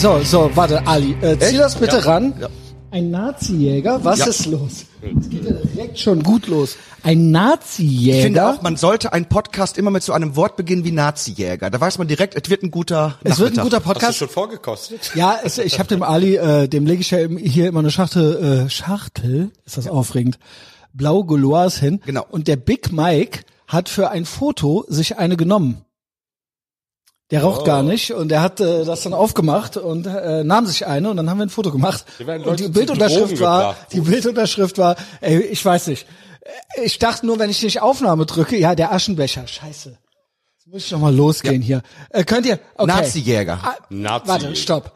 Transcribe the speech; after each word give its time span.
So, 0.00 0.20
so, 0.22 0.50
warte, 0.54 0.86
Ali, 0.86 1.12
äh, 1.20 1.36
zieh 1.38 1.46
Echt? 1.46 1.58
das 1.58 1.74
bitte 1.74 1.96
Ja. 1.96 2.02
ran. 2.04 2.32
Ja. 2.40 2.48
Ein 2.90 3.10
Nazi-Jäger? 3.10 4.02
Was 4.04 4.20
Ja. 4.20 4.26
ist 4.26 4.46
los? 4.46 4.86
Es 5.02 5.28
geht 5.28 5.44
ja 5.44 5.52
direkt 5.52 5.98
schon 5.98 6.22
gut 6.22 6.46
los. 6.46 6.76
Ein 7.02 7.18
Ich 7.26 7.32
Nazi-Jäger? 7.32 8.22
finde 8.22 8.46
auch, 8.48 8.62
man 8.62 8.76
sollte 8.76 9.12
einen 9.12 9.26
Podcast 9.26 9.76
immer 9.76 9.90
mit 9.90 10.02
so 10.04 10.12
einem 10.12 10.36
Wort 10.36 10.56
beginnen 10.56 10.84
wie 10.84 10.92
Nazi-Jäger. 10.92 11.68
Da 11.70 11.80
weiß 11.80 11.98
man 11.98 12.06
direkt, 12.08 12.34
es 12.36 12.48
wird 12.48 12.62
ein 12.62 12.70
guter 12.70 13.18
es 13.24 13.38
wird 13.40 13.50
ein 13.50 13.56
Nachmittag. 13.56 13.64
guter 13.64 13.76
Hast 13.78 13.84
du 13.84 13.92
Podcast. 13.92 14.18
schon 14.18 14.28
vorgekostet? 14.28 15.10
Ja, 15.16 15.36
es, 15.42 15.58
ich 15.58 15.78
habe 15.80 15.88
dem 15.88 16.02
Ali, 16.04 16.36
äh, 16.36 16.68
dem 16.68 16.86
lege 16.86 17.00
ich 17.00 17.10
ja 17.10 17.18
hier 17.28 17.66
immer 17.68 17.80
eine 17.80 17.90
Schachtel, 17.90 18.66
äh, 18.66 18.70
Schachtel, 18.70 19.50
ist 19.66 19.76
das 19.78 19.88
aufregend, 19.88 20.38
blau 20.94 21.24
Gauloise 21.24 21.80
hin. 21.80 22.00
Genau. 22.06 22.24
Und 22.30 22.46
der 22.48 22.56
Big 22.56 22.92
Mike 22.92 23.40
hat 23.66 23.88
für 23.88 24.10
ein 24.10 24.24
Foto 24.24 24.84
sich 24.88 25.18
eine 25.18 25.36
genommen. 25.36 25.82
Der 27.30 27.42
raucht 27.42 27.66
gar 27.66 27.82
nicht 27.82 28.12
und 28.12 28.32
er 28.32 28.40
hat 28.40 28.58
äh, 28.60 28.84
das 28.86 29.02
dann 29.02 29.12
aufgemacht 29.12 29.76
und 29.76 30.06
äh, 30.06 30.42
nahm 30.44 30.64
sich 30.66 30.86
eine 30.86 31.10
und 31.10 31.18
dann 31.18 31.28
haben 31.28 31.36
wir 31.38 31.44
ein 31.46 31.50
Foto 31.50 31.70
gemacht. 31.70 32.06
Und 32.46 32.58
die 32.58 32.68
Bildunterschrift 32.68 33.38
war, 33.40 33.76
die 33.92 34.00
Bildunterschrift 34.00 34.78
war, 34.78 34.96
ey, 35.20 35.40
ich 35.40 35.62
weiß 35.62 35.88
nicht. 35.88 36.06
Äh, 36.76 36.84
Ich 36.84 36.98
dachte 36.98 37.26
nur, 37.26 37.38
wenn 37.38 37.50
ich 37.50 37.62
nicht 37.62 37.82
Aufnahme 37.82 38.24
drücke, 38.24 38.56
ja, 38.56 38.74
der 38.74 38.92
Aschenbecher, 38.92 39.46
scheiße. 39.46 39.90
Jetzt 39.90 40.66
muss 40.66 40.84
ich 40.86 40.90
noch 40.92 41.00
mal 41.00 41.14
losgehen 41.14 41.60
hier. 41.60 41.82
Äh, 42.10 42.24
könnt 42.24 42.46
ihr, 42.46 42.58
okay. 42.76 42.86
Nazi-Jäger. 42.86 43.58
Ah, 43.62 43.74
Nazi-Jäger. 43.90 44.28
Warte, 44.28 44.56
stopp. 44.56 44.92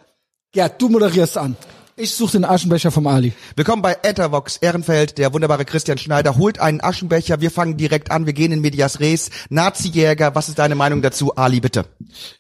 Ja, 0.55 0.71
du 0.71 0.89
moderierst 0.89 1.37
an. 1.37 1.55
Ich 1.95 2.15
suche 2.15 2.33
den 2.33 2.47
Aschenbecher 2.47 2.91
vom 2.91 3.07
Ali. 3.07 3.35
Willkommen 3.55 3.83
bei 3.83 3.99
Ethervox 4.03 4.57
Ehrenfeld. 4.57 5.19
Der 5.19 5.35
wunderbare 5.35 5.67
Christian 5.67 5.99
Schneider 5.99 6.39
holt 6.39 6.59
einen 6.59 6.81
Aschenbecher. 6.81 7.43
Wir 7.43 7.51
fangen 7.51 7.77
direkt 7.77 8.11
an. 8.11 8.25
Wir 8.25 8.33
gehen 8.33 8.51
in 8.51 8.63
Medias 8.63 8.99
Res. 9.01 9.29
Nazi-Jäger, 9.51 10.35
was 10.35 10.49
ist 10.49 10.59
deine 10.59 10.75
Meinung 10.75 11.03
dazu? 11.03 11.37
Ali, 11.37 11.61
bitte. 11.61 11.85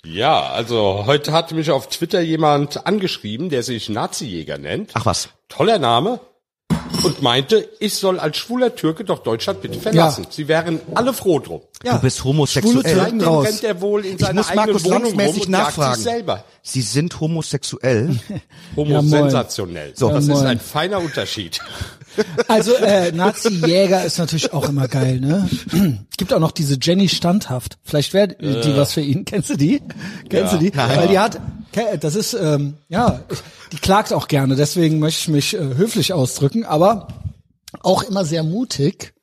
Ja, 0.06 0.40
also 0.40 1.04
heute 1.04 1.32
hat 1.32 1.52
mich 1.52 1.70
auf 1.70 1.90
Twitter 1.90 2.22
jemand 2.22 2.86
angeschrieben, 2.86 3.50
der 3.50 3.62
sich 3.62 3.90
Nazi-Jäger 3.90 4.56
nennt. 4.56 4.92
Ach 4.94 5.04
was. 5.04 5.28
Toller 5.50 5.78
Name. 5.78 6.20
Und 7.02 7.22
meinte, 7.22 7.68
ich 7.80 7.94
soll 7.94 8.18
als 8.20 8.36
schwuler 8.36 8.74
Türke 8.76 9.04
doch 9.04 9.20
Deutschland 9.20 9.62
bitte 9.62 9.80
verlassen. 9.80 10.26
Sie 10.30 10.46
wären 10.48 10.80
alle 10.94 11.12
froh 11.12 11.38
drum. 11.38 11.62
Ja. 11.82 11.94
Du 11.94 12.02
bist 12.02 12.18
Schwule 12.18 12.34
homosexuell. 12.34 12.82
Türken 12.82 13.20
Seitdem 13.20 13.20
raus. 13.28 13.46
rennt 13.46 13.64
er 13.64 13.80
wohl 13.80 14.04
in 14.04 14.16
Ich 14.18 14.32
muss 14.32 14.54
Markus 14.54 14.82
jagt 14.84 15.48
nachfragen. 15.48 16.40
Sie 16.62 16.82
sind 16.82 17.18
homosexuell. 17.20 18.18
Homo 18.76 18.90
Ja. 19.02 19.02
So. 19.94 20.10
das 20.10 20.26
Ja, 20.28 20.34
ist 20.34 20.42
ein 20.42 20.60
feiner 20.60 20.98
Unterschied. 21.00 21.60
Also 22.48 22.74
äh, 22.74 23.12
Nazi-Jäger 23.12 24.04
ist 24.04 24.18
natürlich 24.18 24.52
auch 24.52 24.68
immer 24.68 24.88
geil, 24.88 25.20
ne? 25.20 25.48
Gibt 26.16 26.32
auch 26.32 26.38
noch 26.40 26.52
diese 26.52 26.76
Jenny 26.80 27.08
Standhaft. 27.08 27.78
Vielleicht 27.84 28.12
wäre 28.14 28.28
die 28.28 28.76
was 28.76 28.92
für 28.92 29.00
ihn. 29.00 29.24
Kennst 29.24 29.50
du 29.50 29.56
die? 29.56 29.80
Kennst 30.28 30.52
Ja. 30.52 30.58
du 30.58 30.64
die? 30.64 30.72
Nein. 30.76 30.96
Weil 30.98 31.08
die 31.08 31.18
hat, 31.18 31.40
das 32.00 32.14
ist, 32.14 32.34
ähm, 32.34 32.74
ja, 32.88 33.20
die 33.72 33.76
klagt 33.78 34.12
auch 34.12 34.28
gerne. 34.28 34.56
Deswegen 34.56 34.98
möchte 34.98 35.20
ich 35.22 35.28
mich 35.28 35.54
äh, 35.54 35.58
höflich 35.76 36.12
ausdrücken, 36.12 36.64
aber 36.64 37.08
auch 37.80 38.02
immer 38.02 38.24
sehr 38.24 38.42
mutig 38.42 39.14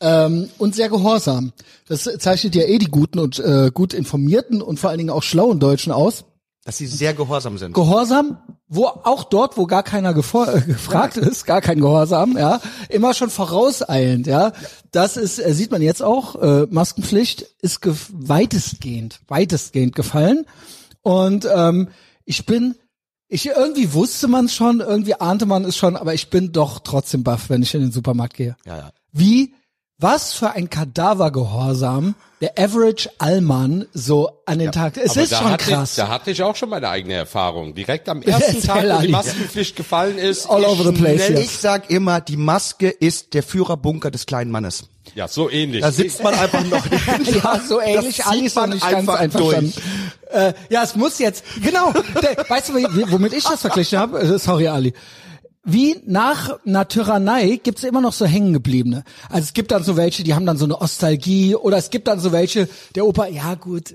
ähm, 0.00 0.48
und 0.58 0.74
sehr 0.74 0.88
gehorsam. 0.88 1.52
Das 1.88 2.04
zeichnet 2.18 2.54
ja 2.54 2.64
eh 2.64 2.78
die 2.78 2.90
guten 2.90 3.18
und 3.18 3.38
äh, 3.38 3.70
gut 3.72 3.94
informierten 3.94 4.60
und 4.62 4.78
vor 4.78 4.90
allen 4.90 4.98
Dingen 4.98 5.10
auch 5.10 5.22
schlauen 5.22 5.58
Deutschen 5.60 5.92
aus. 5.92 6.24
Dass 6.68 6.76
sie 6.76 6.86
sehr 6.86 7.14
gehorsam 7.14 7.56
sind. 7.56 7.72
Gehorsam, 7.72 8.36
wo 8.68 8.84
auch 8.88 9.24
dort, 9.24 9.56
wo 9.56 9.64
gar 9.64 9.82
keiner 9.82 10.10
äh, 10.10 10.12
gefragt 10.12 11.16
ist, 11.16 11.46
gar 11.46 11.62
kein 11.62 11.80
Gehorsam, 11.80 12.36
ja, 12.36 12.60
immer 12.90 13.14
schon 13.14 13.30
vorauseilend, 13.30 14.26
ja. 14.26 14.52
Das 14.90 15.16
ist, 15.16 15.38
äh, 15.38 15.54
sieht 15.54 15.70
man 15.70 15.80
jetzt 15.80 16.02
auch, 16.02 16.36
äh, 16.36 16.66
Maskenpflicht 16.68 17.40
ist 17.62 17.80
weitestgehend, 18.12 19.20
weitestgehend 19.28 19.96
gefallen. 19.96 20.44
Und 21.00 21.48
ähm, 21.50 21.88
ich 22.26 22.44
bin, 22.44 22.74
ich 23.28 23.46
irgendwie 23.46 23.94
wusste 23.94 24.28
man 24.28 24.50
schon, 24.50 24.80
irgendwie 24.80 25.14
ahnte 25.14 25.46
man 25.46 25.64
es 25.64 25.74
schon, 25.74 25.96
aber 25.96 26.12
ich 26.12 26.28
bin 26.28 26.52
doch 26.52 26.80
trotzdem 26.80 27.24
baff, 27.24 27.48
wenn 27.48 27.62
ich 27.62 27.74
in 27.74 27.80
den 27.80 27.92
Supermarkt 27.92 28.34
gehe. 28.34 28.56
ja, 28.66 28.76
ja. 28.76 28.92
Wie, 29.10 29.54
was 29.98 30.32
für 30.32 30.50
ein 30.52 30.70
Kadavergehorsam 30.70 32.14
der 32.40 32.56
Average 32.56 33.10
Allmann 33.18 33.86
so 33.92 34.30
an 34.46 34.60
den 34.60 34.70
Tag. 34.70 34.96
Es 34.96 35.16
ist 35.16 35.34
schon 35.34 35.56
krass. 35.56 35.90
Ich, 35.90 35.96
da 35.96 36.06
hatte 36.08 36.30
ich 36.30 36.40
auch 36.44 36.54
schon 36.54 36.68
meine 36.68 36.88
eigene 36.88 37.14
Erfahrung. 37.14 37.74
Direkt 37.74 38.08
am 38.08 38.22
ersten 38.22 38.62
Tag, 38.62 38.84
wo 38.88 39.00
die 39.02 39.08
Maskenpflicht 39.08 39.74
gefallen 39.74 40.18
ist. 40.18 40.48
All 40.48 40.60
ich 40.62 40.68
over 40.68 40.84
the 40.84 40.92
place, 40.92 41.24
schnell- 41.26 41.38
ja. 41.38 41.44
Ich 41.44 41.58
sag 41.58 41.90
immer, 41.90 42.20
die 42.20 42.36
Maske 42.36 42.88
ist 42.90 43.34
der 43.34 43.42
Führerbunker 43.42 44.12
des 44.12 44.26
kleinen 44.26 44.52
Mannes. 44.52 44.84
Ja, 45.16 45.26
so 45.26 45.50
ähnlich. 45.50 45.80
Da 45.80 45.90
sitzt 45.90 46.22
man 46.22 46.34
einfach 46.34 46.62
noch 46.66 46.86
ja, 47.44 47.60
so 47.66 47.80
ähnlich. 47.84 48.18
Das 48.18 48.26
Ali 48.28 48.36
sieht 48.38 48.46
ist 48.46 48.54
noch 48.54 48.62
man 48.62 48.70
nicht 48.70 48.82
ganz 48.82 48.94
einfach 48.94 49.18
einverstanden. 49.18 49.72
Äh, 50.30 50.52
ja, 50.68 50.84
es 50.84 50.94
muss 50.94 51.18
jetzt, 51.18 51.42
genau. 51.60 51.92
Der, 52.22 52.48
weißt 52.48 52.68
du, 52.68 52.74
womit 53.10 53.32
ich 53.32 53.42
das 53.42 53.62
verglichen 53.62 53.98
habe? 53.98 54.20
Äh, 54.20 54.38
Sorry, 54.38 54.68
Ali. 54.68 54.92
Wie 55.70 56.00
nach 56.06 56.58
einer 56.66 56.88
Tyrannei 56.88 57.60
gibt's 57.62 57.84
immer 57.84 58.00
noch 58.00 58.12
so 58.14 58.24
hängengebliebene. 58.24 59.04
Also 59.28 59.44
es 59.44 59.52
gibt 59.52 59.70
dann 59.70 59.84
so 59.84 59.96
welche, 59.96 60.24
die 60.24 60.34
haben 60.34 60.46
dann 60.46 60.56
so 60.56 60.64
eine 60.64 60.74
Nostalgie 60.74 61.54
oder 61.54 61.76
es 61.76 61.90
gibt 61.90 62.08
dann 62.08 62.20
so 62.20 62.32
welche, 62.32 62.68
der 62.94 63.06
Opa, 63.06 63.26
ja 63.26 63.54
gut, 63.54 63.94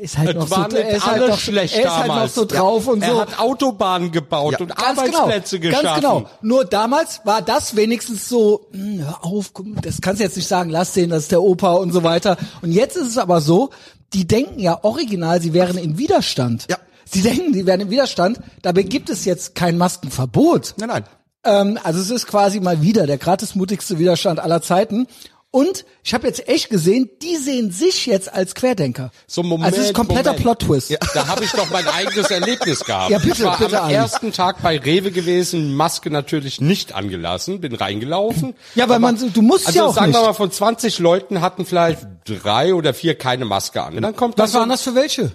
ist 0.00 0.16
halt 0.18 0.30
Es 0.30 0.34
noch 0.36 0.48
so, 0.48 0.54
er 0.76 0.96
ist 0.96 1.04
halt 1.04 1.16
alles 1.18 1.30
noch, 1.30 1.38
schlecht 1.40 1.74
er 1.76 1.84
ist 1.86 1.96
halt 1.96 2.08
noch 2.08 2.28
so 2.28 2.44
drauf 2.44 2.86
und 2.86 3.02
er 3.02 3.10
so. 3.10 3.20
hat 3.20 3.38
Autobahnen 3.40 4.12
gebaut 4.12 4.52
Ja. 4.52 4.58
und 4.60 4.68
Ganz 4.76 5.02
genau, 5.02 5.18
Arbeitsplätze 5.22 5.60
geschaffen. 5.60 5.84
ganz 5.84 5.96
genau. 6.00 6.30
Nur 6.42 6.64
damals 6.64 7.20
war 7.24 7.42
das 7.42 7.74
wenigstens 7.76 8.28
so, 8.28 8.68
hm, 8.72 9.00
hör 9.04 9.24
auf, 9.24 9.52
guck, 9.52 9.66
das 9.82 10.00
kannst 10.00 10.20
du 10.20 10.24
jetzt 10.24 10.36
nicht 10.36 10.46
sagen, 10.48 10.70
lass 10.70 10.92
den, 10.92 11.10
das 11.10 11.24
ist 11.24 11.32
der 11.32 11.42
Opa 11.42 11.72
und 11.74 11.92
so 11.92 12.02
weiter. 12.04 12.36
Und 12.62 12.70
jetzt 12.72 12.96
ist 12.96 13.08
es 13.08 13.18
aber 13.18 13.40
so, 13.40 13.70
die 14.12 14.26
denken 14.28 14.58
ja 14.60 14.78
original, 14.84 15.40
sie 15.42 15.52
wären 15.54 15.76
im 15.76 15.98
Widerstand. 15.98 16.66
Ja. 16.70 16.78
Sie 17.12 17.22
denken, 17.22 17.52
sie 17.52 17.66
wären 17.66 17.80
im 17.80 17.90
Widerstand. 17.90 18.40
Dabei 18.62 18.82
gibt 18.82 19.10
es 19.10 19.24
jetzt 19.24 19.54
kein 19.54 19.76
Maskenverbot. 19.78 20.74
Nein, 20.78 20.88
nein. 20.88 21.04
Ähm, 21.44 21.78
also 21.82 22.00
es 22.00 22.10
ist 22.10 22.26
quasi 22.26 22.60
mal 22.60 22.82
wieder 22.82 23.06
der 23.06 23.18
gratismutigste 23.18 23.98
Widerstand 23.98 24.38
aller 24.40 24.62
Zeiten. 24.62 25.06
Und 25.52 25.84
ich 26.04 26.14
habe 26.14 26.28
jetzt 26.28 26.48
echt 26.48 26.70
gesehen, 26.70 27.10
die 27.22 27.34
sehen 27.36 27.72
sich 27.72 28.06
jetzt 28.06 28.32
als 28.32 28.54
Querdenker. 28.54 29.10
So, 29.26 29.42
Moment, 29.42 29.66
also 29.66 29.80
es 29.80 29.88
ist 29.88 29.94
kompletter. 29.94 30.34
Plot-Twist. 30.34 30.96
Da 31.12 31.26
habe 31.26 31.42
ich 31.42 31.50
doch 31.50 31.68
mein 31.72 31.88
eigenes 31.88 32.30
Erlebnis 32.30 32.84
gehabt. 32.84 33.10
Ja, 33.10 33.18
bitte, 33.18 33.32
ich 33.32 33.42
war 33.42 33.58
bitte, 33.58 33.78
am 33.80 33.86
Ali. 33.86 33.94
ersten 33.94 34.30
Tag 34.32 34.62
bei 34.62 34.78
Rewe 34.78 35.10
gewesen, 35.10 35.74
Maske 35.74 36.08
natürlich 36.08 36.60
nicht 36.60 36.94
angelassen, 36.94 37.60
bin 37.60 37.74
reingelaufen. 37.74 38.54
Ja, 38.76 38.88
weil 38.88 39.00
man- 39.00 39.16
du 39.32 39.42
musst 39.42 39.66
also 39.66 39.78
ja 39.80 39.86
auch 39.86 39.94
sagen 39.94 40.12
wir 40.12 40.20
nicht. 40.20 40.26
mal, 40.28 40.34
von 40.34 40.52
20 40.52 41.00
Leuten 41.00 41.40
hatten 41.40 41.66
vielleicht 41.66 42.06
drei 42.26 42.72
oder 42.72 42.94
vier 42.94 43.16
keine 43.18 43.44
Maske 43.44 43.82
an. 43.82 43.96
Und 43.96 44.02
dann 44.02 44.14
kommt 44.14 44.38
Was 44.38 44.52
dann 44.52 44.60
waren 44.60 44.68
das 44.68 44.82
für 44.82 44.94
welche? 44.94 45.32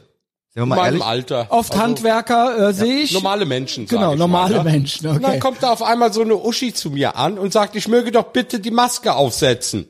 Sind 0.56 0.62
wir 0.62 0.64
in 0.64 0.70
mal 0.70 0.76
meinem 0.78 0.86
ehrlich? 0.86 1.04
Alter. 1.04 1.48
Oft 1.50 1.74
Also 1.74 1.84
Handwerker 1.84 2.70
äh, 2.70 2.74
sehe 2.74 3.02
ich. 3.02 3.12
Normale 3.12 3.46
Menschen. 3.46 3.88
Genau, 3.88 4.14
ich 4.14 4.20
normale 4.20 4.58
mal, 4.58 4.64
ne? 4.64 4.72
Menschen, 4.72 5.08
Und 5.08 5.18
okay. 5.18 5.26
dann 5.32 5.40
kommt 5.42 5.62
da 5.62 5.72
auf 5.72 5.84
einmal 5.84 6.14
so 6.14 6.22
eine 6.22 6.38
Uschi 6.38 6.74
zu 6.74 6.92
mir 6.92 7.18
an 7.18 7.38
und 7.38 7.52
sagt, 7.52 7.76
ich 7.76 7.90
möge 7.90 8.12
doch 8.12 8.32
bitte 8.32 8.62
die 8.62 8.72
Maske 8.72 9.16
aufsetzen. 9.16 9.88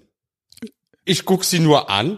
Ich 1.03 1.23
guck 1.25 1.43
sie 1.43 1.59
nur 1.59 1.91
an 1.91 2.17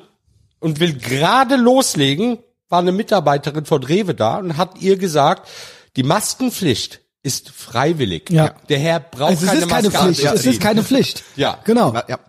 und 0.61 0.79
will 0.79 0.93
gerade 0.97 1.57
loslegen, 1.57 2.39
war 2.69 2.79
eine 2.79 2.93
Mitarbeiterin 2.93 3.65
von 3.65 3.83
Rewe 3.83 4.15
da 4.15 4.37
und 4.37 4.55
hat 4.55 4.79
ihr 4.79 4.95
gesagt, 4.97 5.49
die 5.97 6.03
Maskenpflicht 6.03 7.01
ist 7.23 7.49
freiwillig. 7.49 8.29
Ja. 8.29 8.55
Der 8.69 8.79
Herr 8.79 9.01
braucht 9.01 9.31
Also 9.31 9.45
es 9.45 9.51
keine 9.51 9.59
ist 9.59 9.69
keine 9.69 9.89
Maske 9.89 10.13
Pflicht. 10.13 10.33
Es 10.33 10.45
ist 10.45 10.61
keine 10.61 10.83
Pflicht. 10.83 11.23
Ja. 11.35 11.59
Genau. 11.65 11.93
Ja. 12.07 12.19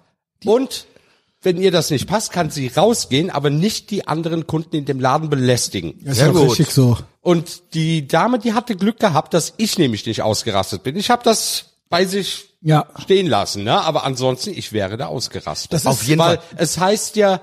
Und 0.45 0.87
wenn 1.43 1.57
ihr 1.57 1.71
das 1.71 1.91
nicht 1.91 2.07
passt, 2.09 2.33
kann 2.33 2.51
sie 2.51 2.67
rausgehen, 2.69 3.31
aber 3.31 3.51
nicht 3.51 3.91
die 3.91 4.07
anderen 4.09 4.47
Kunden 4.47 4.75
in 4.77 4.85
dem 4.87 4.99
Laden 5.01 5.31
belästigen. 5.31 5.95
Das 6.03 6.13
ist 6.13 6.19
Sehr 6.19 6.27
ja 6.29 6.33
gut. 6.33 6.51
richtig 6.51 6.71
so. 6.71 6.99
Und 7.21 7.75
die 7.75 8.09
Dame, 8.09 8.39
die 8.39 8.55
hatte 8.55 8.75
Glück 8.75 8.99
gehabt, 8.99 9.35
dass 9.35 9.55
ich 9.57 9.79
nämlich 9.79 10.05
nicht 10.07 10.23
ausgerastet 10.23 10.83
bin. 10.83 10.97
Ich 10.97 11.11
habe 11.11 11.23
das 11.23 11.67
bei 11.89 12.05
sich 12.05 12.47
Ja. 12.61 12.87
stehen 12.99 13.27
lassen, 13.29 13.63
ne? 13.65 13.81
Aber 13.83 14.05
ansonsten, 14.05 14.51
ich 14.51 14.73
wäre 14.73 14.97
da 14.97 15.07
ausgerastet. 15.07 15.73
Das 15.73 15.83
ist- 15.83 15.87
Auf 15.87 16.03
jeden 16.05 16.19
Weil 16.21 16.39
Fall. 16.39 16.45
es 16.57 16.79
heißt 16.79 17.17
ja 17.17 17.41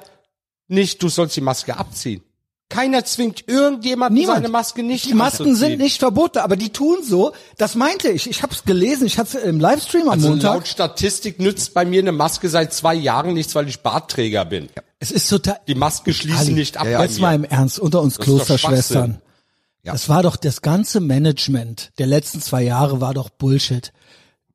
nicht, 0.67 1.01
du 1.01 1.07
sollst 1.09 1.35
die 1.37 1.41
Maske 1.41 1.77
abziehen. 1.77 2.21
Keiner 2.69 3.05
zwingt 3.05 3.47
irgendjemanden 3.47 4.17
Niemand. 4.19 4.37
seine 4.37 4.49
Maske 4.49 4.81
nicht 4.81 5.05
Die 5.05 5.13
Masken 5.13 5.55
sind 5.55 5.77
nicht 5.77 5.99
verboten, 5.99 6.39
aber 6.39 6.55
die 6.55 6.71
tun 6.71 6.97
so. 7.03 7.31
Das 7.57 7.75
meinte 7.75 8.09
ich. 8.09 8.27
Ich 8.27 8.41
habe 8.41 8.53
es 8.53 8.63
gelesen. 8.63 9.05
Ich 9.05 9.19
hatte 9.19 9.37
im 9.39 9.59
Livestream 9.59 10.03
am 10.03 10.09
Also 10.09 10.29
Montag. 10.29 10.53
laut 10.55 10.67
Statistik 10.67 11.39
nützt 11.39 11.75
bei 11.75 11.85
mir 11.85 12.01
eine 12.01 12.11
Maske 12.11 12.49
seit 12.49 12.73
zwei 12.73 12.95
Jahren 12.95 13.35
nichts, 13.35 13.53
weil 13.53 13.67
ich 13.67 13.81
Bartträger 13.81 14.45
bin. 14.45 14.67
Es 14.99 15.11
ist 15.11 15.29
total. 15.29 15.59
Die 15.67 15.75
Masken 15.75 16.11
schließen 16.13 16.39
Ali, 16.39 16.53
nicht 16.53 16.77
ab 16.77 16.87
ja, 16.87 16.97
bei 16.97 17.05
Jetzt 17.05 17.19
mal 17.19 17.35
im 17.35 17.43
Ernst 17.43 17.77
unter 17.77 18.01
uns 18.01 18.15
doch 18.15 18.23
Klosterschwestern. 18.23 19.21
Ja. 19.83 19.91
Das 19.91 20.09
war 20.09 20.23
doch 20.23 20.35
das 20.35 20.63
ganze 20.63 20.99
Management 21.01 21.91
der 21.99 22.07
letzten 22.07 22.41
zwei 22.41 22.63
Jahre 22.63 22.99
war 22.99 23.13
doch 23.13 23.29
Bullshit. 23.29 23.93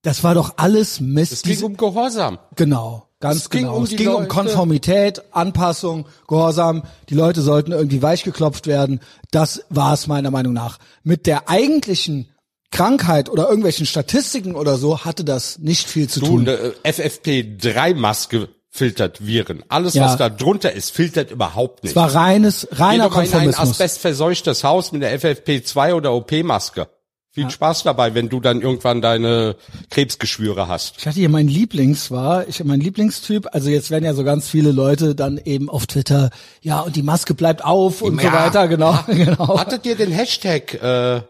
Das 0.03 0.25
war 0.25 0.35
doch 0.35 0.55
alles 0.57 0.99
Mist. 0.99 1.33
Es 1.33 1.43
ging 1.43 1.63
um 1.63 1.77
Gehorsam. 1.77 2.39
Genau, 2.57 3.07
ganz 3.21 3.37
Es 3.37 3.51
ging 3.51 3.63
genau. 3.63 3.77
um 3.77 3.85
es 3.85 3.91
ging 3.91 4.09
um 4.09 4.15
Leute- 4.15 4.29
Konformität, 4.29 5.23
Anpassung, 5.33 6.07
Gehorsam. 6.27 6.83
Die 7.09 7.15
Leute 7.15 7.43
sollten 7.43 7.73
irgendwie 7.73 8.03
weichgeklopft 8.03 8.67
werden. 8.67 9.01
Das 9.31 9.65
war 9.69 9.93
es 9.95 10.07
meiner 10.07 10.31
Meinung 10.31 10.53
nach. 10.55 10.79
Mit 11.05 11.27
der 11.27 11.49
eigentlichen 11.49 12.29
Krankheit 12.73 13.29
oder 13.29 13.49
irgendwelchen 13.49 13.85
Statistiken 13.87 14.55
oder 14.55 14.79
so 14.79 15.05
hatte 15.05 15.25
das 15.25 15.59
nicht 15.59 15.87
viel 15.89 16.09
zu 16.09 16.21
Du, 16.21 16.27
tun. 16.27 16.49
eine 16.49 16.73
FFP3-Maske 16.85 18.49
filtert 18.73 19.27
Viren. 19.27 19.65
Alles, 19.69 19.95
Ja. 19.95 20.05
was 20.05 20.17
da 20.17 20.29
drunter 20.29 20.73
ist, 20.73 20.91
filtert 20.93 21.33
überhaupt 21.33 21.83
nicht. 21.83 21.91
Es 21.91 21.97
war 21.97 22.15
reines, 22.15 22.69
reiner 22.73 23.09
Geh 23.09 23.11
doch 23.11 23.17
in 23.17 23.23
ein 23.23 23.31
Konformismus. 23.31 23.71
asbestverseuchtes 23.71 24.63
Haus 24.65 24.93
mit 24.93 25.03
der 25.03 25.13
FFP2 25.21 25.95
oder 25.95 26.13
OP-Maske. 26.15 26.87
Viel 27.33 27.49
Spaß 27.49 27.85
dabei, 27.85 28.15
wenn 28.15 28.29
du 28.29 28.41
dann 28.41 28.61
irgendwann 28.61 29.01
deine 29.01 29.55
Krebsgeschwüre 29.91 30.67
hast. 30.67 30.97
Ich 30.99 31.07
hatte 31.07 31.21
hier 31.21 31.29
mein 31.29 31.47
Lieblings 31.47 32.11
war, 32.11 32.49
ich 32.49 32.63
mein 32.65 32.81
Lieblingstyp, 32.81 33.47
also 33.53 33.71
jetzt 33.71 33.91
werden 33.93 34.05
ja 34.05 34.15
so 34.15 34.25
ganz 34.25 34.49
viele 34.49 34.73
Leute 34.73 35.15
dann 35.15 35.39
eben 35.39 35.71
auf 35.71 35.87
Twitter, 35.87 36.31
ja, 36.61 36.81
und 36.81 36.97
die 36.97 37.03
Maske 37.05 37.35
bleibt 37.35 37.65
auf 37.65 38.03
und 38.03 38.21
so 38.21 38.27
Ja. 38.27 38.33
weiter, 38.33 38.67
genau, 38.67 38.99
genau. 39.07 39.61
Hattet 39.61 39.87
ihr 39.87 39.95
den 39.95 40.11
Hashtag 40.11 40.75
äh, 40.83 41.21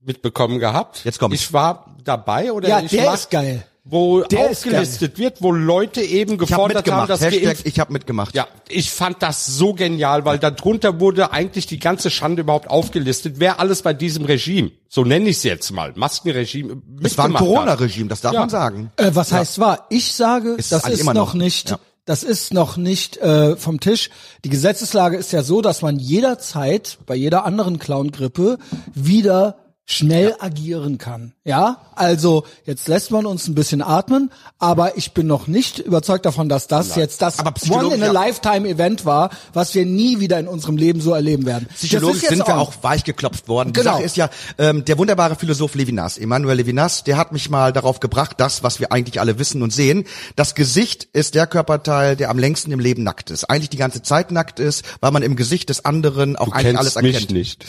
mitbekommen 0.00 0.60
gehabt? 0.60 1.04
Jetzt 1.04 1.18
kommt's. 1.18 1.34
Ich 1.38 1.52
war 1.52 1.94
dabei 2.04 2.50
oder 2.50 2.66
Ja, 2.66 2.80
ich 2.80 2.90
der 2.90 3.06
war, 3.08 3.14
ist 3.14 3.30
geil. 3.30 3.66
Wo 3.90 4.20
Der 4.22 4.50
ist 4.50 4.66
aufgelistet 4.66 5.18
wird, 5.18 5.40
wo 5.40 5.50
Leute 5.50 6.02
eben 6.02 6.36
gefordert 6.36 6.76
haben, 6.76 6.84
mitgemacht. 6.84 7.10
dass 7.10 7.20
Hashtag, 7.22 7.42
geimpft 7.42 7.66
ich 7.66 7.80
habe 7.80 7.92
mitgemacht. 7.92 8.34
Ja, 8.34 8.46
ich 8.68 8.90
fand 8.90 9.22
das 9.22 9.46
so 9.46 9.72
genial, 9.72 10.24
weil 10.24 10.38
darunter 10.38 11.00
wurde 11.00 11.32
eigentlich 11.32 11.66
die 11.66 11.78
ganze 11.78 12.10
Schande 12.10 12.42
überhaupt 12.42 12.68
aufgelistet, 12.68 13.36
wer 13.38 13.60
alles 13.60 13.82
bei 13.82 13.94
diesem 13.94 14.24
Regime, 14.26 14.70
so 14.88 15.04
nenne 15.04 15.30
ich 15.30 15.38
es 15.38 15.42
jetzt 15.42 15.70
mal, 15.72 15.92
Maskenregime, 15.96 16.82
Es 17.02 17.16
war 17.16 17.26
ein. 17.26 17.34
Corona-Regime, 17.34 18.08
das 18.08 18.20
darf 18.20 18.34
Ja. 18.34 18.40
man 18.40 18.50
sagen. 18.50 18.90
Äh, 18.96 19.10
was 19.14 19.32
heißt 19.32 19.58
wahr? 19.58 19.86
Ich 19.88 20.12
sage, 20.12 20.50
Ist 20.58 20.70
das 20.72 20.86
ist 20.88 21.00
immer 21.00 21.14
noch, 21.14 21.28
noch. 21.34 21.40
nicht, 21.40 21.70
Ja. 21.70 21.78
das 22.04 22.22
ist 22.24 22.52
noch 22.52 22.76
nicht 22.76 23.16
äh, 23.18 23.56
vom 23.56 23.80
Tisch. 23.80 24.10
Die 24.44 24.50
Gesetzeslage 24.50 25.16
ist 25.16 25.32
ja 25.32 25.42
so, 25.42 25.62
dass 25.62 25.80
man 25.82 25.98
jederzeit 25.98 26.98
bei 27.06 27.14
jeder 27.14 27.44
anderen 27.46 27.78
Clown-Grippe 27.78 28.58
wieder 28.94 29.56
schnell 29.90 30.34
agieren 30.38 30.98
kann. 30.98 31.32
Ja, 31.44 31.78
also 31.94 32.44
jetzt 32.66 32.88
lässt 32.88 33.10
man 33.10 33.24
uns 33.24 33.48
ein 33.48 33.54
bisschen 33.54 33.80
atmen, 33.80 34.30
aber 34.58 34.98
ich 34.98 35.12
bin 35.14 35.26
noch 35.26 35.46
nicht 35.46 35.78
überzeugt 35.78 36.26
davon, 36.26 36.50
dass 36.50 36.66
das 36.66 36.94
jetzt 36.94 37.22
das 37.22 37.38
One 37.70 37.94
in 37.94 38.02
a 38.02 38.06
ja. 38.06 38.12
Lifetime 38.12 38.68
Event 38.68 39.06
war, 39.06 39.30
was 39.54 39.74
wir 39.74 39.86
nie 39.86 40.20
wieder 40.20 40.38
in 40.38 40.46
unserem 40.46 40.76
Leben 40.76 41.00
so 41.00 41.14
erleben 41.14 41.46
werden. 41.46 41.68
Psychologisch 41.74 42.20
sind 42.28 42.46
wir 42.46 42.58
auch 42.58 42.74
weichgeklopft 42.82 43.48
worden. 43.48 43.72
Die 43.72 43.80
Genau. 43.80 43.92
Sache 43.94 44.02
ist 44.02 44.18
ja, 44.18 44.28
ähm, 44.58 44.84
der 44.84 44.98
wunderbare 44.98 45.36
Philosoph 45.36 45.74
Levinas, 45.74 46.18
Emmanuel 46.18 46.58
Levinas, 46.58 47.02
der 47.04 47.16
hat 47.16 47.32
mich 47.32 47.48
mal 47.48 47.72
darauf 47.72 47.98
gebracht, 47.98 48.32
das, 48.36 48.62
was 48.62 48.80
wir 48.80 48.92
eigentlich 48.92 49.20
alle 49.20 49.38
wissen 49.38 49.62
und 49.62 49.72
sehen. 49.72 50.04
Das 50.36 50.54
Gesicht 50.54 51.04
ist 51.14 51.34
der 51.34 51.46
Körperteil, 51.46 52.14
der 52.14 52.28
am 52.28 52.38
längsten 52.38 52.72
im 52.72 52.80
Leben 52.80 53.04
nackt 53.04 53.30
ist. 53.30 53.44
Eigentlich 53.44 53.70
die 53.70 53.78
ganze 53.78 54.02
Zeit 54.02 54.32
nackt 54.32 54.60
ist, 54.60 54.84
weil 55.00 55.12
man 55.12 55.22
im 55.22 55.34
Gesicht 55.34 55.70
des 55.70 55.86
anderen 55.86 56.36
auch 56.36 56.48
Du 56.48 56.52
eigentlich 56.52 56.78
alles 56.78 56.94
mich 56.96 57.14
erkennt. 57.14 57.30
nicht. 57.30 57.64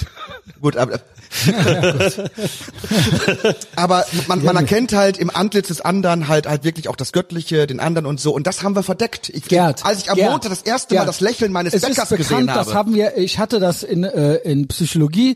Gut, 0.60 0.76
aber, 0.76 1.00
aber 3.76 4.06
man, 4.28 4.44
man 4.44 4.56
erkennt 4.56 4.94
halt 4.94 5.18
im 5.18 5.30
Antlitz 5.30 5.68
des 5.68 5.82
anderen 5.82 6.28
halt 6.28 6.48
halt 6.48 6.64
wirklich 6.64 6.88
auch 6.90 6.96
das 6.96 7.12
Göttliche, 7.12 7.68
den 7.68 7.80
anderen 7.80 8.06
und 8.06 8.20
so. 8.20 8.34
Und 8.34 8.48
das 8.48 8.64
haben 8.64 8.76
wir 8.76 8.84
verdeckt. 8.84 9.30
Ich, 9.30 9.46
Gerd, 9.46 9.86
als 9.86 10.00
ich 10.00 10.12
am 10.12 10.18
Gerd, 10.18 10.32
Montag 10.32 10.50
das 10.50 10.62
erste 10.62 10.96
Mal 10.96 11.02
Gerd. 11.02 11.10
das 11.10 11.20
Lächeln 11.22 11.52
meines 11.52 11.74
es 11.74 11.82
Bäckers 11.82 12.12
ist 12.12 12.18
bekannt, 12.18 12.30
gesehen 12.30 12.52
habe. 12.52 12.66
Das 12.66 12.74
haben 12.74 12.94
wir, 12.94 13.18
ich 13.18 13.40
hatte 13.40 13.60
das 13.60 13.84
in, 13.84 14.04
äh, 14.04 14.36
in 14.36 14.68
Psychologie, 14.68 15.36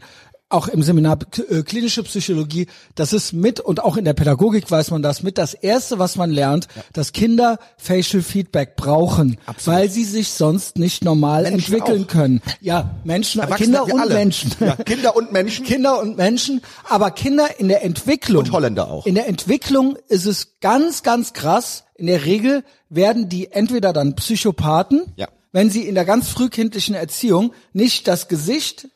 auch 0.53 0.67
im 0.67 0.83
Seminar 0.83 1.17
äh, 1.49 1.63
klinische 1.63 2.03
Psychologie. 2.03 2.67
Das 2.95 3.11
ist 3.13 3.33
mit 3.33 3.59
und 3.59 3.83
auch 3.83 3.97
in 3.97 4.05
der 4.05 4.13
Pädagogik 4.13 4.69
weiß 4.69 4.91
man 4.91 5.01
das 5.01 5.23
mit. 5.23 5.37
Das 5.37 5.53
erste, 5.53 5.99
was 5.99 6.15
man 6.15 6.29
lernt, 6.31 6.67
dass 6.93 7.11
Kinder 7.11 7.59
Facial 7.77 8.21
Feedback 8.23 8.75
brauchen, 8.75 9.37
weil 9.65 9.89
sie 9.89 10.03
sich 10.03 10.29
sonst 10.29 10.77
nicht 10.77 11.03
normal 11.03 11.43
Menschen 11.43 11.73
entwickeln 11.73 12.03
auch. 12.03 12.07
können. 12.07 12.41
Ja, 12.61 12.95
Menschen, 13.03 13.41
Erwachsene, 13.41 13.77
Kinder 13.79 13.93
und 13.93 13.99
alle. 13.99 14.13
Menschen. 14.13 14.51
Ja, 14.59 14.75
Kinder 14.75 15.15
und 15.15 15.31
Menschen. 15.31 15.65
Kinder 15.65 15.99
und 16.01 16.17
Menschen, 16.17 16.61
aber 16.87 17.11
Kinder 17.11 17.47
in 17.59 17.67
der 17.67 17.83
Entwicklung. 17.83 18.43
Und 18.43 18.51
Holländer 18.51 18.87
auch. 18.89 19.05
In 19.05 19.15
der 19.15 19.27
Entwicklung 19.27 19.97
ist 20.07 20.25
es 20.25 20.59
ganz, 20.61 21.03
ganz 21.03 21.33
krass. 21.33 21.83
In 21.95 22.07
der 22.07 22.25
Regel 22.25 22.63
werden 22.89 23.29
die 23.29 23.51
entweder 23.51 23.91
dann 23.93 24.15
Psychopathen, 24.15 25.03
Ja. 25.15 25.27
wenn 25.51 25.69
sie 25.69 25.87
in 25.87 25.95
der 25.95 26.05
ganz 26.05 26.29
frühkindlichen 26.29 26.95
Erziehung 26.95 27.53
nicht 27.73 28.07
das 28.07 28.27
Gesicht 28.27 28.87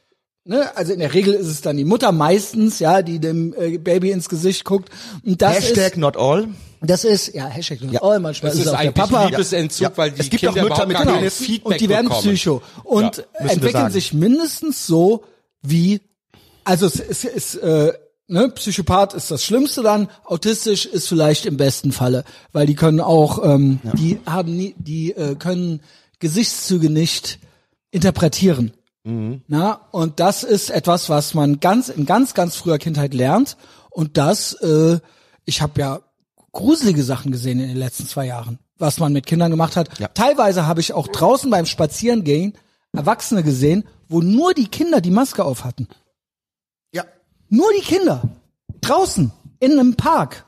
Ne, 0.50 0.76
also 0.78 0.94
in 0.94 1.00
der 1.00 1.14
Regel 1.14 1.34
ist 1.34 1.48
es 1.48 1.60
dann 1.60 1.76
die 1.76 1.84
Mutter 1.84 2.14
meistens, 2.14 2.80
ja, 2.80 3.02
die 3.02 3.20
dem 3.20 3.54
äh, 3.60 3.78
Baby 3.78 4.12
ins 4.12 4.30
Gesicht 4.30 4.64
guckt. 4.64 4.90
Und 5.26 5.42
das 5.42 5.58
Hashtag 5.58 5.92
ist, 5.92 5.98
not 5.98 6.16
all. 6.16 6.48
das 6.80 7.04
ist, 7.04 7.36
ja, 7.36 7.48
Hashtag 7.48 7.80
Ja. 7.92 8.02
all, 8.02 8.20
manchmal 8.22 8.52
Das 8.52 8.60
ist, 8.60 8.66
ist 8.66 8.72
es 8.72 8.74
auch 8.78 8.82
der 8.82 8.92
Papa. 8.92 9.26
Liebesentzug, 9.28 9.82
Ja. 9.82 9.92
weil 9.98 10.12
die 10.12 10.22
Es 10.22 10.30
gibt 10.30 10.44
Kinder 10.46 10.62
auch 10.64 10.70
Mütter 10.70 10.86
mit 10.86 10.98
Penis. 10.98 11.36
Feedback 11.36 11.66
und 11.74 11.82
die 11.82 11.90
werden 11.90 12.08
bekommen. 12.08 12.22
Psycho 12.36 12.62
und 12.86 13.26
wir 13.42 13.52
entwickeln 13.52 13.92
sich 13.92 14.14
mindestens 14.14 14.88
so 14.88 15.26
wie 15.62 16.00
also 16.64 16.86
es 16.86 16.96
ist, 17.00 17.26
ist 17.26 17.56
äh, 17.56 17.92
ne, 18.28 18.48
Psychopath 18.50 19.14
ist 19.16 19.30
das 19.32 19.44
Schlimmste 19.44 19.84
dann, 19.84 20.08
autistisch 20.24 20.86
ist 20.86 21.10
vielleicht 21.10 21.46
im 21.46 21.58
besten 21.58 21.92
Falle, 21.92 22.24
weil 22.54 22.66
die 22.68 22.76
können 22.76 23.02
auch 23.02 23.44
ähm, 23.44 23.80
die 23.98 24.20
haben 24.26 24.56
nie, 24.56 24.76
die 24.78 25.12
äh, 25.12 25.36
können 25.36 25.82
Gesichtszüge 26.20 26.90
nicht 26.90 27.40
interpretieren. 27.92 28.72
Na, 29.48 29.80
und 29.92 30.20
das 30.20 30.44
ist 30.44 30.70
etwas, 30.70 31.10
was 31.10 31.34
man 31.34 31.60
ganz 31.60 31.88
in 31.90 32.06
ganz 32.06 32.34
ganz 32.34 32.56
früher 32.58 32.78
Kindheit 32.78 33.14
lernt 33.14 33.56
und 33.90 34.18
das 34.18 34.54
äh, 34.62 35.00
ich 35.46 35.62
habe 35.62 35.80
ja 35.80 36.00
gruselige 36.52 37.04
Sachen 37.04 37.32
gesehen 37.32 37.60
in 37.60 37.70
den 37.70 37.78
letzten 37.78 38.06
zwei 38.08 38.26
Jahren, 38.26 38.60
was 38.78 39.00
man 39.00 39.14
mit 39.14 39.26
Kindern 39.26 39.52
gemacht 39.52 39.76
hat. 39.78 39.98
Ja. 40.00 40.10
Teilweise 40.10 40.66
habe 40.68 40.82
ich 40.82 40.92
auch 40.94 41.08
draußen 41.08 41.50
beim 41.50 41.66
Spazierengehen 41.66 42.54
Erwachsene 42.94 43.44
gesehen, 43.44 43.88
wo 44.10 44.22
nur 44.22 44.54
die 44.54 44.68
Kinder 44.68 45.02
die 45.02 45.12
Maske 45.12 45.46
auf 45.46 45.64
hatten. 45.64 45.88
Ja. 46.92 47.04
Nur 47.50 47.70
die 47.78 47.84
Kinder. 47.84 48.24
Draußen. 48.82 49.32
In 49.60 49.72
einem 49.74 49.96
Park. 49.96 50.46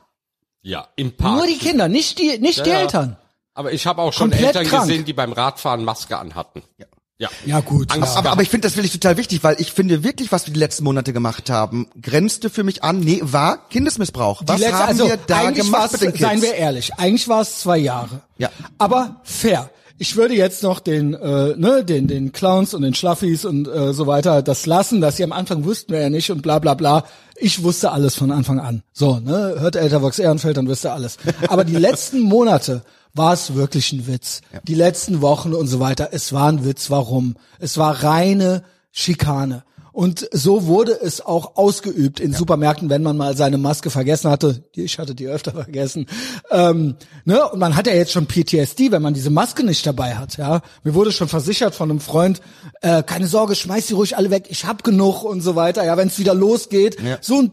Ja, 0.61 0.87
im 0.95 1.15
Park. 1.15 1.37
Nur 1.37 1.47
die 1.47 1.57
Kinder, 1.57 1.87
nicht 1.87 2.19
die, 2.19 2.39
nicht 2.39 2.65
die 2.65 2.69
Ja, 2.69 2.75
ja. 2.77 2.81
Eltern. 2.81 3.17
Aber 3.53 3.71
ich 3.73 3.85
habe 3.85 4.01
auch 4.01 4.13
schon 4.13 4.31
Komplett 4.31 4.55
Eltern 4.55 4.65
krank. 4.65 4.87
gesehen, 4.87 5.05
die 5.05 5.13
beim 5.13 5.31
Radfahren 5.33 5.83
Maske 5.83 6.17
anhatten. 6.17 6.63
Ja. 6.77 6.85
Ja. 7.19 7.27
Ja, 7.45 7.59
gut. 7.59 7.91
Angst 7.91 8.15
Aber, 8.15 8.31
aber 8.31 8.41
ich 8.41 8.49
finde 8.49 8.67
das 8.67 8.77
wirklich 8.77 8.93
total 8.93 9.17
wichtig, 9.17 9.43
weil 9.43 9.57
ich 9.59 9.73
finde 9.73 10.03
wirklich, 10.03 10.31
was 10.31 10.47
wir 10.47 10.53
die 10.53 10.59
letzten 10.59 10.85
Monate 10.85 11.11
gemacht 11.11 11.49
haben, 11.49 11.87
grenzte 12.01 12.49
für 12.49 12.63
mich 12.63 12.81
an, 12.81 13.01
nee, 13.01 13.19
war 13.21 13.67
Kindesmissbrauch. 13.69 14.41
Was 14.45 14.55
die 14.55 14.61
letzte, 14.61 14.77
haben 14.77 14.87
also 14.87 15.07
wir 15.07 15.19
da 15.27 15.39
eigentlich 15.39 15.65
gemacht 15.65 15.91
mit 15.91 16.01
den 16.01 16.11
Kids? 16.13 16.21
seien 16.21 16.41
wir 16.41 16.53
ehrlich, 16.53 16.93
eigentlich 16.95 17.27
war 17.27 17.41
es 17.41 17.59
zwei 17.59 17.77
Jahre. 17.77 18.21
Ja. 18.37 18.49
Aber 18.77 19.17
fair. 19.23 19.69
Ich 20.01 20.15
würde 20.15 20.33
jetzt 20.33 20.63
noch 20.63 20.79
den, 20.79 21.13
äh, 21.13 21.57
ne, 21.57 21.83
den, 21.83 22.07
den 22.07 22.31
Clowns 22.31 22.73
und 22.73 22.83
den 22.83 22.93
Schlaffies 22.93 23.43
und 23.43 23.67
äh, 23.67 23.91
so 23.91 24.07
weiter 24.07 24.41
das 24.41 24.65
lassen, 24.65 25.01
dass 25.01 25.17
sie 25.17 25.25
am 25.25 25.33
Anfang 25.33 25.65
wussten 25.65 25.91
wir 25.91 25.99
ja 25.99 26.09
nicht 26.09 26.31
und 26.31 26.41
bla 26.41 26.59
bla 26.59 26.73
bla. 26.73 27.03
Ich 27.35 27.63
wusste 27.63 27.91
alles 27.91 28.15
von 28.15 28.31
Anfang 28.31 28.61
an. 28.61 28.81
So, 28.93 29.19
ne, 29.19 29.55
hört 29.59 29.75
Eltervox 29.75 30.19
Ehrenfeld, 30.19 30.55
dann 30.55 30.69
wisst 30.69 30.85
ihr 30.85 30.93
alles. 30.93 31.17
Aber 31.49 31.65
die 31.65 31.75
letzten 31.75 32.21
Monate 32.21 32.83
war 33.13 33.33
es 33.33 33.55
wirklich 33.55 33.91
ein 33.91 34.07
Witz. 34.07 34.41
Die 34.67 34.75
letzten 34.75 35.21
Wochen 35.21 35.53
und 35.53 35.67
so 35.67 35.79
weiter, 35.79 36.09
es 36.11 36.31
war 36.33 36.49
ein 36.49 36.63
Witz. 36.65 36.89
Warum? 36.89 37.35
Es 37.59 37.77
war 37.77 38.03
reine 38.03 38.63
Schikane. 38.91 39.63
Und 39.91 40.29
so 40.31 40.65
wurde 40.67 40.93
es 41.01 41.19
auch 41.19 41.57
ausgeübt 41.57 42.19
in 42.21 42.31
Supermärkten, 42.31 42.89
wenn 42.89 43.03
man 43.03 43.17
mal 43.17 43.35
seine 43.35 43.57
Maske 43.57 43.89
vergessen 43.89 44.29
hatte. 44.31 44.63
Ich 44.73 44.97
hatte 44.99 45.13
die 45.15 45.27
öfter 45.27 45.51
vergessen. 45.63 46.05
Ähm, 46.51 46.95
ne? 47.25 47.49
Und 47.49 47.59
man 47.59 47.75
hat 47.75 47.87
ja 47.87 47.93
jetzt 47.93 48.11
schon 48.13 48.27
PTSD, 48.27 48.91
wenn 48.91 49.01
man 49.01 49.13
diese 49.15 49.31
Maske 49.31 49.63
nicht 49.65 49.85
dabei 49.85 50.15
hat. 50.15 50.37
Ja, 50.37 50.61
mir 50.83 50.93
wurde 50.93 51.11
schon 51.11 51.27
versichert 51.27 51.75
von 51.75 51.89
einem 51.89 51.99
Freund: 51.99 52.39
äh, 52.81 53.03
keine 53.03 53.27
Sorge, 53.27 53.55
schmeiß 53.55 53.87
sie 53.87 53.95
ruhig 53.95 54.15
alle 54.15 54.29
weg. 54.29 54.45
Ich 54.49 54.65
hab 54.65 54.83
genug 54.83 55.23
und 55.23 55.41
so 55.41 55.55
weiter. 55.55 55.83
Ja, 55.83 55.97
wenn 55.97 56.07
es 56.07 56.19
wieder 56.19 56.35
losgeht, 56.35 57.01
Ja. 57.01 57.17
so 57.19 57.41
ein 57.41 57.51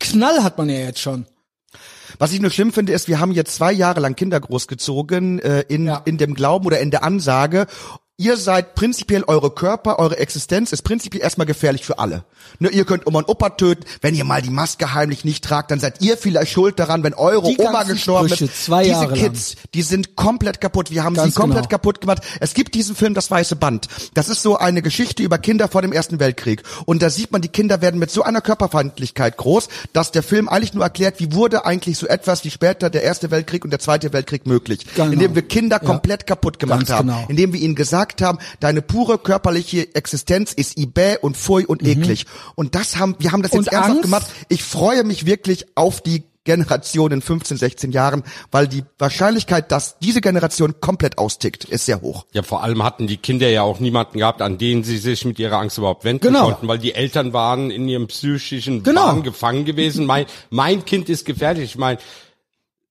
Knall 0.00 0.42
hat 0.42 0.58
man 0.58 0.68
ja 0.70 0.76
jetzt 0.78 1.00
schon. 1.00 1.26
Was 2.18 2.32
ich 2.32 2.40
nur 2.40 2.50
schlimm 2.50 2.72
finde, 2.72 2.92
ist, 2.92 3.08
wir 3.08 3.20
haben 3.20 3.32
jetzt 3.32 3.54
zwei 3.54 3.72
Jahre 3.72 4.00
lang 4.00 4.14
Kinder 4.16 4.40
großgezogen 4.40 5.38
äh, 5.40 5.60
in, 5.68 5.86
Ja. 5.86 6.02
in 6.04 6.18
dem 6.18 6.34
Glauben 6.34 6.66
oder 6.66 6.80
in 6.80 6.90
der 6.90 7.02
Ansage, 7.02 7.66
ihr 8.16 8.36
seid 8.36 8.74
prinzipiell 8.76 9.24
eure 9.24 9.50
Körper, 9.50 9.98
eure 9.98 10.18
Existenz 10.18 10.70
ist 10.72 10.82
prinzipiell 10.82 11.22
erstmal 11.22 11.46
gefährlich 11.46 11.84
für 11.84 11.98
alle. 11.98 12.24
Ne, 12.60 12.68
ihr 12.68 12.84
könnt 12.84 13.06
Oma 13.06 13.20
und 13.20 13.28
Opa 13.28 13.50
töten, 13.50 13.84
wenn 14.02 14.14
ihr 14.14 14.24
mal 14.24 14.40
die 14.42 14.50
Maske 14.50 14.94
heimlich 14.94 15.24
nicht 15.24 15.42
tragt, 15.44 15.70
dann 15.70 15.80
seid 15.80 16.00
ihr 16.02 16.16
vielleicht 16.16 16.52
schuld 16.52 16.78
daran, 16.78 17.02
wenn 17.02 17.14
eure 17.14 17.48
Die 17.48 17.58
Oma 17.58 17.82
gestorben 17.84 18.28
Sprüche, 18.28 18.44
ist. 18.44 18.64
zwei 18.66 18.82
Diese 18.84 18.92
Jahre 18.94 19.14
Kids, 19.14 19.56
die 19.74 19.82
sind 19.82 20.14
komplett 20.14 20.60
kaputt. 20.60 20.90
Wir 20.90 21.02
haben 21.02 21.14
Ganz 21.14 21.34
sie 21.34 21.40
komplett 21.40 21.62
genau. 21.64 21.70
kaputt 21.70 22.00
gemacht. 22.00 22.22
Es 22.40 22.54
gibt 22.54 22.74
diesen 22.74 22.94
Film 22.94 23.14
Das 23.14 23.30
Weiße 23.30 23.56
Band. 23.56 23.88
Das 24.14 24.28
ist 24.28 24.42
so 24.42 24.56
eine 24.58 24.82
Geschichte 24.82 25.22
über 25.22 25.38
Kinder 25.38 25.68
vor 25.68 25.82
dem 25.82 25.92
Ersten 25.92 26.20
Weltkrieg. 26.20 26.62
Und 26.86 27.02
da 27.02 27.10
sieht 27.10 27.32
man, 27.32 27.40
die 27.42 27.48
Kinder 27.48 27.80
werden 27.80 27.98
mit 27.98 28.10
so 28.10 28.22
einer 28.22 28.40
Körperfeindlichkeit 28.42 29.36
groß, 29.38 29.68
dass 29.92 30.12
der 30.12 30.22
Film 30.22 30.48
eigentlich 30.48 30.74
nur 30.74 30.84
erklärt, 30.84 31.18
wie 31.18 31.32
wurde 31.32 31.64
eigentlich 31.64 31.98
so 31.98 32.06
etwas 32.06 32.44
wie 32.44 32.50
später 32.50 32.90
der 32.90 33.02
Erste 33.02 33.30
Weltkrieg 33.30 33.64
und 33.64 33.70
der 33.70 33.80
Zweite 33.80 34.12
Weltkrieg 34.12 34.46
möglich. 34.46 34.86
Genau. 34.94 35.10
Indem 35.10 35.34
wir 35.34 35.42
Kinder 35.42 35.80
Ja. 35.80 35.86
komplett 35.88 36.26
kaputt 36.26 36.58
gemacht 36.58 36.80
Ganz 36.80 36.90
haben. 36.90 37.08
genau. 37.08 37.24
Indem 37.28 37.52
wir 37.54 37.60
ihnen 37.60 37.74
gesagt 37.74 38.03
haben, 38.22 38.38
deine 38.60 38.82
pure 38.82 39.18
körperliche 39.18 39.94
Existenz 39.94 40.52
ist 40.52 40.78
ibä 40.78 41.18
und 41.20 41.36
fui 41.36 41.64
und 41.66 41.82
eklig. 41.82 42.26
Und 42.54 42.74
das 42.74 42.96
haben, 42.96 43.16
wir 43.18 43.32
haben 43.32 43.42
das 43.42 43.52
jetzt 43.52 43.62
Mhm. 43.62 43.66
Und 43.68 43.72
ernsthaft 43.72 43.90
Angst? 43.90 44.02
gemacht. 44.02 44.26
Ich 44.48 44.62
freue 44.62 45.04
mich 45.04 45.26
wirklich 45.26 45.66
auf 45.76 46.00
die 46.00 46.24
Generation 46.46 47.10
in 47.10 47.22
15, 47.22 47.56
16 47.56 47.90
Jahren, 47.92 48.22
weil 48.50 48.68
die 48.68 48.84
Wahrscheinlichkeit, 48.98 49.72
dass 49.72 49.98
diese 50.00 50.20
Generation 50.20 50.74
komplett 50.78 51.16
austickt, 51.16 51.64
ist 51.64 51.86
sehr 51.86 52.02
hoch. 52.02 52.26
Ja, 52.34 52.42
vor 52.42 52.62
allem 52.62 52.82
hatten 52.82 53.06
die 53.06 53.16
Kinder 53.16 53.48
ja 53.48 53.62
auch 53.62 53.80
niemanden 53.80 54.18
gehabt, 54.18 54.42
an 54.42 54.58
den 54.58 54.84
sie 54.84 54.98
sich 54.98 55.24
mit 55.24 55.38
ihrer 55.38 55.56
Angst 55.56 55.78
überhaupt 55.78 56.04
wenden 56.04 56.20
Genau. 56.26 56.44
konnten, 56.50 56.68
weil 56.68 56.78
die 56.78 56.94
Eltern 56.94 57.32
waren 57.32 57.70
in 57.70 57.88
ihrem 57.88 58.08
psychischen 58.08 58.82
Genau. 58.82 59.06
Wahn 59.06 59.22
gefangen 59.22 59.64
gewesen. 59.64 60.04
Mein, 60.04 60.26
mein 60.50 60.84
Kind 60.84 61.08
ist 61.08 61.24
gefährlich. 61.24 61.64
Ich 61.64 61.78
meine, 61.78 61.98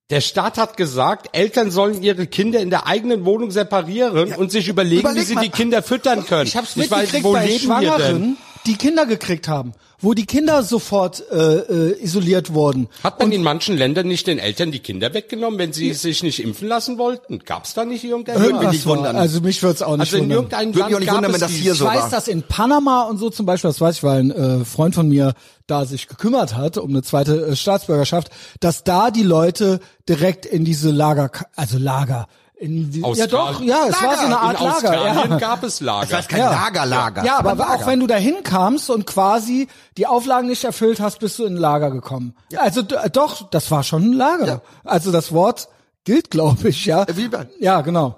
Der 0.10 0.20
Staat 0.22 0.58
hat 0.58 0.76
gesagt, 0.76 1.30
Eltern 1.32 1.72
sollen 1.72 2.04
ihre 2.04 2.28
Kinder 2.28 2.60
in 2.60 2.70
der 2.70 2.88
eigenen 2.88 3.24
Wohnung 3.26 3.52
separieren 3.52 4.34
und 4.34 4.52
sich 4.52 4.68
überlegen, 4.68 5.00
überleg 5.00 5.22
wie 5.22 5.26
sie 5.26 5.36
mal. 5.36 5.44
die 5.44 5.50
Kinder 5.50 5.82
füttern 5.82 6.26
können. 6.26 6.46
Ich 6.46 6.58
hab's 6.58 6.78
weiß, 6.78 6.90
mitgekriegt 6.90 7.24
wo 7.24 7.32
bei 7.34 7.46
leben 7.46 7.54
wir 7.54 7.60
Schwangeren, 7.60 8.22
denn? 8.22 8.38
Die 8.66 8.76
Kinder 8.76 9.06
gekriegt 9.06 9.48
haben, 9.48 9.74
wo 10.00 10.14
die 10.14 10.26
Kinder 10.26 10.64
sofort 10.64 11.24
äh, 11.32 11.36
äh, 11.36 12.04
isoliert 12.04 12.54
wurden. 12.54 12.90
Hat 13.04 13.20
man 13.20 13.32
in 13.32 13.44
manchen 13.44 13.78
Ländern 13.78 14.08
nicht 14.08 14.28
den 14.28 14.40
Eltern 14.40 14.72
die 14.72 14.80
Kinder 14.80 15.14
weggenommen, 15.14 15.60
wenn 15.60 15.74
sie 15.74 15.94
sich 15.94 16.24
nicht 16.24 16.42
impfen 16.42 16.68
lassen 16.68 16.98
wollten? 16.98 17.40
Gab's 17.40 17.74
da 17.74 17.86
nicht 17.86 18.04
irgendetwas? 18.04 18.52
mich 18.52 18.72
nicht 18.72 18.86
wundern. 18.86 19.16
also 19.16 19.42
mich 19.42 19.62
würde 19.64 19.76
es 19.76 19.82
auch 19.82 19.98
nicht 19.98 20.14
Also 20.14 20.18
in 20.18 20.36
wundern. 20.36 20.76
Würde 20.76 20.76
mich 20.76 20.84
auch 20.84 20.90
Land 20.90 21.00
nicht 21.00 21.08
gab 21.08 21.16
wundern, 21.18 21.32
es 21.32 21.42
wenn 21.42 21.48
das 21.48 21.52
hier 21.52 21.72
Ich 21.74 21.78
so 21.80 21.86
weiß, 21.86 22.04
war. 22.04 22.10
dass 22.10 22.28
in 22.28 22.44
Panama 22.44 23.04
und 23.04 23.18
so 23.18 23.30
zum 23.30 23.46
Beispiel, 23.46 23.70
das 23.70 23.82
weiß 23.82 23.98
ich, 23.98 24.04
weil 24.04 24.20
ein 24.20 24.32
äh, 24.32 24.66
Freund 24.66 24.96
von 24.96 25.08
mir 25.08 25.34
da 25.68 25.86
sich 25.86 26.08
gekümmert 26.08 26.56
hat 26.56 26.78
um 26.78 26.90
eine 26.90 27.04
zweite 27.04 27.48
äh, 27.48 27.56
Staatsbürgerschaft, 27.56 28.30
dass 28.60 28.84
da 28.84 29.12
die 29.12 29.24
Leute 29.24 29.80
direkt 30.10 30.46
in 30.46 30.66
diese 30.66 30.92
Lager, 30.92 31.32
also 31.56 31.78
Lager, 31.78 32.28
in 32.56 32.92
die, 32.92 33.02
ja 33.02 33.28
doch, 33.28 33.62
ja, 33.62 33.88
es 33.90 34.02
war 34.02 34.16
so 34.18 34.26
eine 34.26 34.40
Art 34.40 34.60
in 34.60 34.66
Lager. 34.66 34.76
Australien 34.76 35.32
Ja. 35.32 35.38
gab 35.38 35.64
es 35.64 35.82
Lager. 35.82 36.06
Das 36.08 36.14
heißt 36.20 36.30
kein 36.30 36.40
Ja. 36.40 36.52
Lagerlager. 36.52 37.26
Ja, 37.26 37.38
aber 37.40 37.56
Lager. 37.56 37.74
auch 37.74 37.88
wenn 37.88 38.00
du 38.00 38.08
da 38.08 38.16
hinkamst 38.16 38.90
und 38.90 39.06
quasi 39.06 39.68
die 39.98 40.08
Auflagen 40.08 40.48
nicht 40.48 40.64
erfüllt 40.64 41.00
hast, 41.02 41.20
bist 41.20 41.40
du 41.40 41.46
in 41.46 41.56
ein 41.56 41.58
Lager 41.58 41.92
gekommen. 41.92 42.36
Also 42.56 42.82
d- 42.82 42.96
doch, 43.12 43.50
das 43.50 43.70
war 43.72 43.84
schon 43.84 44.12
ein 44.12 44.14
Lager. 44.14 44.62
Also 44.84 45.12
das 45.12 45.34
Wort 45.34 45.68
gilt, 46.06 46.32
glaube 46.32 46.70
ich, 46.70 46.86
ja. 46.86 47.06
Wie 47.16 47.28
bei- 47.28 47.48
Ja, 47.60 47.82
genau. 47.82 48.16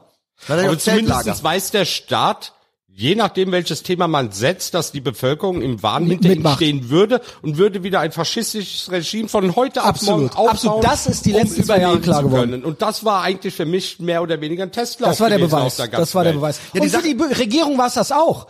Aber 0.48 0.78
zumindest 0.78 1.44
weiß 1.44 1.72
der 1.72 1.86
Staat, 1.86 2.54
je 2.98 3.14
nachdem 3.16 3.52
welches 3.52 3.84
Thema 3.84 4.08
man 4.08 4.32
setzt, 4.32 4.74
dass 4.74 4.92
die 4.94 5.02
Bevölkerung 5.02 5.62
im 5.62 5.84
Wahn 5.84 6.06
hinter 6.08 6.30
ihm 6.32 6.48
stehen 6.56 6.90
würde 6.90 7.20
und 7.42 7.58
würde 7.58 7.84
wieder 7.84 8.00
ein 8.00 8.14
faschistisches 8.14 8.90
Regime 8.90 9.28
von 9.28 9.56
heute 9.56 9.84
Absolut, 9.84 10.22
morgen 10.22 10.30
aufbauen, 10.38 10.50
absolut. 10.50 10.84
Das 10.86 11.06
ist 11.06 11.26
die 11.26 11.34
um 11.34 11.40
letzten 11.40 11.64
zwei 11.66 11.80
Jahre 11.82 12.00
klar 12.00 12.24
geworden. 12.24 12.64
Und 12.64 12.82
das 12.82 13.04
war 13.04 13.22
eigentlich 13.24 13.54
für 13.54 13.66
mich 13.66 14.00
mehr 14.00 14.22
oder 14.24 14.40
weniger 14.40 14.64
ein 14.64 14.72
Testlauf. 14.72 15.10
Das 15.10 15.20
war 15.20 15.30
der 15.30 15.40
Beweis. 15.40 15.76
Das 15.76 16.16
war 16.16 16.24
der 16.24 16.34
Welt. 16.34 16.42
Beweis. 16.42 16.60
Ja, 16.74 16.80
die 16.80 16.86
und 16.88 16.90
für 16.90 17.02
die 17.02 17.14
Be- 17.16 17.38
Regierung 17.38 17.78
war 17.78 17.88
es 17.88 17.96
das 17.96 18.12
auch. 18.14 18.48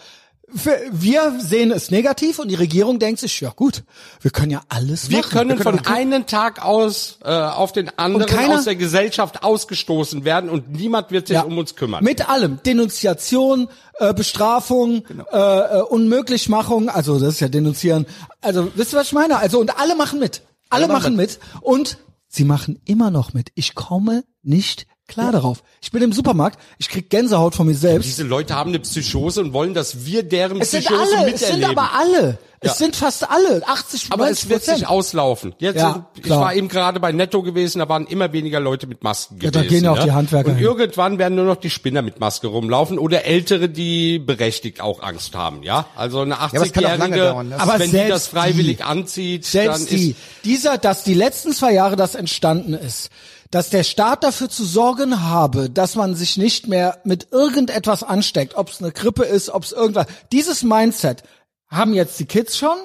Wir 0.92 1.40
sehen 1.40 1.72
es 1.72 1.90
negativ 1.90 2.38
und 2.40 2.50
die 2.50 2.56
Regierung 2.56 3.00
denkt 3.00 3.20
sich, 3.20 3.42
ja 3.42 3.50
gut, 3.50 3.84
wir 4.22 4.30
können 4.32 4.52
ja 4.52 4.62
alles 4.70 5.10
Wir 5.10 5.18
machen. 5.20 5.30
können 5.32 5.60
von 5.60 5.76
wir 5.84 5.88
einem 5.88 6.28
Tag 6.28 6.64
aus 6.64 7.18
äh, 7.24 7.30
auf 7.30 7.72
den 7.72 7.90
anderen 7.98 8.28
keiner- 8.28 8.60
aus 8.60 8.66
der 8.66 8.76
Gesellschaft 8.76 9.44
ausgestoßen 9.44 10.24
werden 10.24 10.50
und 10.50 10.72
niemand 10.72 11.10
wird 11.12 11.28
sich 11.28 11.36
Ja. 11.36 11.42
um 11.42 11.58
uns 11.58 11.76
kümmern. 11.76 12.04
Mit 12.04 12.30
allem. 12.30 12.60
Denunziation, 12.64 13.68
äh, 14.00 14.14
Bestrafung, 14.14 15.04
Genau. 15.08 15.26
äh, 15.32 15.80
äh, 15.80 15.82
Unmöglichmachung, 15.82 16.90
also 16.90 17.20
das 17.20 17.34
ist 17.34 17.40
ja 17.40 17.48
denunzieren. 17.48 18.06
Also, 18.42 18.72
wisst 18.76 18.94
ihr, 18.94 19.00
was 19.00 19.08
ich 19.08 19.14
meine? 19.14 19.38
Also, 19.38 19.60
und 19.60 19.78
alle 19.80 19.96
machen 19.96 20.20
mit. 20.20 20.44
Alle, 20.70 20.84
Alle 20.86 20.94
machen 20.94 21.16
machen 21.16 21.16
mit. 21.16 21.40
Und 21.62 21.98
sie 22.28 22.44
machen 22.46 22.80
immer 22.86 23.10
noch 23.10 23.34
mit. 23.34 23.50
Ich 23.56 23.74
komme 23.76 24.24
nicht 24.44 24.86
klar 25.08 25.32
darauf. 25.32 25.64
Ich 25.82 25.92
bin 25.92 26.02
im 26.02 26.12
Supermarkt, 26.14 26.60
ich 26.78 26.90
krieg 26.90 27.10
Gänsehaut 27.10 27.56
von 27.56 27.68
mir 27.68 27.76
selbst. 27.76 28.06
Diese 28.08 28.24
Leute 28.24 28.56
haben 28.56 28.70
eine 28.72 28.80
Psychose 28.80 29.42
und 29.42 29.54
wollen, 29.54 29.74
dass 29.74 30.06
wir 30.06 30.24
deren 30.24 30.60
Es 30.62 30.72
sind 30.72 30.86
Psychose 30.86 31.02
alle, 31.18 31.26
es 31.34 31.42
miterleben. 31.42 31.62
sind 31.70 31.78
aber 31.78 31.90
alle. 31.94 32.38
Ja. 32.64 32.72
Es 32.72 32.78
sind 32.80 32.96
fast 32.96 33.30
alle. 33.30 33.62
80 33.68 34.08
Aber 34.10 34.26
90 34.26 34.44
es 34.46 34.50
wird 34.50 34.64
sich 34.64 34.88
auslaufen. 34.88 35.54
Jetzt, 35.60 35.76
Ja, 35.76 35.94
sind- 35.94 36.06
ich 36.16 36.24
klar. 36.24 36.42
war 36.42 36.56
eben 36.56 36.68
gerade 36.68 37.00
bei 37.00 37.12
Netto 37.12 37.44
gewesen, 37.44 37.78
da 37.78 37.88
waren 37.90 38.08
immer 38.08 38.34
weniger 38.34 38.60
Leute 38.60 38.88
mit 38.88 39.04
Masken 39.04 39.36
Ja, 39.36 39.52
gewesen. 39.52 39.54
da 39.54 39.70
gehen 39.70 39.84
ja 39.84 39.92
auch 39.92 39.98
ne? 39.98 40.04
die 40.06 40.12
Handwerker 40.14 40.50
Und 40.50 40.56
hin. 40.56 40.66
irgendwann 40.66 41.20
werden 41.20 41.36
nur 41.36 41.46
noch 41.46 41.58
die 41.58 41.70
Spinner 41.70 42.02
mit 42.02 42.20
Maske 42.20 42.48
rumlaufen 42.48 42.98
oder 42.98 43.26
Ältere, 43.26 43.70
die 43.70 44.18
berechtigt 44.18 44.82
auch 44.82 45.04
Angst 45.04 45.36
haben, 45.36 45.62
ja? 45.62 45.86
Also 45.96 46.22
eine 46.22 46.40
aber 46.40 46.64
es 46.66 46.74
kann 46.74 46.86
auch 46.86 46.98
lange 46.98 47.04
80-Jährige, 47.16 47.26
dauern, 47.34 47.50
ne? 47.50 47.60
Aber 47.60 47.78
wenn 47.78 47.92
die 47.92 48.08
das 48.08 48.28
freiwillig 48.28 48.78
die- 48.78 48.84
anzieht, 48.84 49.44
dann 49.46 49.52
Selbst 49.52 49.92
die, 49.92 50.12
ist 50.12 50.18
dieser, 50.46 50.78
dass 50.80 51.04
die 51.04 51.14
letzten 51.14 51.52
zwei 51.54 51.74
Jahre 51.74 51.96
das 51.98 52.16
entstanden 52.16 52.74
ist, 52.74 53.10
dass 53.56 53.70
der 53.70 53.84
Staat 53.84 54.26
dafür 54.26 54.50
zu 54.50 54.66
sorgen 54.66 55.22
habe, 55.24 55.70
dass 55.70 55.96
man 55.96 56.14
sich 56.14 56.36
nicht 56.36 56.68
mehr 56.68 57.00
mit 57.06 57.32
irgendetwas 57.32 58.04
ansteckt, 58.04 58.56
ob 58.58 58.68
es 58.70 58.82
eine 58.82 58.92
Grippe 58.92 59.24
ist, 59.24 59.50
ob 59.50 59.64
es 59.64 59.72
irgendwas. 59.72 60.08
Dieses 60.34 60.62
Mindset 60.64 61.24
haben 61.70 61.94
jetzt 61.94 62.20
die 62.20 62.26
Kids 62.26 62.58
schon 62.58 62.76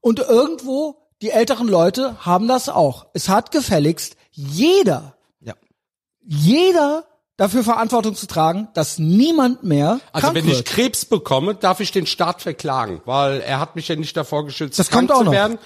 und 0.00 0.20
irgendwo 0.20 0.96
die 1.20 1.28
älteren 1.28 1.68
Leute 1.68 2.16
haben 2.24 2.48
das 2.48 2.70
auch. 2.70 3.04
Es 3.12 3.28
hat 3.28 3.50
gefälligst 3.50 4.16
jeder, 4.30 5.14
Ja. 5.40 5.52
jeder 6.26 7.04
dafür 7.36 7.62
Verantwortung 7.62 8.14
zu 8.14 8.26
tragen, 8.26 8.68
dass 8.72 8.98
niemand 8.98 9.62
mehr 9.62 10.00
Also 10.12 10.28
wenn 10.34 10.46
wird. 10.46 10.60
ich 10.60 10.64
Krebs 10.64 11.04
bekomme, 11.04 11.54
darf 11.54 11.80
ich 11.80 11.92
den 11.92 12.06
Staat 12.06 12.40
verklagen, 12.40 13.02
weil 13.04 13.40
er 13.42 13.60
hat 13.60 13.76
mich 13.76 13.88
ja 13.88 13.96
nicht 13.96 14.16
davor 14.16 14.46
geschützt, 14.46 14.78
Das 14.78 14.88
krank 14.88 15.08
kommt 15.08 15.12
auch 15.12 15.18
zu 15.18 15.24
noch. 15.26 15.32
werden. 15.32 15.58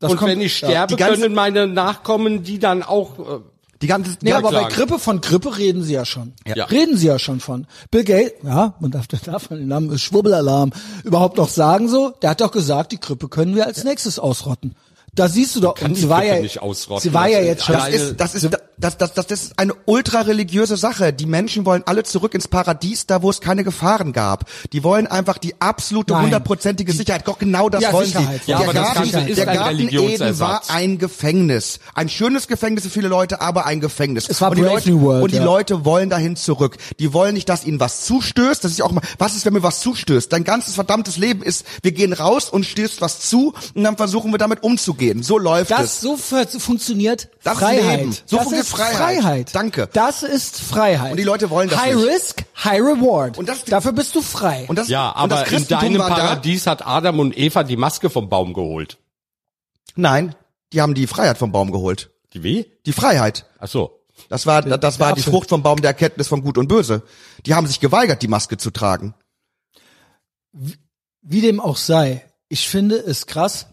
Das 0.00 0.10
und 0.12 0.18
kommt- 0.18 0.30
wenn 0.32 0.40
ich 0.42 0.60
ja. 0.60 0.68
sterbe, 0.68 0.96
ganze- 0.96 1.20
können 1.22 1.34
meine 1.34 1.66
Nachkommen 1.66 2.42
die 2.42 2.58
dann 2.58 2.82
auch 2.82 3.18
äh, 3.18 3.40
Die 3.82 3.88
ganze, 3.88 4.16
Nee, 4.22 4.30
ja, 4.30 4.38
aber 4.38 4.50
bei 4.50 4.60
klagen. 4.60 4.74
Grippe, 4.74 4.98
von 4.98 5.20
Grippe 5.20 5.58
reden 5.58 5.82
sie 5.82 5.94
ja 5.94 6.04
schon. 6.04 6.32
Ja. 6.46 6.64
Reden 6.66 6.96
sie 6.96 7.08
ja 7.08 7.18
schon 7.18 7.40
von. 7.40 7.66
Bill 7.90 8.04
Gates, 8.04 8.32
ja, 8.44 8.74
man 8.80 8.90
darf, 8.92 9.06
darf 9.24 9.50
man 9.50 9.58
den 9.58 9.68
Namen 9.68 9.98
Schwubbelalarm 9.98 10.72
überhaupt 11.04 11.36
noch 11.36 11.48
sagen 11.48 11.88
so. 11.88 12.10
Der 12.22 12.30
hat 12.30 12.40
doch 12.40 12.52
gesagt, 12.52 12.92
die 12.92 13.00
Grippe 13.00 13.28
können 13.28 13.56
wir 13.56 13.66
als 13.66 13.84
nächstes 13.84 14.18
ausrotten. 14.18 14.76
Da 15.14 15.28
siehst 15.28 15.56
du 15.56 15.60
doch, 15.60 15.74
die 15.74 15.94
sie 15.94 16.08
war 16.08 16.20
Grippe 16.20 16.36
ja, 16.36 16.42
nicht 16.42 16.62
ausrotten. 16.62 17.02
sie 17.02 17.12
war 17.12 17.28
ja 17.28 17.40
jetzt 17.40 17.64
schon, 17.64 17.74
Das 17.74 17.88
ist, 17.88 18.16
das 18.18 18.34
ist, 18.34 18.48
das, 18.82 18.98
das, 18.98 19.14
das, 19.14 19.26
das 19.26 19.42
ist 19.44 19.58
eine 19.58 19.72
ultra-religiöse 19.86 20.76
Sache. 20.76 21.12
Die 21.12 21.26
Menschen 21.26 21.64
wollen 21.64 21.82
alle 21.86 22.02
zurück 22.02 22.34
ins 22.34 22.48
Paradies, 22.48 23.06
da 23.06 23.22
wo 23.22 23.30
es 23.30 23.40
keine 23.40 23.64
Gefahren 23.64 24.12
gab. 24.12 24.44
Die 24.72 24.84
wollen 24.84 25.06
einfach 25.06 25.38
die 25.38 25.60
absolute 25.60 26.20
hundertprozentige 26.20 26.92
Sicherheit. 26.92 27.26
Doch 27.26 27.38
genau 27.38 27.68
das 27.68 27.82
Ja, 27.82 27.92
wollen 27.92 28.06
Sicherheit. 28.06 28.42
sie. 28.44 28.50
Ja, 28.50 28.58
der 28.58 28.68
aber 28.68 28.74
das 28.74 28.84
Garten, 28.94 29.10
Ganze 29.12 29.28
ist 29.30 29.36
der 29.38 29.48
ein 29.48 29.56
Garten 29.56 29.88
Eden 29.88 30.38
war 30.40 30.62
ein 30.68 30.98
Gefängnis. 30.98 31.78
Ein 31.94 32.08
schönes 32.08 32.48
Gefängnis 32.48 32.84
für 32.84 32.90
viele 32.90 33.08
Leute, 33.08 33.40
aber 33.40 33.66
ein 33.66 33.80
Gefängnis. 33.80 34.28
Es 34.28 34.40
war 34.40 34.50
und 34.50 34.56
die 34.56 34.62
Brave 34.62 34.74
Leute, 34.74 34.90
New 34.90 35.00
World, 35.02 35.22
und 35.24 35.32
die 35.32 35.36
ja. 35.36 35.44
Leute 35.44 35.84
wollen 35.84 36.10
dahin 36.10 36.36
zurück. 36.36 36.76
Die 36.98 37.12
wollen 37.12 37.34
nicht, 37.34 37.48
dass 37.48 37.64
ihnen 37.64 37.80
was 37.80 38.04
zustößt. 38.04 38.62
Das 38.64 38.70
ist 38.72 38.78
ja 38.78 38.84
auch 38.84 38.92
mal, 38.92 39.02
was 39.18 39.36
ist, 39.36 39.46
wenn 39.46 39.52
mir 39.52 39.62
was 39.62 39.80
zustößt? 39.80 40.32
Dein 40.32 40.44
ganzes 40.44 40.74
verdammtes 40.74 41.16
Leben 41.16 41.42
ist, 41.42 41.64
wir 41.82 41.92
gehen 41.92 42.12
raus 42.12 42.48
und 42.50 42.64
stößt 42.66 43.00
was 43.00 43.20
zu 43.20 43.54
und 43.74 43.84
dann 43.84 43.96
versuchen 43.96 44.32
wir 44.32 44.38
damit 44.38 44.62
umzugehen. 44.62 45.22
So 45.22 45.38
läuft 45.38 45.70
es. 45.70 45.76
das 45.76 46.00
so 46.00 46.16
fu- 46.16 46.36
funktioniert 46.58 47.28
Das 47.42 47.58
Freiheit. 47.58 48.00
Leben. 48.00 48.12
So 48.26 48.36
das 48.36 48.44
funktioniert 48.44 48.66
ist 48.80 48.96
Freiheit. 48.96 49.54
Danke. 49.54 49.88
Das 49.92 50.22
ist 50.22 50.60
Freiheit. 50.60 51.12
Und 51.12 51.16
die 51.18 51.22
Leute 51.24 51.50
wollen 51.50 51.68
das 51.68 51.80
High 51.80 51.94
nicht. 51.96 52.06
Risk, 52.06 52.44
High 52.64 52.80
Reward. 52.80 53.38
Und 53.38 53.48
das- 53.48 53.64
Dafür 53.64 53.92
bist 53.92 54.14
du 54.14 54.22
frei. 54.22 54.64
Und 54.68 54.76
das, 54.78 54.88
Ja, 54.88 55.10
und 55.10 55.30
das 55.30 55.40
aber 55.40 55.48
in 55.50 55.56
Christentum 55.56 55.94
deinem. 55.94 55.98
Paradies 56.08 56.66
hat 56.66 56.86
Adam 56.86 57.18
und 57.20 57.36
Eva 57.36 57.62
die 57.64 57.76
Maske 57.76 58.10
vom 58.10 58.28
Baum 58.28 58.52
geholt. 58.54 58.98
Nein, 59.96 60.34
die 60.72 60.80
haben 60.80 60.94
die 60.94 61.06
Freiheit 61.06 61.38
vom 61.38 61.52
Baum 61.52 61.70
geholt. 61.72 62.10
Die 62.32 62.42
wie? 62.42 62.72
Die 62.86 62.92
Freiheit. 62.92 63.46
Ach 63.58 63.68
so. 63.68 63.98
Das 64.28 64.46
war, 64.46 64.62
das 64.62 65.00
war 65.00 65.14
die. 65.14 65.20
Frucht 65.22 65.48
vom 65.50 65.62
Baum 65.62 65.80
der 65.82 65.90
Erkenntnis 65.90 66.28
von 66.28 66.42
Gut 66.42 66.56
und 66.56 66.68
Böse. 66.68 67.02
Die 67.44 67.54
haben 67.54 67.66
sich 67.66 67.80
geweigert, 67.80 68.22
die 68.22 68.28
Maske 68.28 68.56
zu 68.56 68.70
tragen. 68.70 69.14
Wie 71.22 71.40
dem 71.40 71.60
auch 71.60 71.76
sei, 71.76 72.24
ich 72.48 72.68
finde 72.68 72.96
es 72.96 73.26
krass. 73.26 73.66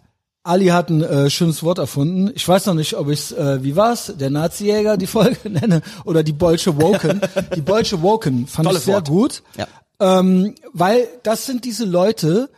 Ali 0.50 0.68
hat 0.68 0.90
ein 0.90 1.02
äh, 1.04 1.30
schönes 1.30 1.64
Wort 1.64 1.78
erfunden. 1.78 2.32
Ich 2.36 2.48
weiß 2.48 2.66
noch 2.66 2.74
nicht, 2.74 2.96
ob 2.96 3.10
ich 3.10 3.20
es, 3.20 3.32
äh, 3.32 3.64
wie 3.64 3.76
war's, 3.76 4.14
der 4.18 4.30
Nazi-Jäger 4.30 4.98
die 4.98 5.08
Folge 5.08 5.50
nenne 5.50 5.82
oder 6.06 6.24
die 6.24 6.34
Bolsche 6.34 6.82
Woken. 6.82 7.22
die 7.56 7.62
Bolsche 7.62 8.02
Woken 8.02 8.48
fand 8.48 8.66
Tolles 8.68 8.82
ich 8.82 8.86
sehr 8.86 8.96
Wort. 8.96 9.08
gut, 9.08 9.44
Ja. 9.58 9.68
ähm, 10.00 10.56
weil 10.74 11.08
das 11.24 11.46
sind 11.46 11.66
diese 11.66 11.86
Leute, 11.86 12.50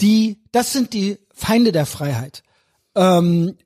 die, 0.00 0.42
das 0.52 0.72
sind 0.72 0.92
die 0.92 1.18
Feinde 1.32 1.72
der 1.72 1.86
Freiheit. 1.86 2.42
Ähm, 2.96 3.56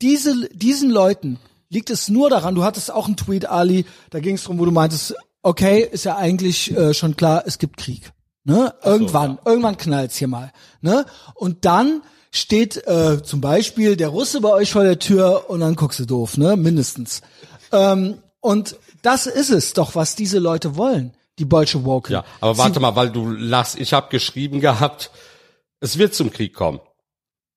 diese, 0.00 0.48
diesen 0.50 0.90
Leuten 0.90 1.38
liegt 1.68 1.90
es 1.90 2.08
nur 2.08 2.30
daran, 2.30 2.54
du 2.54 2.64
hattest 2.64 2.92
auch 2.92 3.06
einen 3.06 3.16
Tweet, 3.16 3.46
Ali, 3.46 3.84
da 4.10 4.20
ging 4.20 4.36
es 4.36 4.44
drum, 4.44 4.58
wo 4.58 4.64
du 4.64 4.70
meintest, 4.70 5.14
okay, 5.42 5.88
ist 5.90 6.04
ja 6.04 6.16
eigentlich 6.16 6.74
äh, 6.76 6.94
schon 6.94 7.16
klar, 7.16 7.42
es 7.46 7.58
gibt 7.58 7.76
Krieg. 7.76 8.12
Ne? 8.44 8.72
Irgendwann, 8.82 9.38
irgendwann 9.44 9.76
knallt's 9.76 10.16
hier 10.16 10.28
mal. 10.28 10.52
Ne? 10.80 11.04
Und 11.34 11.64
dann 11.64 12.02
steht 12.30 12.86
äh, 12.86 13.22
zum 13.22 13.40
Beispiel 13.40 13.96
der 13.96 14.08
Russe 14.08 14.40
bei 14.40 14.50
euch 14.50 14.72
vor 14.72 14.84
der 14.84 14.98
Tür 14.98 15.50
und 15.50 15.60
dann 15.60 15.74
guckst 15.76 15.98
du 15.98 16.06
doof, 16.06 16.36
ne? 16.36 16.56
Mindestens. 16.56 17.22
Ähm, 17.72 18.18
und 18.40 18.76
das 19.02 19.26
ist 19.26 19.50
es 19.50 19.72
doch, 19.72 19.94
was 19.94 20.14
diese 20.16 20.38
Leute 20.38 20.76
wollen, 20.76 21.12
die 21.38 21.44
Bolsche 21.44 21.84
Woken. 21.84 22.12
Ja, 22.12 22.24
aber 22.40 22.56
warte 22.58 22.80
mal, 22.80 22.94
weil 22.96 23.10
du 23.10 23.30
lachst. 23.30 23.78
Ich 23.78 23.92
habe 23.92 24.08
geschrieben 24.10 24.60
gehabt, 24.60 25.10
es 25.80 25.98
wird 25.98 26.14
zum 26.14 26.30
Krieg 26.30 26.54
kommen. 26.54 26.80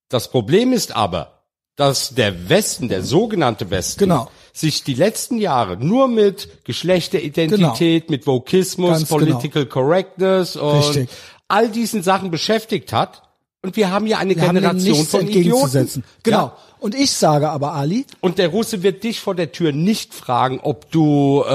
Das 0.09 0.29
Problem 0.29 0.73
ist 0.73 0.95
aber, 0.95 1.43
dass 1.75 2.13
der 2.15 2.49
Westen, 2.49 2.87
der 2.87 3.03
sogenannte 3.03 3.69
Westen, 3.71 3.99
Genau. 4.01 4.29
sich 4.53 4.83
die 4.83 4.93
letzten 4.93 5.37
Jahre 5.39 5.77
nur 5.77 6.07
mit 6.07 6.65
Geschlechteridentität, 6.65 8.09
mit 8.09 8.27
Vokismus, 8.27 8.91
Ganz 8.91 9.09
genau. 9.09 9.19
Political 9.19 9.65
Correctness 9.65 10.55
und 10.55 10.77
Richtig. 10.79 11.09
all 11.47 11.69
diesen 11.69 12.03
Sachen 12.03 12.31
beschäftigt 12.31 12.93
hat. 12.93 13.23
Und 13.63 13.77
wir 13.77 13.91
haben 13.91 14.07
ja 14.07 14.17
eine 14.17 14.35
Wir 14.35 14.43
Generation 14.43 15.05
von 15.05 15.27
Idioten. 15.27 16.03
Genau. 16.21 16.37
Ja. 16.37 16.57
Und 16.79 16.95
ich 16.95 17.11
sage 17.11 17.49
aber, 17.49 17.71
Ali, 17.71 18.05
Und 18.19 18.37
der 18.37 18.49
Russe 18.49 18.83
wird 18.83 19.05
dich 19.05 19.21
vor 19.21 19.35
der 19.35 19.53
Tür 19.53 19.71
nicht 19.71 20.13
fragen, 20.13 20.59
ob 20.61 20.91
du 20.91 21.41
äh, 21.43 21.53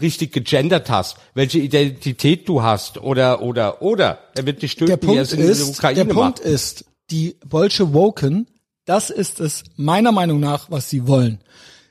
richtig 0.00 0.32
gegendert 0.32 0.88
hast, 0.88 1.16
welche 1.34 1.58
Identität 1.58 2.48
du 2.48 2.62
hast 2.62 3.02
oder 3.02 3.42
oder 3.42 3.82
oder. 3.82 4.20
Er 4.36 4.46
wird 4.46 4.62
dich 4.62 4.76
der 4.76 5.00
töten, 5.00 5.08
wie 5.08 5.16
er 5.16 5.16
Punkt 5.16 5.22
es 5.22 5.32
in 5.32 5.40
der 5.40 5.50
ist, 5.50 5.68
Ukraine 5.68 6.04
der 6.04 6.14
Punkt 6.14 6.38
macht. 6.38 6.48
ist, 6.48 6.84
die 7.10 7.34
Bolsche 7.44 7.92
Woken, 7.92 8.46
das 8.84 9.10
ist 9.10 9.40
es 9.40 9.64
meiner 9.74 10.12
Meinung 10.12 10.38
nach, 10.38 10.70
was 10.70 10.88
sie 10.88 11.08
wollen. 11.08 11.40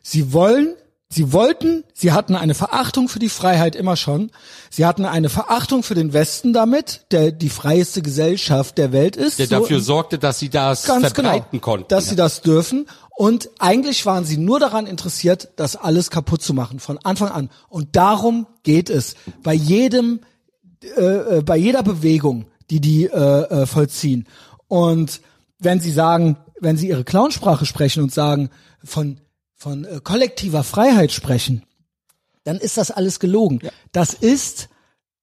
Sie 0.02 0.32
wollen, 0.32 0.76
sie 1.12 1.34
wollten, 1.34 1.84
sie 1.94 2.12
hatten 2.14 2.36
eine 2.36 2.56
Verachtung 2.56 3.10
für 3.10 3.20
die 3.20 3.30
Freiheit 3.30 3.76
immer 3.76 3.96
schon. 3.96 4.32
Sie 4.70 4.86
hatten 4.86 5.06
eine 5.06 5.30
Verachtung 5.30 5.84
für 5.84 5.94
den 5.94 6.14
Westen 6.14 6.54
damit, 6.54 7.06
der 7.12 7.32
die 7.32 7.50
freieste 7.50 8.02
Gesellschaft 8.02 8.78
der 8.78 8.92
Welt 8.92 9.18
ist. 9.18 9.38
Der 9.38 9.48
So 9.48 9.60
dafür 9.60 9.82
sorgte, 9.82 10.18
dass 10.18 10.40
sie 10.40 10.50
das 10.50 10.86
ganz 10.86 11.12
verbreiten 11.12 11.48
genau, 11.52 11.62
konnten. 11.62 11.88
dass 11.90 12.10
sie 12.10 12.16
das 12.16 12.42
dürfen. 12.42 12.88
Und 13.16 13.50
eigentlich 13.60 14.06
waren 14.06 14.26
sie 14.26 14.38
nur 14.38 14.60
daran 14.60 14.88
interessiert, 14.88 15.50
das 15.58 15.76
alles 15.76 16.10
kaputt 16.10 16.42
zu 16.42 16.54
machen 16.54 16.80
von 16.80 16.98
Anfang 16.98 17.30
an. 17.30 17.50
Und 17.70 17.96
darum 17.96 18.48
geht 18.64 18.90
es 18.90 19.16
bei 19.44 19.54
jedem, 19.54 20.22
äh, 20.98 21.38
äh, 21.38 21.42
bei 21.44 21.58
jeder 21.58 21.84
Bewegung, 21.84 22.46
die 22.70 22.80
die 22.80 23.06
äh, 23.06 23.12
äh, 23.12 23.66
vollziehen. 23.66 24.28
Und 24.68 25.22
wenn 25.60 25.82
sie 25.82 25.92
sagen, 25.92 26.38
wenn 26.60 26.78
sie 26.78 26.88
ihre 26.88 27.04
Clownsprache 27.04 27.66
sprechen 27.66 28.02
und 28.02 28.14
sagen 28.14 28.50
von 28.84 29.20
von 29.62 29.86
äh, 29.86 30.00
kollektiver 30.04 30.64
Freiheit 30.64 31.12
sprechen, 31.12 31.62
dann 32.46 32.58
ist 32.58 32.78
das 32.78 32.90
alles 32.90 33.20
gelogen. 33.20 33.60
Das 33.92 34.16
ist 34.16 34.70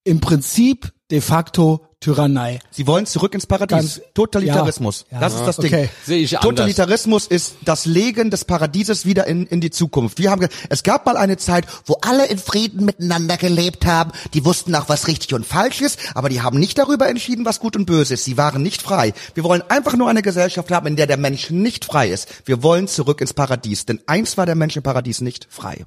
im 0.05 0.21
Prinzip 0.21 0.93
de 1.11 1.19
facto 1.19 1.88
Tyrannei. 1.99 2.59
Sie 2.71 2.87
wollen 2.87 3.05
zurück 3.05 3.33
ins 3.33 3.45
Paradies. 3.45 3.77
Ganz- 3.77 4.01
Totalitarismus. 4.13 5.05
Ja. 5.11 5.19
Das 5.19 5.33
ist 5.35 5.43
das 5.45 5.57
Ding. 5.57 5.73
Okay. 5.73 5.89
Sehe 6.05 6.19
ich 6.19 6.37
anders. 6.37 6.49
Totalitarismus 6.49 7.27
ist 7.27 7.55
das 7.65 7.85
Legen 7.85 8.29
des 8.31 8.45
Paradieses 8.45 9.05
wieder 9.05 9.27
in, 9.27 9.45
in 9.47 9.59
die 9.59 9.69
Zukunft. 9.69 10.17
Wir 10.19 10.31
haben, 10.31 10.47
es 10.69 10.83
gab 10.83 11.05
mal 11.05 11.17
eine 11.17 11.35
Zeit, 11.37 11.65
wo 11.85 11.97
alle 12.01 12.25
in 12.27 12.37
Frieden 12.37 12.85
miteinander 12.85 13.35
gelebt 13.35 13.85
haben. 13.85 14.11
Die 14.33 14.45
wussten 14.45 14.73
auch, 14.75 14.87
was 14.87 15.07
richtig 15.07 15.33
und 15.33 15.45
falsch 15.45 15.81
ist, 15.81 15.99
aber 16.15 16.29
die 16.29 16.41
haben 16.41 16.57
nicht 16.57 16.77
darüber 16.77 17.09
entschieden, 17.09 17.43
was 17.45 17.59
gut 17.59 17.75
und 17.75 17.85
böse 17.85 18.13
ist. 18.13 18.23
Sie 18.23 18.37
waren 18.37 18.61
nicht 18.63 18.81
frei. 18.81 19.13
Wir 19.33 19.43
wollen 19.43 19.61
einfach 19.67 19.95
nur 19.97 20.09
eine 20.09 20.21
Gesellschaft 20.21 20.71
haben, 20.71 20.87
in 20.87 20.95
der 20.95 21.07
der 21.07 21.17
Mensch 21.17 21.49
nicht 21.49 21.83
frei 21.83 22.07
ist. 22.09 22.27
Wir 22.45 22.63
wollen 22.63 22.87
zurück 22.87 23.19
ins 23.19 23.33
Paradies, 23.33 23.85
denn 23.85 23.99
eins 24.07 24.37
war 24.37 24.45
der 24.45 24.55
Mensch 24.55 24.77
im 24.77 24.83
Paradies 24.83 25.19
nicht 25.21 25.47
frei. 25.49 25.83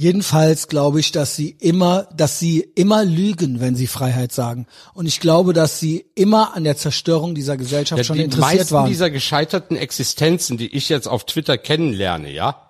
Jedenfalls 0.00 0.68
glaube 0.68 0.98
ich, 0.98 1.12
dass 1.12 1.36
sie 1.36 1.54
immer, 1.60 2.08
dass 2.16 2.38
sie 2.38 2.66
immer 2.74 3.04
lügen, 3.04 3.60
wenn 3.60 3.76
sie 3.76 3.86
Freiheit 3.86 4.32
sagen. 4.32 4.66
Und 4.94 5.04
ich 5.04 5.20
glaube, 5.20 5.52
dass 5.52 5.78
sie 5.78 6.06
immer 6.14 6.56
an 6.56 6.64
der 6.64 6.78
Zerstörung 6.78 7.34
dieser 7.34 7.58
Gesellschaft 7.58 7.98
Ja, 7.98 8.04
schon 8.04 8.16
die 8.16 8.22
interessiert 8.22 8.60
meisten 8.60 8.74
waren. 8.74 8.88
dieser 8.88 9.10
gescheiterten 9.10 9.76
Existenzen, 9.76 10.56
die 10.56 10.74
ich 10.74 10.88
jetzt 10.88 11.06
auf 11.06 11.26
Twitter 11.26 11.58
kennenlerne, 11.58 12.32
ja, 12.32 12.69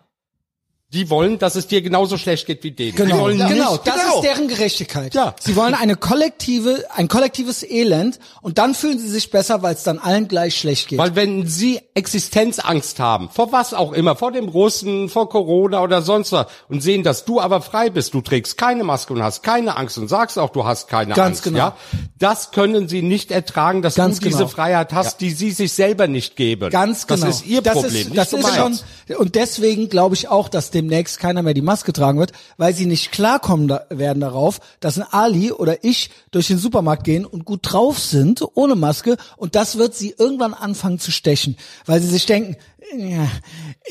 die 0.93 1.09
wollen, 1.09 1.39
dass 1.39 1.55
es 1.55 1.69
dir 1.69 1.83
genauso 1.83 2.19
schlecht 2.19 2.47
geht 2.47 2.65
wie 2.65 2.73
denen. 2.73 2.97
Genau, 2.97 3.27
genau, 3.27 3.47
nicht, 3.47 3.87
das 3.87 3.95
genau. 3.95 4.17
ist 4.17 4.23
deren 4.25 4.49
Gerechtigkeit. 4.49 5.15
Ja. 5.15 5.37
Sie 5.39 5.55
wollen 5.55 5.75
eine 5.75 5.95
kollektive, 5.95 6.85
ein 6.95 7.07
kollektives 7.07 7.63
Elend 7.63 8.19
und 8.43 8.59
dann 8.59 8.75
fühlen 8.75 8.99
sie 8.99 9.09
sich 9.09 9.31
besser, 9.31 9.63
weil 9.63 9.75
es 9.75 9.85
dann 9.85 10.01
allen 10.01 10.27
gleich 10.27 10.57
schlecht 10.57 10.89
geht. 10.89 10.99
Weil 10.99 11.15
wenn 11.15 11.47
sie 11.47 11.81
Existenzangst 11.95 12.99
haben, 12.99 13.29
vor 13.31 13.53
was 13.53 13.73
auch 13.73 13.93
immer, 13.93 14.17
vor 14.17 14.33
dem 14.33 14.49
Russen, 14.49 15.09
vor 15.09 15.29
Corona 15.29 15.81
oder 15.81 16.03
sonst 16.03 16.33
was, 16.33 16.47
und 16.69 16.83
sehen, 16.83 17.05
dass 17.05 17.25
du 17.25 17.41
aber 17.41 17.61
frei 17.61 17.89
bist, 17.91 18.13
du 18.15 18.21
trägst 18.21 18.59
keine 18.59 18.83
Maske 18.83 19.13
und 19.13 19.23
hast 19.23 19.45
keine 19.45 19.77
Angst 19.77 19.97
und 19.97 20.09
sagst 20.09 20.41
auch, 20.41 20.51
du 20.51 20.65
hast 20.65 20.89
keine 20.89 21.15
Ganz 21.15 21.39
Angst, 21.39 21.43
genau. 21.45 21.59
ja, 21.59 21.77
das 22.19 22.51
können 22.51 22.89
sie 22.89 23.03
nicht 23.03 23.31
ertragen, 23.31 23.83
dass 23.83 23.95
Ganz 23.95 24.19
du 24.19 24.25
diese 24.25 24.39
genau. 24.39 24.49
Freiheit 24.49 24.93
hast, 24.93 25.21
die 25.21 25.31
sie 25.31 25.53
sich 25.53 25.73
selber 25.73 26.09
nicht 26.09 26.35
geben. 26.35 26.71
Ganz 26.71 27.07
genau. 27.07 27.27
Das 27.27 27.37
ist 27.37 27.47
ihr 27.47 27.63
das 27.63 27.75
Problem, 27.75 28.09
Ist, 28.09 28.17
das 28.17 28.33
ist 28.33 28.57
schon, 28.57 28.79
und 29.19 29.37
deswegen 29.37 29.89
glaube 29.89 30.17
ich 30.17 30.27
auch, 30.27 30.49
dass 30.49 30.73
demnächst 30.81 31.19
keiner 31.19 31.43
mehr 31.43 31.55
die 31.55 31.63
Maske 31.63 31.93
tragen 31.93 32.19
wird, 32.19 32.33
weil 32.57 32.75
sie 32.75 32.87
nicht 32.87 33.13
klarkommen 33.13 33.69
da, 33.69 33.87
werden 33.91 34.21
darauf, 34.21 34.61
dass 34.81 34.99
ein 34.99 35.07
Ali 35.11 35.53
oder 35.53 35.85
ich 35.85 36.11
durch 36.31 36.49
den 36.49 36.59
Supermarkt 36.59 37.05
gehen 37.05 37.25
und 37.25 37.45
gut 37.45 37.61
drauf 37.63 37.99
sind, 37.99 38.43
ohne 38.55 38.75
Maske, 38.75 39.17
und 39.37 39.55
das 39.55 39.79
wird 39.79 39.95
sie 39.95 40.15
irgendwann 40.19 40.55
anfangen 40.55 40.99
zu 40.99 41.11
stechen, 41.11 41.57
weil 41.87 42.01
sie 42.01 42.09
sich 42.09 42.27
denken, 42.27 42.57
ja, 42.97 43.29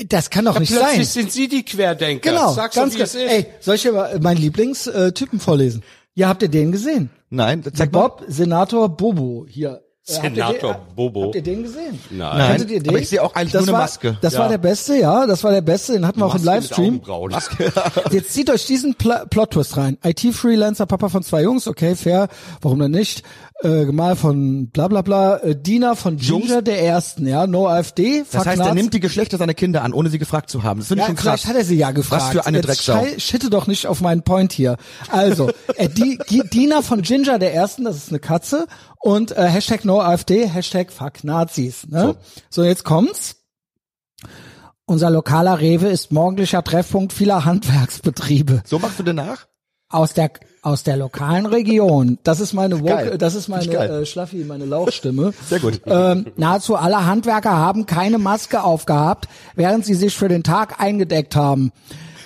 das 0.07 0.29
kann 0.29 0.45
doch 0.45 0.59
nicht 0.59 0.73
sein. 0.73 0.81
Plötzlich 0.81 1.09
sind 1.09 1.31
sie 1.31 1.47
die 1.47 1.63
Querdenker. 1.63 2.29
Genau, 2.29 2.53
Sag's 2.53 2.75
ganz 2.75 2.95
es 2.95 3.13
genau. 3.13 3.25
Ey, 3.31 3.45
soll 3.59 3.75
ich 3.75 3.89
mal 3.91 4.19
meinen 4.19 4.37
Lieblingstypen 4.37 5.39
vorlesen? 5.39 5.83
Ja, 6.15 6.27
habt 6.27 6.41
ihr 6.41 6.49
den 6.49 6.71
gesehen? 6.71 7.09
Nein, 7.29 7.63
mal. 7.63 7.85
Bob, 7.87 8.25
Senator 8.27 8.89
Bobo 8.89 9.45
hier. 9.47 9.83
Äh, 10.09 10.13
habt 10.15 10.23
ihr 10.23 10.29
Senator 10.45 10.73
den, 10.73 10.95
Bobo. 10.95 11.23
Habt 11.25 11.35
ihr 11.35 11.41
den 11.43 11.63
gesehen? 11.63 11.99
Nein. 12.09 12.37
Nein, 12.37 12.67
ihr 12.69 12.79
den? 12.79 12.89
aber 12.89 12.99
ich 12.99 13.09
sehe 13.09 13.23
auch 13.23 13.35
eigentlich 13.35 13.51
das 13.51 13.61
nur 13.65 13.69
eine 13.69 13.77
war, 13.77 13.81
Maske. 13.81 14.17
Das 14.21 14.33
Ja. 14.33 14.39
war 14.39 14.49
der 14.49 14.57
beste, 14.57 14.95
ja, 14.97 15.27
das 15.27 15.43
war 15.43 15.51
der 15.51 15.61
beste, 15.61 15.93
den 15.93 16.05
hatten 16.07 16.19
wir 16.19 16.25
auch 16.25 16.35
im 16.35 16.43
Livestream. 16.43 17.01
Jetzt 18.11 18.33
zieht 18.33 18.49
euch 18.49 18.65
diesen 18.65 18.95
Pl 18.95 19.25
Plot-Twist 19.29 19.77
rein. 19.77 19.97
IT-Freelancer, 20.03 20.85
Papa 20.85 21.09
von 21.09 21.23
zwei 21.23 21.43
Jungs, 21.43 21.67
okay, 21.67 21.95
fair, 21.95 22.27
warum 22.61 22.79
denn 22.79 22.91
nicht? 22.91 23.23
Äh, 23.61 23.85
Gemahl 23.85 24.15
von 24.15 24.69
bla 24.69 24.87
bla 24.87 25.01
bla, 25.01 25.37
äh, 25.37 25.53
Diener 25.53 25.97
von 25.97 26.15
Ginger 26.15 26.61
der 26.61 26.81
Ersten, 26.81 27.27
ja, 27.27 27.45
No 27.45 27.67
AfD, 27.67 28.23
Das 28.31 28.45
heißt, 28.45 28.61
er 28.61 28.73
nimmt 28.73 28.93
die 28.93 29.01
Geschlechter 29.01 29.37
seiner 29.37 29.53
Kinder 29.53 29.83
an, 29.83 29.91
ohne 29.91 30.09
sie 30.09 30.17
gefragt 30.17 30.49
zu 30.49 30.63
haben. 30.63 30.79
Das 30.79 30.87
finde 30.87 31.03
ich 31.03 31.09
ja, 31.09 31.15
schon 31.15 31.15
krass. 31.17 31.45
hat 31.45 31.57
er 31.57 31.65
sie 31.65 31.75
ja 31.75 31.91
gefragt. 31.91 32.23
Was 32.23 32.31
für 32.31 32.45
eine 32.45 32.59
Jetzt 32.59 32.67
Drecksau. 32.67 33.05
Schitte 33.17 33.49
doch 33.49 33.67
nicht 33.67 33.85
auf 33.87 33.99
meinen 33.99 34.23
Point 34.23 34.53
hier. 34.53 34.77
Also, 35.09 35.51
äh, 35.75 35.89
die, 35.89 36.17
die 36.29 36.41
Diener 36.49 36.83
von 36.83 37.01
Ginger 37.01 37.37
der 37.37 37.53
Ersten, 37.53 37.83
das 37.83 37.97
ist 37.97 38.09
eine 38.09 38.19
Katze 38.19 38.65
und 38.99 39.35
äh, 39.35 39.47
Hashtag 39.47 39.83
No 39.83 39.99
AfD, 39.99 40.47
Hashtag 40.47 40.89
Fuck 40.89 41.25
Nazis. 41.25 41.85
Ne? 41.85 42.15
So. 42.49 42.63
jetzt 42.63 42.85
kommt's. 42.85 43.35
Unser 44.85 45.09
lokaler 45.11 45.59
Rewe 45.59 45.87
ist 45.87 46.13
morgendlicher 46.13 46.63
Treffpunkt 46.63 47.13
vieler 47.13 47.45
Handwerksbetriebe 47.45 48.63
So 48.65 48.79
machst 48.79 48.97
du 48.99 49.03
den 49.03 49.17
nach? 49.17 49.45
Aus 49.89 50.13
der 50.13 50.31
aus 50.61 50.83
der 50.83 50.97
lokalen 50.97 51.45
Region. 51.45 52.19
Das 52.23 52.39
ist 52.39 52.53
meine. 52.53 52.81
Woke, 52.81 53.17
das 53.17 53.35
ist 53.35 53.47
meine 53.47 53.71
äh, 53.71 54.05
Schlaffi, 54.05 54.43
meine 54.43 54.65
Lauchstimme. 54.65 55.33
Sehr 55.47 55.59
gut. 55.59 55.81
Ähm, 55.85 56.27
nahezu 56.35 56.75
alle 56.75 57.05
Handwerker 57.05 57.55
haben 57.55 57.85
keine 57.85 58.17
Maske 58.17 58.63
aufgehabt, 58.63 59.27
während 59.55 59.85
sie 59.85 59.95
sich 59.95 60.15
für 60.15 60.27
den 60.27 60.43
Tag 60.43 60.79
eingedeckt 60.79 61.35
haben. 61.35 61.71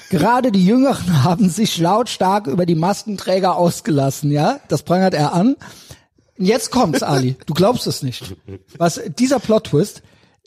Gerade 0.09 0.51
die 0.51 0.65
Jüngeren 0.65 1.23
haben 1.23 1.49
sich 1.49 1.77
lautstark 1.77 2.47
über 2.47 2.65
die 2.65 2.75
Maskenträger 2.75 3.55
ausgelassen, 3.55 4.31
ja? 4.31 4.59
Das 4.67 4.83
prangert 4.83 5.13
er 5.13 5.33
an. 5.33 5.55
Jetzt 6.37 6.71
kommt's, 6.71 7.03
Ali. 7.03 7.35
Du 7.45 7.53
glaubst 7.53 7.87
es 7.87 8.01
nicht. 8.01 8.35
Was 8.77 8.99
dieser 9.19 9.39
Plot-Twist? 9.39 10.01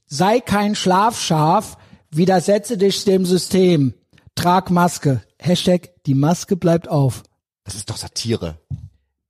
Sei 0.08 0.40
kein 0.40 0.74
Schlafschaf, 0.74 1.78
widersetze 2.10 2.76
dich 2.76 3.04
dem 3.04 3.24
System. 3.24 3.94
Trag 4.34 4.70
Maske. 4.70 5.22
Hashtag, 5.40 5.90
die 6.06 6.14
Maske 6.14 6.56
bleibt 6.56 6.88
auf. 6.88 7.22
Das 7.64 7.74
ist 7.74 7.90
doch 7.90 7.96
Satire. 7.96 8.58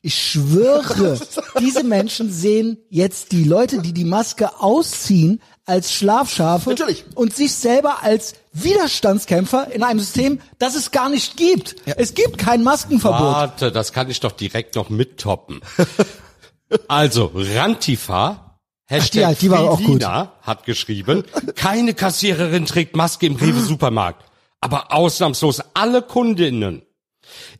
Ich 0.02 0.14
schwöre, 0.14 1.18
diese 1.60 1.82
Menschen 1.82 2.30
sehen 2.30 2.78
jetzt 2.90 3.32
die 3.32 3.42
Leute, 3.44 3.80
die 3.80 3.92
die 3.92 4.04
Maske 4.04 4.60
ausziehen, 4.60 5.40
als 5.64 5.92
Schlafschafe 5.92 6.70
Natürlich. 6.70 7.04
und 7.16 7.34
sich 7.34 7.52
selber 7.52 8.04
als 8.04 8.34
Widerstandskämpfer 8.52 9.72
in 9.72 9.82
einem 9.82 9.98
System, 9.98 10.40
das 10.60 10.76
es 10.76 10.92
gar 10.92 11.08
nicht 11.08 11.36
gibt. 11.36 11.74
Es 11.96 12.14
gibt 12.14 12.38
kein 12.38 12.62
Maskenverbot. 12.62 13.20
Warte, 13.20 13.72
das 13.72 13.92
kann 13.92 14.08
ich 14.08 14.20
doch 14.20 14.30
direkt 14.32 14.76
noch 14.76 14.90
mittoppen. 14.90 15.60
also, 16.88 17.32
Rantifa, 17.34 18.60
Hashtag 18.84 19.24
Ach, 19.24 19.30
die- 19.32 19.38
die 19.40 19.50
war 19.50 19.60
auch 19.70 19.78
gut. 19.78 19.86
Friedlina, 19.86 20.32
hat 20.42 20.64
geschrieben, 20.66 21.24
keine 21.56 21.94
Kassiererin 21.94 22.66
trägt 22.66 22.94
Maske 22.94 23.26
im 23.26 23.34
Rewe 23.34 23.60
Supermarkt, 23.60 24.24
aber 24.66 24.92
ausnahmslos 24.92 25.62
alle 25.74 26.02
Kundinnen. 26.02 26.82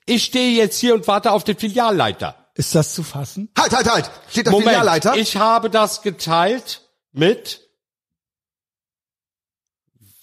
Ich 0.04 0.24
stehe 0.24 0.56
jetzt 0.56 0.78
hier 0.78 0.94
und 0.94 1.06
warte 1.08 1.32
auf 1.32 1.44
den 1.44 1.56
Filialleiter. 1.56 2.36
Ist 2.54 2.74
das 2.74 2.94
zu 2.94 3.02
fassen? 3.02 3.50
Halt, 3.58 3.72
halt, 3.74 3.90
halt! 3.90 4.10
Steht 4.30 4.46
der 4.46 4.52
Moment, 4.52 4.68
Filialleiter? 4.70 5.16
ich 5.16 5.36
habe 5.36 5.68
das 5.70 6.02
geteilt 6.02 6.82
mit 7.12 7.60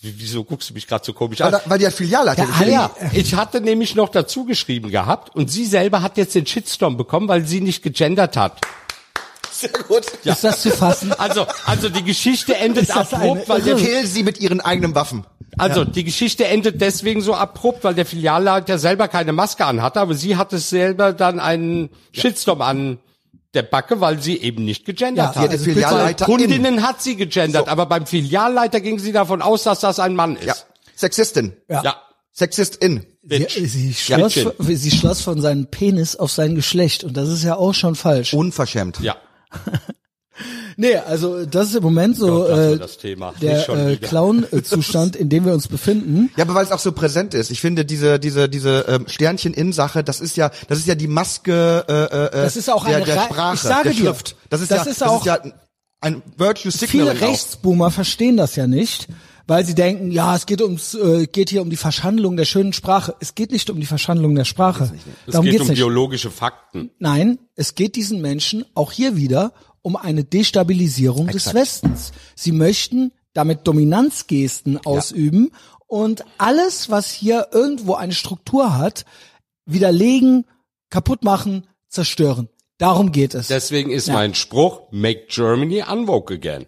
Wie- 0.02 0.14
Wieso 0.18 0.44
guckst 0.44 0.70
du 0.70 0.74
mich 0.74 0.88
gerade 0.88 1.06
so 1.06 1.14
komisch 1.14 1.40
weil, 1.40 1.48
an? 1.48 1.52
da, 1.54 1.62
weil 1.70 1.80
die 1.80 1.88
hat 1.88 1.94
Filialleiter. 1.94 2.48
Ali- 2.60 2.72
Ja, 2.72 2.92
ich 3.14 3.36
hatte 3.36 3.62
nämlich 3.62 3.96
noch 3.96 4.10
dazu 4.10 4.44
geschrieben 4.46 4.90
gehabt 4.90 5.34
und 5.36 5.50
sie 5.50 5.66
selber 5.66 6.02
hat 6.02 6.18
jetzt 6.18 6.36
den 6.36 6.46
Shitstorm 6.46 6.98
bekommen, 6.98 7.28
weil 7.30 7.46
sie 7.46 7.62
nicht 7.62 7.84
gegendert 7.84 8.36
hat. 8.36 8.60
Sehr 9.64 9.84
gut. 9.88 10.06
Ist 10.24 10.44
das 10.44 10.62
zu 10.62 10.70
fassen? 10.72 11.14
Also, 11.14 11.46
also 11.66 11.90
die 11.90 12.04
Geschichte 12.04 12.56
endet 12.56 12.90
abrupt, 12.96 13.50
weil 13.50 13.62
der, 13.62 13.76
Kill 13.76 14.06
sie 14.06 14.24
mit 14.24 14.40
ihren 14.40 14.62
eigenen 14.62 14.96
Waffen. 14.96 15.26
also 15.58 15.84
die 15.86 16.04
Geschichte 16.04 16.46
endet 16.46 16.82
deswegen 16.82 17.22
so 17.22 17.34
abrupt, 17.34 17.84
weil 17.84 17.94
der 17.94 18.06
Filialleiter 18.06 18.78
selber 18.80 19.08
keine 19.08 19.34
Maske 19.34 19.66
anhatte, 19.66 20.00
aber 20.00 20.16
sie 20.16 20.36
hatte 20.38 20.58
selber 20.58 21.14
dann 21.14 21.40
einen 21.40 21.90
Shitstorm 22.12 22.62
an 22.62 23.00
der 23.54 23.64
Backe, 23.64 24.02
weil 24.02 24.20
sie 24.20 24.38
eben 24.38 24.66
nicht 24.66 24.84
gegendert 24.86 25.36
Ja, 25.36 25.42
hat. 25.44 25.50
Also 25.52 25.66
Filialleiter 25.66 26.26
Kundinnen 26.26 26.82
hat 26.82 27.02
sie 27.02 27.16
gegendert, 27.16 27.68
aber 27.70 27.86
beim 27.86 28.08
Filialleiter 28.08 28.82
ging 28.82 28.98
sie 29.00 29.12
davon 29.12 29.42
aus, 29.44 29.64
dass 29.64 29.80
das 29.80 30.00
ein 30.00 30.16
Mann 30.16 30.36
ist. 30.38 30.46
Ja. 30.46 30.56
Sexistin. 30.96 31.54
ja. 31.70 31.96
Sexistin. 32.32 33.06
Sie, 33.26 33.46
sie, 33.68 33.94
schloss, 33.94 34.38
sie 34.60 34.92
schloss 34.92 35.22
von 35.22 35.40
seinem 35.40 35.68
Penis 35.68 36.16
auf 36.16 36.32
sein 36.32 36.56
Geschlecht 36.56 37.04
und 37.04 37.16
das 37.16 37.30
ist 37.30 37.44
ja 37.44 37.56
auch 37.56 37.74
schon 37.74 37.96
falsch. 37.96 38.34
Unverschämt. 38.34 39.00
ja. 39.02 39.16
Nee, 40.76 40.96
also 40.98 41.46
das 41.46 41.70
ist 41.70 41.76
im 41.76 41.84
Moment 41.84 42.18
so 42.18 42.26
Gott, 42.48 42.50
äh, 42.50 42.78
das 42.80 42.98
Thema. 42.98 43.32
Nicht 43.40 43.44
der 43.44 43.88
äh. 43.88 43.98
Clown-Zustand, 43.98 45.16
in 45.16 45.30
dem 45.30 45.46
wir 45.46 45.54
uns 45.54 45.68
befinden. 45.68 46.32
Ja, 46.36 46.44
aber 46.46 46.56
weil 46.56 46.66
es 46.66 46.72
auch 46.72 46.80
so 46.80 46.92
präsent 46.92 47.36
ist. 47.36 47.52
Ich 47.52 47.62
finde 47.62 47.86
diese 47.86 48.18
diese 48.20 48.50
diese 48.50 48.86
ähm, 48.88 49.06
Sternchen 49.08 49.54
in 49.54 49.72
Sache, 49.74 50.04
das 50.04 50.20
ist 50.20 50.36
ja 50.36 50.50
das 50.68 50.80
ist 50.80 50.88
ja 50.88 50.96
die 50.96 51.08
Maske 51.08 51.86
äh, 51.88 51.94
äh, 52.40 52.42
Das 52.44 52.56
ist 52.58 52.70
auch 52.72 52.86
der, 52.86 52.98
eine 52.98 53.06
der 53.06 53.22
Sprache, 53.22 53.54
ich 53.56 53.62
sage 53.62 53.84
der 53.84 53.94
dir, 53.94 54.06
Schrift. 54.06 54.36
Das 54.50 54.62
ist 54.62 54.72
das 54.72 54.86
ja 54.86 54.92
ist 54.92 55.02
das 55.02 55.08
auch- 55.08 55.20
ist 55.20 55.26
ja 55.28 55.40
ein 56.02 56.24
Virtue 56.36 56.72
Viele 56.72 56.88
Signaling 56.88 57.18
auch. 57.24 57.28
Rechtsboomer 57.30 57.92
verstehen 57.92 58.36
das 58.36 58.56
ja 58.56 58.66
nicht, 58.66 59.08
weil 59.48 59.66
sie 59.66 59.76
denken, 59.76 60.12
ja, 60.12 60.36
es 60.36 60.46
geht 60.46 60.62
ums, 60.62 60.94
äh, 60.96 61.28
geht 61.28 61.50
hier 61.50 61.62
um 61.62 61.70
die 61.70 61.76
Verschandlung 61.76 62.38
der 62.38 62.46
schönen 62.46 62.74
Sprache. 62.74 63.16
Es 63.20 63.36
geht 63.36 63.52
nicht 63.52 63.70
um 63.70 63.80
die 63.80 63.86
Verschandlung 63.86 64.36
der 64.36 64.46
Sprache. 64.46 64.92
Es 65.26 65.34
Darum 65.34 65.46
geht 65.46 65.62
um 65.62 65.68
nicht. 65.68 65.78
biologische 65.78 66.32
Fakten. 66.32 66.92
Nein, 67.00 67.40
es 67.56 67.76
geht 67.76 67.96
diesen 67.96 68.22
Menschen 68.22 68.66
auch 68.74 68.92
hier 68.92 69.16
wieder 69.18 69.52
um 69.82 69.96
eine 69.98 70.24
Destabilisierung 70.24 71.28
des 71.28 71.54
Westens. 71.54 72.14
Sie 72.36 72.54
möchten 72.54 73.12
damit 73.34 73.68
Dominanzgesten 73.68 74.78
ausüben 74.86 75.52
und 75.88 76.24
alles, 76.38 76.90
was 76.90 77.12
hier 77.12 77.48
irgendwo 77.52 77.96
eine 77.96 78.14
Struktur 78.14 78.78
hat, 78.78 79.06
widerlegen, 79.66 80.46
kaputt 80.90 81.24
machen, 81.24 81.68
zerstören. 81.90 82.48
Darum 82.78 83.12
geht 83.12 83.34
es. 83.34 83.48
Deswegen 83.48 83.92
ist 83.92 84.08
Ja. 84.08 84.14
mein 84.14 84.34
Spruch, 84.36 84.82
make 84.92 85.26
Germany 85.30 85.84
unwoke 85.90 86.34
again. 86.34 86.66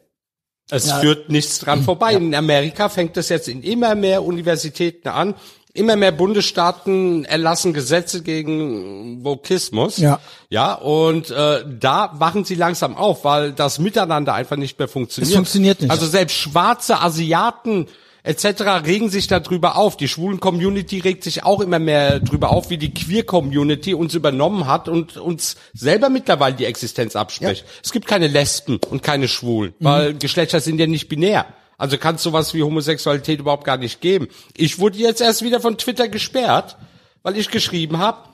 Es 0.70 0.88
Ja. 0.88 1.00
führt 1.00 1.30
nichts 1.30 1.60
dran 1.60 1.84
vorbei. 1.84 2.14
In 2.14 2.34
Amerika 2.34 2.90
fängt 2.90 3.16
es 3.18 3.30
jetzt 3.30 3.48
in 3.48 3.62
immer 3.62 3.96
mehr 3.96 4.24
Universitäten 4.24 5.10
an. 5.10 5.36
Immer 5.74 5.98
mehr 5.98 6.14
Bundesstaaten 6.14 7.26
erlassen 7.26 7.74
Gesetze 7.74 8.24
gegen 8.24 9.26
Vokismus. 9.26 9.98
Ja. 9.98 10.20
Ja, 10.50 10.74
und 10.74 11.30
äh, 11.32 11.66
da 11.80 12.12
wachen 12.14 12.46
sie 12.46 12.56
langsam 12.56 12.96
auf, 12.96 13.26
weil 13.26 13.52
das 13.52 13.78
Miteinander 13.78 14.34
einfach 14.34 14.56
nicht 14.56 14.80
mehr 14.80 14.88
funktioniert. 14.88 15.30
Es 15.32 15.36
funktioniert 15.36 15.82
nicht. 15.82 15.92
Also 15.92 16.06
selbst 16.08 16.38
schwarze 16.38 17.02
Asiaten 17.02 17.88
etc. 18.26 18.62
regen 18.86 19.10
sich 19.10 19.28
darüber 19.28 19.78
auf. 19.78 19.96
Die 19.98 20.08
schwulen 20.08 20.40
Community 20.40 21.00
regt 21.00 21.24
sich 21.24 21.44
auch 21.44 21.62
immer 21.62 21.80
mehr 21.80 22.20
drüber 22.20 22.50
auf, 22.52 22.70
wie 22.70 22.78
die 22.78 22.94
Queer 22.94 23.24
Community 23.24 23.94
uns 23.94 24.14
übernommen 24.14 24.68
hat 24.68 24.90
und 24.90 25.16
uns 25.18 25.56
selber 25.74 26.10
mittlerweile 26.10 26.56
die 26.56 26.66
Existenz 26.66 27.16
abspricht. 27.16 27.66
Es 27.84 27.92
gibt 27.92 28.08
keine 28.08 28.28
Lesben 28.28 28.80
und 28.90 29.04
keine 29.04 29.28
Schwulen, 29.28 29.74
weil 29.80 30.14
Geschlechter 30.16 30.60
sind 30.60 30.80
ja 30.80 30.88
nicht 30.88 31.08
binär. 31.08 31.46
Also 31.78 31.98
kann 31.98 32.16
es 32.16 32.24
sowas 32.24 32.54
wie 32.54 32.64
Homosexualität 32.64 33.40
überhaupt 33.40 33.66
gar 33.66 33.78
nicht 33.78 34.02
geben. 34.02 34.28
Ich 34.56 34.80
wurde 34.80 34.98
jetzt 34.98 35.22
erst 35.22 35.42
wieder 35.42 35.60
von 35.60 35.78
Twitter 35.78 36.08
gesperrt, 36.08 36.78
weil 37.22 37.38
ich 37.38 37.50
geschrieben 37.52 37.98
habe, 38.00 38.30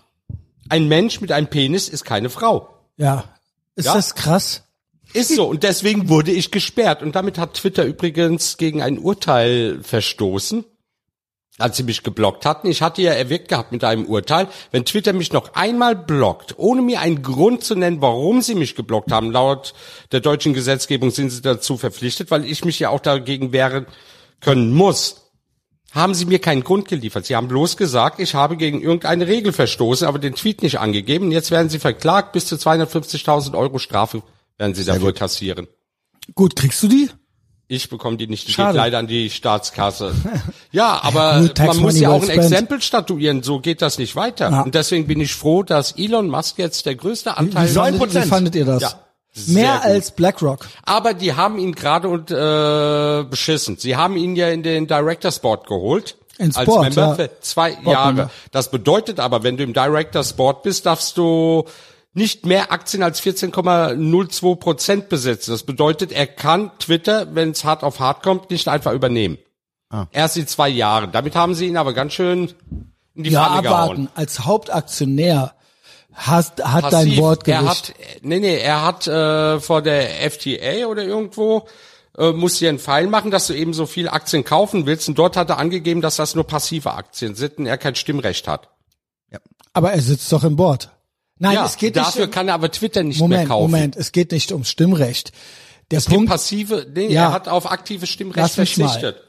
ein 0.69 0.87
Mensch 0.87 1.21
mit 1.21 1.31
einem 1.31 1.47
Penis 1.47 1.89
ist 1.89 2.05
keine 2.05 2.29
Frau. 2.29 2.69
ja. 2.97 3.25
Ist 3.75 3.85
Ja. 3.85 3.93
das 3.93 4.15
krass? 4.15 4.63
Ist 5.13 5.35
so. 5.35 5.45
Und 5.45 5.63
deswegen 5.63 6.09
wurde 6.09 6.31
ich 6.31 6.51
gesperrt. 6.51 7.01
Und 7.01 7.15
damit 7.15 7.37
hat 7.37 7.55
Twitter 7.55 7.83
übrigens 7.85 8.57
gegen 8.57 8.81
ein 8.81 8.97
Urteil 8.97 9.79
verstoßen, 9.83 10.63
als 11.57 11.77
sie 11.77 11.83
mich 11.83 12.03
geblockt 12.03 12.45
hatten. 12.45 12.69
Ich 12.69 12.81
hatte 12.81 13.01
ja 13.01 13.11
erwirkt 13.11 13.49
gehabt 13.49 13.71
mit 13.71 13.83
einem 13.83 14.05
Urteil, 14.05 14.47
wenn 14.71 14.85
Twitter 14.85 15.13
mich 15.13 15.33
noch 15.33 15.53
einmal 15.53 15.95
blockt, 15.95 16.55
ohne 16.57 16.81
mir 16.81 17.01
einen 17.01 17.21
Grund 17.21 17.63
zu 17.63 17.75
nennen, 17.75 18.01
warum 18.01 18.41
sie 18.41 18.55
mich 18.55 18.75
geblockt 18.75 19.11
haben, 19.11 19.31
laut 19.31 19.73
der 20.11 20.21
deutschen 20.21 20.53
Gesetzgebung 20.53 21.11
sind 21.11 21.29
sie 21.29 21.41
dazu 21.41 21.77
verpflichtet, 21.77 22.31
weil 22.31 22.45
ich 22.45 22.63
mich 22.63 22.79
ja 22.79 22.89
auch 22.89 23.01
dagegen 23.01 23.51
wehren 23.51 23.85
können 24.39 24.71
muss. 24.71 25.17
Haben 25.93 26.13
sie 26.13 26.25
mir 26.25 26.39
keinen 26.39 26.63
Grund 26.63 26.87
geliefert. 26.87 27.25
Sie 27.25 27.35
haben 27.35 27.49
bloß 27.49 27.75
gesagt, 27.75 28.21
ich 28.21 28.33
habe 28.33 28.55
gegen 28.55 28.81
irgendeine 28.81 29.27
Regel 29.27 29.51
verstoßen, 29.51 30.07
aber 30.07 30.19
den 30.19 30.35
Tweet 30.35 30.63
nicht 30.63 30.79
angegeben. 30.79 31.31
Jetzt 31.31 31.51
werden 31.51 31.67
sie 31.67 31.79
verklagt, 31.79 32.31
bis 32.31 32.45
zu 32.45 32.55
250.000 32.55 33.57
Euro 33.57 33.77
Strafe 33.77 34.23
werden 34.61 34.75
sie 34.75 34.85
dafür 34.85 35.11
kassieren. 35.11 35.67
Gut, 36.35 36.55
kriegst 36.55 36.83
du 36.83 36.87
die? 36.87 37.09
Ich 37.67 37.89
bekomme 37.89 38.17
die 38.17 38.27
nicht, 38.27 38.47
die 38.47 38.51
Schade. 38.51 38.73
geht 38.73 38.77
leider 38.77 38.99
an 38.99 39.07
die 39.07 39.29
Staatskasse. 39.29 40.13
Ja, 40.73 41.01
aber 41.03 41.41
gut, 41.41 41.59
man 41.59 41.77
muss 41.79 41.99
ja 41.99 42.11
auch 42.11 42.23
ein. 42.23 42.29
Exempel 42.29 42.81
statuieren, 42.81 43.43
so 43.43 43.59
geht 43.59 43.81
das 43.81 43.97
nicht 43.97 44.15
weiter. 44.15 44.49
Ja. 44.49 44.61
Und 44.61 44.73
deswegen 44.73 45.05
bin 45.05 45.19
ich 45.19 45.35
froh, 45.35 45.63
dass 45.63 45.91
Elon 45.97 46.29
Musk 46.29 46.59
jetzt 46.59 46.85
der 46.85 46.95
größte 46.95 47.35
Anteil 47.35 47.67
Wie 47.67 47.73
fandet, 47.73 48.13
wie 48.13 48.17
9%. 48.19 48.25
fandet 48.27 48.55
ihr 48.55 48.63
das? 48.63 48.81
Ja, 48.81 48.93
sehr 49.33 49.53
Mehr 49.61 49.73
gut. 49.73 49.83
als 49.83 50.11
BlackRock. 50.11 50.69
Aber 50.83 51.13
die 51.13 51.33
haben 51.33 51.59
ihn 51.59 51.75
gerade 51.75 52.07
und 52.07 52.31
äh, 52.31 53.25
beschissen. 53.29 53.75
Sie 53.79 53.97
haben 53.97 54.15
ihn 54.15 54.37
ja 54.37 54.47
in 54.47 54.63
den 54.63 54.87
Director's 54.87 55.39
Board 55.39 55.67
geholt. 55.67 56.15
In 56.37 56.55
als 56.55 56.63
Sport, 56.63 56.83
Member 56.83 57.01
ja. 57.01 57.15
für 57.15 57.29
zwei 57.41 57.71
Board 57.71 57.87
Jahre. 57.87 58.13
Member. 58.13 58.31
Das 58.53 58.71
bedeutet 58.71 59.19
aber, 59.19 59.43
wenn 59.43 59.57
du 59.57 59.63
im 59.65 59.73
Director's 59.73 60.31
Board 60.31 60.63
bist, 60.63 60.85
darfst 60.85 61.17
du 61.17 61.65
nicht 62.13 62.45
mehr 62.45 62.71
Aktien 62.71 63.03
als 63.03 63.21
14,02 63.21 64.55
Prozent 64.57 65.09
besitzen. 65.09 65.51
Das 65.51 65.63
bedeutet, 65.63 66.11
er 66.11 66.27
kann 66.27 66.71
Twitter, 66.79 67.33
wenn 67.35 67.51
es 67.51 67.63
hart 67.63 67.83
auf 67.83 67.99
hart 67.99 68.21
kommt, 68.23 68.49
nicht 68.49 68.67
einfach 68.67 68.91
übernehmen. 68.93 69.37
Ah. 69.89 70.07
Erst 70.11 70.37
in 70.37 70.47
zwei 70.47 70.69
Jahren. 70.69 71.11
Damit 71.11 71.35
haben 71.35 71.53
sie 71.55 71.67
ihn 71.67 71.77
aber 71.77 71.93
ganz 71.93 72.13
schön 72.13 72.51
in 73.15 73.23
die 73.23 73.29
Ja, 73.31 73.45
Pfanne 73.45 73.61
gehauen. 73.63 74.09
Als 74.15 74.45
Hauptaktionär 74.45 75.53
hast, 76.13 76.63
hat 76.63 76.83
dein 76.85 76.91
Passiv. 77.07 77.17
Wort 77.17 77.47
Er 77.47 77.59
Gewicht. 77.61 77.89
hat, 77.89 77.93
nee, 78.21 78.39
nee, 78.39 78.57
er 78.57 78.85
hat 78.85 79.07
äh, 79.07 79.59
vor 79.59 79.81
der 79.81 80.29
FTA 80.31 80.85
oder 80.87 81.03
irgendwo 81.03 81.67
äh, 82.17 82.31
muss 82.31 82.57
hier 82.57 82.69
einen 82.69 82.79
Pfeil 82.79 83.07
machen, 83.07 83.31
dass 83.31 83.47
du 83.47 83.53
eben 83.53 83.73
so 83.73 83.85
viel 83.85 84.09
Aktien 84.09 84.43
kaufen 84.43 84.85
willst. 84.85 85.07
Und 85.07 85.17
dort 85.17 85.37
hat 85.37 85.49
er 85.49 85.57
angegeben, 85.57 86.01
dass 86.01 86.17
das 86.17 86.35
nur 86.35 86.45
passive 86.45 86.93
Aktien 86.93 87.35
sind 87.35 87.57
und 87.57 87.65
er 87.67 87.77
kein 87.77 87.95
Stimmrecht 87.95 88.47
hat. 88.49 88.69
Aber 89.73 89.93
er 89.93 90.01
sitzt 90.01 90.29
doch 90.33 90.43
im 90.43 90.57
Board. 90.57 90.89
Nein, 91.41 91.55
ja, 91.55 91.65
es 91.65 91.77
geht 91.77 91.95
dafür 91.95 92.25
nicht. 92.27 92.33
kann 92.35 92.47
er 92.47 92.53
aber 92.53 92.71
Twitter 92.71 93.01
nicht 93.03 93.17
mehr 93.19 93.27
Moment, 93.27 93.49
kaufen. 93.49 93.71
Moment, 93.71 93.95
es 93.95 94.11
geht 94.11 94.31
nicht 94.31 94.51
ums 94.51 94.69
Stimmrecht. 94.69 95.31
Der 95.89 95.97
Es 95.97 96.05
Punkt, 96.05 96.29
passive, 96.29 96.85
nee, 96.93 97.07
Ja. 97.11 97.23
er 97.29 97.31
hat 97.33 97.47
auf 97.49 97.69
aktives 97.71 98.09
Stimmrecht 98.09 98.37
Lass 98.37 98.57
mich 98.57 98.77
mal. 98.77 98.87
verzichtet. 98.87 99.23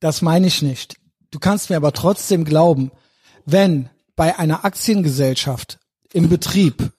das 0.00 0.22
meine 0.22 0.46
ich 0.46 0.62
nicht. 0.62 0.96
Du 1.30 1.38
kannst 1.38 1.68
mir 1.70 1.76
aber 1.76 1.92
trotzdem 1.92 2.44
glauben, 2.44 2.90
wenn 3.44 3.90
bei 4.16 4.38
einer 4.38 4.64
Aktiengesellschaft 4.64 5.78
im 6.14 6.28
Betrieb 6.30 6.90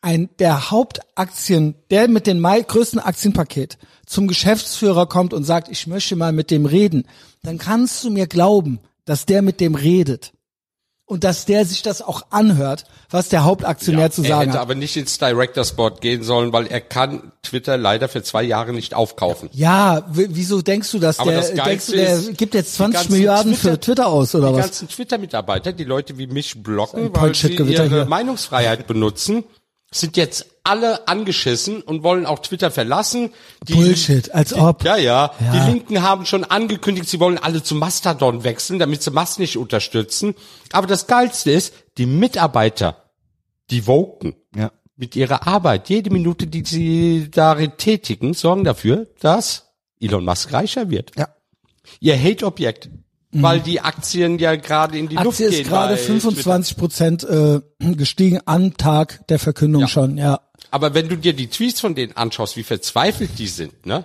ein 0.00 0.30
der 0.38 0.70
Hauptaktien, 0.70 1.74
der 1.90 2.08
mit 2.08 2.26
dem 2.26 2.42
größten 2.42 2.98
Aktienpaket 2.98 3.76
zum 4.06 4.26
Geschäftsführer 4.26 5.06
kommt 5.06 5.34
und 5.34 5.44
sagt, 5.44 5.68
ich 5.68 5.86
möchte 5.86 6.16
mal 6.16 6.32
mit 6.32 6.50
dem 6.50 6.64
reden, 6.64 7.06
dann 7.42 7.58
kannst 7.58 8.02
du 8.04 8.10
mir 8.10 8.26
glauben, 8.26 8.80
dass 9.04 9.26
der 9.26 9.42
mit 9.42 9.60
dem 9.60 9.74
redet 9.74 10.32
und 11.10 11.24
dass 11.24 11.44
der 11.44 11.64
sich 11.66 11.82
das 11.82 12.02
auch 12.02 12.22
anhört, 12.30 12.84
was 13.10 13.28
der 13.28 13.42
Hauptaktionär 13.44 14.10
zu 14.12 14.22
er 14.22 14.28
sagen 14.28 14.40
hätte 14.42 14.52
hat. 14.54 14.60
aber 14.60 14.74
nicht 14.76 14.96
ins 14.96 15.18
Director's 15.18 15.72
Board 15.72 16.00
gehen 16.00 16.22
sollen, 16.22 16.52
weil 16.52 16.66
er 16.68 16.80
kann 16.80 17.32
Twitter 17.42 17.76
leider 17.76 18.08
für 18.08 18.22
zwei 18.22 18.42
Jahre 18.44 18.72
nicht 18.72 18.94
aufkaufen. 18.94 19.48
Ja, 19.52 20.04
wieso 20.12 20.62
denkst 20.62 20.90
du, 20.92 21.00
dass 21.00 21.18
Aber 21.18 21.32
der, 21.32 21.40
das 21.40 21.52
denkst 21.52 21.86
du, 21.86 21.92
der 21.92 22.14
ist, 22.14 22.38
gibt 22.38 22.54
jetzt 22.54 22.72
die 22.74 22.76
20 22.76 22.94
ganzen 22.94 23.12
Milliarden 23.12 23.52
Twitter- 23.54 23.70
für 23.72 23.80
Twitter 23.80 24.06
aus 24.06 24.34
oder 24.36 24.48
die 24.50 24.54
was? 24.54 24.60
ganzen 24.66 24.88
Twitter-Mitarbeiter, 24.88 25.72
die 25.72 25.84
Leute 25.84 26.16
wie 26.16 26.28
mich 26.28 26.62
blocken, 26.62 27.10
weil 27.12 27.34
sie 27.34 27.52
ihre 27.54 27.88
hier. 27.88 28.04
Meinungsfreiheit 28.04 28.86
benutzen, 28.86 29.42
sind 29.92 30.16
jetzt 30.16 30.46
alle 30.62 31.08
angeschissen 31.08 31.82
und 31.82 32.02
wollen 32.02 32.26
auch 32.26 32.38
Twitter 32.40 32.70
verlassen. 32.70 33.30
Die, 33.66 33.74
Bullshit, 33.74 34.32
als 34.32 34.52
ob. 34.52 34.84
Ja, 34.84 34.96
ja, 34.96 35.32
Ja. 35.40 35.52
Die 35.52 35.70
Linken 35.72 36.02
haben 36.02 36.26
schon 36.26 36.44
angekündigt, 36.44 37.08
sie 37.08 37.18
wollen 37.18 37.38
alle 37.38 37.62
zu 37.62 37.74
Mastodon 37.74 38.44
wechseln, 38.44 38.78
damit 38.78 39.02
sie 39.02 39.10
Mast 39.10 39.38
nicht 39.40 39.56
unterstützen. 39.56 40.34
Aber 40.72 40.86
das 40.86 41.06
Geilste 41.06 41.50
ist, 41.50 41.74
die 41.98 42.06
Mitarbeiter, 42.06 43.10
die 43.70 43.86
Woken, 43.86 44.34
Ja. 44.54 44.70
mit 44.96 45.16
ihrer 45.16 45.46
Arbeit, 45.48 45.88
jede 45.88 46.10
Minute, 46.10 46.46
die 46.46 46.62
sie 46.64 47.28
darin 47.30 47.72
tätigen, 47.78 48.34
sorgen 48.34 48.64
dafür, 48.64 49.08
dass 49.20 49.72
Elon 49.98 50.24
Musk 50.24 50.52
reicher 50.52 50.90
wird. 50.90 51.12
Ja. 51.18 51.28
Ihr 51.98 52.16
Hate-Objekt, 52.22 52.90
weil 53.32 53.60
die 53.60 53.80
Aktien 53.80 54.38
ja 54.38 54.56
gerade 54.56 54.98
in 54.98 55.08
die 55.08 55.16
Luft 55.16 55.38
Mhm. 55.40 55.46
Aktie 55.46 55.50
gehen. 55.50 55.60
ist 55.62 55.68
gerade 55.68 55.94
bei 55.94 56.00
25 56.00 56.76
Prozent 56.76 57.22
äh, 57.24 57.60
gestiegen 57.78 58.40
am 58.44 58.76
Tag 58.76 59.26
der 59.28 59.38
Verkündung 59.38 59.82
Ja. 59.82 59.88
schon, 59.88 60.18
ja. 60.18 60.40
Aber 60.72 60.94
wenn 60.94 61.08
du 61.08 61.16
dir 61.16 61.32
die 61.32 61.48
Tweets 61.48 61.80
von 61.80 61.94
denen 61.94 62.16
anschaust, 62.16 62.56
wie 62.56 62.62
verzweifelt 62.62 63.30
die 63.38 63.46
sind, 63.48 63.86
ne? 63.86 64.04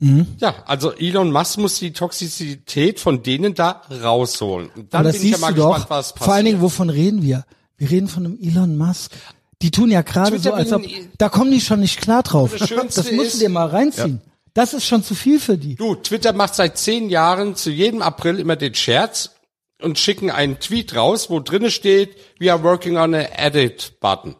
Mhm. 0.00 0.26
Ja, 0.38 0.54
also 0.66 0.92
Elon 0.92 1.32
Musk 1.32 1.58
muss 1.58 1.78
die 1.80 1.92
Toxizität 1.92 3.00
von 3.00 3.22
denen 3.24 3.54
da 3.54 3.82
rausholen. 4.02 4.70
Und 4.76 4.94
dann 4.94 5.00
Aber 5.00 5.08
das 5.12 5.18
bin 5.18 5.26
ich 5.26 5.30
ja 5.32 5.36
siehst 5.38 5.40
mal 5.40 5.54
du 5.54 5.62
gespannt, 5.62 5.84
doch. 5.84 5.90
was 5.90 6.12
passiert. 6.12 6.24
Vor 6.24 6.34
allen 6.34 6.44
Dingen, 6.44 6.60
wovon 6.60 6.88
reden 6.90 7.22
wir? 7.22 7.44
Wir 7.76 7.90
reden 7.90 8.06
von 8.08 8.24
einem 8.24 8.38
Elon 8.40 8.76
Musk. 8.76 9.12
Die 9.60 9.72
tun 9.72 9.90
ja 9.90 10.02
gerade 10.02 10.38
so, 10.38 10.52
als 10.52 10.72
ob, 10.72 10.82
da 11.18 11.28
kommen 11.28 11.50
die 11.50 11.60
schon 11.60 11.80
nicht 11.80 12.00
klar 12.00 12.22
drauf. 12.22 12.54
Das 12.56 12.68
Das 12.94 13.10
musst 13.10 13.34
du 13.34 13.38
dir 13.40 13.48
mal 13.48 13.66
reinziehen. 13.66 14.20
Das 14.58 14.74
ist 14.74 14.86
schon 14.86 15.04
zu 15.04 15.14
viel 15.14 15.38
für 15.38 15.56
die. 15.56 15.76
Du, 15.76 15.94
Twitter 15.94 16.32
macht 16.32 16.56
seit 16.56 16.78
zehn 16.78 17.10
Jahren 17.10 17.54
zu 17.54 17.70
jedem 17.70 18.02
April 18.02 18.40
immer 18.40 18.56
den 18.56 18.74
Scherz 18.74 19.30
und 19.80 20.00
schicken 20.00 20.32
einen 20.32 20.58
Tweet 20.58 20.96
raus, 20.96 21.30
wo 21.30 21.38
drinne 21.38 21.70
steht, 21.70 22.16
we 22.40 22.52
are 22.52 22.60
working 22.64 22.96
on 22.96 23.14
a 23.14 23.20
edit 23.36 24.00
button. 24.00 24.34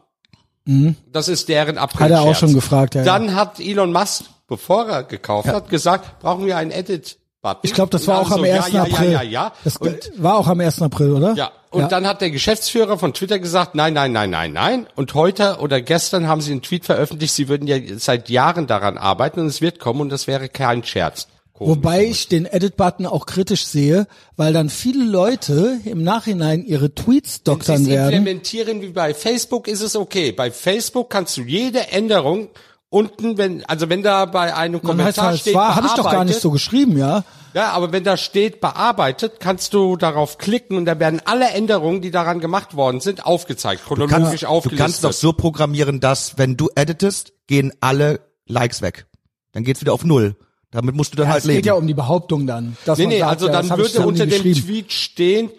Das 1.09 1.29
ist 1.29 1.47
deren 1.47 1.77
April. 1.77 2.09
Mhm. 2.09 2.15
Hat 2.15 2.19
er 2.25 2.29
auch 2.29 2.35
schon 2.35 2.53
gefragt, 2.53 2.95
ja, 2.95 3.01
ja. 3.01 3.05
Dann 3.05 3.33
hat 3.33 3.61
Elon 3.61 3.93
Musk, 3.93 4.25
bevor 4.49 4.89
er 4.89 5.03
gekauft 5.03 5.47
hat, 5.47 5.69
gesagt, 5.69 6.19
brauchen 6.19 6.45
wir 6.45 6.57
einen 6.57 6.71
edit 6.71 7.18
button. 7.41 7.59
Ich 7.63 7.73
glaube, 7.73 7.89
das 7.89 8.07
war 8.07 8.19
auch 8.19 8.31
am 8.31 8.39
so, 8.39 8.43
1. 8.43 8.67
ja, 8.67 8.67
ja, 8.67 8.81
April. 8.83 9.11
Ja, 9.11 9.21
ja, 9.21 9.29
ja. 9.29 9.53
Das 9.63 9.77
Und 9.77 10.11
war 10.17 10.37
auch 10.37 10.47
am 10.47 10.59
1. 10.59 10.81
April, 10.81 11.13
oder? 11.13 11.33
ja, 11.33 11.51
und 11.71 11.91
dann 11.91 12.07
hat 12.07 12.21
der 12.21 12.31
Geschäftsführer 12.31 12.97
von 12.97 13.13
Twitter 13.13 13.39
gesagt, 13.39 13.75
nein, 13.75 13.93
nein, 13.93 14.11
nein, 14.11 14.29
nein, 14.31 14.53
nein. 14.53 14.87
Und 14.95 15.13
heute 15.13 15.57
oder 15.59 15.81
gestern 15.81 16.27
haben 16.27 16.41
sie 16.41 16.51
einen 16.51 16.61
Tweet 16.61 16.85
veröffentlicht, 16.85 17.33
sie 17.33 17.47
würden 17.47 17.67
ja 17.67 17.77
seit 17.97 18.29
Jahren 18.29 18.65
daran 18.67 18.97
arbeiten 18.97 19.39
und 19.41 19.47
es 19.47 19.61
wird 19.61 19.79
kommen 19.79 20.01
und 20.01 20.09
das 20.09 20.25
wäre 20.27 20.49
kein 20.49 20.83
Scherz. 20.83 21.27
Komisch. 21.53 21.75
Wobei 21.75 22.05
ich 22.05 22.27
den 22.29 22.45
Edit-Button 22.45 23.05
auch 23.05 23.25
kritisch 23.25 23.65
sehe, 23.67 24.07
weil 24.37 24.53
dann 24.53 24.69
viele 24.69 25.03
Leute 25.03 25.79
im 25.83 26.03
Nachhinein 26.03 26.63
ihre 26.63 26.95
Tweets 26.95 27.41
Wenn 27.43 27.53
doktern 27.53 27.81
es 27.81 27.87
werden. 27.89 28.13
implementieren 28.13 28.81
wie 28.81 28.89
bei 28.89 29.13
Facebook, 29.13 29.67
ist 29.67 29.81
es 29.81 29.95
okay. 29.95 30.31
Bei 30.31 30.51
Facebook 30.51 31.09
kannst 31.09 31.35
du 31.37 31.41
jede 31.41 31.91
Änderung 31.91 32.47
unten, 32.89 33.37
wenn, 33.37 33.63
also 33.65 33.89
wenn 33.89 34.03
da 34.03 34.25
bei 34.25 34.55
einem 34.55 34.81
Dann 34.81 34.81
heißt 34.81 35.17
Kommentar 35.17 35.25
halt, 35.27 35.39
steht, 35.39 35.53
war, 35.55 35.75
habe 35.75 35.87
ich 35.87 35.93
doch 35.93 36.09
gar 36.11 36.25
nicht 36.25 36.39
so 36.41 36.51
geschrieben, 36.51 36.97
ja. 36.97 37.23
Ja, 37.55 37.71
aber 37.71 37.91
wenn 37.91 38.03
da 38.03 38.15
steht 38.15 38.61
bearbeitet, 38.61 39.39
kannst 39.39 39.73
du 39.73 39.95
darauf 39.95 40.37
klicken 40.37 40.77
und 40.77 40.85
da 40.85 40.99
werden 40.99 41.19
alle 41.25 41.49
Änderungen, 41.49 42.01
die 42.01 42.11
daran 42.11 42.39
gemacht 42.39 42.75
worden 42.75 42.99
sind, 43.01 43.25
aufgezeigt, 43.25 43.81
Du 43.83 43.87
chronologisch 43.95 44.19
kannst, 44.27 44.43
du 44.43 44.47
aufgelistet. 44.47 44.79
kannst 44.85 45.03
doch 45.03 45.13
so 45.13 45.33
programmieren, 45.33 45.99
dass 45.99 46.37
wenn 46.37 46.57
du 46.57 46.69
editest, 46.75 47.33
gehen 47.47 47.73
alle 47.81 48.19
Likes 48.45 48.81
weg. 48.83 49.07
Dann 49.51 49.63
geht's 49.63 49.81
wieder 49.81 49.93
auf 49.93 50.05
null. 50.05 50.35
Damit 50.71 50.93
musst 50.93 51.13
du 51.13 51.17
dann 51.17 51.25
ja 51.25 51.31
halt 51.33 51.41
es 51.41 51.47
leben. 51.47 51.57
geht 51.57 51.65
ja 51.65 51.73
um 51.73 51.87
die 51.87 51.95
Behauptung 51.95 52.45
dann. 52.45 52.77
Dass 52.85 52.99
Nee, 52.99 53.05
man 53.05 53.13
nee, 53.13 53.19
sagt, 53.19 53.31
also 53.31 53.47
ja, 53.47 53.51
dann 53.53 53.69
würde 53.77 54.05
unter 54.05 54.25
dem. 54.27 54.53
Tweet 54.53 54.91
stehen, 54.93 55.49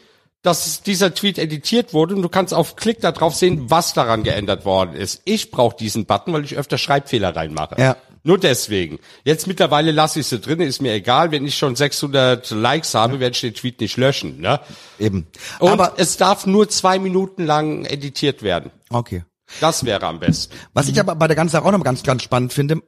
dass 0.42 0.82
dieser 0.82 1.14
Tweet 1.14 1.38
editiert 1.38 1.92
wurde 1.92 2.14
und 2.14 2.22
du 2.22 2.28
kannst 2.28 2.54
auf 2.54 2.76
Klick 2.76 3.00
da 3.00 3.12
drauf 3.12 3.34
sehen, 3.34 3.70
was 3.70 3.92
daran 3.92 4.22
geändert 4.22 4.64
worden 4.64 4.94
ist. 4.94 5.20
Ich 5.24 5.50
brauche 5.50 5.76
diesen 5.76 6.06
Button, 6.06 6.32
weil 6.32 6.44
ich 6.44 6.56
öfter 6.56 6.78
Schreibfehler 6.78 7.36
reinmache. 7.36 7.76
Ja. 7.78 7.96
Nur 8.22 8.38
deswegen. 8.38 8.98
Jetzt 9.24 9.46
mittlerweile 9.46 9.92
lasse 9.92 10.20
ich 10.20 10.26
sie 10.26 10.40
drin, 10.40 10.60
ist 10.60 10.82
mir 10.82 10.92
egal. 10.92 11.30
Wenn 11.30 11.46
ich 11.46 11.56
schon 11.56 11.74
600 11.74 12.50
Likes 12.50 12.94
habe, 12.94 13.18
werde 13.18 13.34
ich 13.34 13.40
den 13.40 13.54
Tweet 13.54 13.80
nicht 13.80 13.96
löschen. 13.96 14.40
Ne? 14.40 14.60
Eben. 14.98 15.26
Und 15.58 15.72
Aber 15.72 15.94
es 15.96 16.16
darf 16.18 16.46
nur 16.46 16.68
zwei 16.68 16.98
Minuten 16.98 17.44
lang 17.44 17.84
editiert 17.84 18.42
werden. 18.42 18.70
okay. 18.90 19.24
Das 19.58 19.84
wäre 19.84 20.06
am 20.06 20.20
besten. 20.20 20.54
Was 20.74 20.86
ich 20.86 21.00
aber 21.00 21.16
bei 21.16 21.26
der 21.26 21.34
ganzen 21.34 21.54
Sache 21.54 21.64
auch 21.64 21.72
noch 21.72 21.82
ganz, 21.82 22.04
ganz 22.04 22.22
spannend 22.22 22.52
finde, 22.52 22.82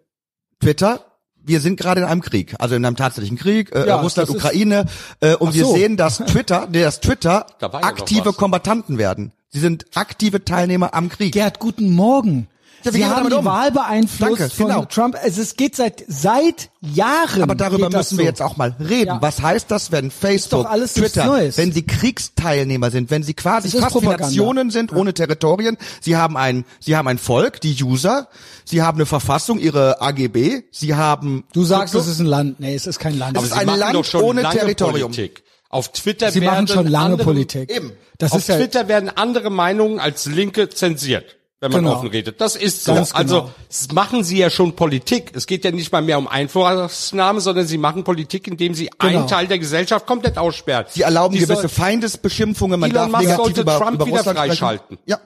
Twitter, 0.61 1.12
wir 1.45 1.61
sind 1.61 1.79
gerade 1.79 2.01
in 2.01 2.07
einem 2.07 2.21
Krieg, 2.23 2.55
also 2.59 2.75
in 2.75 2.85
einem 2.85 2.97
tatsächlichen 2.97 3.37
Krieg, 3.39 3.75
äh, 3.75 3.87
Ja, 3.87 4.01
Russland, 4.01 4.31
Ukraine, 4.31 4.87
äh, 5.21 5.35
und 5.35 5.51
Ach 5.51 5.55
wir 5.55 5.65
so. 5.65 5.75
sehen, 5.75 5.97
dass 5.97 6.19
Twitter, 6.19 6.69
nee, 6.71 6.83
dass 6.83 7.01
Twitter 7.01 7.47
Da 7.59 7.69
ja 7.73 7.79
aktive. 7.81 8.33
Kombattanten 8.33 8.99
werden. 8.99 9.33
Sie 9.51 9.61
sind 9.61 9.85
aktive 9.95 10.45
Teilnehmer 10.45 10.95
am 10.95 11.09
Krieg. 11.09 11.33
Gerd, 11.33 11.59
guten 11.59 11.93
Morgen. 11.93 12.49
Ja, 12.85 12.93
wie 12.93 12.97
Sie 12.97 12.99
wir 13.03 13.11
haben 13.11 13.17
damit 13.17 13.33
die 13.33 13.37
um? 13.37 13.45
Wahl 13.45 13.71
beeinflusst 13.71 14.41
Danke, 14.41 14.55
von 14.55 14.67
genau. 14.67 14.85
Trump. 14.87 15.17
Es 15.25 15.57
geht 15.57 15.77
seit 15.77 16.05
seit 16.09 16.71
Jahren. 16.81 17.43
Aber 17.43 17.55
darüber 17.55 17.91
müssen 17.91 18.19
wir 18.19 18.25
so. 18.25 18.29
jetzt 18.29 18.43
auch 18.43 18.57
mal 18.57 18.75
reden. 18.81 19.07
Ja. 19.07 19.23
Was 19.23 19.41
heißt 19.41 19.71
das, 19.71 19.93
wenn 19.93 20.11
Facebook, 20.11 20.67
alles 20.67 20.95
Twitter, 20.95 21.33
wenn 21.57 21.73
sie 21.73 21.83
Kriegsteilnehmer 21.83 22.91
sind, 22.91 23.11
wenn 23.11 23.23
sie 23.23 23.35
quasi 23.35 23.69
Es 23.69 23.75
ist 23.75 23.81
fast. 23.81 24.03
Nationen 24.03 24.71
sind, 24.71 24.93
ohne 24.93 25.15
Territorien, 25.15 25.77
sie 26.01 26.17
haben 26.17 26.37
ein, 26.37 26.65
sie 26.81 26.97
haben 26.97 27.09
ein 27.09 27.19
Volk, 27.19 27.61
die 27.61 27.77
User, 27.83 28.29
sie 28.65 28.83
haben 28.83 28.99
eine 28.99 29.07
Verfassung, 29.07 29.59
ihre 29.59 30.01
AGB, 30.01 30.63
sie 30.71 30.95
haben, 30.95 31.45
Du 31.53 31.65
sagst, 31.65 31.95
es 31.95 32.07
ist 32.07 32.19
ein 32.19 32.27
Land. 32.27 32.61
Nee, 32.61 32.75
es 32.75 32.87
ist 32.87 32.99
kein 32.99 33.19
Land. 33.19 33.37
Es 33.37 33.45
Aber 33.45 33.47
ist 33.47 33.55
sie 33.55 33.73
ein 33.73 33.79
Land 33.79 33.95
doch 33.95 34.05
schon 34.05 34.23
ohne 34.23 34.43
Territorium. 34.43 35.13
Politik. 35.13 35.45
Auf 35.73 35.91
Twitter 35.91 36.31
Sie 36.31 36.43
werden 36.43 36.67
machen 36.67 36.69
schon 36.69 36.87
lange 36.87 37.13
andere, 37.13 37.25
Politik. 37.25 37.71
Eben. 37.71 37.93
Das 38.19 38.33
auf 38.33 38.39
ist 38.41 38.49
ja 38.49 38.57
Twitter 38.59 38.89
werden 38.89 39.09
andere 39.09 39.49
Meinungen 39.51 39.99
als 39.99 40.27
Linke 40.27 40.69
zensiert, 40.69 41.39
wenn 41.63 41.71
man 41.71 41.85
Genau. 41.85 41.97
offen 41.97 42.09
redet. 42.09 42.41
Das 42.41 42.57
ist 42.57 42.85
so. 42.85 42.93
Ganz 42.95 43.15
genau. 43.15 43.21
Also 43.21 43.51
machen 43.95 44.25
sie 44.25 44.37
ja 44.39 44.51
schon 44.51 44.75
Politik. 44.75 45.31
Es 45.35 45.47
geht 45.47 45.65
ja 45.65 45.71
nicht 45.71 45.93
mal 45.93 46.03
mehr 46.03 46.19
um 46.19 46.27
Einflussnahme, 46.27 47.41
sondern 47.41 47.67
sie 47.67 47.79
machen 47.79 48.03
Politik, 48.05 48.49
indem 48.49 48.75
sie 48.75 48.91
Genau. 48.99 49.19
einen 49.21 49.27
Teil 49.29 49.47
der 49.47 49.59
Gesellschaft 49.61 50.05
komplett 50.07 50.37
aussperren. 50.39 50.87
sie 50.91 51.03
erlauben 51.03 51.35
Die 51.35 51.41
gewisse 51.41 51.69
Feindesbeschimpfungen, 51.69 52.79
man 52.81 52.91
Elon 52.91 53.11
darf 53.11 53.11
Musk 53.13 53.23
negativ 53.23 53.45
sollte 53.45 53.61
über, 53.63 53.79
Trump 53.79 53.95
über 53.95 54.07
wieder 54.07 54.17
Russland 54.19 54.39
sprechen. 54.39 54.57
freischalten. 54.59 54.99
Ja. 55.07 55.21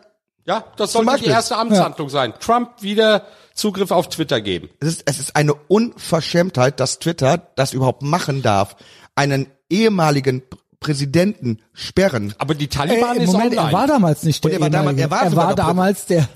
Ja, 0.45 0.65
das 0.77 0.93
Zum 0.93 1.07
sollte 1.07 1.25
die 1.25 1.31
erste 1.31 1.57
Amtshandlung 1.57 2.09
sein. 2.09 2.33
Trump 2.39 2.81
wieder 2.81 3.27
Zugriff 3.55 3.91
auf 3.91 4.09
Twitter 4.11 4.41
geben. 4.41 4.69
Es 4.79 4.89
ist, 4.89 5.03
es 5.07 5.19
ist 5.19 5.35
eine 5.35 5.55
Unverschämtheit, 5.55 6.79
dass 6.79 6.99
Twitter 7.01 7.39
das 7.57 7.73
überhaupt 7.73 8.03
machen 8.03 8.43
darf, 8.43 8.77
einen 9.17 9.49
ehemaligen 9.71 10.43
Präsidenten 10.87 11.59
sperren. 11.73 12.33
Aber 12.39 12.55
die 12.55 12.65
Ey, 12.65 12.69
Taliban 12.69 13.17
im 13.17 13.23
ist 13.25 13.33
Moment, 13.33 13.53
online. 13.57 13.69
er 13.69 13.73
war 13.73 13.87
damals 13.89 14.23
nicht 14.23 14.43
der 14.45 14.51
Und 14.51 14.55
er 14.55 14.61
war 14.61 14.71
damals- 14.71 14.99
er 15.01 15.11
war 15.11 15.23
er 15.25 15.37
war 15.37 15.55
damals 15.55 16.07
der, 16.07 16.29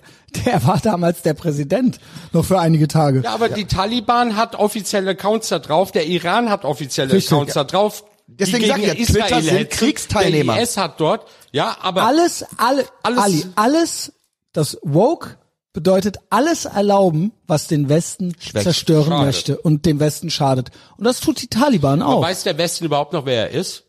der 0.45 0.67
war 0.67 0.79
damals 0.81 1.23
der 1.23 1.35
Präsident. 1.35 1.99
Noch 2.33 2.45
für 2.45 2.59
einige 2.59 2.89
Tage. 2.89 3.21
Ja, 3.23 3.33
aber 3.35 3.49
die 3.49 3.67
Taliban 3.67 4.37
hat 4.37 4.57
offizielle 4.57 5.11
Accounts 5.13 5.49
da 5.49 5.59
drauf, 5.61 5.93
der 5.93 6.07
Iran 6.07 6.51
hat 6.51 6.65
offizielle 6.65 7.13
Richtig. 7.13 7.33
Accounts 7.33 7.55
da 7.55 7.65
drauf. 7.65 8.05
Deswegen 8.27 8.59
gegen 8.61 8.69
sag 8.71 8.79
ich 8.81 8.87
ja, 8.87 8.93
Israel 8.95 9.27
Twitter 9.27 9.43
sind. 9.43 9.71
Kriegsteilnehmer. 9.71 10.55
Der 10.55 10.63
IS 10.63 10.77
hat 10.77 11.01
dort, 11.01 11.27
ja, 11.53 11.77
aber 11.81 12.03
alles, 12.05 12.45
alle, 12.57 12.85
Alles- 13.03 13.19
Ali, 13.23 13.45
alles, 13.57 14.13
das 14.53 14.79
Woke 14.83 15.37
bedeutet 15.73 16.19
alles 16.31 16.65
erlauben, 16.65 17.31
was 17.47 17.67
den 17.69 17.89
Westen 17.89 18.35
zerstören 18.41 19.05
Schadet. 19.11 19.27
möchte 19.27 19.59
und 19.59 19.87
dem 19.87 20.01
Westen 20.01 20.29
schadet. 20.31 20.71
Und 20.97 21.05
das 21.05 21.21
tut 21.21 21.41
die 21.43 21.47
Taliban 21.47 22.03
auch. 22.03 22.23
weiß 22.23 22.43
der 22.45 22.59
Westen 22.59 22.85
überhaupt 22.85 23.13
noch, 23.13 23.25
wer 23.27 23.51
er 23.51 23.59
ist? 23.61 23.85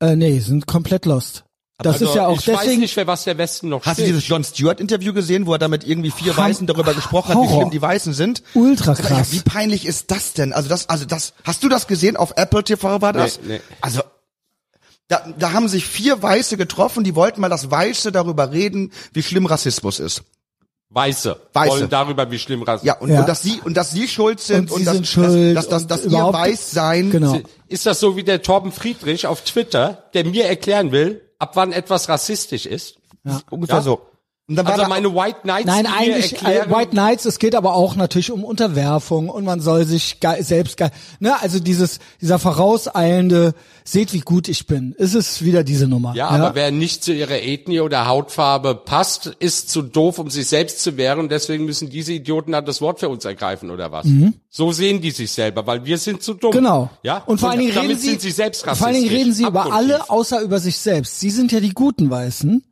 Äh, 0.00 0.16
nee, 0.16 0.38
sind 0.40 0.66
komplett 0.66 1.06
lost. 1.06 1.44
Das 1.80 1.94
Also, 1.94 2.06
ist 2.06 2.14
ja 2.16 2.26
auch 2.26 2.40
ich 2.40 2.48
weiß 2.48 2.60
deswegen. 2.62 2.80
nicht, 2.80 2.96
wer 2.96 3.06
was 3.06 3.22
der 3.22 3.38
Westen 3.38 3.68
noch 3.68 3.86
Hast 3.86 3.98
du 3.98 4.02
steht. 4.02 4.08
dieses 4.08 4.26
John 4.26 4.42
Stewart 4.42 4.80
Interview 4.80 5.12
gesehen, 5.12 5.46
wo 5.46 5.52
er 5.52 5.58
damit 5.60 5.86
irgendwie 5.86 6.10
vier 6.10 6.36
Ham- 6.36 6.44
Weißen 6.46 6.66
darüber 6.66 6.92
gesprochen 6.92 7.28
hat, 7.28 7.36
wie 7.36 7.46
Horror. 7.46 7.60
schlimm 7.60 7.70
die 7.70 7.80
Weißen 7.82 8.12
sind? 8.14 8.42
Ultra 8.54 8.96
krass. 8.96 9.10
Ja, 9.10 9.32
wie 9.32 9.40
peinlich 9.42 9.86
ist 9.86 10.10
das 10.10 10.32
denn? 10.32 10.52
Also 10.52 10.68
das, 10.68 10.88
also 10.88 11.04
das, 11.04 11.34
hast 11.44 11.62
du 11.62 11.68
das 11.68 11.86
gesehen? 11.86 12.16
Auf 12.16 12.32
Apple 12.36 12.64
TV 12.64 13.00
war 13.00 13.12
das? 13.12 13.38
Nee, 13.42 13.54
nee. 13.54 13.60
Also, 13.80 14.00
da, 15.06 15.24
da 15.38 15.52
haben 15.52 15.68
sich 15.68 15.86
vier 15.86 16.20
Weiße 16.20 16.56
getroffen, 16.56 17.04
die 17.04 17.14
wollten 17.14 17.40
mal 17.40 17.48
das 17.48 17.70
Weiße 17.70 18.10
darüber 18.10 18.50
reden, 18.50 18.92
wie 19.12 19.22
schlimm 19.22 19.46
Rassismus 19.46 20.00
ist. 20.00 20.22
Weiße, 20.90 21.36
Weiße. 21.52 21.70
wollen 21.70 21.88
darüber, 21.90 22.30
wie 22.30 22.38
schlimm 22.38 22.62
Rassismus 22.62 22.86
Ja, 22.86 22.94
und, 23.00 23.10
Ja. 23.10 23.20
und 23.20 23.28
dass 23.28 23.42
sie, 23.42 23.60
und 23.62 23.76
dass 23.76 23.90
sie 23.90 24.08
schuld 24.08 24.40
sind 24.40 24.70
Und 24.70 24.72
und, 24.72 24.78
sie 24.78 24.84
dass, 24.86 24.94
sind 24.94 25.06
schuld 25.06 25.56
dass, 25.56 25.68
dass, 25.68 25.86
dass, 25.86 26.04
und 26.04 26.12
dass 26.12 26.20
ihr 26.20 26.32
Weißsein, 26.32 27.10
Genau. 27.10 27.38
Ist 27.68 27.84
das 27.84 28.00
so 28.00 28.16
wie 28.16 28.24
der 28.24 28.40
Torben 28.42 28.72
Friedrich 28.72 29.26
auf 29.26 29.42
Twitter, 29.42 30.04
der 30.14 30.24
mir 30.24 30.46
erklären 30.46 30.90
will, 30.90 31.20
ab 31.38 31.50
wann 31.54 31.72
etwas 31.72 32.08
rassistisch 32.08 32.64
ist? 32.66 32.96
ungefähr 33.50 33.76
Ja. 33.76 33.82
so. 33.82 34.00
Und 34.48 34.56
dann 34.56 34.64
war 34.64 34.72
Also 34.72 34.84
da, 34.84 34.88
meine 34.88 35.14
White 35.14 35.40
Knights, 35.42 35.66
Nein, 35.66 35.86
eigentlich 35.86 36.42
äh, 36.42 36.70
White 36.70 36.92
Knights, 36.92 37.26
es 37.26 37.38
geht 37.38 37.54
aber 37.54 37.74
auch 37.74 37.96
natürlich 37.96 38.30
um 38.30 38.44
Unterwerfung 38.44 39.28
und 39.28 39.44
man 39.44 39.60
soll 39.60 39.84
sich 39.84 40.20
ge 40.20 40.42
selbst 40.42 40.78
ge 40.78 40.88
ne, 41.20 41.38
also 41.42 41.60
dieses 41.60 41.98
dieser 42.22 42.38
vorauseilende 42.38 43.54
seht 43.84 44.14
wie 44.14 44.20
gut 44.20 44.48
ich 44.48 44.66
bin. 44.66 44.92
Ist 44.92 45.14
es 45.14 45.44
wieder 45.44 45.64
diese 45.64 45.86
Nummer. 45.86 46.14
Ja, 46.14 46.28
aber 46.28 46.54
wer 46.54 46.70
nicht 46.70 47.04
zu 47.04 47.12
ihrer 47.12 47.42
Ethnie 47.42 47.80
oder 47.80 48.06
Hautfarbe 48.06 48.74
passt, 48.74 49.26
ist 49.38 49.68
zu 49.68 49.82
doof, 49.82 50.18
um 50.18 50.30
sich 50.30 50.46
selbst 50.46 50.82
zu 50.82 50.96
wehren. 50.96 51.18
Und 51.18 51.30
deswegen 51.30 51.66
müssen 51.66 51.90
diese 51.90 52.14
Idioten 52.14 52.52
dann 52.52 52.64
das 52.64 52.80
Wort 52.80 53.00
für 53.00 53.10
uns 53.10 53.26
ergreifen 53.26 53.70
oder 53.70 53.92
was? 53.92 54.06
So 54.48 54.72
sehen 54.72 55.02
die 55.02 55.10
sich 55.10 55.30
selber, 55.30 55.66
weil 55.66 55.84
wir 55.84 55.98
sind 55.98 56.22
zu 56.22 56.32
dumm. 56.32 56.52
Mhm. 56.52 56.56
Genau. 56.56 56.90
Ja. 57.02 57.18
Und 57.26 57.38
vor 57.38 57.50
allen 57.50 57.60
Dingen 57.60 57.76
reden 57.76 57.98
sie, 57.98 58.16
sie 58.16 58.32
vor 58.32 58.86
allen 58.86 58.94
Dingen 58.94 59.08
reden 59.10 59.32
sie 59.34 59.44
über 59.44 59.72
alle 59.72 60.08
außer 60.08 60.40
über 60.40 60.58
sich 60.58 60.78
selbst. 60.78 61.20
Sie 61.20 61.30
sind 61.30 61.52
ja 61.52 61.60
die 61.60 61.74
guten 61.74 62.08
Weißen. 62.08 62.62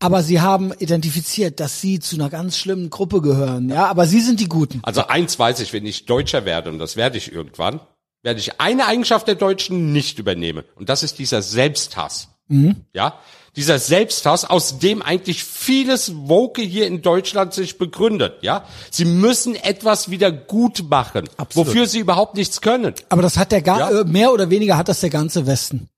Aber 0.00 0.22
sie 0.22 0.40
haben 0.40 0.72
identifiziert, 0.78 1.58
dass 1.60 1.80
sie 1.80 1.98
zu 1.98 2.16
einer 2.16 2.30
ganz 2.30 2.56
schlimmen 2.56 2.88
Gruppe 2.88 3.20
gehören. 3.20 3.68
Ja, 3.68 3.86
aber 3.86 4.06
sie 4.06 4.20
sind 4.20 4.38
die 4.38 4.48
Guten. 4.48 4.80
Also 4.84 5.06
eins 5.08 5.38
weiß 5.38 5.58
ich, 5.60 5.72
wenn 5.72 5.86
ich 5.86 6.06
Deutscher 6.06 6.44
werde, 6.44 6.70
und 6.70 6.78
das 6.78 6.96
werde 6.96 7.18
ich 7.18 7.32
irgendwann, 7.32 7.80
werde 8.22 8.38
ich 8.38 8.60
eine 8.60 8.86
Eigenschaft 8.86 9.26
der 9.26 9.34
Deutschen 9.34 9.92
nicht 9.92 10.18
übernehmen. 10.18 10.64
Und 10.76 10.88
das 10.88 11.02
ist 11.02 11.18
dieser 11.18 11.42
Selbsthass. 11.42 12.28
Mhm. 12.46 12.76
Ja, 12.94 13.18
dieser 13.56 13.78
Selbsthass, 13.80 14.44
aus 14.44 14.78
dem 14.78 15.02
eigentlich 15.02 15.42
vieles 15.42 16.12
Woke 16.14 16.62
hier 16.62 16.86
in 16.86 17.02
Deutschland 17.02 17.52
sich 17.52 17.76
begründet. 17.76 18.34
Ja, 18.42 18.64
sie 18.90 19.04
müssen 19.04 19.56
etwas 19.56 20.10
wieder 20.10 20.30
gut 20.30 20.84
machen, 20.88 21.28
wofür 21.54 21.86
sie 21.86 21.98
überhaupt 21.98 22.36
nichts 22.36 22.60
können. 22.60 22.94
Aber 23.08 23.22
das 23.22 23.36
hat 23.36 23.50
der 23.50 23.62
gar, 23.62 23.92
Ja. 23.92 24.00
äh, 24.00 24.04
mehr 24.04 24.32
oder 24.32 24.48
weniger 24.48 24.76
hat 24.76 24.88
das 24.88 25.00
der 25.00 25.10
ganze 25.10 25.46
Westen. 25.46 25.88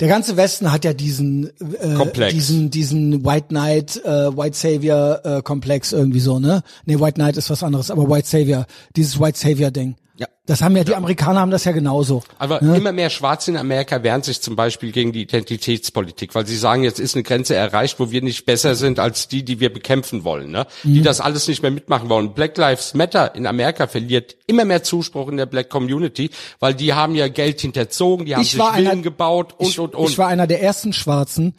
Der 0.00 0.08
ganze 0.08 0.36
Westen 0.36 0.72
hat 0.72 0.84
ja 0.84 0.92
diesen, 0.92 1.50
äh, 1.60 1.94
Komplex. 1.94 2.34
diesen, 2.34 2.70
diesen 2.70 3.24
White 3.24 3.48
Knight, 3.48 3.96
äh, 4.04 4.36
White 4.36 4.56
Savior 4.56 5.20
äh, 5.24 5.42
Komplex 5.42 5.92
irgendwie 5.92 6.20
so, 6.20 6.38
ne? 6.38 6.62
Nee, 6.84 6.98
White 6.98 7.14
Knight 7.14 7.36
ist 7.36 7.50
was 7.50 7.62
anderes, 7.62 7.90
aber 7.90 8.08
White 8.08 8.28
Savior, 8.28 8.66
dieses 8.96 9.20
White 9.20 9.38
Savior 9.38 9.70
Ding. 9.70 9.96
Ja. 10.16 10.26
Das 10.46 10.60
haben 10.60 10.76
ja 10.76 10.84
die 10.84 10.94
Amerikaner 10.94 11.40
haben 11.40 11.50
das 11.50 11.64
ja 11.64 11.72
genauso. 11.72 12.22
Aber 12.38 12.60
immer 12.60 12.92
mehr 12.92 13.08
Schwarze 13.10 13.50
in 13.50 13.56
Amerika 13.56 14.02
wehren 14.02 14.22
sich 14.22 14.42
zum 14.42 14.56
Beispiel 14.56 14.92
gegen 14.92 15.12
die 15.12 15.22
Identitätspolitik, 15.22 16.34
weil 16.34 16.46
sie 16.46 16.56
sagen, 16.56 16.82
jetzt 16.84 17.00
ist 17.00 17.14
eine 17.14 17.22
Grenze 17.22 17.54
erreicht, 17.54 17.98
wo 17.98 18.10
wir 18.10 18.22
nicht 18.22 18.44
besser 18.44 18.74
sind 18.74 18.98
als 18.98 19.28
die, 19.28 19.44
die 19.44 19.60
wir 19.60 19.72
bekämpfen 19.72 20.24
wollen, 20.24 20.50
ne? 20.50 20.66
Mhm. 20.84 20.94
die 20.94 21.02
das 21.02 21.20
alles 21.20 21.48
nicht 21.48 21.62
mehr 21.62 21.70
mitmachen 21.70 22.08
wollen. 22.08 22.34
Black 22.34 22.56
Lives 22.58 22.92
Matter 22.94 23.34
in 23.34 23.46
Amerika 23.46 23.86
verliert 23.86 24.36
immer 24.46 24.64
mehr 24.64 24.82
Zuspruch 24.82 25.28
in 25.28 25.36
der 25.38 25.46
Black 25.46 25.70
Community, 25.70 26.30
weil 26.60 26.74
die 26.74 26.92
haben 26.92 27.14
ja 27.14 27.28
Geld 27.28 27.60
hinterzogen, 27.60 28.26
die 28.26 28.34
haben 28.34 28.42
Ich 28.42 28.50
sich 28.52 28.60
Villen 28.62 28.86
einer- 28.88 29.02
gebaut 29.02 29.54
und, 29.58 29.68
ich, 29.68 29.78
und, 29.78 29.94
und. 29.94 30.10
ich 30.10 30.18
war 30.18 30.28
einer 30.28 30.46
der 30.46 30.62
ersten 30.62 30.92
Schwarzen, 30.92 31.54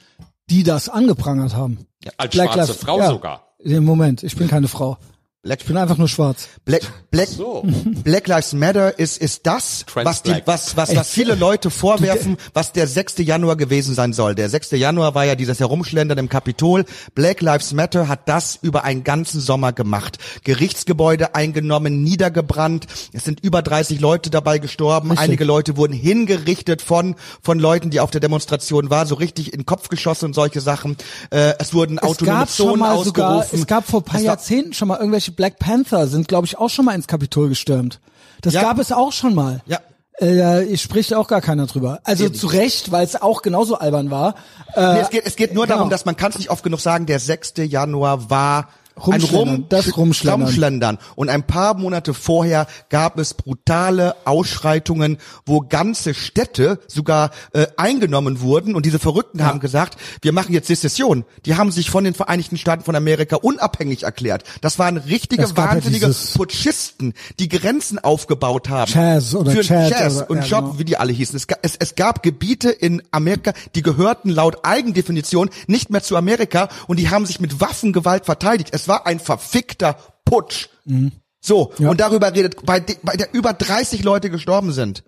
die 0.49 0.63
das 0.63 0.89
angeprangert 0.89 1.55
haben. 1.55 1.87
als 2.17 2.35
schwarze 2.35 2.73
Frau 2.73 2.99
ja. 2.99 3.09
sogar. 3.09 3.47
Im 3.59 3.85
Moment, 3.85 4.23
ich 4.23 4.35
bin 4.35 4.47
keine 4.49 4.67
Frau. 4.67 4.97
Black, 5.43 5.60
Ich 5.60 5.67
bin 5.67 5.75
einfach 5.75 5.97
nur 5.97 6.08
schwarz. 6.08 6.47
Black, 6.63 6.84
Black, 7.12 7.27
So. 7.27 7.63
Black 8.06 8.29
Lives 8.29 8.53
Matter 8.53 8.97
ist, 8.97 9.17
ist 9.17 9.45
das, 9.45 9.84
Trans 9.86 10.06
was, 10.06 10.23
die, 10.23 10.41
was, 10.45 10.77
was, 10.77 10.95
was 10.95 11.10
viele 11.10 11.36
Leute 11.36 11.69
vorwerfen, 11.69 12.38
was 12.53 12.71
der 12.71 12.88
6. 12.88 13.15
Januar 13.17 13.58
gewesen 13.58 13.93
sein 13.93 14.13
soll. 14.13 14.36
Der 14.36 14.49
6. 14.49 14.71
Januar 14.71 15.15
war 15.15 15.25
ja 15.25 15.36
dieses 15.36 15.60
Herumschlendern 15.60 16.17
im 16.17 16.29
Kapitol. 16.29 16.86
Black 17.13 17.41
Lives 17.41 17.73
Matter 17.73 18.08
hat 18.08 18.29
das 18.29 18.58
über 18.62 18.86
einen 18.86 19.03
ganzen 19.03 19.41
Sommer 19.41 19.73
gemacht. 19.73 20.17
Gerichtsgebäude 20.45 21.36
eingenommen, 21.36 22.03
niedergebrannt. 22.03 22.88
Es 23.12 23.25
sind 23.25 23.43
über 23.43 23.62
30 23.62 23.99
Leute 23.99 24.29
dabei 24.29 24.60
gestorben. 24.60 25.10
Richtig. 25.12 25.27
Einige 25.27 25.43
Leute 25.43 25.75
wurden 25.75 25.91
hingerichtet 25.91 26.82
von, 26.82 27.15
von 27.41 27.60
Leuten, 27.60 27.89
die 27.89 27.99
auf 27.99 28.12
der 28.12 28.21
Demonstration 28.21 28.89
waren, 28.89 29.08
so 29.08 29.15
richtig 29.15 29.51
in 29.51 29.60
den 29.60 29.65
Kopf 29.65 29.89
geschossen 29.89 30.27
und 30.27 30.36
solche 30.36 30.62
Sachen. 30.62 30.95
Äh, 31.32 31.56
es 31.60 31.73
wurden 31.73 31.97
Es 31.97 32.03
autonome 32.03 32.38
gab 32.39 32.49
schon 32.49 32.79
Zonen 32.79 33.03
sogar, 33.03 33.29
ausgerufen. 33.36 33.60
es 33.60 33.67
gab 33.67 33.86
vor 33.86 33.99
ein 33.99 34.03
paar 34.06 34.19
Es 34.21 34.25
Jahrzehnten 34.25 34.71
schon 34.71 34.88
mal 34.88 34.95
irgendwelche 34.99 35.33
Black 35.36 35.60
Panther 35.60 36.08
sind, 36.08 36.28
glaube 36.28 36.46
ich, 36.48 36.58
auch 36.58 36.69
schon 36.69 36.86
mal 36.86 36.93
ins 36.96 37.08
Kapitol 37.08 37.50
gestürmt. 37.50 38.00
Das 38.41 38.54
Ja. 38.54 38.62
gab 38.62 38.80
es 38.80 38.91
auch 38.91 39.12
schon 39.12 39.36
mal. 39.36 39.62
Ja. 39.65 39.80
Äh, 40.17 40.38
da 40.38 40.78
spricht 40.78 41.13
auch 41.13 41.28
gar 41.28 41.41
keiner 41.41 41.65
drüber. 41.65 42.00
Also 42.04 42.30
zu 42.30 42.46
Recht, 42.48 42.91
weil 42.91 43.04
es 43.04 43.19
auch 43.22 43.41
genauso 43.41 43.78
albern 43.80 44.12
war. 44.12 44.36
Äh, 44.76 44.93
Nee, 44.93 45.00
es 45.00 45.10
geht, 45.10 45.26
es 45.26 45.36
geht 45.36 45.54
nur 45.54 45.65
genau. 45.65 45.78
darum, 45.78 45.89
dass 45.89 46.06
man 46.06 46.15
kann 46.15 46.32
es 46.32 46.38
nicht 46.38 46.52
oft 46.52 46.63
genug 46.63 46.80
sagen, 46.82 47.06
der 47.08 47.19
6. 47.19 47.54
Januar 47.65 48.30
war 48.30 48.69
Rumschlendern, 48.95 49.56
ein 49.56 49.65
das 49.69 49.97
Rumschlendern. 49.97 50.41
Rumschlendern. 50.43 50.97
Und 51.15 51.29
ein 51.29 51.43
paar 51.45 51.73
Monate 51.75 52.13
vorher 52.13 52.67
gab 52.89 53.17
es 53.19 53.34
brutale 53.34 54.15
Ausschreitungen, 54.25 55.17
wo 55.45 55.62
ganze 55.62 56.13
Städte 56.13 56.79
sogar 56.88 57.32
äh, 57.53 57.67
eingenommen 57.77 58.41
wurden. 58.41 58.75
Und 58.75 58.86
diese 58.86 58.99
Verrückten 58.99 59.43
haben 59.43 59.60
gesagt, 59.60 59.97
wir 60.21 60.32
machen 60.32 60.53
jetzt 60.53 60.67
Sezession. 60.67 61.25
Die 61.45 61.56
haben 61.56 61.71
sich 61.71 61.89
von 61.89 62.03
den 62.03 62.13
Vereinigten 62.13 62.58
Staaten 62.58 62.84
von 62.84 62.95
Amerika 62.95 63.38
unabhängig 63.38 64.03
erklärt. 64.03 64.43
Das 64.62 64.79
waren 64.79 64.97
richtige, 64.97 65.43
ja 65.43 65.58
wahnsinnige 65.58 66.08
dieses- 66.08 66.34
Putschisten, 66.34 67.13
die 67.39 67.49
Grenzen 67.49 67.99
aufgebaut 67.99 68.69
haben. 68.69 68.91
Chaz 68.91 69.34
oder 69.34 69.51
für 69.51 69.62
Chad 69.62 69.91
Chaz 69.91 70.17
oder- 70.17 70.29
und 70.29 70.38
ja, 70.38 70.43
Job, 70.45 70.65
genau. 70.65 70.79
wie 70.79 70.86
die 70.86 70.97
alle 70.97 71.12
hießen. 71.12 71.36
Es, 71.36 71.47
es, 71.62 71.75
es 71.77 71.95
gab 71.95 72.23
Gebiete 72.23 72.69
in 72.69 73.01
Amerika, 73.12 73.53
die 73.75 73.82
gehörten 73.82 74.29
laut 74.29 74.63
Eigendefinition 74.63 75.49
nicht 75.67 75.89
mehr 75.89 76.03
zu 76.03 76.15
Amerika 76.15 76.69
und 76.88 76.99
die 76.99 77.10
haben 77.10 77.25
sich 77.25 77.39
mit 77.39 77.60
Waffengewalt 77.60 78.25
verteidigt. 78.25 78.69
Es 78.71 78.83
war 78.88 79.06
ein 79.06 79.19
verfickter 79.19 79.98
Putsch. 80.26 80.69
So, 81.41 81.74
Ja. 81.78 81.89
und 81.89 82.00
darüber 82.00 82.34
redet, 82.34 82.65
bei, 82.65 82.80
bei 83.04 83.15
der 83.17 83.34
über 83.34 83.54
30 83.54 84.04
Leute 84.04 84.30
gestorben 84.30 84.72
sind. 84.72 85.04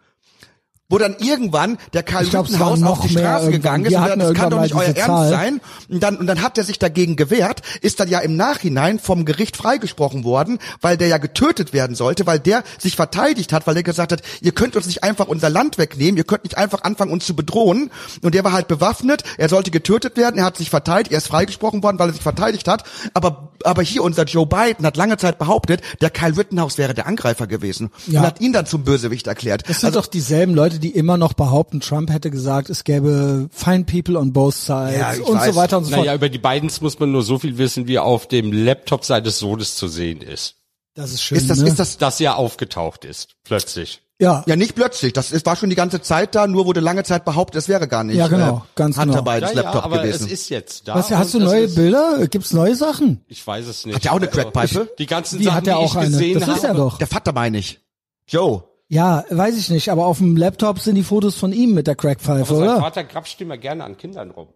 Wo 0.87 0.99
dann 0.99 1.15
irgendwann 1.17 1.79
der 1.93 2.03
Karl 2.03 2.31
waren 2.31 2.83
auf 2.83 3.01
die 3.01 3.09
Straße 3.09 3.49
gegangen 3.49 3.85
ist 3.85 3.95
und 3.95 4.03
gesagt, 4.03 4.21
das 4.21 4.33
kann 4.35 4.49
doch 4.51 4.61
nicht 4.61 4.75
euer 4.75 4.83
Ernst 4.83 5.05
Zahl. 5.05 5.29
sein. 5.29 5.61
Und 5.89 6.03
dann, 6.03 6.17
und 6.17 6.27
dann 6.27 6.43
hat 6.43 6.59
er 6.59 6.63
sich 6.63 6.77
dagegen 6.77 7.15
gewehrt, 7.15 7.63
ist 7.81 7.99
dann 7.99 8.07
ja 8.07 8.19
im 8.19 8.35
Nachhinein 8.35 8.99
vom 8.99 9.25
Gericht 9.25 9.57
freigesprochen 9.57 10.23
worden, 10.23 10.59
weil 10.81 10.95
der 10.95 11.07
ja 11.07 11.17
getötet 11.17 11.73
werden 11.73 11.95
sollte, 11.95 12.27
weil 12.27 12.37
der 12.37 12.63
sich 12.77 12.95
verteidigt 12.95 13.51
hat, 13.51 13.65
weil 13.65 13.73
der 13.73 13.81
gesagt 13.81 14.11
hat, 14.11 14.21
ihr 14.41 14.51
könnt 14.51 14.75
uns 14.75 14.85
nicht 14.85 15.03
einfach 15.03 15.27
unser 15.27 15.49
Land 15.49 15.79
wegnehmen, 15.79 16.17
ihr 16.17 16.23
könnt 16.23 16.43
nicht 16.43 16.57
einfach 16.57 16.83
anfangen, 16.83 17.11
uns 17.11 17.25
zu 17.25 17.35
bedrohen. 17.35 17.89
Und 18.21 18.35
der 18.35 18.43
war 18.43 18.51
halt 18.51 18.67
bewaffnet, 18.67 19.23
er 19.39 19.49
sollte 19.49 19.71
getötet 19.71 20.17
werden, 20.17 20.37
er 20.37 20.45
hat 20.45 20.57
sich 20.57 20.69
verteidigt, 20.69 21.11
er 21.11 21.17
ist 21.17 21.27
freigesprochen 21.27 21.81
worden, 21.81 21.97
weil 21.97 22.09
er 22.09 22.13
sich 22.13 22.21
verteidigt 22.21 22.67
hat. 22.67 22.83
Aber, 23.15 23.53
aber 23.63 23.81
hier 23.81 24.03
unser 24.03 24.25
Joe 24.25 24.45
Biden 24.45 24.85
hat 24.85 24.97
lange 24.97 25.17
Zeit 25.17 25.39
behauptet, 25.39 25.81
der 26.01 26.11
Kyle 26.11 26.37
Rittenhouse 26.37 26.77
wäre 26.77 26.93
der 26.93 27.07
Angreifer 27.07 27.47
gewesen. 27.47 27.89
Ja. 28.05 28.19
Und 28.19 28.27
hat 28.27 28.39
ihn 28.39 28.53
dann 28.53 28.67
zum 28.67 28.83
Bösewicht 28.83 29.25
erklärt. 29.25 29.63
Das 29.67 29.81
sind 29.81 29.95
doch 29.95 30.05
dieselben 30.05 30.53
Leute, 30.53 30.74
die 30.79 30.91
immer 30.91 31.17
noch 31.17 31.33
behaupten, 31.33 31.79
Trump 31.79 32.09
hätte 32.11 32.29
gesagt, 32.31 32.69
es 32.69 32.83
gäbe 32.83 33.47
fine 33.51 33.83
people 33.85 34.17
on 34.17 34.33
both 34.33 34.55
sides 34.55 34.97
Ja, 34.97 35.11
und 35.25 35.35
weiß. 35.37 35.53
so 35.53 35.55
weiter 35.55 35.77
und 35.77 35.85
so 35.85 35.91
fort. 35.91 36.01
Naja, 36.05 36.15
über 36.15 36.29
die 36.29 36.37
Bidens 36.39 36.81
muss 36.81 36.99
man 36.99 37.11
nur 37.11 37.23
so 37.23 37.39
viel 37.39 37.57
wissen, 37.57 37.87
wie 37.87 37.99
auf 37.99 38.27
dem 38.27 38.51
Laptop 38.51 39.05
seines 39.05 39.39
Sohnes 39.39 39.75
zu 39.75 39.87
sehen 39.87 40.21
ist. 40.21 40.55
Das 40.93 41.11
ist 41.11 41.21
schön. 41.23 41.37
ist 41.37 41.49
das, 41.49 41.59
ne? 41.59 41.67
ist 41.67 41.79
das, 41.79 41.97
Dass 41.97 42.19
er 42.21 42.37
aufgetaucht 42.37 43.03
ist, 43.03 43.35
plötzlich. 43.43 44.01
ja. 44.17 44.43
Ja, 44.47 44.55
nicht 44.55 44.75
plötzlich. 44.75 45.11
Das 45.11 45.33
ist, 45.33 45.45
war 45.45 45.57
schon 45.57 45.69
die 45.69 45.75
ganze 45.75 46.01
Zeit 46.01 46.35
da, 46.35 46.47
nur 46.47 46.65
wurde 46.65 46.79
lange 46.79 47.03
Zeit 47.03 47.25
behabtet, 47.25 47.57
es 47.61 47.67
wäre 47.67 47.87
gar 47.89 48.05
nicht 48.05 48.15
Ja, 48.15 48.29
genau, 48.29 48.57
äh, 48.59 48.61
ganz 48.75 48.97
Hunter 48.97 49.19
genau. 49.19 49.31
Bidens 49.33 49.51
ja, 49.53 49.61
Laptop 49.63 49.83
aber 49.83 49.97
gewesen. 50.03 50.25
es 50.27 50.31
ist 50.31 50.49
jetzt 50.49 50.87
da. 50.87 50.95
Was, 50.95 51.11
hast 51.11 51.33
du 51.33 51.39
neue 51.39 51.67
Bilder? 51.67 52.25
Gibt's 52.29 52.53
neue 52.53 52.75
Sachen? 52.77 53.25
Ich 53.27 53.45
weiß 53.45 53.67
es 53.67 53.85
nicht. 53.85 53.95
Hat 53.95 54.05
der 54.05 54.13
auch 54.13 54.17
eine 54.17 54.27
Also, 54.31 54.41
Crackpipe? 54.51 54.89
Die 54.99 55.05
ganzen 55.05 55.39
Wie 55.39 55.43
Sachen, 55.43 55.55
hat 55.57 55.67
er 55.67 55.73
die 55.79 55.79
auch 55.83 55.91
ich 55.91 55.97
eine? 55.97 56.09
gesehen 56.11 56.39
Das 56.39 56.49
ist 56.57 56.63
er 56.63 56.73
doch. 56.75 56.97
Der 56.97 57.07
Vater 57.07 57.33
meine 57.33 57.57
ich. 57.57 57.81
Joe. 58.27 58.63
Ja, 58.87 59.23
weiß 59.29 59.57
ich 59.57 59.69
nicht, 59.69 59.89
aber 59.89 60.05
auf 60.05 60.19
dem 60.19 60.37
Laptop 60.37 60.79
sind 60.79 60.95
die 60.95 61.03
Fotos 61.03 61.35
von 61.35 61.51
ihm 61.53 61.73
mit 61.73 61.87
der 61.87 61.95
Crackpfeife, 61.95 62.41
Aber 62.53 62.59
sein 62.59 62.69
oder? 62.69 62.79
Vater 62.79 63.03
grapscht 63.03 63.41
immer 63.41 63.57
gerne 63.57 63.83
an 63.83 63.97
Kindern 63.97 64.31
rum. 64.31 64.47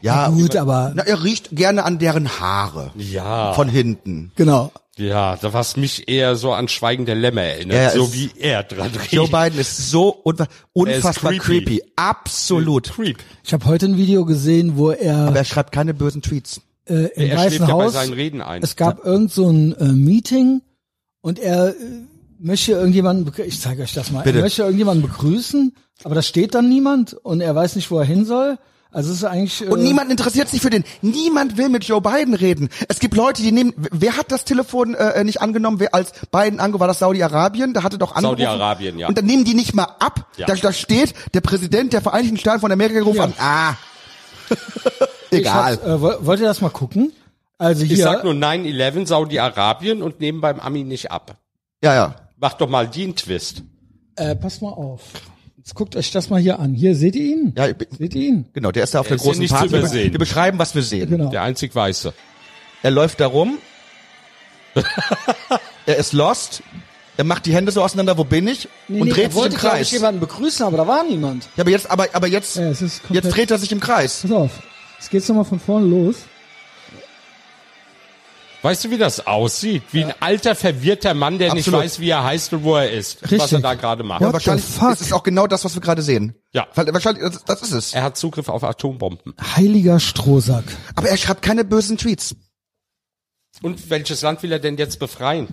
Ja, 0.00 0.28
Gut, 0.30 0.56
aber 0.56 0.92
Na, 0.94 1.02
er 1.04 1.22
riecht 1.22 1.54
gerne 1.54 1.84
an 1.84 1.98
deren 1.98 2.40
Haare. 2.40 2.92
Ja. 2.96 3.52
Von 3.52 3.68
hinten. 3.68 4.32
genau. 4.36 4.72
Ja, 4.98 5.36
da 5.36 5.52
was 5.52 5.76
mich 5.76 6.08
eher 6.08 6.36
so 6.36 6.54
an 6.54 6.68
Schweigen 6.68 7.04
der 7.04 7.16
Lämmer 7.16 7.42
erinnert, 7.42 7.76
Er 7.76 7.90
so 7.90 8.04
ist- 8.04 8.14
wie 8.14 8.30
er 8.38 8.62
dran 8.62 8.90
riecht. 8.92 9.12
Joe 9.12 9.28
Biden 9.28 9.58
ist 9.60 9.90
so 9.90 10.08
unfa 10.08 10.46
unfassbar 10.72 11.32
creepy. 11.34 11.40
creepy. 11.80 11.82
Absolut. 11.96 12.90
Creep. 12.94 13.18
Ich 13.44 13.52
habe 13.52 13.66
heute 13.66 13.84
ein 13.86 13.98
Video 13.98 14.24
gesehen, 14.24 14.78
wo 14.78 14.92
er 14.92 15.28
Aber 15.28 15.36
er 15.36 15.44
schreibt 15.44 15.72
keine 15.72 15.92
bösen 15.92 16.22
Tweets. 16.22 16.62
äh, 16.86 17.08
im 17.14 17.30
Er 17.30 17.36
Weißen 17.36 17.48
schläft 17.50 17.68
ja 17.68 17.76
bei 17.76 17.84
Haus 17.84 17.92
seinen 17.92 18.14
Reden 18.14 18.40
ein. 18.40 18.62
Es 18.62 18.74
gab 18.76 19.04
irgend 19.04 19.30
so 19.32 19.50
ein 19.50 19.74
äh, 19.76 19.84
Meeting 19.84 20.62
und 21.20 21.38
er 21.38 21.68
äh, 21.70 21.74
möchte 22.38 22.72
irgendjemanden, 22.72 23.26
begrü- 23.28 23.44
ich 23.44 23.60
zeige 23.60 23.82
euch 23.82 23.92
das 23.94 24.10
mal, 24.10 24.22
Bitte. 24.22 24.38
er 24.38 24.42
möchte 24.42 24.62
irgendjemanden 24.62 25.02
begrüßen, 25.08 25.74
aber 26.04 26.14
da 26.14 26.22
steht 26.22 26.54
dann 26.54 26.68
niemand 26.68 27.14
und 27.14 27.40
er 27.40 27.54
weiß 27.54 27.76
nicht, 27.76 27.90
wo 27.90 27.98
er 27.98 28.04
hin 28.04 28.24
soll. 28.24 28.58
Also 28.92 29.10
es 29.10 29.16
ist 29.18 29.24
eigentlich 29.24 29.62
äh, 29.62 29.66
Und 29.68 29.82
niemand 29.82 30.10
interessiert 30.10 30.48
sich 30.48 30.62
für 30.62 30.70
den. 30.70 30.84
Niemand 31.02 31.58
will 31.58 31.68
mit 31.68 31.84
Joe 31.84 32.00
Biden 32.00 32.32
reden. 32.34 32.70
Es 32.88 32.98
gibt 32.98 33.14
Leute, 33.14 33.42
die 33.42 33.52
nehmen. 33.52 33.74
Wer 33.76 34.16
hat 34.16 34.32
das 34.32 34.44
Telefon 34.44 34.94
äh, 34.94 35.22
nicht 35.24 35.42
angenommen? 35.42 35.80
Wer 35.80 35.94
als 35.94 36.12
Biden 36.32 36.60
angerufen 36.60 36.80
war 36.80 36.88
das 36.88 37.00
Saudi-Arabien? 37.00 37.74
Da 37.74 37.82
hatte 37.82 37.98
doch 37.98 38.14
angerufen. 38.14 38.38
Saudi-Arabien, 38.40 38.98
ja. 38.98 39.08
Und 39.08 39.18
dann 39.18 39.26
nehmen 39.26 39.44
die 39.44 39.52
nicht 39.54 39.74
mal 39.74 39.88
ab. 39.98 40.26
Ja. 40.38 40.46
Da, 40.46 40.54
da 40.54 40.72
steht 40.72 41.12
der 41.34 41.42
Präsident 41.42 41.92
der 41.92 42.00
Vereinigten 42.00 42.38
Staaten 42.38 42.60
von 42.60 42.72
Amerika 42.72 43.00
gerufen 43.00 43.16
Ja. 43.18 43.24
an. 43.24 43.34
Ah. 43.38 43.74
ich 45.30 45.40
Egal. 45.40 45.72
hab, 45.76 45.86
äh, 45.86 46.00
woll- 46.00 46.18
wollt 46.22 46.40
ihr 46.40 46.46
das 46.46 46.60
mal 46.62 46.70
gucken? 46.70 47.12
Also 47.58 47.82
ich 47.84 47.92
hier, 47.92 48.04
sag 48.04 48.24
nur 48.24 48.34
9-11 48.34 49.06
Saudi-Arabien 49.06 50.02
und 50.02 50.20
nehmen 50.20 50.40
beim 50.40 50.60
Ami 50.60 50.84
nicht 50.84 51.10
ab. 51.10 51.36
Ja, 51.82 51.94
ja. 51.94 52.14
Mach 52.38 52.54
doch 52.54 52.68
mal 52.68 52.86
den 52.88 53.14
Twist. 53.16 53.62
äh, 54.16 54.34
passt 54.36 54.62
mal 54.62 54.70
auf. 54.72 55.00
Jetzt 55.58 55.74
guckt 55.74 55.96
euch 55.96 56.10
das 56.12 56.30
mal 56.30 56.40
hier 56.40 56.58
an. 56.60 56.74
Hier 56.74 56.94
seht 56.94 57.16
ihr 57.16 57.24
ihn? 57.24 57.52
Ja, 57.56 57.66
ich 57.68 57.76
bin- 57.76 57.88
seht 57.98 58.14
ihr 58.14 58.22
ihn? 58.28 58.44
Genau, 58.52 58.70
der 58.70 58.84
ist 58.84 58.94
da 58.94 59.00
auf 59.00 59.08
Der 59.08 59.16
der 59.16 59.24
großen 59.24 59.40
nicht 59.40 59.50
zu 59.50 59.56
Party. 59.56 59.76
übersehen. 59.76 60.12
Wir 60.12 60.18
beschreiben, 60.18 60.58
was 60.58 60.74
wir 60.74 60.82
sehen. 60.82 61.10
Genau. 61.10 61.30
Der 61.30 61.42
einzig 61.42 61.74
Weiße. 61.74 62.12
Er 62.82 62.90
läuft 62.92 63.20
da 63.20 63.26
rum. 63.26 63.58
er 65.86 65.96
ist 65.96 66.12
lost. 66.12 66.62
Er 67.16 67.24
macht 67.24 67.46
die 67.46 67.54
Hände 67.54 67.72
so 67.72 67.82
auseinander, 67.82 68.18
wo 68.18 68.24
bin 68.24 68.46
ich? 68.46 68.68
Nee, 68.88 69.00
und 69.00 69.08
nee, 69.08 69.14
dreht 69.14 69.24
er 69.24 69.30
sich 69.30 69.36
im 69.36 69.40
wollte, 69.42 69.54
ich, 69.56 69.60
Kreis. 69.60 69.90
Ja, 69.90 69.96
jemanden 69.98 70.20
begrüßen, 70.20 70.66
aber 70.66 70.76
da 70.76 70.86
war 70.86 71.02
niemand. 71.04 71.48
aber 71.56 71.70
jetzt, 71.70 71.90
aber, 71.90 72.06
aber 72.12 72.26
jetzt, 72.26 72.56
Ja, 72.56 72.68
jetzt 73.10 73.28
dreht 73.34 73.50
er 73.50 73.58
sich 73.58 73.72
im 73.72 73.80
Kreis. 73.80 74.20
Pass 74.22 74.30
auf. 74.32 74.62
Jetzt 74.98 75.10
geht's 75.10 75.28
nochmal 75.28 75.46
von 75.46 75.58
vorne 75.58 75.86
los. 75.86 76.16
Weißt 78.62 78.84
du, 78.84 78.90
wie 78.90 78.98
das 78.98 79.26
aussieht? 79.26 79.82
Wie 79.92 80.04
ein 80.04 80.14
alter, 80.20 80.54
verwirrter 80.54 81.14
Mann, 81.14 81.38
der 81.38 81.52
nicht 81.54 81.68
Absolut. 81.68 81.80
weiß, 81.84 82.00
wie 82.00 82.10
er 82.10 82.24
heißt 82.24 82.52
und 82.54 82.64
wo 82.64 82.76
er 82.76 82.90
ist. 82.90 83.22
Was 83.22 83.30
Richtig. 83.32 83.52
er 83.52 83.60
da 83.60 83.74
gerade 83.74 84.02
macht. 84.02 84.20
Ja, 84.20 84.28
What 84.28 84.32
wahrscheinlich 84.34 84.64
the 84.64 84.72
fuck? 84.72 84.92
ist 84.92 85.02
es 85.02 85.12
auch 85.12 85.22
genau 85.22 85.46
das, 85.46 85.64
was 85.64 85.74
wir 85.74 85.80
gerade 85.82 86.02
sehen. 86.02 86.34
Ja. 86.52 86.66
Weil, 86.74 86.92
wahrscheinlich, 86.92 87.22
das, 87.22 87.44
das 87.44 87.62
ist 87.62 87.72
es. 87.72 87.94
Er 87.94 88.02
hat 88.02 88.16
Zugriff 88.16 88.48
auf 88.48 88.64
Atombomben. 88.64 89.34
Heiliger 89.56 90.00
Strohsack. 90.00 90.64
Aber 90.94 91.08
er 91.08 91.16
schreibt 91.16 91.42
keine 91.42 91.64
bösen 91.64 91.96
Tweets. 91.96 92.34
Und 93.62 93.88
welches 93.90 94.22
Land 94.22 94.42
will 94.42 94.52
er 94.52 94.58
denn 94.58 94.76
jetzt 94.76 94.98
befreien? 94.98 95.48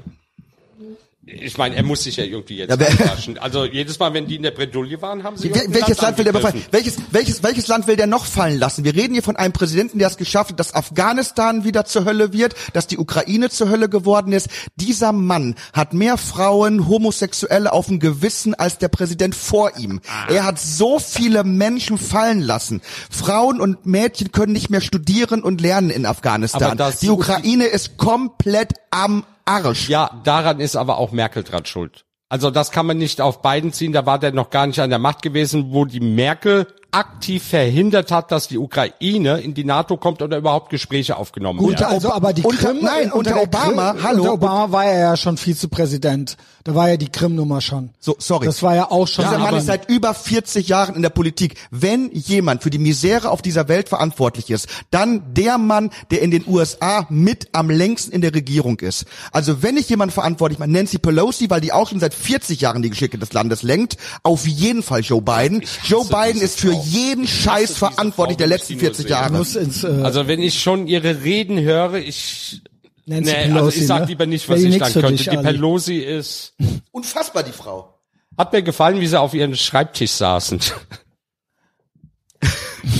Ich 1.26 1.58
meine, 1.58 1.78
er 1.78 1.84
muss 1.84 2.04
sich 2.04 2.18
ja 2.18 2.26
irgendwie 2.26 2.58
jetzt 2.58 2.70
Ja, 2.70 2.78
wer-. 2.78 3.42
Also 3.42 3.64
jedes 3.64 3.98
Mal, 3.98 4.14
wenn 4.14 4.28
die 4.28 4.36
in 4.36 4.44
der 4.44 4.52
Bredouille 4.52 5.02
waren, 5.02 5.24
haben 5.24 5.38
sie 5.38 5.56
Wel 5.56 5.68
welches 5.70 6.02
Land 6.02 6.18
will 6.18 6.26
der 6.26 6.34
befreien? 6.34 6.62
Welches, 6.72 6.98
welches, 7.12 7.42
welches 7.44 7.68
Land 7.68 7.88
will 7.88 7.96
der 7.96 8.08
noch 8.08 8.26
fallen 8.26 8.60
lassen? 8.60 8.84
Wir 8.84 8.94
reden 8.94 9.14
hier 9.14 9.24
von 9.24 9.38
einem 9.38 9.54
Präsidenten, 9.54 10.00
der 10.00 10.10
es 10.10 10.18
geschafft 10.18 10.52
hat, 10.52 10.60
dass 10.60 10.74
Afghanistan 10.74 11.64
wieder 11.64 11.86
zur 11.86 12.04
Hölle 12.04 12.34
wird, 12.34 12.56
dass 12.74 12.88
die 12.88 12.98
Ukraine 12.98 13.50
zur 13.50 13.70
Hölle 13.70 13.88
geworden 13.88 14.34
ist. 14.34 14.50
Dieser 14.76 15.14
Mann 15.14 15.56
hat 15.72 15.94
mehr 15.94 16.18
Frauen, 16.18 16.90
Homosexuelle 16.90 17.72
auf 17.72 17.88
dem 17.88 18.00
Gewissen 18.00 18.54
als 18.54 18.78
der 18.80 18.90
Präsident 18.90 19.34
vor 19.34 19.78
ihm. 19.78 20.02
Er 20.28 20.44
hat 20.44 20.60
so 20.60 21.00
viele 21.00 21.46
Menschen 21.46 21.98
fallen 21.98 22.42
lassen. 22.42 22.82
Frauen 23.10 23.62
und 23.62 23.86
Mädchen 23.86 24.34
können 24.34 24.52
nicht 24.52 24.70
mehr 24.70 24.82
studieren 24.82 25.42
und 25.42 25.62
lernen 25.62 25.90
in 25.90 26.06
Afghanistan. 26.06 26.78
Die 27.02 27.10
Ukraine 27.10 27.66
ist 27.66 27.96
komplett 27.96 28.74
am 28.92 29.24
Arsch. 29.46 29.90
Ja, 29.90 30.22
daran 30.24 30.60
ist 30.60 30.76
aber 30.76 30.98
auch 30.98 31.12
Merkel 31.12 31.44
dran 31.44 31.66
schuld. 31.66 32.06
Also 32.30 32.50
das 32.50 32.72
kann 32.72 32.86
man 32.86 32.98
nicht 32.98 33.22
auf 33.22 33.42
beiden 33.42 33.74
ziehen. 33.74 33.94
Da 33.94 34.06
war 34.06 34.20
der 34.20 34.32
noch 34.32 34.50
gar 34.50 34.66
nicht 34.66 34.80
an 34.80 34.90
der 34.90 35.00
Macht 35.00 35.22
gewesen, 35.22 35.72
wo 35.72 35.86
die 35.86 36.00
Merkel 36.00 36.68
aktiv 36.94 37.44
verhindert 37.44 38.12
hat, 38.12 38.32
dass 38.32 38.48
die 38.48 38.58
Ukraine 38.58 39.40
in 39.40 39.54
die 39.54 39.64
NATO 39.64 39.98
kommt 39.98 40.22
oder 40.22 40.38
überhaupt 40.38 40.70
Gespräche 40.70 41.18
aufgenommen 41.18 41.60
Gut, 41.60 41.80
werden. 41.80 41.86
also 41.86 42.12
aber 42.14 42.34
die 42.34 42.44
unter- 42.44 42.68
Krim, 42.70 42.78
nein, 42.82 43.12
unter 43.12 43.34
der 43.34 43.44
Obama, 43.44 43.94
Krim, 43.94 44.04
hallo. 44.04 44.22
Unter 44.22 44.34
Obama 44.34 44.72
war 44.72 44.86
er 44.86 45.00
ja 45.00 45.18
schon 45.18 45.38
Vizepräsident. 45.38 46.38
Da 46.66 46.76
war 46.76 46.90
ja 46.90 46.96
die 46.98 47.10
Krim-Nummer 47.10 47.60
schon. 47.60 47.90
So, 48.00 48.16
sorry. 48.20 48.46
Das 48.46 48.64
war 48.64 48.74
ja 48.74 48.90
auch 48.90 49.06
schon. 49.06 49.26
Dieser 49.26 49.38
Mann 49.38 49.56
ist 49.56 49.66
seit 49.66 49.90
über 49.90 50.14
40 50.14 50.70
Jahren 50.70 50.96
in 50.96 51.02
der 51.02 51.10
Politik. 51.10 51.56
Wenn 51.72 52.10
jemand 52.14 52.64
für 52.64 52.70
die 52.70 52.78
Misere 52.78 53.32
auf 53.32 53.42
dieser 53.42 53.68
Welt 53.68 53.90
verantwortlich 53.90 54.50
ist, 54.50 54.68
dann 54.90 55.34
der 55.34 55.58
Mann, 55.58 55.90
der 56.12 56.22
in 56.22 56.32
den 56.32 56.46
USA 56.48 57.06
mit 57.10 57.50
am 57.52 57.70
längsten 57.70 58.14
in 58.14 58.22
der 58.22 58.34
Regierung 58.34 58.80
ist. 58.80 59.04
Also 59.34 59.62
wenn 59.62 59.76
ich 59.76 59.90
jemand 59.90 60.14
verantwortlich 60.14 60.58
mache, 60.58 60.70
Nancy 60.72 61.00
Pelosi, 61.00 61.50
weil 61.50 61.60
die 61.60 61.74
auch 61.74 61.90
schon 61.90 62.00
seit 62.00 62.14
40 62.14 62.62
Jahren 62.62 62.82
die 62.82 62.90
Geschicke 62.92 63.18
des 63.18 63.34
Landes 63.34 63.64
lenkt, 63.64 63.98
auf 64.24 64.48
jeden 64.48 64.84
Fall 64.84 65.02
Joe 65.02 65.22
Biden. 65.22 65.64
Joe 65.84 66.06
Biden 66.06 66.42
ist 66.42 66.62
für. 66.62 66.83
Jeden 66.86 67.28
Scheiß 67.28 67.78
verantwortlich 67.78 68.38
der 68.38 68.48
letzten 68.48 68.74
die 68.74 68.76
nur 68.76 68.82
40 68.94 69.04
sehe. 69.04 69.12
Jahre. 69.12 69.38
ins 69.38 69.84
äh, 69.84 69.88
Also 70.04 70.28
wenn 70.28 70.42
ich 70.42 70.62
schon 70.62 70.88
ihre 70.88 71.24
Reden 71.24 71.60
höre, 71.60 71.96
ich 71.96 72.62
Nancy 73.06 73.32
nee, 73.32 73.44
Pelosi, 73.44 73.60
also 73.60 73.80
ich 73.80 73.88
sag 73.88 74.00
ne? 74.02 74.06
lieber 74.08 74.26
nicht, 74.26 74.48
was 74.48 74.62
die 74.62 74.68
ich 74.68 74.84
für 74.84 75.02
könnte. 75.02 75.12
dich, 75.18 75.24
die 75.24 75.38
Ali. 75.38 75.44
Pelosi 75.44 75.98
ist 75.98 76.54
Unfassbar, 76.92 77.44
die 77.44 77.52
Frau. 77.52 78.00
hat 78.38 78.54
mir 78.54 78.64
gefallen, 78.64 79.00
wie 79.02 79.08
sie 79.08 79.20
auf 79.20 79.34
ihrem 79.34 79.56
Schreibtisch 79.56 80.12
saßen. 80.12 80.60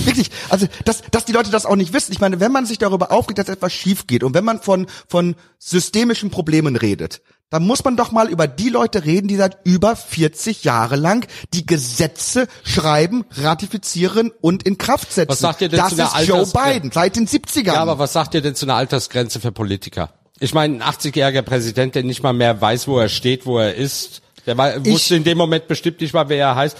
Wirklich, 0.04 0.30
also 0.48 0.66
dass, 0.84 1.02
dass 1.10 1.24
die 1.26 1.32
Leute 1.32 1.50
das 1.50 1.66
auch 1.66 1.76
nicht 1.76 1.92
wissen. 1.92 2.12
Ich 2.12 2.20
meine, 2.20 2.40
wenn 2.40 2.52
man 2.52 2.64
sich 2.66 2.78
darüber 2.78 3.12
aufregt, 3.12 3.38
dass 3.38 3.48
etwas 3.48 3.72
schief 3.72 4.06
geht 4.06 4.22
und 4.24 4.34
wenn 4.34 4.44
man 4.44 4.60
von, 4.60 4.86
von 5.08 5.34
systemischen 5.58 6.30
Problemen 6.30 6.76
redet, 6.76 7.20
dann 7.50 7.66
muss 7.66 7.84
man 7.84 7.96
doch 7.96 8.10
mal 8.10 8.28
über 8.28 8.46
die 8.46 8.68
Leute 8.68 9.04
reden, 9.04 9.28
die 9.28 9.36
seit 9.36 9.58
über 9.64 9.94
40 9.96 10.64
Jahre 10.64 10.96
lang 10.96 11.26
die 11.52 11.64
Gesetze 11.66 12.48
schreiben, 12.64 13.24
ratifizieren 13.30 14.32
und 14.40 14.64
in 14.64 14.78
Kraft 14.78 15.12
setzen. 15.12 15.30
Was 15.30 15.40
sagt 15.40 15.60
ihr 15.60 15.68
denn 15.68 15.78
das 15.78 15.90
zu 15.90 15.96
der 15.96 16.06
ist 16.06 16.26
Joe? 16.26 16.46
Biden 16.46 16.90
seit 16.90 17.16
den 17.16 17.28
70ern. 17.28 17.66
Ja, 17.66 17.74
aber 17.82 17.98
was 17.98 18.12
sagt 18.12 18.34
ihr 18.34 18.40
denn 18.40 18.54
zu 18.54 18.66
einer 18.66 18.74
Altersgrenze 18.74 19.40
für 19.40 19.52
Politiker? 19.52 20.10
Ich 20.40 20.52
meine, 20.52 20.84
ein 20.84 20.94
80-jähriger 20.94 21.42
Präsident, 21.42 21.94
der 21.94 22.02
nicht 22.02 22.22
mal 22.22 22.32
mehr 22.32 22.60
weiß, 22.60 22.88
wo 22.88 22.98
er 22.98 23.08
steht, 23.08 23.46
wo 23.46 23.58
er 23.58 23.74
ist, 23.74 24.22
der 24.46 24.58
war, 24.58 24.84
wusste 24.84 25.16
in 25.16 25.24
dem 25.24 25.38
Moment 25.38 25.68
bestimmt 25.68 26.00
nicht 26.00 26.12
mal, 26.12 26.28
wer 26.28 26.38
er 26.38 26.56
heißt. 26.56 26.76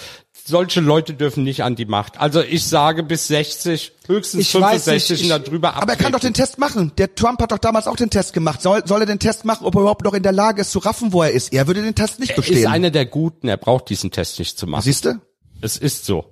Solche 0.47 0.80
Leute 0.80 1.14
dürfen 1.14 1.42
nicht 1.42 1.62
an 1.62 1.74
die 1.74 1.86
Macht. 1.86 2.20
Also 2.20 2.42
ich 2.42 2.64
sage 2.66 3.03
bis 3.03 3.28
60, 3.28 3.92
höchstens 4.07 4.42
Ich 4.42 4.55
weiß 4.55 4.84
65 4.84 5.22
nicht, 5.22 5.32
und 5.32 5.47
darüber 5.47 5.74
Aber 5.76 5.92
er 5.92 5.97
kann 5.97 6.12
doch 6.12 6.20
den 6.20 6.34
Test 6.34 6.59
machen. 6.59 6.92
Der 6.99 7.14
Trump 7.14 7.40
hat 7.40 7.51
doch 7.51 7.59
damals 7.59 7.86
auch 7.86 7.97
den 7.97 8.11
Test 8.11 8.34
gemacht. 8.34 8.61
Soll, 8.61 8.86
soll 8.86 9.01
er 9.01 9.07
den 9.07 9.18
Test 9.18 9.47
machen, 9.47 9.64
ob 9.64 9.74
er 9.74 9.80
überhaupt 9.80 10.05
noch 10.05 10.12
in 10.12 10.22
der 10.22 10.32
Lage 10.32 10.61
ist 10.61 10.70
zu 10.70 10.80
raffen, 10.80 11.14
wo 11.14 11.22
er 11.22 11.30
ist? 11.30 11.53
Er 11.55 11.66
würde 11.66 11.82
den 11.82 11.95
Test 11.95 12.20
nicht 12.20 12.32
Er 12.32 12.38
ist 12.38 12.47
bestehen. 12.47 12.66
einer 12.66 12.90
der 12.90 13.07
Guten, 13.07 13.49
er 13.49 13.57
braucht 13.57 13.88
diesen 13.88 14.11
Test 14.11 14.38
nicht 14.38 14.59
zu 14.59 14.66
machen. 14.66 14.82
Siehst 14.82 15.07
du? 15.07 15.18
Es 15.62 15.78
ist 15.78 16.05
so. 16.05 16.26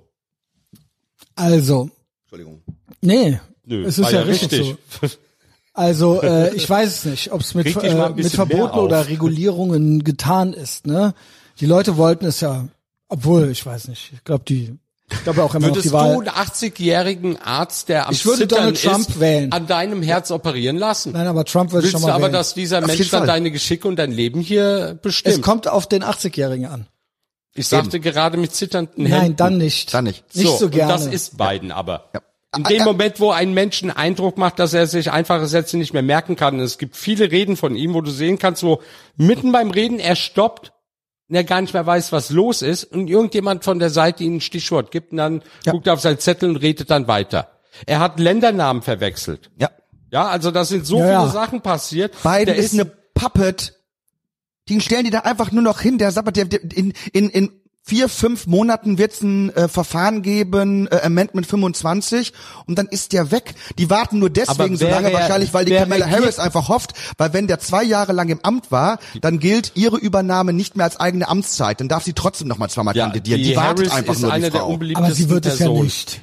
Also, 1.35 1.89
Entschuldigung. 2.25 2.61
nee, 3.01 3.39
Nö, 3.65 3.83
es 3.83 3.97
ist 3.97 4.03
war 4.05 4.11
ja, 4.11 4.21
richtig, 4.21 4.75
so. 5.01 5.07
Also, 5.73 6.21
äh, 6.21 6.53
ich 6.53 6.69
weiß 6.69 6.87
es 6.87 7.05
nicht, 7.05 7.31
ob 7.31 7.41
es 7.41 7.55
mit, 7.55 7.75
äh, 7.83 8.09
mit 8.15 8.27
Verboten 8.27 8.77
oder 8.77 9.07
Regulierungen 9.07 10.03
getan 10.03 10.53
ist. 10.53 10.85
Ne? 10.85 11.15
Die 11.59 11.65
Leute 11.65 11.97
wollten 11.97 12.25
es 12.25 12.41
ja, 12.41 12.67
obwohl, 13.09 13.49
ich 13.49 13.65
weiß 13.65 13.87
nicht, 13.89 14.11
ich 14.13 14.23
glaube, 14.23 14.43
die, 14.47 14.77
ich 15.11 15.23
glaube 15.23 15.43
auch 15.43 15.53
immer 15.53 15.67
noch 15.67 15.75
Würdest 15.75 15.85
die 15.85 15.89
du 15.89 15.95
Wahl. 15.95 16.11
einen 16.11 16.27
80-jährigen 16.29 17.37
Arzt, 17.41 17.89
der 17.89 18.07
am 18.07 18.13
Ich 18.13 18.25
würde 18.25 18.39
Zittern 18.39 18.59
Donald 18.59 18.81
Trump 18.81 19.09
ist, 19.09 19.19
wählen. 19.19 19.51
an 19.51 19.67
deinem 19.67 20.01
Herz 20.01 20.31
operieren 20.31 20.77
lassen? 20.77 21.11
Nein, 21.11 21.27
aber 21.27 21.45
Trump 21.45 21.71
würde 21.71 21.87
ich 21.87 21.93
Willst 21.93 22.01
schon 22.01 22.01
du 22.01 22.07
mal 22.07 22.13
aber, 22.13 22.23
wählen. 22.25 22.33
dass 22.33 22.53
dieser 22.53 22.79
Auf 22.79 22.87
Mensch 22.87 23.09
dann 23.09 23.27
deine 23.27 23.51
Geschicke 23.51 23.87
und 23.87 23.97
dein 23.97 24.11
Leben 24.11 24.41
hier 24.41 24.97
bestimmt? 25.01 25.35
es 25.35 25.41
kommt 25.41 25.67
auf 25.67 25.87
den 25.87 26.03
80-Jährigen 26.03 26.65
an. 26.65 26.87
ich 27.53 27.67
sagte 27.67 27.99
gerade 27.99 28.37
mit 28.37 28.55
zitternden 28.55 29.05
Händen. 29.05 29.21
Nein, 29.21 29.35
dann 29.35 29.57
nicht. 29.57 29.93
Dann 29.93 30.05
nicht. 30.05 30.35
Nicht 30.35 30.57
so, 30.57 30.69
gerne. 30.69 30.93
Und 30.93 30.99
das 31.05 31.13
ist 31.13 31.37
Biden 31.37 31.71
aber. 31.71 32.09
Ja. 32.13 32.21
In 32.55 32.63
dem 32.65 32.77
ja. 32.77 32.85
Moment, 32.85 33.19
wo 33.19 33.31
ein 33.31 33.53
Mensch 33.55 33.81
einen 33.81 33.91
Eindruck 33.91 34.37
macht, 34.37 34.59
dass 34.59 34.73
er 34.73 34.85
sich 34.85 35.11
einfache 35.11 35.47
Sätze 35.47 35.75
nicht 35.75 35.91
mehr 35.93 36.03
merken 36.03 36.35
kann, 36.35 36.55
und 36.55 36.61
es 36.61 36.77
gibt 36.77 36.95
viele 36.95 37.31
Reden 37.31 37.57
von 37.57 37.75
ihm, 37.75 37.95
wo 37.95 38.01
du 38.01 38.11
sehen 38.11 38.37
kannst, 38.37 38.61
wo 38.61 38.79
mitten 39.15 39.51
beim 39.51 39.71
Reden 39.71 39.97
er 39.99 40.15
stoppt 40.15 40.71
und 41.29 41.35
er 41.35 41.43
gar 41.43 41.61
nicht 41.61 41.73
mehr 41.73 41.85
weiß, 41.85 42.11
was 42.11 42.29
los 42.29 42.61
ist 42.61 42.83
und 42.83 43.07
irgendjemand 43.07 43.63
von 43.63 43.79
der 43.79 43.89
Seite 43.89 44.23
ihm 44.23 44.35
ein 44.37 44.41
Stichwort 44.41 44.91
gibt 44.91 45.11
und 45.11 45.17
dann 45.17 45.43
guckt 45.65 45.87
er 45.87 45.93
auf 45.93 46.01
seinen 46.01 46.19
Zettel 46.19 46.49
und 46.49 46.57
redet 46.57 46.89
dann 46.89 47.07
weiter. 47.07 47.49
Er 47.85 47.99
hat 47.99 48.19
Ländernamen 48.19 48.81
verwechselt. 48.81 49.49
Ja. 49.59 49.69
Ja, 50.11 50.27
also 50.27 50.51
da 50.51 50.63
sind 50.63 50.85
so 50.85 50.99
Ja, 50.99 51.05
viele 51.05 51.13
ja. 51.13 51.27
Sachen 51.29 51.61
passiert. 51.61 52.13
Biden 52.21 52.45
Der 52.45 52.55
ist 52.55 52.73
eine 52.73 52.85
Puppet. 52.85 53.79
Den 54.69 54.79
stellen 54.79 55.05
die 55.05 55.09
da 55.09 55.19
einfach 55.19 55.51
nur 55.51 55.63
noch 55.63 55.81
hin. 55.81 55.97
Der 55.97 56.11
sabbert, 56.11 56.37
der, 56.37 56.45
der, 56.45 56.61
in, 56.61 56.93
in, 57.13 57.29
in 57.29 57.62
vier, 57.85 58.07
fünf 58.07 58.47
Monaten 58.47 58.97
wird's 58.97 59.21
ein 59.21 59.53
äh, 59.55 59.67
Verfahren 59.67 60.21
geben, 60.21 60.87
äh, 60.87 61.01
Amendment 61.03 61.45
25, 61.45 62.31
und 62.65 62.77
dann 62.77 62.87
ist 62.87 63.11
der 63.11 63.31
weg. 63.31 63.55
Die 63.77 63.89
warten 63.89 64.19
nur 64.19 64.29
deswegen 64.29 64.77
so 64.77 64.87
lange 64.87 65.11
wahrscheinlich, 65.11 65.53
weil 65.53 65.65
die 65.65 65.75
Kamala 65.75 66.09
Harris 66.09 66.39
einfach 66.39 66.69
hofft, 66.69 66.93
weil 67.17 67.33
wenn 67.33 67.47
der 67.47 67.59
zwei 67.59 67.83
Jahre 67.83 68.13
lang 68.13 68.29
im 68.29 68.39
Amt 68.41 68.71
war, 68.71 68.99
dann 69.21 69.39
gilt 69.39 69.73
ihre 69.75 69.97
Übernahme 69.97 70.53
nicht 70.53 70.77
mehr 70.77 70.85
als 70.85 70.97
eigene 70.99 71.27
Amtszeit. 71.27 71.81
Dann 71.81 71.89
darf 71.89 72.03
sie 72.03 72.13
trotzdem 72.13 72.47
noch 72.47 72.57
mal 72.57 72.69
zweimal 72.69 72.95
ja, 72.95 73.05
kandidieren. 73.05 73.41
die, 73.41 73.49
Die, 73.49 73.55
wartet 73.55 73.89
Harris 73.89 73.91
einfach 73.91 74.13
ist 74.13 74.21
nur 74.21 74.31
eine 74.31 74.45
die 74.45 74.51
der 74.51 74.61
Frau. 74.61 74.79
aber 74.95 75.11
sie 75.11 75.29
wird 75.29 75.45
es 75.45 75.59
ja 75.59 75.67
nicht. 75.67 76.21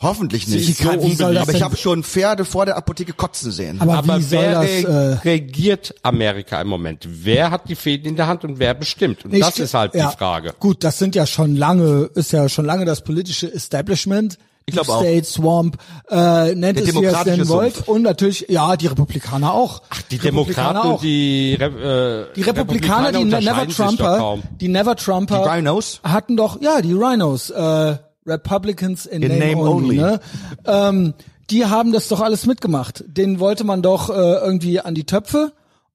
Hoffentlich 0.00 0.46
Sie 0.46 0.56
nicht. 0.58 0.78
kann- 0.78 1.02
wie 1.02 1.14
soll 1.16 1.34
das 1.34 1.42
Aber 1.42 1.50
ich 1.52 1.58
denn- 1.58 1.64
habe 1.64 1.76
schon 1.76 2.04
Pferde 2.04 2.44
vor 2.44 2.64
der 2.66 2.76
Apotheke 2.76 3.12
kotzen 3.12 3.50
sehen. 3.50 3.80
Aber, 3.80 3.94
Aber 3.94 4.18
wie 4.18 4.22
soll 4.22 4.40
wer 4.42 4.52
das? 4.52 4.64
re- 4.64 5.18
Äh, 5.24 5.28
regiert 5.28 5.92
Amerika 6.04 6.60
im 6.60 6.68
Moment? 6.68 7.04
Wer 7.10 7.50
hat 7.50 7.68
die 7.68 7.74
Fäden 7.74 8.06
in 8.10 8.14
der 8.16 8.28
Hand 8.28 8.44
und 8.44 8.60
wer 8.60 8.74
bestimmt? 8.74 9.24
Und 9.24 9.34
ich- 9.34 9.40
das 9.40 9.58
ist 9.58 9.74
halt 9.74 9.94
ja, 9.96 10.10
die 10.10 10.16
Frage. 10.16 10.54
Gut, 10.60 10.84
das 10.84 10.98
sind 10.98 11.16
ja 11.16 11.26
schon 11.26 11.56
lange, 11.56 12.10
ist 12.14 12.30
ja 12.32 12.48
schon 12.48 12.64
lange 12.64 12.84
das 12.84 13.02
politische 13.02 13.52
Establishment. 13.52 14.38
Ich 14.66 14.74
glaub 14.74 14.84
Deep 14.86 14.94
auch. 14.94 15.00
State, 15.00 15.24
Swamp, 15.24 15.78
äh, 16.10 16.54
nennt 16.54 16.78
Der 16.78 16.84
es 16.86 16.94
wie 16.94 17.02
ihr 17.02 17.10
es 17.18 17.24
nennen 17.24 17.48
wollt. 17.48 17.74
Sumpf. 17.76 17.88
Und 17.88 18.02
natürlich, 18.02 18.46
ja, 18.50 18.76
die 18.76 18.86
Republikaner 18.86 19.52
auch. 19.54 19.82
Ach, 19.90 20.02
Die 20.02 20.18
Demokraten 20.18 20.90
und 20.90 21.02
die, 21.02 21.56
Re 21.58 22.28
äh, 22.30 22.34
Die 22.36 22.42
Republikaner, 22.42 23.10
die 23.12 23.24
Never 23.24 23.38
unterscheiden 23.62 23.68
sich 23.70 23.76
doch 23.78 24.16
Trumper, 24.18 24.38
die 24.60 24.68
Never 24.68 24.94
Trumper 24.94 25.42
Die 25.42 25.48
Rhinos? 25.48 26.00
hatten 26.04 26.36
doch, 26.36 26.60
ja, 26.60 26.82
die 26.82 26.92
Rhinos, 26.92 27.48
äh, 27.50 27.96
Republicans 28.28 29.06
in, 29.06 29.22
In 29.22 29.38
name, 29.38 29.52
name 29.52 29.60
only, 29.60 29.70
only. 29.70 29.96
ne? 29.96 30.20
ähm, 30.66 31.14
die 31.50 31.64
haben 31.66 31.92
das 31.92 32.08
doch 32.08 32.20
alles 32.20 32.46
mitgemacht. 32.46 33.04
Den 33.06 33.40
wollte 33.40 33.64
man 33.64 33.80
doch 33.82 34.10
äh, 34.10 34.12
irgendwie 34.12 34.80
an 34.80 34.94
die 34.94 35.04
Töpfe 35.04 35.52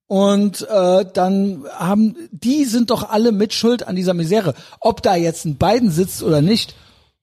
und 0.08 0.68
äh, 0.70 1.06
dann 1.14 1.64
haben 1.78 2.16
die 2.32 2.66
sind 2.66 2.90
doch 2.90 3.10
alle 3.10 3.32
mitschuld 3.32 3.88
an 3.88 3.96
dieser 3.96 4.14
Misere. 4.14 4.54
Ob 4.80 5.02
da 5.04 5.16
jetzt 5.16 5.46
ein 5.46 5.56
Biden 5.58 5.92
sitzt 5.92 6.24
oder 6.24 6.42
nicht 6.42 6.76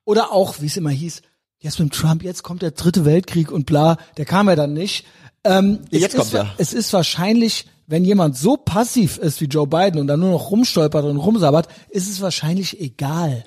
oder 0.05 0.33
auch, 0.33 0.61
wie 0.61 0.67
es 0.67 0.77
immer 0.77 0.91
hieß, 0.91 1.23
jetzt 1.59 1.79
mit 1.79 1.93
Trump, 1.93 2.23
jetzt 2.23 2.43
kommt 2.43 2.63
der 2.63 2.71
dritte 2.71 3.05
Weltkrieg 3.05 3.53
und 3.53 3.67
bla, 3.67 3.97
der 4.17 4.25
kam 4.25 4.49
ja 4.49 4.57
dann 4.57 4.73
nicht. 4.73 5.05
Ähm, 5.45 5.81
Jetzt 5.91 6.15
ist, 6.15 6.17
kommt 6.21 6.35
er. 6.35 6.53
Es 6.59 6.73
ist 6.73 6.93
wahrscheinlich, 6.93 7.67
wenn 7.87 8.05
jemand 8.05 8.37
so 8.37 8.57
passiv 8.57 9.19
ist 9.19 9.41
wie 9.41 9.47
Joe 9.47 9.67
Biden 9.67 10.01
und 10.01 10.07
dann 10.07 10.21
nur 10.21 10.31
noch 10.31 10.51
rumstolpert 10.51 11.05
und 11.05 11.17
rumsabbert, 11.17 11.69
ist 11.91 12.11
es 12.11 12.21
wahrscheinlich 12.21 12.81
egal. 12.81 13.45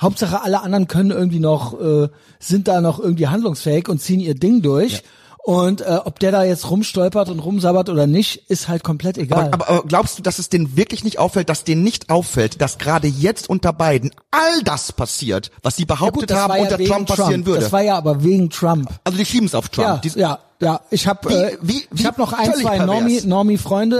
Hauptsache 0.00 0.42
alle 0.42 0.62
anderen 0.62 0.88
können 0.88 1.10
irgendwie 1.10 1.40
noch, 1.40 1.80
äh, 1.80 2.08
sind 2.38 2.68
da 2.68 2.80
noch 2.80 2.98
irgendwie 2.98 3.28
handlungsfähig 3.28 3.88
und 3.88 4.00
ziehen 4.00 4.20
ihr 4.20 4.34
Ding 4.34 4.62
durch. 4.62 5.02
Und 5.42 5.80
äh, 5.80 6.00
ob 6.04 6.18
der 6.18 6.32
da 6.32 6.42
jetzt 6.42 6.68
rumstolpert 6.70 7.28
und 7.28 7.38
rumsabbert 7.38 7.88
oder 7.88 8.08
nicht, 8.08 8.50
ist 8.50 8.66
halt 8.66 8.82
komplett 8.82 9.16
egal. 9.16 9.50
Aber, 9.52 9.68
aber 9.68 9.84
glaubst 9.86 10.18
du, 10.18 10.22
dass 10.22 10.40
es 10.40 10.48
denen 10.48 10.76
wirklich 10.76 11.04
nicht 11.04 11.20
auffällt, 11.20 11.48
dass 11.48 11.62
denen 11.62 11.84
nicht 11.84 12.10
auffällt, 12.10 12.60
dass 12.60 12.78
gerade 12.78 13.06
jetzt 13.06 13.48
unter 13.48 13.72
Biden 13.72 14.10
all 14.32 14.62
das 14.64 14.92
passiert, 14.92 15.52
was 15.62 15.76
sie 15.76 15.82
Ja 15.84 15.94
behauptet 15.94 16.30
das 16.30 16.38
haben, 16.40 16.48
war 16.50 16.56
ja 16.56 16.62
unter 16.64 16.78
wegen 16.80 16.90
Trump 16.90 17.06
passieren 17.06 17.46
würde? 17.46 17.60
Das 17.60 17.70
war 17.70 17.80
ja 17.82 17.96
aber 17.96 18.24
wegen 18.24 18.50
Trump. 18.50 18.90
also 19.04 19.16
die 19.16 19.24
schieben 19.24 19.46
es 19.46 19.54
auf 19.54 19.68
Trump. 19.68 20.04
Ja, 20.04 20.10
ja, 20.16 20.38
ja. 20.60 20.80
Ich 20.90 21.06
habe 21.06 21.32
äh, 21.32 21.56
wie- 21.62 21.76
ich 21.78 21.88
wie 21.92 22.06
habe 22.08 22.20
noch 22.20 22.32
ein, 22.32 22.52
zwei 22.52 22.78
pervers. 22.78 22.86
Normie, 22.86 23.20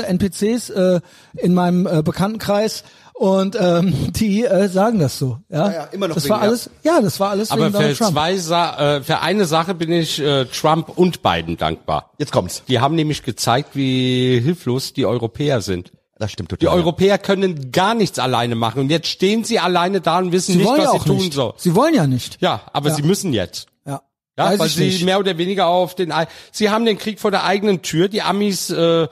NPCs 0.04 0.70
äh, 0.70 1.00
in 1.36 1.54
meinem 1.54 1.86
äh, 1.86 2.02
Bekanntenkreis 2.02 2.82
und 3.18 3.56
ähm, 3.58 3.94
die 4.12 4.44
äh, 4.44 4.68
sagen 4.68 4.98
das 4.98 5.18
so. 5.18 5.38
Ja, 5.48 5.66
Ja, 5.68 5.72
ja, 5.72 5.84
immer 5.86 6.08
noch 6.08 6.14
Das 6.14 6.24
wegen, 6.24 6.34
war 6.34 6.40
alles. 6.42 6.70
Ja, 6.82 7.00
das 7.00 7.18
war 7.20 7.30
alles 7.30 7.50
Aber 7.50 7.72
wegen 7.72 7.94
für 7.94 8.04
zwei 8.04 8.36
Sa 8.36 8.96
äh, 8.96 9.02
für 9.02 9.20
eine 9.20 9.46
Sache 9.46 9.74
bin 9.74 9.90
ich 9.90 10.18
äh, 10.20 10.44
Trump 10.46 10.90
und 10.96 11.22
Biden 11.22 11.56
dankbar. 11.56 12.10
Jetzt 12.18 12.32
kommt's. 12.32 12.62
Die 12.68 12.78
haben 12.80 12.94
nämlich 12.94 13.22
gezeigt, 13.22 13.70
wie 13.74 14.40
hilflos 14.40 14.92
die 14.92 15.06
Europäer 15.06 15.60
sind. 15.60 15.92
Das 16.18 16.32
stimmt 16.32 16.50
Die 16.50 16.56
total. 16.56 16.76
Europäer 16.78 17.18
können 17.18 17.72
gar 17.72 17.94
nichts 17.94 18.18
alleine 18.18 18.54
machen 18.54 18.80
und 18.80 18.90
jetzt 18.90 19.08
stehen 19.08 19.44
sie 19.44 19.58
alleine 19.58 20.00
da 20.00 20.18
und 20.18 20.32
wissen 20.32 20.52
Sie 20.52 20.58
nicht, 20.58 20.66
wollen 20.66 20.80
ja 20.80 20.86
was 20.88 20.94
auch 20.94 21.02
sie 21.02 21.08
tun 21.08 21.16
nicht. 21.18 21.32
sollen. 21.34 21.52
Sie 21.58 21.74
wollen 21.74 21.94
ja 21.94 22.06
nicht. 22.06 22.38
Ja, 22.40 22.62
aber 22.72 22.88
Ja. 22.88 22.94
sie 22.94 23.02
müssen 23.02 23.34
jetzt. 23.34 23.66
Ja. 23.86 24.00
Ja, 24.38 24.46
Weiß 24.50 24.58
weil 24.58 24.66
ich 24.68 24.74
sie 24.74 24.84
nicht. 24.86 25.04
mehr 25.04 25.18
oder 25.18 25.36
weniger 25.36 25.66
auf 25.66 25.94
den, 25.94 26.12
sie 26.52 26.70
haben 26.70 26.86
den 26.86 26.96
Krieg 26.96 27.20
vor 27.20 27.30
der 27.30 27.44
eigenen 27.44 27.82
Tür. 27.82 28.08
Die 28.08 28.22
Amis 28.22 28.70
äh, 28.70 29.08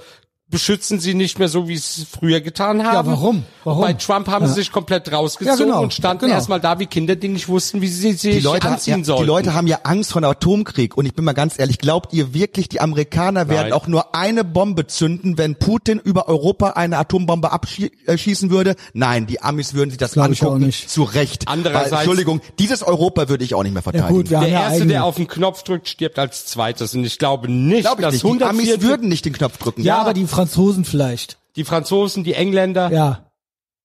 beschützen 0.54 1.00
sie 1.00 1.14
nicht 1.14 1.38
mehr 1.38 1.48
so, 1.48 1.68
wie 1.68 1.76
sie 1.76 2.02
es 2.02 2.08
früher 2.08 2.40
getan 2.40 2.84
haben. 2.86 3.08
warum? 3.10 3.44
Warum? 3.64 3.80
Und 3.82 3.86
bei 3.86 3.92
Trump 3.94 4.28
haben 4.28 4.46
sie 4.46 4.54
sich 4.54 4.70
komplett 4.72 5.10
rausgezogen 5.12 5.58
Ja, 5.58 5.64
genau. 5.64 5.82
und 5.82 5.92
standen 5.92 6.26
Genau. 6.26 6.34
erstmal 6.36 6.60
da 6.60 6.78
wie 6.78 6.86
Kinder, 6.86 7.16
die 7.16 7.28
nicht 7.28 7.48
wussten, 7.48 7.80
wie 7.80 7.88
sie 7.88 8.12
sich 8.12 8.36
die 8.36 8.40
Leute, 8.40 8.68
anziehen 8.68 8.98
ja, 8.98 9.04
sollen. 9.04 9.20
die 9.20 9.26
Leute 9.26 9.54
haben 9.54 9.66
ja 9.66 9.80
Angst 9.84 10.12
vor 10.12 10.22
Atomkrieg 10.22 10.96
und 10.96 11.06
ich 11.06 11.14
bin 11.14 11.24
mal 11.24 11.32
ganz 11.32 11.58
ehrlich, 11.58 11.78
glaubt 11.78 12.12
ihr 12.12 12.34
wirklich, 12.34 12.68
die 12.68 12.80
Amerikaner 12.80 13.48
werden 13.48 13.70
Nein. 13.70 13.72
auch 13.72 13.86
nur 13.86 14.14
eine 14.14 14.44
Bombe 14.44 14.86
zünden, 14.86 15.38
wenn 15.38 15.56
Putin 15.56 15.98
über 16.02 16.28
Europa 16.28 16.70
eine 16.70 16.98
Atombombe 16.98 17.50
abschießen 17.52 18.50
würde? 18.50 18.76
Nein, 18.92 19.26
die 19.26 19.42
Amis 19.42 19.74
würden 19.74 19.90
sich 19.90 19.98
das 19.98 20.12
Glaub 20.12 20.30
ich 20.30 20.42
auch 20.42 20.46
angucken. 20.52 20.66
nicht. 20.66 20.88
Zu 20.90 21.02
Recht. 21.02 21.48
Andererseits- 21.48 21.90
Weil, 21.92 21.98
Entschuldigung, 22.00 22.40
dieses 22.58 22.82
Europa 22.82 23.28
würde 23.28 23.44
ich 23.44 23.54
auch 23.54 23.62
nicht 23.62 23.72
mehr 23.72 23.80
Ja 23.84 23.90
verteidigen. 23.90 24.14
gut, 24.14 24.30
der 24.30 24.40
ja 24.42 24.46
erste, 24.46 24.74
eigene. 24.76 24.92
der 24.92 25.04
auf 25.04 25.16
den 25.16 25.26
Knopf 25.28 25.62
drückt, 25.64 25.88
stirbt 25.88 26.18
als 26.18 26.46
zweites. 26.46 26.94
Und 26.94 27.04
ich 27.04 27.18
glaube 27.18 27.50
nicht, 27.50 27.82
Glaub 27.82 27.98
ich 27.98 28.04
dass 28.04 28.12
nicht. 28.14 28.22
Die 28.24 28.28
140 28.28 28.72
Amis 28.74 28.82
würden 28.88 29.08
nicht 29.08 29.24
den 29.24 29.32
Knopf 29.32 29.58
drücken. 29.58 29.82
ja, 29.82 29.98
aber 29.98 30.14
die 30.14 30.26
Franzosen 30.48 30.84
vielleicht. 30.84 31.38
die 31.56 31.64
Franzosen, 31.64 32.24
die 32.24 32.34
Engländer, 32.34 32.90
Ja. 32.90 33.30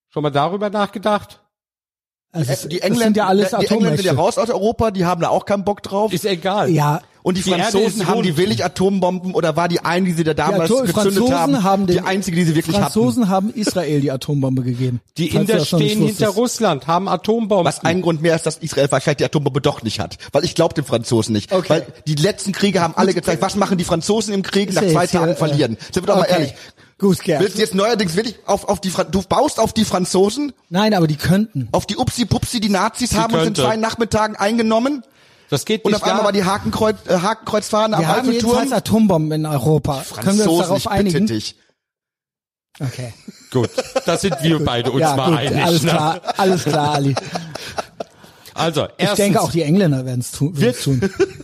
schon 0.09 0.23
mal 0.23 0.29
darüber 0.31 0.69
nachgedacht? 0.69 1.41
Also 2.31 2.51
Äh, 2.51 2.69
die 2.69 2.81
Engländer, 2.81 3.03
sind 3.05 3.17
ja 3.17 3.27
alles 3.27 3.49
die 3.51 3.65
Engländer 3.67 3.97
sind 3.97 4.05
ja 4.05 4.13
raus 4.13 4.37
aus 4.37 4.49
Europa, 4.49 4.91
die 4.91 5.05
haben 5.05 5.21
da 5.21 5.29
auch 5.29 5.45
keinen 5.45 5.63
Bock 5.63 5.81
drauf. 5.81 6.13
Ist 6.13 6.25
egal. 6.25 6.69
Ja. 6.69 7.01
Und 7.21 7.37
die, 7.37 7.41
Die 7.43 7.49
Franzosen 7.51 8.07
haben 8.07 8.23
die 8.23 8.37
willig 8.37 8.63
Atombomben 8.63 9.33
oder 9.33 9.55
war 9.55 9.67
die 9.67 9.81
eine, 9.81 10.05
die 10.05 10.13
sie 10.13 10.23
da 10.23 10.33
damals 10.33 10.69
gezündet 10.69 10.93
Franzosen 10.95 11.63
haben, 11.63 11.85
den, 11.85 11.97
die 11.97 12.01
einzige, 12.01 12.37
die 12.37 12.43
sie 12.43 12.55
wirklich 12.55 12.77
Franzosen 12.77 13.27
haben 13.29 13.53
Israel 13.53 14.01
die 14.01 14.11
Atombombe 14.11 14.63
gegeben. 14.63 15.01
Die 15.17 15.27
Inder 15.35 15.65
stehen 15.65 16.05
hinter. 16.05 16.29
Russland, 16.29 16.87
haben 16.87 17.09
Atombomben. 17.09 17.65
Was 17.65 17.83
ein 17.83 18.01
Grund 18.01 18.21
mehr 18.21 18.35
ist, 18.35 18.45
dass 18.45 18.57
Israel 18.57 18.89
wahrscheinlich 18.91 19.17
die 19.17 19.25
Atombombe 19.25 19.59
doch 19.59 19.83
nicht 19.83 19.99
hat. 19.99 20.17
Weil 20.31 20.45
ich 20.45 20.55
glaube 20.55 20.73
den 20.75 20.85
Franzosen 20.85 21.33
nicht. 21.33 21.51
Okay. 21.51 21.69
Weil 21.69 21.87
die 22.07 22.15
letzten 22.15 22.53
Kriege 22.53 22.81
haben 22.81 22.93
alle 22.95 23.13
gezeigt, 23.13 23.41
was 23.41 23.55
machen 23.55 23.77
die 23.77 23.83
Franzosen 23.83 24.33
im 24.33 24.41
Krieg 24.43 24.73
nach 24.73 24.85
zwei 24.87 25.05
Tagen 25.07 25.33
äh, 25.33 25.35
verlieren. 25.35 25.77
Sind 25.91 26.03
wir 26.03 26.07
doch 26.07 26.15
mal 26.15 26.21
okay. 26.21 26.31
ehrlich. 26.33 26.53
Gut, 26.99 27.21
Gerd. 27.23 27.41
Willst 27.41 27.57
du 27.57 27.61
jetzt 27.61 27.75
neuerdings 27.75 28.15
wirklich 28.15 28.35
auf, 28.45 28.67
auf 28.67 28.81
die, 28.81 28.89
Fran- 28.89 29.07
du 29.11 29.21
baust 29.23 29.59
auf 29.59 29.71
die 29.73 29.85
Franzosen, 29.85 30.51
Nein, 30.69 30.93
aber 30.93 31.07
die 31.07 31.15
könnten. 31.15 31.69
auf 31.71 31.85
die 31.85 31.95
Upsi-Pupsi, 31.97 32.59
die 32.59 32.69
Nazis 32.69 33.13
haben 33.15 33.33
uns 33.33 33.41
in 33.41 33.43
könnte. 33.45 33.61
zwei 33.63 33.77
Nachmittagen 33.77 34.35
eingenommen? 34.35 35.03
Das 35.49 35.65
geht 35.65 35.83
Und 35.83 35.91
nicht 35.91 36.01
auf 36.01 36.07
einmal 36.07 36.25
war 36.25 36.31
die 36.31 36.43
Hakenkreuz, 36.43 36.97
äh, 37.07 37.17
Hakenkreuzfahne 37.19 37.97
am 37.97 38.01
Wir 38.01 38.07
haben 38.07 38.31
jedenfalls. 38.31 38.71
Atombomben 38.71 39.31
in 39.31 39.45
Europa. 39.45 40.03
Können 40.21 40.37
wir 40.37 40.49
uns 40.49 40.61
darauf 40.61 40.77
ich 40.77 40.87
einigen? 40.87 41.25
dich. 41.25 41.55
Okay. 42.79 43.13
Gut, 43.51 43.69
da 44.05 44.17
sind 44.17 44.35
wir 44.41 44.63
beide 44.63 44.91
uns 44.91 45.01
ja, 45.01 45.15
mal 45.15 45.31
gut, 45.31 45.39
einig. 45.39 45.63
alles 45.63 45.83
ne? 45.83 45.89
klar, 45.89 46.21
alles 46.37 46.63
klar, 46.63 46.93
Ali. 46.93 47.15
Also, 48.53 48.85
Ich 48.85 48.91
erstens 48.97 49.17
denke 49.17 49.41
auch 49.41 49.51
die 49.51 49.63
Engländer 49.63 50.05
werden 50.05 50.19
es 50.19 50.31
tun. 50.31 50.57
wird, 50.59 50.81
tun. 50.81 51.01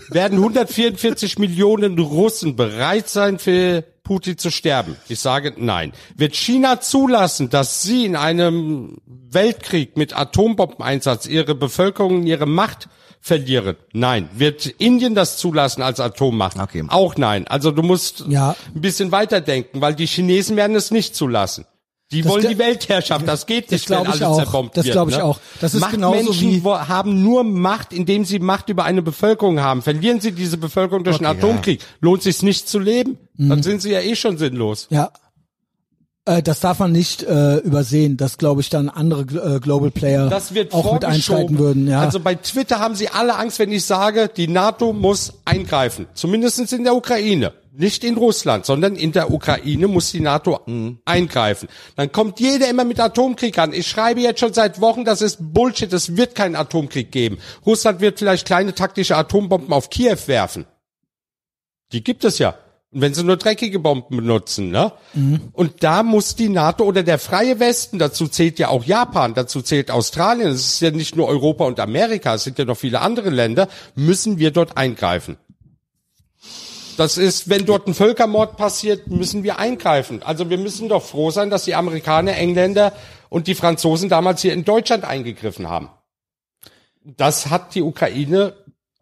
werden 0.09 0.37
144 0.37 1.39
Millionen 1.39 1.97
Russen 1.97 2.55
bereit 2.55 3.09
sein, 3.09 3.39
für 3.39 3.83
Putin 4.03 4.37
zu 4.37 4.51
sterben? 4.51 4.95
Ich 5.09 5.19
sage 5.19 5.53
nein. 5.57 5.93
Wird 6.15 6.35
China 6.35 6.79
zulassen, 6.79 7.49
dass 7.49 7.81
sie 7.81 8.05
in 8.05 8.15
einem 8.15 8.97
Weltkrieg 9.05 9.97
mit 9.97 10.17
Atombombeneinsatz 10.17 11.25
ihre 11.25 11.55
Bevölkerung, 11.55 12.23
ihre 12.23 12.45
Macht 12.45 12.87
verlieren? 13.25 13.75
Nein. 13.91 14.29
Wird 14.35 14.67
Indien 14.67 15.15
das 15.15 15.37
zulassen 15.37 15.81
als 15.81 15.99
Atommacht? 15.99 16.59
Okay. 16.59 16.83
Auch 16.89 17.15
nein. 17.17 17.47
Also 17.47 17.71
du 17.71 17.81
musst 17.81 18.23
Ja. 18.29 18.55
ein 18.73 18.81
bisschen 18.81 19.11
weiterdenken, 19.11 19.81
weil 19.81 19.95
die 19.95 20.05
Chinesen 20.05 20.55
werden 20.55 20.75
es 20.75 20.91
nicht 20.91 21.15
zulassen. 21.15 21.65
Die 22.11 22.23
wollen 22.23 22.45
gl- 22.45 22.49
die 22.49 22.59
Weltherrschaft, 22.59 23.27
das 23.27 23.47
geht 23.47 23.65
das 23.65 23.71
nicht, 23.71 23.89
wenn 23.89 24.03
glaub 24.03 24.15
ich 24.15 24.21
alles 24.23 24.37
auch. 24.37 24.43
zerbombt 24.43 24.77
Das 24.77 24.85
wird. 24.85 24.93
glaub 24.93 25.09
ich 25.09 25.17
ne? 25.17 25.23
auch. 25.23 25.39
Das 25.59 25.73
ist 25.73 25.89
genauso 25.89 26.39
wie- 26.39 26.61
haben 26.63 27.23
nur 27.23 27.43
Macht, 27.43 27.93
indem 27.93 28.25
sie 28.25 28.37
Macht 28.37 28.69
über 28.69 28.83
eine 28.83 29.01
Bevölkerung 29.01 29.59
haben. 29.59 29.81
Verlieren 29.81 30.21
sie 30.21 30.31
diese 30.31 30.57
Bevölkerung 30.57 31.03
durch 31.03 31.17
einen 31.17 31.25
Atomkrieg, 31.25 31.81
lohnt 32.01 32.21
sich 32.21 32.43
nicht 32.43 32.69
zu 32.69 32.77
leben, 32.77 33.17
Mhm. 33.37 33.49
dann 33.49 33.63
sind 33.63 33.81
sie 33.81 33.89
ja 33.91 34.01
eh 34.01 34.15
schon 34.15 34.37
sinnlos. 34.37 34.85
Ja. 34.91 35.09
Äh, 36.25 36.41
das 36.41 36.59
darf 36.59 36.79
man 36.79 36.91
nicht 36.91 37.23
äh, 37.23 37.57
übersehen, 37.57 38.17
dass, 38.17 38.37
glaube 38.37 38.61
ich, 38.61 38.69
dann 38.69 38.89
andere 38.89 39.55
äh, 39.55 39.59
Global 39.59 39.91
Player 39.91 40.27
Das 40.27 40.53
wird 40.53 40.73
auch 40.73 40.93
mit 40.93 41.05
einschreiten 41.05 41.59
würden. 41.59 41.87
Ja. 41.87 42.01
Also 42.01 42.19
bei 42.19 42.35
Twitter 42.35 42.79
haben 42.79 42.95
sie 42.95 43.09
alle 43.09 43.35
Angst, 43.35 43.59
wenn 43.59 43.71
ich 43.71 43.85
sage, 43.85 44.29
die 44.35 44.47
NATO 44.47 44.91
muss 44.91 45.33
eingreifen. 45.45 46.07
Zumindestens 46.13 46.71
in 46.73 46.83
der 46.83 46.95
Ukraine. 46.95 47.53
Nicht 47.77 48.05
in 48.05 48.15
Russland, 48.15 48.65
sondern 48.65 48.95
in 48.95 49.11
der 49.11 49.31
Ukraine 49.31 49.89
muss 49.89 50.11
die 50.11 50.21
NATO 50.21 50.61
eingreifen. 51.03 51.67
Dann 51.97 52.09
kommt 52.09 52.39
jeder 52.39 52.69
immer 52.69 52.85
mit 52.85 53.01
Atomkrieg 53.01 53.59
an. 53.59 53.73
Ich 53.73 53.87
schreibe 53.87 54.21
jetzt 54.21 54.39
schon 54.39 54.53
seit 54.53 54.79
Wochen, 54.79 55.03
das 55.03 55.21
ist 55.21 55.39
Bullshit, 55.41 55.91
es 55.91 56.15
wird 56.15 56.35
keinen 56.35 56.55
Atomkrieg 56.55 57.11
geben. 57.11 57.37
Russland 57.65 57.99
wird 57.99 58.19
vielleicht 58.19 58.47
kleine 58.47 58.73
taktische 58.73 59.17
Atombomben 59.17 59.73
auf 59.73 59.89
Kiew 59.89 60.17
werfen. 60.27 60.65
Die 61.91 62.01
gibt 62.01 62.23
es 62.23 62.39
ja. 62.39 62.55
Und 62.91 63.01
wenn 63.01 63.13
sie 63.13 63.23
nur 63.23 63.37
dreckige 63.37 63.79
Bomben 63.79 64.17
benutzen, 64.17 64.69
ne? 64.71 64.93
Und 65.51 65.83
da 65.83 66.01
muss 66.03 66.35
die 66.35 66.49
NATO 66.49 66.85
oder 66.85 67.03
der 67.03 67.19
freie 67.19 67.59
Westen, 67.59 67.99
dazu 67.99 68.27
zählt 68.27 68.57
ja 68.57 68.69
auch 68.69 68.85
Japan, 68.85 69.33
dazu 69.33 69.61
zählt 69.61 69.91
Australien, 69.91 70.49
es 70.49 70.61
ist 70.61 70.79
ja 70.81 70.91
nicht 70.91 71.15
nur 71.15 71.27
Europa 71.27 71.65
und 71.65 71.79
Amerika, 71.79 72.35
es 72.35 72.45
sind 72.45 72.57
ja 72.57 72.65
noch 72.65 72.77
viele 72.77 73.01
andere 73.01 73.29
Länder, 73.29 73.67
müssen 73.95 74.37
wir 74.37 74.51
dort 74.51 74.77
eingreifen. 74.77 75.37
Das 76.97 77.17
ist, 77.17 77.49
wenn 77.49 77.65
dort 77.65 77.87
ein 77.87 77.93
Völkermord 77.93 78.55
passiert, 78.55 79.07
müssen 79.07 79.43
wir 79.43 79.59
eingreifen. 79.59 80.23
Also 80.23 80.49
wir 80.49 80.57
müssen 80.57 80.87
doch 80.87 81.03
froh 81.03 81.29
sein, 81.31 81.49
dass 81.49 81.65
die 81.65 81.75
Amerikaner, 81.75 82.37
Engländer 82.37 82.93
und 83.29 83.47
die 83.47 83.55
Franzosen 83.55 84.07
damals 84.07 84.41
hier 84.41 84.53
in 84.53 84.63
Deutschland 84.63 85.03
eingegriffen 85.03 85.67
haben. 85.67 85.89
Das 87.03 87.49
hat 87.49 87.75
die 87.75 87.81
Ukraine 87.81 88.53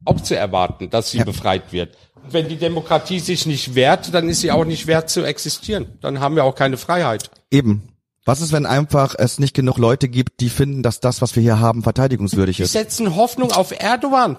auch 0.05 0.21
zu 0.21 0.35
erwarten, 0.35 0.89
dass 0.89 1.11
sie 1.11 1.23
befreit 1.23 1.71
wird. 1.71 1.95
Wenn 2.29 2.47
die 2.47 2.57
Demokratie 2.57 3.19
sich 3.19 3.45
nicht 3.45 3.75
wehrt, 3.75 4.13
dann 4.13 4.29
ist 4.29 4.41
sie 4.41 4.51
auch 4.51 4.65
nicht 4.65 4.87
wert 4.87 5.09
zu 5.09 5.23
existieren. 5.23 5.87
Dann 6.01 6.19
haben 6.19 6.35
wir 6.35 6.43
auch 6.43 6.55
keine 6.55 6.77
Freiheit. 6.77 7.29
Eben. 7.51 7.89
Was 8.25 8.39
ist, 8.39 8.53
wenn 8.53 8.65
einfach 8.65 9.15
es 9.17 9.37
nicht 9.39 9.53
genug 9.53 9.77
Leute 9.77 10.07
gibt, 10.07 10.39
die 10.39 10.49
finden, 10.49 10.81
dass 10.81 11.01
das, 11.01 11.21
was 11.21 11.35
wir 11.35 11.43
hier 11.43 11.59
haben, 11.59 11.83
verteidigungswürdig 11.83 12.57
Die 12.57 12.63
ist? 12.63 12.71
setzen 12.71 13.15
Hoffnung 13.17 13.51
auf 13.51 13.77
Erdogan. 13.77 14.37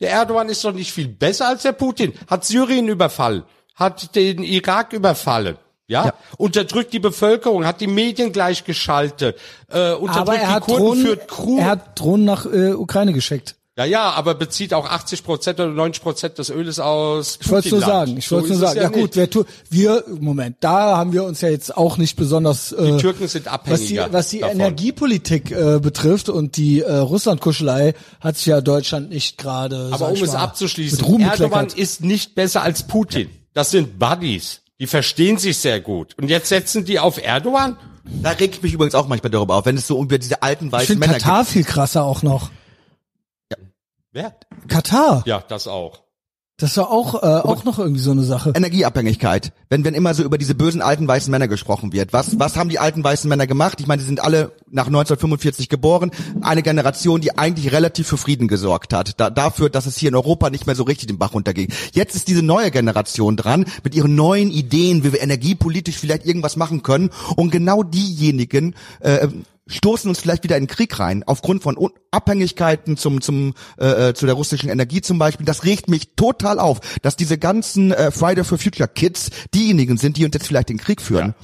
Der 0.00 0.10
Erdogan 0.10 0.48
ist 0.50 0.62
doch 0.64 0.72
nicht 0.74 0.92
viel 0.92 1.08
besser 1.08 1.48
als 1.48 1.62
der 1.62 1.72
Putin. 1.72 2.12
Hat 2.26 2.44
Syrien 2.44 2.88
überfallen, 2.88 3.44
hat 3.74 4.14
den 4.16 4.42
Irak 4.42 4.92
überfallen. 4.92 5.56
Ja? 5.88 6.06
Ja. 6.06 6.14
unterdrückt 6.38 6.92
die 6.92 6.98
Bevölkerung, 7.00 7.66
hat 7.66 7.80
die 7.80 7.86
Medien 7.86 8.32
gleichgeschaltet, 8.32 9.36
äh, 9.68 9.92
unterdrückt 9.92 10.16
Aber 10.16 10.34
er 10.36 10.46
die 10.46 10.52
hat, 10.54 10.62
Kurden, 10.64 10.78
Drohnen, 10.84 11.02
führt 11.06 11.28
Crew. 11.28 11.58
er 11.58 11.66
hat 11.66 11.98
Drohnen 12.00 12.24
nach 12.24 12.46
äh, 12.46 12.72
Ukraine 12.72 13.12
geschickt. 13.12 13.56
Ja, 13.78 13.84
ja, 13.86 14.10
aber 14.10 14.34
bezieht 14.34 14.74
auch 14.74 14.84
80 14.84 15.24
Prozent 15.24 15.58
oder 15.58 15.70
90 15.70 16.02
Prozent 16.02 16.38
des 16.38 16.50
Öles 16.50 16.78
aus 16.78 17.38
Ich 17.40 17.50
wollte 17.50 17.70
nur 17.70 17.80
sagen, 17.80 18.18
ich 18.18 18.26
So 18.26 18.36
wollte 18.36 18.48
nur 18.48 18.56
ist 18.56 18.62
es 18.62 18.68
sagen, 18.68 18.80
ja, 18.82 18.88
nicht. 18.90 19.00
gut, 19.00 19.16
wer 19.16 19.30
tu, 19.30 19.44
wir, 19.70 20.04
Moment, 20.20 20.56
da 20.60 20.98
haben 20.98 21.14
wir 21.14 21.24
uns 21.24 21.40
ja 21.40 21.48
jetzt 21.48 21.74
auch 21.74 21.96
nicht 21.96 22.16
besonders, 22.16 22.72
äh, 22.72 22.92
Die 22.92 22.96
Türken 22.98 23.28
sind 23.28 23.46
was 23.46 23.52
die, 23.52 24.02
abhängiger 24.04 24.08
was 24.12 24.28
die 24.28 24.40
davon. 24.40 24.60
Energiepolitik 24.60 25.50
äh, 25.52 25.78
betrifft 25.80 26.28
und 26.28 26.58
die 26.58 26.80
äh, 26.82 26.92
Russlandkuschelei 26.96 27.94
hat 28.20 28.36
sich 28.36 28.46
ja 28.46 28.60
Deutschland 28.60 29.08
nicht 29.08 29.38
gerade, 29.38 29.88
Aber 29.90 30.08
um 30.08 30.14
ich 30.14 30.22
es 30.22 30.32
mal, 30.34 30.40
abzuschließen, 30.40 31.20
Erdogan 31.20 31.68
ist 31.74 32.04
nicht 32.04 32.34
besser 32.34 32.62
als 32.62 32.86
Putin. 32.86 33.30
Das 33.54 33.70
sind 33.70 33.98
Buddies. 33.98 34.60
Die 34.80 34.86
verstehen 34.86 35.38
sich 35.38 35.56
sehr 35.58 35.80
gut. 35.80 36.14
Und 36.18 36.28
jetzt 36.28 36.48
setzen 36.48 36.84
die 36.84 36.98
auf 36.98 37.22
Erdogan? 37.22 37.76
Da 38.04 38.30
reg 38.30 38.52
ich 38.54 38.62
mich 38.62 38.72
übrigens 38.74 38.94
auch 38.94 39.06
manchmal 39.08 39.30
darüber 39.30 39.54
auf, 39.56 39.64
wenn 39.64 39.76
es 39.76 39.86
so 39.86 40.02
über 40.02 40.18
diese 40.18 40.42
alten 40.42 40.66
Ich 40.66 40.72
weißen 40.72 40.86
finde 40.88 41.06
Männer 41.06 41.18
Katar 41.20 41.44
viel 41.44 41.64
krasser 41.64 42.04
auch 42.04 42.22
noch. 42.22 42.50
Wer? 44.12 44.34
Katar, 44.68 45.22
Ja, 45.24 45.42
das 45.48 45.66
auch. 45.66 46.02
das 46.58 46.76
war 46.76 46.90
auch, 46.90 47.14
äh, 47.22 47.26
auch 47.26 47.64
noch 47.64 47.78
irgendwie 47.78 48.02
so 48.02 48.10
eine 48.10 48.22
Sache. 48.24 48.52
Energieabhängigkeit. 48.54 49.52
Wenn, 49.70 49.84
wenn 49.86 49.94
immer 49.94 50.12
so 50.12 50.22
über 50.22 50.36
diese 50.36 50.54
bösen 50.54 50.82
alten 50.82 51.08
weißen 51.08 51.30
Männer 51.30 51.48
gesprochen 51.48 51.94
wird. 51.94 52.12
Was, 52.12 52.38
was 52.38 52.56
haben 52.58 52.68
die 52.68 52.78
alten 52.78 53.02
weißen 53.02 53.26
Männer 53.26 53.46
gemacht? 53.46 53.80
Ich 53.80 53.86
meine, 53.86 54.00
die 54.00 54.06
sind 54.06 54.20
alle 54.22 54.52
nach 54.70 54.86
1945 54.86 55.70
geboren. 55.70 56.10
Eine 56.42 56.62
Generation, 56.62 57.22
die 57.22 57.38
eigentlich 57.38 57.72
relativ 57.72 58.06
für 58.06 58.18
Frieden 58.18 58.48
gesorgt 58.48 58.92
hat. 58.92 59.18
Da, 59.18 59.30
dafür, 59.30 59.70
dass 59.70 59.86
es 59.86 59.96
hier 59.96 60.10
in 60.10 60.14
Europa 60.14 60.50
nicht 60.50 60.66
mehr 60.66 60.76
so 60.76 60.82
richtig 60.82 61.06
den 61.06 61.18
Bach 61.18 61.32
runterging. 61.32 61.72
Jetzt 61.92 62.14
ist 62.14 62.28
diese 62.28 62.42
neue 62.42 62.70
Generation 62.70 63.38
dran 63.38 63.64
mit 63.82 63.94
ihren 63.94 64.14
neuen 64.14 64.50
Ideen, 64.50 65.04
wie 65.04 65.14
wir 65.14 65.22
energiepolitisch 65.22 65.96
vielleicht 65.96 66.26
irgendwas 66.26 66.56
machen 66.56 66.82
können. 66.82 67.10
Und 67.34 67.50
genau 67.50 67.82
diejenigen, 67.82 68.74
äh, 69.00 69.26
stoßen 69.68 70.08
uns 70.08 70.20
vielleicht 70.20 70.44
wieder 70.44 70.56
in 70.56 70.64
den 70.64 70.68
Krieg 70.68 70.98
rein, 70.98 71.22
aufgrund 71.26 71.62
von 71.62 71.76
Un 71.78 71.90
Abhängigkeiten 72.10 72.96
zum, 72.96 73.20
zum, 73.20 73.54
äh, 73.78 74.08
äh, 74.10 74.14
zu 74.14 74.26
der 74.26 74.34
russischen 74.34 74.68
Energie 74.68 75.00
zum 75.00 75.18
Beispiel. 75.18 75.46
Das 75.46 75.64
regt 75.64 75.88
mich 75.88 76.14
total 76.16 76.58
auf, 76.58 76.80
dass 77.02 77.16
diese 77.16 77.38
ganzen 77.38 77.92
äh, 77.92 78.10
Friday 78.10 78.44
for 78.44 78.58
Future 78.58 78.88
Kids 78.88 79.30
diejenigen 79.54 79.96
sind, 79.96 80.16
die 80.16 80.24
uns 80.24 80.34
jetzt 80.34 80.46
vielleicht 80.46 80.70
in 80.70 80.76
den 80.76 80.84
Krieg 80.84 81.00
führen. 81.00 81.34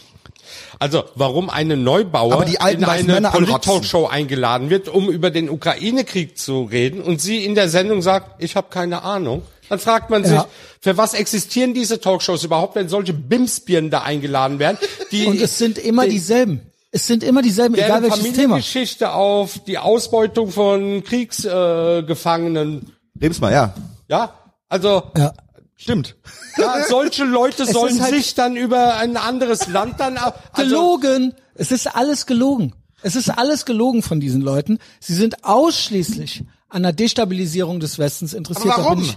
Also, 0.78 1.04
warum 1.14 1.50
eine 1.50 1.76
Neubauer 1.76 2.32
Aber 2.32 2.44
die 2.46 2.58
alten 2.60 2.82
in 2.82 2.88
eine. 2.88 3.30
Polit-Talkshow 3.30 4.06
eingeladen 4.06 4.70
wird, 4.70 4.88
um 4.88 5.10
über 5.10 5.30
den 5.30 5.50
Ukraine-Krieg 5.50 6.38
zu 6.38 6.62
reden 6.62 7.02
und 7.02 7.20
sie 7.20 7.44
in 7.44 7.54
der 7.54 7.68
Sendung 7.68 8.00
sagt, 8.02 8.42
ich 8.42 8.56
habe 8.56 8.68
keine 8.70 9.02
Ahnung. 9.02 9.42
Dann 9.68 9.78
fragt 9.78 10.08
man 10.08 10.24
sich, 10.24 10.32
Ja. 10.34 10.46
für 10.80 10.96
was 10.96 11.12
existieren 11.12 11.74
diese 11.74 12.00
Talkshows 12.00 12.44
überhaupt, 12.44 12.74
wenn 12.76 12.88
solche 12.88 13.12
Bimsbirnen 13.12 13.90
da 13.90 14.00
eingeladen 14.02 14.58
werden? 14.58 14.78
Die 15.12 15.26
Und 15.26 15.38
es 15.40 15.58
sind 15.58 15.76
immer 15.76 16.04
die- 16.04 16.12
dieselben. 16.12 16.62
Es 16.90 17.06
sind 17.06 17.22
immer 17.22 17.42
dieselben, 17.42 17.74
egal 17.74 18.02
welches 18.02 18.18
Thema. 18.22 18.32
Familiengeschichte 18.32 19.12
auf 19.12 19.58
die 19.66 19.76
Ausbeutung 19.78 20.50
von 20.50 21.04
Kriegsgefangenen. 21.04 22.82
Äh. 22.82 23.20
Lebens 23.20 23.40
mal, 23.40 23.52
ja. 23.52 23.74
ja, 24.08 24.32
also 24.68 25.02
Ja. 25.16 25.32
Stimmt. 25.80 26.16
ja, 26.56 26.84
solche 26.88 27.24
Leute 27.24 27.62
Es 27.64 27.70
sollen 27.70 27.96
ist 27.96 28.00
halt- 28.02 28.14
sich 28.14 28.34
dann 28.34 28.56
über 28.56 28.96
ein 28.96 29.16
anderes 29.16 29.68
Land 29.68 30.00
dann 30.00 30.18
au- 30.18 30.32
also, 30.52 30.68
Gelogen. 30.70 31.34
Es 31.54 31.70
ist 31.70 31.86
alles 31.94 32.26
gelogen. 32.26 32.74
Es 33.02 33.14
ist 33.14 33.28
alles 33.30 33.64
gelogen 33.64 34.02
von 34.02 34.18
diesen 34.18 34.40
Leuten. 34.40 34.78
Sie 34.98 35.14
sind 35.14 35.44
ausschließlich 35.44 36.42
an 36.68 36.82
der 36.82 36.92
Destabilisierung 36.92 37.78
des 37.78 37.98
Westens 37.98 38.34
interessiert. 38.34 38.74
Aber 38.74 38.84
warum? 38.86 39.08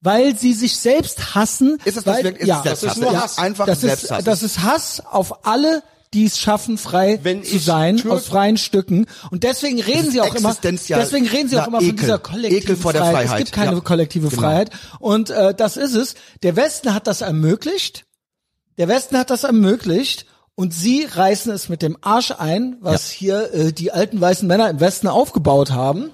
Weil 0.00 0.36
sie 0.36 0.52
sich 0.54 0.76
selbst 0.76 1.36
hassen. 1.36 1.78
Ist 1.84 1.96
es 1.96 2.02
das 2.04 2.16
weil, 2.16 2.24
wirklich- 2.24 2.42
ist 2.42 2.48
ja? 2.48 2.62
Das 2.64 2.82
ist 2.82 2.96
nur 2.96 3.12
Ja, 3.12 3.22
Hass. 3.22 3.38
Einfach 3.38 3.66
das 3.66 3.78
ist, 3.78 3.82
Selbsthass. 3.82 4.24
das 4.24 4.42
ist 4.42 4.62
Hass 4.62 5.00
auf 5.08 5.46
alle, 5.46 5.84
die 6.14 6.26
es 6.26 6.38
schaffen, 6.38 6.76
frei 6.78 7.20
Wenn 7.22 7.42
zu 7.42 7.58
sein, 7.58 7.96
Türk- 7.96 8.12
aus 8.14 8.26
freien 8.26 8.56
Stücken. 8.58 9.06
Und 9.30 9.44
deswegen 9.44 9.80
reden 9.80 10.10
sie 10.10 10.20
auch 10.20 10.34
immer, 10.34 10.54
deswegen 10.62 11.26
reden 11.26 11.48
sie 11.48 11.58
auch 11.58 11.66
immer 11.68 11.78
von 11.78 11.86
Ekel. 11.88 11.98
dieser 12.00 12.18
kollektiven 12.18 12.66
der 12.66 12.76
Freiheit. 12.76 13.04
Es 13.04 13.12
Freiheit. 13.30 13.38
gibt 13.38 13.52
keine 13.52 13.72
Ja. 13.74 13.80
kollektive 13.80 14.28
Genau. 14.28 14.42
Freiheit. 14.42 14.70
Und 14.98 15.30
äh, 15.30 15.54
das 15.54 15.76
ist 15.76 15.94
es. 15.94 16.14
Der 16.42 16.56
Westen 16.56 16.92
hat 16.94 17.06
das 17.06 17.20
ermöglicht. 17.22 18.04
Der 18.78 18.88
Westen 18.88 19.16
hat 19.18 19.30
das 19.30 19.44
ermöglicht. 19.44 20.26
Und 20.54 20.74
sie 20.74 21.04
reißen 21.10 21.50
es 21.50 21.70
mit 21.70 21.80
dem 21.80 21.96
Arsch 22.02 22.30
ein, 22.30 22.76
was 22.80 23.10
hier 23.10 23.52
äh, 23.54 23.72
die 23.72 23.90
alten 23.90 24.20
weißen 24.20 24.46
Männer 24.46 24.68
im 24.68 24.80
Westen 24.80 25.08
aufgebaut 25.08 25.70
haben. 25.70 26.10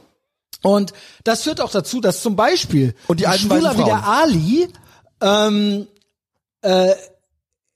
Und 0.62 0.92
das 1.24 1.42
führt 1.42 1.60
auch 1.60 1.70
dazu, 1.72 2.00
dass 2.00 2.22
zum 2.22 2.36
Beispiel 2.36 2.94
Und 3.08 3.18
die 3.18 3.26
ein 3.26 3.32
alten 3.32 3.46
Schwuler 3.46 3.76
wie 3.78 3.84
der. 3.84 4.06
Ali 4.06 4.68
ähm, 5.20 5.88
äh, 6.62 6.94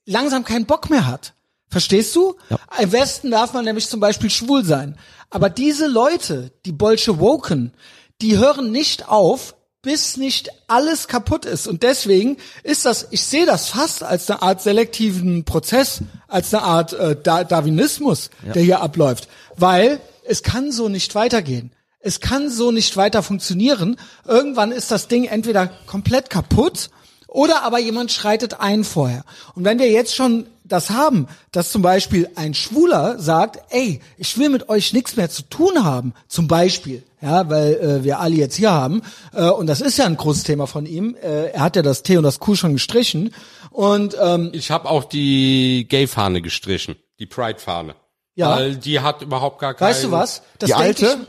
langsam 0.05 0.45
keinen 0.45 0.65
Bock 0.65 0.89
mehr 0.89 1.05
hat. 1.05 1.33
Verstehst 1.73 2.15
du? 2.15 2.35
Im 2.79 2.91
Westen 2.91 3.31
darf 3.31 3.53
man 3.53 3.65
nämlich 3.65 3.89
zum 3.89 3.99
Beispiel 3.99 4.29
schwul 4.29 4.63
sein. 4.63 4.95
Aber 5.31 5.49
diese 5.49 5.87
Leute, 5.87 6.51
die 6.67 6.71
Bolschewoken, 6.71 7.73
die 8.21 8.37
hören 8.37 8.71
nicht 8.71 9.09
auf, 9.09 9.55
bis 9.81 10.15
nicht 10.15 10.51
alles 10.67 11.07
kaputt 11.07 11.45
ist. 11.45 11.65
Und 11.67 11.81
deswegen 11.81 12.37
ist 12.61 12.85
das, 12.85 13.07
ich 13.09 13.23
sehe 13.23 13.47
das 13.47 13.69
fast 13.69 14.03
als 14.03 14.29
eine 14.29 14.43
Art 14.43 14.61
selektiven 14.61 15.45
Prozess, 15.45 16.01
als 16.27 16.53
eine 16.53 16.61
Art 16.61 16.93
äh, 16.93 17.17
da 17.21 17.43
Darwinismus, 17.43 18.29
der 18.53 18.61
hier 18.61 18.81
abläuft. 18.81 19.27
Weil 19.57 19.99
es 20.25 20.43
kann 20.43 20.71
so 20.71 20.89
nicht 20.89 21.15
weitergehen. 21.15 21.71
Es 21.99 22.19
kann 22.19 22.51
so 22.51 22.69
nicht 22.69 22.95
weiter 22.97 23.23
funktionieren. 23.23 23.97
Irgendwann 24.27 24.71
ist 24.71 24.91
das 24.91 25.07
Ding 25.07 25.25
entweder 25.25 25.71
komplett 25.87 26.29
kaputt 26.29 26.91
oder 27.27 27.63
aber 27.63 27.79
jemand 27.79 28.11
schreitet 28.11 28.59
ein 28.59 28.83
vorher. 28.83 29.23
Und 29.55 29.65
wenn 29.65 29.79
wir 29.79 29.89
jetzt 29.89 30.13
schon 30.13 30.45
das 30.73 30.89
haben, 30.89 31.27
dass 31.51 31.71
zum 31.71 31.81
Beispiel 31.81 32.29
ein 32.35 32.53
Schwuler 32.53 33.19
sagt, 33.19 33.59
ey, 33.69 34.01
ich 34.17 34.37
will 34.37 34.49
mit 34.49 34.69
euch 34.69 34.91
nichts 34.93 35.15
mehr 35.15 35.29
zu 35.29 35.43
tun 35.43 35.83
haben, 35.83 36.13
zum 36.27 36.47
Beispiel, 36.47 37.03
ja, 37.21 37.49
weil 37.49 37.73
äh, 37.75 38.03
wir 38.03 38.19
alle 38.19 38.35
jetzt 38.35 38.55
hier 38.55 38.71
haben, 38.71 39.01
äh, 39.33 39.45
und 39.49 39.67
das 39.67 39.79
ist 39.79 39.97
ja 39.97 40.05
ein 40.05 40.17
großes 40.17 40.43
Thema 40.43 40.67
von 40.67 40.85
ihm, 40.85 41.15
äh, 41.21 41.51
er 41.51 41.61
hat 41.61 41.75
ja 41.75 41.81
das 41.81 42.03
T 42.03 42.17
und 42.17 42.23
das 42.23 42.39
Q 42.39 42.55
schon 42.55 42.73
gestrichen, 42.73 43.33
und 43.73 44.15
ähm, 44.21 44.51
Ich 44.53 44.69
habe 44.69 44.87
auch 44.89 45.03
die 45.03 45.87
Gay-Fahne 45.89 46.41
gestrichen, 46.41 46.95
die 47.19 47.25
Pride-Fahne. 47.25 47.95
Ja. 48.35 48.55
Weil 48.55 48.75
die 48.75 48.99
hat 48.99 49.21
überhaupt 49.21 49.59
gar 49.59 49.73
keinen... 49.73 49.89
weißt 49.89 50.03
du 50.05 50.11
was? 50.11 50.43
Das 50.59 50.67
Die 50.67 50.73
alte? 50.75 51.05
Ich, 51.05 51.27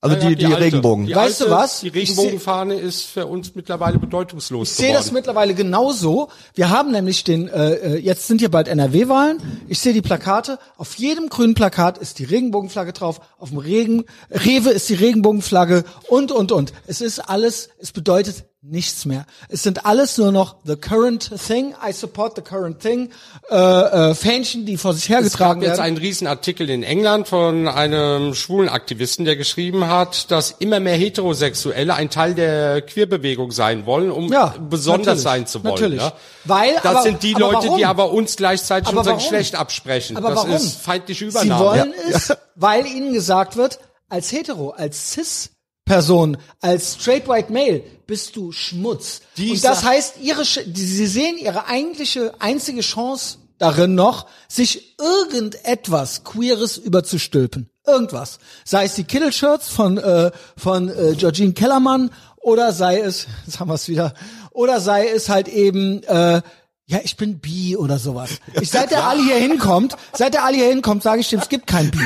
Also 0.00 0.14
Ja, 0.16 0.22
ja, 0.22 0.28
die, 0.28 0.36
die, 0.36 0.46
alte. 0.46 0.60
Regenbogen. 0.60 1.06
Die 1.06 1.14
Weißt 1.14 1.40
du 1.40 1.44
alte, 1.46 1.56
was? 1.56 1.80
Die 1.80 1.88
Regenbogenfahne 1.88 2.74
ist 2.74 3.02
für 3.02 3.26
uns 3.26 3.56
mittlerweile 3.56 3.98
bedeutungslos 3.98 4.70
Ich 4.70 4.76
sehe 4.76 4.92
das 4.92 5.10
mittlerweile 5.10 5.54
genauso. 5.54 6.28
Wir 6.54 6.70
haben 6.70 6.92
nämlich 6.92 7.24
den, 7.24 7.48
äh, 7.48 7.74
äh, 7.74 7.96
jetzt 7.96 8.28
sind 8.28 8.38
hier 8.38 8.50
bald 8.50 8.68
NRW-Wahlen. 8.68 9.42
Ich 9.66 9.80
sehe 9.80 9.92
die 9.92 10.02
Plakate. 10.02 10.60
Auf 10.76 10.94
jedem 10.94 11.28
grünen 11.28 11.54
Plakat 11.54 11.98
ist 11.98 12.20
die 12.20 12.24
Regenbogenflagge 12.24 12.92
drauf. 12.92 13.20
Auf 13.38 13.48
dem 13.48 13.58
Regen, 13.58 14.04
Rewe 14.30 14.70
ist 14.70 14.88
die 14.88 14.94
Regenbogenflagge 14.94 15.84
und, 16.08 16.30
und, 16.30 16.52
und. 16.52 16.72
Es 16.86 17.00
ist 17.00 17.18
alles, 17.18 17.68
es 17.78 17.90
bedeutet 17.90 18.44
nichts 18.60 19.04
mehr. 19.04 19.24
Es 19.48 19.62
sind 19.62 19.86
alles 19.86 20.18
nur 20.18 20.32
noch 20.32 20.56
the 20.64 20.74
current 20.76 21.30
thing. 21.46 21.74
I 21.86 21.92
support 21.92 22.34
the 22.34 22.42
current 22.42 22.80
thing. 22.80 23.10
Äh, 23.50 23.54
äh, 23.56 24.14
Fähnchen, 24.14 24.66
die 24.66 24.76
vor 24.76 24.94
sich 24.94 25.04
Es 25.04 25.08
gab 25.08 25.16
hergetragen 25.20 25.62
jetzt 25.62 25.70
werden. 25.72 25.80
einen 25.82 25.96
Riesenartikel 25.98 26.68
in 26.68 26.82
England 26.82 27.28
von 27.28 27.68
einem 27.68 28.34
schwulen 28.34 28.68
Aktivisten, 28.68 29.24
der 29.24 29.36
geschrieben 29.36 29.86
hat, 29.86 30.30
dass 30.32 30.50
immer 30.58 30.80
mehr 30.80 30.96
Heterosexuelle 30.96 31.94
ein 31.94 32.10
Teil 32.10 32.34
der 32.34 32.82
Queerbewegung 32.82 33.52
sein 33.52 33.86
wollen, 33.86 34.10
um 34.10 34.30
Ja, 34.32 34.54
besonders 34.68 35.22
sein 35.22 35.46
zu 35.46 35.62
wollen. 35.62 35.74
natürlich. 35.74 36.00
Ja? 36.02 36.12
Weil, 36.44 36.74
das 36.74 36.84
aber- 36.84 37.02
sind 37.02 37.22
die 37.22 37.34
Leute, 37.34 37.54
warum? 37.66 37.76
die 37.78 37.86
aber 37.86 38.10
uns 38.10 38.36
gleichzeitig 38.36 38.88
Aber 38.88 38.98
unser 38.98 39.12
warum? 39.12 39.22
Geschlecht 39.22 39.54
absprechen. 39.54 40.16
Aber 40.16 40.30
das 40.30 40.36
warum? 40.38 40.52
ist 40.52 40.80
feindliche 40.82 41.30
Sie 41.30 41.36
Übernahme. 41.46 41.64
wollen 41.64 41.92
es, 42.10 42.36
weil 42.56 42.86
ihnen 42.86 43.12
gesagt 43.12 43.56
wird, 43.56 43.78
als 44.08 44.32
hetero, 44.32 44.70
als 44.70 45.12
cis-Person, 45.88 46.36
als 46.60 46.96
straight 47.00 47.28
white 47.28 47.52
male 47.52 47.82
bist 48.06 48.36
du 48.36 48.52
Schmutz. 48.52 49.20
Die 49.36 49.52
Und 49.52 49.64
das 49.64 49.84
heißt, 49.84 50.14
ihre, 50.20 50.44
sie 50.44 51.06
sehen 51.06 51.38
ihre 51.38 51.66
eigentliche, 51.66 52.34
einzige 52.38 52.80
Chance 52.80 53.38
darin 53.58 53.94
noch, 53.94 54.26
sich 54.48 54.96
irgendetwas 54.98 56.24
Queeres 56.24 56.76
überzustülpen. 56.76 57.68
Irgendwas. 57.86 58.38
Sei 58.64 58.84
es 58.84 58.94
die 58.94 59.04
Kittelshirts 59.04 59.68
von, 59.68 59.98
äh, 59.98 60.30
von 60.56 60.88
äh, 60.88 61.14
Georgine 61.16 61.54
Kellermann 61.54 62.10
oder 62.36 62.72
sei 62.72 63.00
es, 63.00 63.26
jetzt 63.46 63.58
haben 63.58 63.68
wir 63.68 63.74
es 63.74 63.88
wieder, 63.88 64.14
oder 64.50 64.80
sei 64.80 65.08
es 65.08 65.28
halt 65.28 65.48
eben, 65.48 66.02
äh, 66.04 66.42
ja, 66.90 66.98
ich 67.04 67.16
bin 67.16 67.38
bi 67.38 67.76
oder 67.76 67.98
sowas. 67.98 68.40
Ich, 68.60 68.70
seit 68.70 68.90
der 68.90 69.06
Ali 69.06 69.22
hier 69.22 69.36
hinkommt, 69.36 69.94
seit 70.14 70.34
der 70.34 70.42
Ali 70.44 70.56
hier 70.56 70.68
hinkommt, 70.70 71.02
sage 71.02 71.20
ich 71.20 71.28
dem, 71.28 71.38
es 71.38 71.48
gibt 71.48 71.66
kein 71.66 71.90
Bi. 71.90 71.98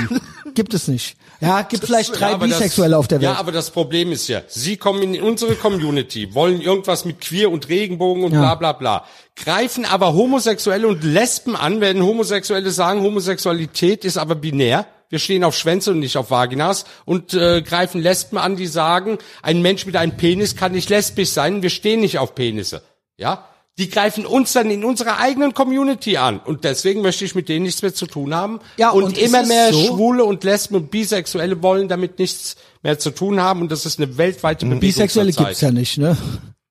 Gibt 0.54 0.74
es 0.74 0.88
nicht. 0.88 1.16
Ja, 1.40 1.62
gibt 1.62 1.84
vielleicht 1.86 2.18
drei 2.20 2.28
Ja, 2.30 2.34
aber 2.34 2.46
das- 2.48 2.58
Bisexuelle 2.58 2.98
auf 2.98 3.08
der 3.08 3.20
Welt. 3.20 3.30
Ja, 3.32 3.38
aber 3.38 3.52
das 3.52 3.70
Problem 3.70 4.12
ist 4.12 4.28
ja, 4.28 4.42
Sie 4.48 4.76
kommen 4.76 5.02
in 5.14 5.22
unsere 5.22 5.54
Community, 5.54 6.34
wollen 6.34 6.60
irgendwas 6.60 7.04
mit 7.04 7.20
Queer 7.20 7.50
und 7.50 7.68
Regenbogen 7.68 8.24
und 8.24 8.32
Ja. 8.32 8.40
bla 8.40 8.54
bla 8.56 8.72
bla, 8.72 9.04
greifen 9.36 9.84
aber 9.84 10.12
Homosexuelle 10.14 10.86
und 10.86 11.02
Lesben 11.04 11.56
an, 11.56 11.80
werden 11.80 12.02
Homosexuelle 12.04 12.70
sagen, 12.70 13.00
Homosexualität 13.02 14.04
ist 14.04 14.18
aber 14.18 14.34
binär. 14.34 14.86
Wir 15.08 15.18
stehen 15.18 15.44
auf 15.44 15.56
Schwänze 15.56 15.90
und 15.92 15.98
nicht 16.00 16.16
auf 16.16 16.30
Vaginas 16.30 16.84
und 17.04 17.34
äh, 17.34 17.60
greifen 17.62 18.00
Lesben 18.00 18.38
an, 18.38 18.56
die 18.56 18.66
sagen, 18.66 19.18
ein 19.42 19.62
Mensch 19.62 19.84
mit 19.86 19.94
einem 19.96 20.16
Penis 20.16 20.56
kann 20.56 20.72
nicht 20.72 20.88
lesbisch 20.90 21.30
sein, 21.30 21.62
wir 21.62 21.70
stehen 21.70 22.00
nicht 22.00 22.18
auf 22.18 22.34
Penisse. 22.34 22.82
Ja? 23.16 23.46
Die 23.78 23.88
greifen 23.88 24.26
uns 24.26 24.52
dann 24.52 24.70
in 24.70 24.84
unserer 24.84 25.18
eigenen 25.18 25.54
Community 25.54 26.18
an 26.18 26.40
und 26.40 26.64
deswegen 26.64 27.00
möchte 27.00 27.24
ich 27.24 27.34
mit 27.34 27.48
denen 27.48 27.64
nichts 27.64 27.80
mehr 27.80 27.94
zu 27.94 28.06
tun 28.06 28.34
haben. 28.34 28.60
Ja, 28.76 28.90
und, 28.90 29.04
und 29.04 29.18
immer 29.18 29.46
mehr 29.46 29.72
so- 29.72 29.86
Schwule 29.86 30.24
und 30.24 30.44
Lesben 30.44 30.74
und 30.76 30.90
Bisexuelle 30.90 31.62
wollen 31.62 31.88
damit 31.88 32.18
nichts 32.18 32.56
mehr 32.82 32.98
zu 32.98 33.10
tun 33.10 33.40
haben 33.40 33.62
und 33.62 33.72
das 33.72 33.86
ist 33.86 33.98
eine 33.98 34.18
weltweite 34.18 34.66
Bewegung 34.66 34.80
Bisexuelle 34.80 35.32
gibt's 35.32 35.62
ja 35.62 35.70
nicht, 35.70 35.96
ne? 35.96 36.16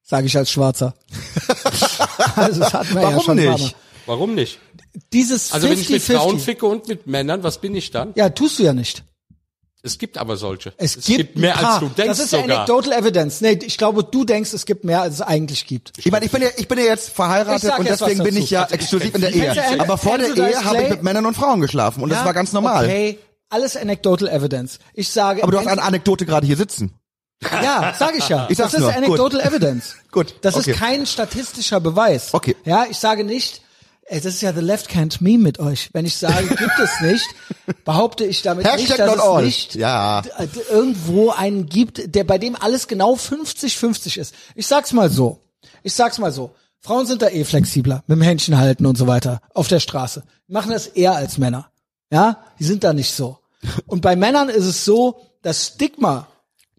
Sage 0.03 0.27
ich 0.27 0.37
als 0.37 0.51
Schwarzer. 0.51 0.93
also 2.35 2.59
das 2.59 2.73
hatten 2.73 2.93
wir 2.93 3.01
ja 3.01 3.07
Warum 3.07 3.23
schon 3.23 3.39
ein 3.39 3.45
paar 3.47 3.57
nicht? 3.57 3.75
Warum 4.05 4.35
nicht? 4.35 4.59
Dieses 5.13 5.53
Also 5.53 5.69
wenn 5.69 5.79
ich 5.79 5.89
mit 5.89 6.01
Frauen 6.03 6.37
50-50. 6.37 6.39
ficke 6.39 6.65
und 6.67 6.87
mit 6.87 7.07
Männern, 7.07 7.43
was 7.43 7.59
bin 7.59 7.73
ich 7.75 7.91
dann? 7.91 8.11
Ja, 8.15 8.29
tust 8.29 8.59
du 8.59 8.63
ja 8.63 8.73
nicht. 8.73 9.03
Es 9.83 9.97
gibt 9.97 10.17
aber 10.19 10.37
solche. 10.37 10.73
Es, 10.77 10.95
gibt, 11.05 11.37
mehr 11.37 11.55
ein 11.57 11.63
paar. 11.63 11.71
als 11.73 11.79
du 11.79 11.87
denkst 11.89 12.07
Das 12.09 12.19
ist 12.19 12.29
sogar. 12.31 12.45
anecdotal 12.45 12.93
evidence. 12.93 13.41
Nee, 13.41 13.57
ich 13.63 13.77
glaube, 13.79 14.03
du 14.03 14.23
denkst, 14.25 14.53
es 14.53 14.65
gibt 14.67 14.83
mehr, 14.83 15.01
als 15.01 15.15
es 15.15 15.21
eigentlich 15.21 15.65
gibt. 15.65 15.93
Ich 15.97 16.11
meine, 16.11 16.23
ich 16.25 16.31
bin 16.31 16.41
ja, 16.43 16.49
ich 16.55 16.67
bin 16.67 16.77
ja 16.77 16.85
jetzt 16.85 17.09
verheiratet 17.09 17.71
und 17.79 17.85
jetzt 17.87 18.01
deswegen 18.01 18.23
bin 18.23 18.37
ich 18.37 18.51
ja 18.51 18.61
Also 18.63 18.75
ich 18.75 18.81
exklusiv 18.81 19.15
in 19.15 19.21
der 19.21 19.33
Ehe. 19.33 19.79
Aber 19.79 19.97
vor 19.97 20.19
der 20.19 20.35
Ehe 20.37 20.63
habe 20.63 20.83
ich 20.83 20.89
mit 20.89 21.01
Männern 21.03 21.25
und 21.25 21.35
Frauen 21.35 21.61
geschlafen 21.61 22.03
und 22.03 22.09
das 22.09 22.19
Ja, 22.19 22.25
war 22.25 22.33
ganz 22.35 22.53
normal. 22.53 22.85
Okay, 22.85 23.17
alles 23.49 23.75
anecdotal 23.75 24.27
evidence. 24.29 24.77
Ich 24.93 25.09
sage, 25.09 25.41
Aber 25.41 25.51
du 25.51 25.57
hast 25.59 25.67
eine 25.67 25.81
Anekdote 25.81 26.25
gerade 26.27 26.45
hier 26.45 26.57
sitzen. 26.57 26.93
Ja, 27.51 27.95
sag 27.97 28.15
ich 28.15 28.29
ja. 28.29 28.45
Ich 28.51 28.57
sag's 28.59 28.73
das 28.73 28.81
ist 28.81 28.85
nur. 28.85 28.95
anecdotal 28.95 29.39
evidence. 29.41 29.95
Gut, 30.11 30.35
Das 30.41 30.55
okay. 30.55 30.71
ist 30.71 30.77
kein 30.79 31.07
statistischer 31.07 31.79
Beweis. 31.79 32.35
Okay. 32.35 32.55
Ja, 32.65 32.85
ich 32.87 32.97
sage 32.97 33.23
nicht, 33.23 33.63
ey, 34.11 34.19
das 34.21 34.35
ist 34.35 34.41
ja 34.41 34.53
the 34.53 34.59
left 34.61 34.89
can't 34.89 35.17
meme 35.21 35.39
mit 35.43 35.59
euch. 35.59 35.89
Wenn 35.93 36.05
ich 36.05 36.15
sage, 36.15 36.47
gibt 36.47 36.79
es 36.79 37.01
nicht, 37.01 37.25
behaupte 37.85 38.25
ich 38.25 38.41
damit 38.41 38.65
Hashtag 38.65 38.79
nicht, 38.79 38.99
dass 38.99 39.15
es 39.15 39.21
all. 39.21 39.43
nicht 39.45 39.75
Ja. 39.75 40.21
d- 40.21 40.29
irgendwo 40.69 41.29
einen 41.31 41.67
gibt, 41.67 42.13
der 42.15 42.23
bei 42.23 42.37
dem 42.37 42.55
alles 42.55 42.87
genau 42.87 43.15
50-50 43.15 44.17
ist. 44.19 44.33
Ich 44.55 44.67
sag's 44.67 44.93
mal 44.93 45.09
so. 45.09 45.39
Ich 45.83 45.93
sag's 45.93 46.17
mal 46.19 46.31
so. 46.31 46.51
Frauen 46.81 47.05
sind 47.05 47.21
da 47.21 47.27
eh 47.29 47.43
flexibler, 47.43 48.03
mit 48.07 48.17
dem 48.17 48.21
Händchen 48.23 48.57
halten 48.57 48.85
und 48.85 48.97
so 48.97 49.05
weiter, 49.07 49.39
auf 49.53 49.67
der 49.67 49.79
Straße. 49.79 50.23
Die 50.47 50.53
machen 50.53 50.71
das 50.71 50.87
eher 50.87 51.13
als 51.15 51.37
Männer. 51.37 51.69
Ja, 52.11 52.43
die 52.59 52.63
sind 52.63 52.83
da 52.83 52.93
nicht 52.93 53.13
so. 53.13 53.37
Und 53.85 54.01
bei 54.01 54.15
Männern 54.15 54.49
ist 54.49 54.65
es 54.65 54.83
so, 54.83 55.21
das 55.43 55.67
Stigma 55.67 56.27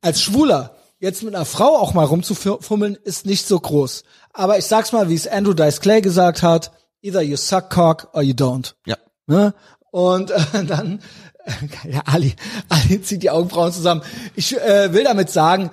als 0.00 0.20
Schwuler 0.20 0.76
jetzt 0.98 1.22
mit 1.22 1.34
einer 1.34 1.44
Frau 1.44 1.76
auch 1.78 1.94
mal 1.94 2.04
rumzufummeln, 2.04 2.96
ist 3.04 3.26
nicht 3.26 3.46
so 3.46 3.58
groß. 3.58 4.02
Aber 4.32 4.58
ich 4.58 4.64
sag's 4.66 4.92
mal, 4.92 5.08
wie 5.08 5.14
es 5.14 5.26
Andrew 5.28 5.52
Dice 5.54 5.80
Clay 5.80 6.00
gesagt 6.00 6.42
hat, 6.42 6.72
either 7.02 7.22
you 7.22 7.36
suck 7.36 7.70
cock 7.70 8.08
or 8.12 8.22
you 8.22 8.34
don't. 8.34 8.74
Ja. 8.86 8.96
Ne? 9.26 9.54
Und 9.90 10.30
äh, 10.30 10.64
dann, 10.64 11.00
äh, 11.44 11.52
ja, 11.90 12.02
Ali, 12.06 12.34
Ali 12.68 13.02
zieht 13.02 13.22
die 13.22 13.30
Augenbrauen 13.30 13.72
zusammen. 13.72 14.02
Ich 14.34 14.56
äh, 14.58 14.92
will 14.92 15.04
damit 15.04 15.30
sagen, 15.30 15.70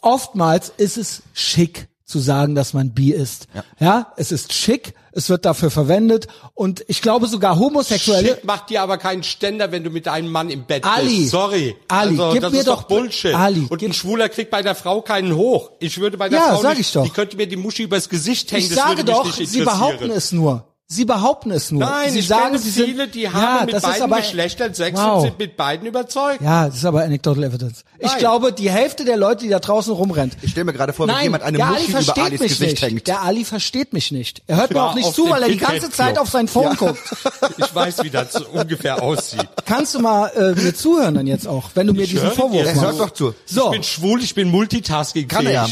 oftmals 0.00 0.72
ist 0.76 0.96
es 0.96 1.22
schick 1.32 1.88
zu 2.04 2.18
sagen, 2.18 2.54
dass 2.54 2.74
man 2.74 2.92
bi 2.92 3.12
ist. 3.12 3.48
Ja. 3.54 3.64
ja, 3.78 4.12
es 4.16 4.32
ist 4.32 4.52
schick, 4.52 4.94
es 5.14 5.28
wird 5.28 5.44
dafür 5.44 5.70
verwendet 5.70 6.26
und 6.54 6.84
ich 6.88 7.00
glaube 7.02 7.26
sogar 7.26 7.58
Homosexuelle. 7.58 8.28
Shit 8.28 8.44
macht 8.44 8.70
dir 8.70 8.82
aber 8.82 8.98
keinen 8.98 9.22
Ständer, 9.22 9.70
wenn 9.72 9.84
du 9.84 9.90
mit 9.90 10.08
einem 10.08 10.30
Mann 10.30 10.50
im 10.50 10.64
Bett 10.64 10.84
Ali, 10.84 11.20
bist. 11.20 11.30
Sorry. 11.30 11.76
Ali, 11.88 12.10
also, 12.20 12.30
gib 12.32 12.42
das 12.42 12.52
mir 12.52 12.58
ist 12.58 12.68
doch 12.68 12.82
Bullshit. 12.84 13.34
Ali, 13.34 13.66
Und 13.70 13.82
ein 13.82 13.92
Schwuler 13.92 14.28
kriegt 14.28 14.50
bei 14.50 14.62
der 14.62 14.74
Frau 14.74 15.00
keinen 15.02 15.34
hoch. 15.36 15.70
Ich 15.78 15.98
würde 15.98 16.16
bei 16.16 16.28
der 16.28 16.38
Ja, 16.40 16.48
Frau 16.54 16.62
sag 16.62 16.76
nicht, 16.78 16.88
ich 16.88 16.92
doch. 16.92 17.04
die 17.04 17.10
könnte 17.10 17.36
mir 17.36 17.46
die 17.46 17.56
Muschi 17.56 17.84
übers 17.84 18.08
Gesicht 18.08 18.50
hängen, 18.52 18.64
Ich 18.64 18.74
sage 18.74 19.04
doch, 19.04 19.32
sie 19.32 19.60
behaupten 19.62 20.10
es 20.10 20.32
nur. 20.32 20.64
Sie 20.86 21.06
behaupten 21.06 21.50
es 21.50 21.70
nur. 21.70 21.80
Nein, 21.80 22.12
sie 22.12 22.18
ich 22.18 22.28
sagen, 22.28 22.44
kenne 22.44 22.58
sie 22.58 22.70
sind, 22.70 22.84
viele, 22.84 23.08
die 23.08 23.22
ja, 23.22 23.32
haben 23.32 23.64
mit 23.64 23.74
das 23.74 23.82
ist 23.82 23.88
beiden 23.88 24.02
aber, 24.02 24.16
Geschlechtern 24.18 24.74
Sex 24.74 25.00
wow. 25.00 25.16
und 25.16 25.22
sind 25.22 25.38
mit 25.38 25.56
beiden 25.56 25.86
überzeugt. 25.86 26.42
Ja, 26.42 26.66
das 26.66 26.76
ist 26.76 26.84
aber 26.84 27.02
anecdotal 27.04 27.44
evidence. 27.44 27.84
Ich 27.98 28.06
Nein. 28.08 28.18
glaube, 28.18 28.52
die 28.52 28.70
Hälfte 28.70 29.06
der 29.06 29.16
Leute, 29.16 29.44
die 29.44 29.48
da 29.48 29.60
draußen 29.60 29.94
rumrennt. 29.94 30.36
Ich 30.42 30.50
stelle 30.50 30.64
mir 30.64 30.74
gerade 30.74 30.92
vor, 30.92 31.08
wie 31.08 31.12
Nein, 31.12 31.22
jemand 31.22 31.42
eine 31.42 31.56
der 31.56 31.68
Ali 31.68 31.74
Muschi 31.76 31.90
über 31.90 32.02
versteht 32.02 32.24
Alis 32.24 32.40
mich 32.40 32.48
Gesicht 32.50 32.72
nicht. 32.72 32.82
hängt. 32.82 33.06
Der 33.06 33.22
Ali 33.22 33.44
versteht 33.46 33.94
mich 33.94 34.12
nicht. 34.12 34.42
Er 34.46 34.56
hört 34.58 34.74
mir 34.74 34.82
auch 34.82 34.94
nicht 34.94 35.14
zu, 35.14 35.30
weil 35.30 35.42
er 35.42 35.48
die 35.48 35.56
ganze 35.56 35.88
Zeit 35.90 36.18
auf 36.18 36.28
sein 36.28 36.48
Phone 36.48 36.76
guckt. 36.76 36.98
Ich 37.56 37.74
weiß, 37.74 38.02
wie 38.02 38.10
das 38.10 38.32
so 38.32 38.46
ungefähr 38.48 39.02
aussieht. 39.02 39.46
Kannst 39.64 39.94
du 39.94 40.00
mal 40.00 40.26
äh, 40.28 40.60
mir 40.60 40.74
zuhören 40.74 41.14
dann 41.14 41.26
jetzt 41.26 41.46
auch, 41.46 41.70
wenn 41.74 41.86
du 41.86 41.92
mir 41.92 42.06
diesen 42.06 42.24
höre 42.24 42.32
Vorwurf 42.32 42.64
machst? 42.66 42.80
hört 42.82 43.00
doch 43.00 43.10
zu. 43.10 43.34
So, 43.46 43.66
Ich 43.66 43.70
bin 43.70 43.82
schwul, 43.82 44.22
ich 44.22 44.34
bin 44.34 44.50
multitasking 44.50 45.28
Kann 45.28 45.46
er 45.46 45.52
ja. 45.52 45.68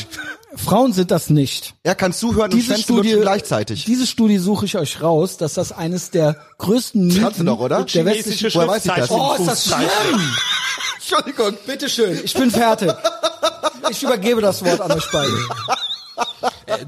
Frauen 0.57 0.92
sind 0.92 1.11
das 1.11 1.30
nicht. 1.30 1.74
Er 1.82 1.94
kann 1.94 2.12
zuhören 2.12 2.50
und 2.50 2.55
Diese 2.55 2.66
Schwänze 2.74 2.82
Studie, 2.82 3.16
gleichzeitig. 3.20 3.84
diese 3.84 4.07
Studie 4.07 4.38
suche 4.38 4.66
ich 4.66 4.76
euch 4.76 5.00
raus, 5.00 5.36
dass 5.38 5.55
das 5.55 5.72
eines 5.72 6.11
der 6.11 6.36
größten 6.59 7.07
Mythen 7.07 7.22
Kannst 7.22 7.40
du 7.40 7.44
doch, 7.44 7.59
oder? 7.59 7.84
der 7.84 8.05
westlichen 8.05 8.53
Woher 8.55 8.68
weiß 8.68 8.84
ich 8.86 8.92
das? 8.92 9.11
Oh, 9.11 9.34
ist 9.38 9.46
das 9.46 9.64
schlimm! 9.66 9.80
Entschuldigung. 10.96 11.55
Bitteschön, 11.66 12.20
ich 12.24 12.34
bin 12.34 12.50
fertig. 12.50 12.92
Ich 13.90 14.03
übergebe 14.03 14.40
das 14.40 14.64
Wort 14.64 14.80
an 14.80 14.92
euch 14.92 15.11
beide. 15.11 15.32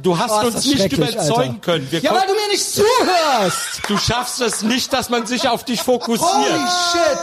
Du 0.03 0.19
hast 0.19 0.31
Oh, 0.31 0.47
uns 0.47 0.65
nicht 0.65 0.93
überzeugen 0.93 1.41
Alter. 1.41 1.59
können. 1.61 1.87
Wir 1.91 2.01
Ja, 2.01 2.12
weil 2.15 2.27
du 2.27 2.33
mir 2.35 2.49
nicht 2.51 2.65
zuhörst! 2.65 3.81
du 3.89 3.99
schaffst 3.99 4.41
es 4.41 4.62
nicht, 4.62 4.93
dass 4.93 5.11
man 5.11 5.27
sich 5.27 5.49
auf 5.49 5.65
dich 5.65 5.81
fokussiert. 5.83 6.29
Holy 6.31 6.59
shit! 6.93 7.19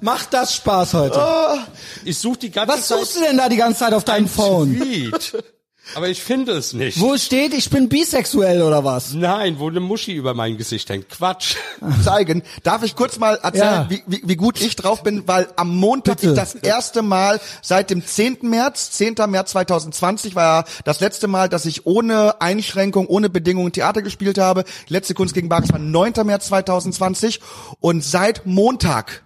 Macht 0.00 0.32
das 0.32 0.54
Spaß 0.54 0.94
heute? 0.94 1.20
Ich 2.04 2.18
suche 2.18 2.38
die 2.38 2.50
ganze 2.50 2.72
Was 2.74 2.88
Zeit 2.88 2.98
suchst 3.00 3.16
du 3.16 3.20
denn 3.20 3.36
da 3.36 3.48
die 3.48 3.56
ganze 3.56 3.80
Zeit 3.80 3.92
auf 3.94 4.04
deinem 4.04 4.28
Phone? 4.28 4.76
Tweet. 4.78 5.32
Aber 5.96 6.08
ich 6.08 6.22
finde 6.22 6.52
es 6.52 6.72
nicht. 6.72 7.00
Wo 7.00 7.16
steht, 7.16 7.52
ich 7.52 7.68
bin 7.68 7.88
bisexuell 7.88 8.62
oder 8.62 8.84
was? 8.84 9.12
Nein, 9.12 9.58
wo 9.58 9.68
eine 9.68 9.80
Muschi 9.80 10.12
über 10.12 10.34
mein 10.34 10.56
Gesicht 10.56 10.88
hängt. 10.88 11.08
Quatsch. 11.08 11.56
zeigen. 12.04 12.42
Darf 12.62 12.84
ich 12.84 12.94
kurz 12.94 13.18
mal 13.18 13.34
erzählen, 13.42 13.64
Ja. 13.64 13.86
wie, 13.90 14.02
wie, 14.06 14.22
wie 14.24 14.36
gut 14.36 14.60
ich 14.60 14.76
drauf 14.76 15.02
bin, 15.02 15.26
weil 15.26 15.48
am 15.56 15.76
Montag 15.76 16.18
Bitte. 16.20 16.30
ich 16.32 16.36
das 16.38 16.54
erste 16.54 17.02
Mal 17.02 17.40
seit 17.60 17.90
dem 17.90 18.06
10. 18.06 18.38
März, 18.42 18.92
10. 18.92 19.16
März 19.28 19.50
2020 19.50 20.36
war 20.36 20.44
ja 20.60 20.64
das 20.84 21.00
letzte 21.00 21.26
Mal, 21.26 21.48
dass 21.48 21.66
ich 21.66 21.86
ohne 21.86 22.40
Einschränkung, 22.40 23.06
ohne 23.08 23.28
Bedingungen 23.28 23.72
Theater 23.72 24.02
gespielt 24.02 24.38
habe. 24.38 24.64
Die 24.88 24.92
letzte 24.92 25.14
Kunst 25.14 25.34
gegen 25.34 25.48
Bares 25.48 25.72
war 25.72 25.80
9. 25.80 26.12
März 26.24 26.46
2020 26.48 27.40
und 27.80 28.04
seit 28.04 28.46
Montag 28.46 29.24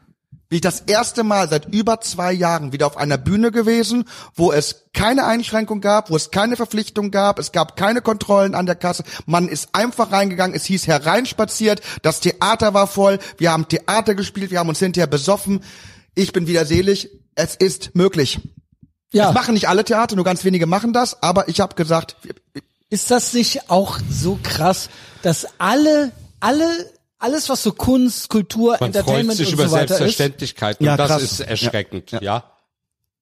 bin 0.54 0.58
ich 0.58 0.62
das 0.62 0.82
erste 0.82 1.24
Mal 1.24 1.50
seit 1.50 1.74
über 1.74 2.00
zwei 2.00 2.32
Jahren 2.32 2.72
wieder 2.72 2.86
auf 2.86 2.96
einer 2.96 3.18
Bühne 3.18 3.50
gewesen, 3.50 4.04
wo 4.36 4.52
es 4.52 4.84
keine 4.92 5.26
Einschränkung 5.26 5.80
gab, 5.80 6.10
wo 6.10 6.16
es 6.16 6.30
keine 6.30 6.54
Verpflichtung 6.54 7.10
gab, 7.10 7.40
es 7.40 7.50
gab 7.50 7.76
keine 7.76 8.02
Kontrollen 8.02 8.54
an 8.54 8.64
der 8.64 8.76
Kasse. 8.76 9.02
Man 9.26 9.48
ist 9.48 9.70
einfach 9.72 10.12
reingegangen, 10.12 10.54
es 10.54 10.64
hieß 10.66 10.86
hereinspaziert, 10.86 11.82
das 12.02 12.20
Theater 12.20 12.72
war 12.72 12.86
voll, 12.86 13.18
wir 13.36 13.50
haben 13.50 13.66
Theater 13.66 14.14
gespielt, 14.14 14.52
wir 14.52 14.60
haben 14.60 14.68
uns 14.68 14.78
hinterher 14.78 15.08
besoffen. 15.08 15.60
Ich 16.14 16.32
bin 16.32 16.46
wieder 16.46 16.64
selig, 16.66 17.10
es 17.34 17.56
ist 17.56 17.96
möglich. 17.96 18.38
Ja. 19.10 19.24
Das 19.24 19.34
machen 19.34 19.54
nicht 19.54 19.68
alle 19.68 19.82
Theater, 19.82 20.14
nur 20.14 20.24
ganz 20.24 20.44
wenige 20.44 20.66
machen 20.66 20.92
das, 20.92 21.20
aber 21.20 21.48
ich 21.48 21.58
habe 21.58 21.74
gesagt, 21.74 22.14
Ist 22.90 23.10
das 23.10 23.32
nicht 23.32 23.70
auch 23.70 23.98
so 24.08 24.38
krass, 24.40 24.88
dass 25.22 25.48
alle, 25.58 26.12
alle, 26.38 26.92
alles 27.24 27.48
was 27.48 27.62
so 27.62 27.72
Kunst, 27.72 28.28
Kultur, 28.28 28.72
Man 28.72 28.78
freut 28.78 28.86
Entertainment 28.94 29.36
sich 29.38 29.48
und 29.48 29.54
über 29.54 29.68
so 29.68 29.72
weiter 29.72 29.94
ist, 29.94 29.98
Selbstverständlichkeit 29.98 30.80
und 30.80 30.86
Ja, 30.86 30.96
das 30.96 31.22
ist 31.22 31.40
erschreckend, 31.40 32.12
ja. 32.20 32.44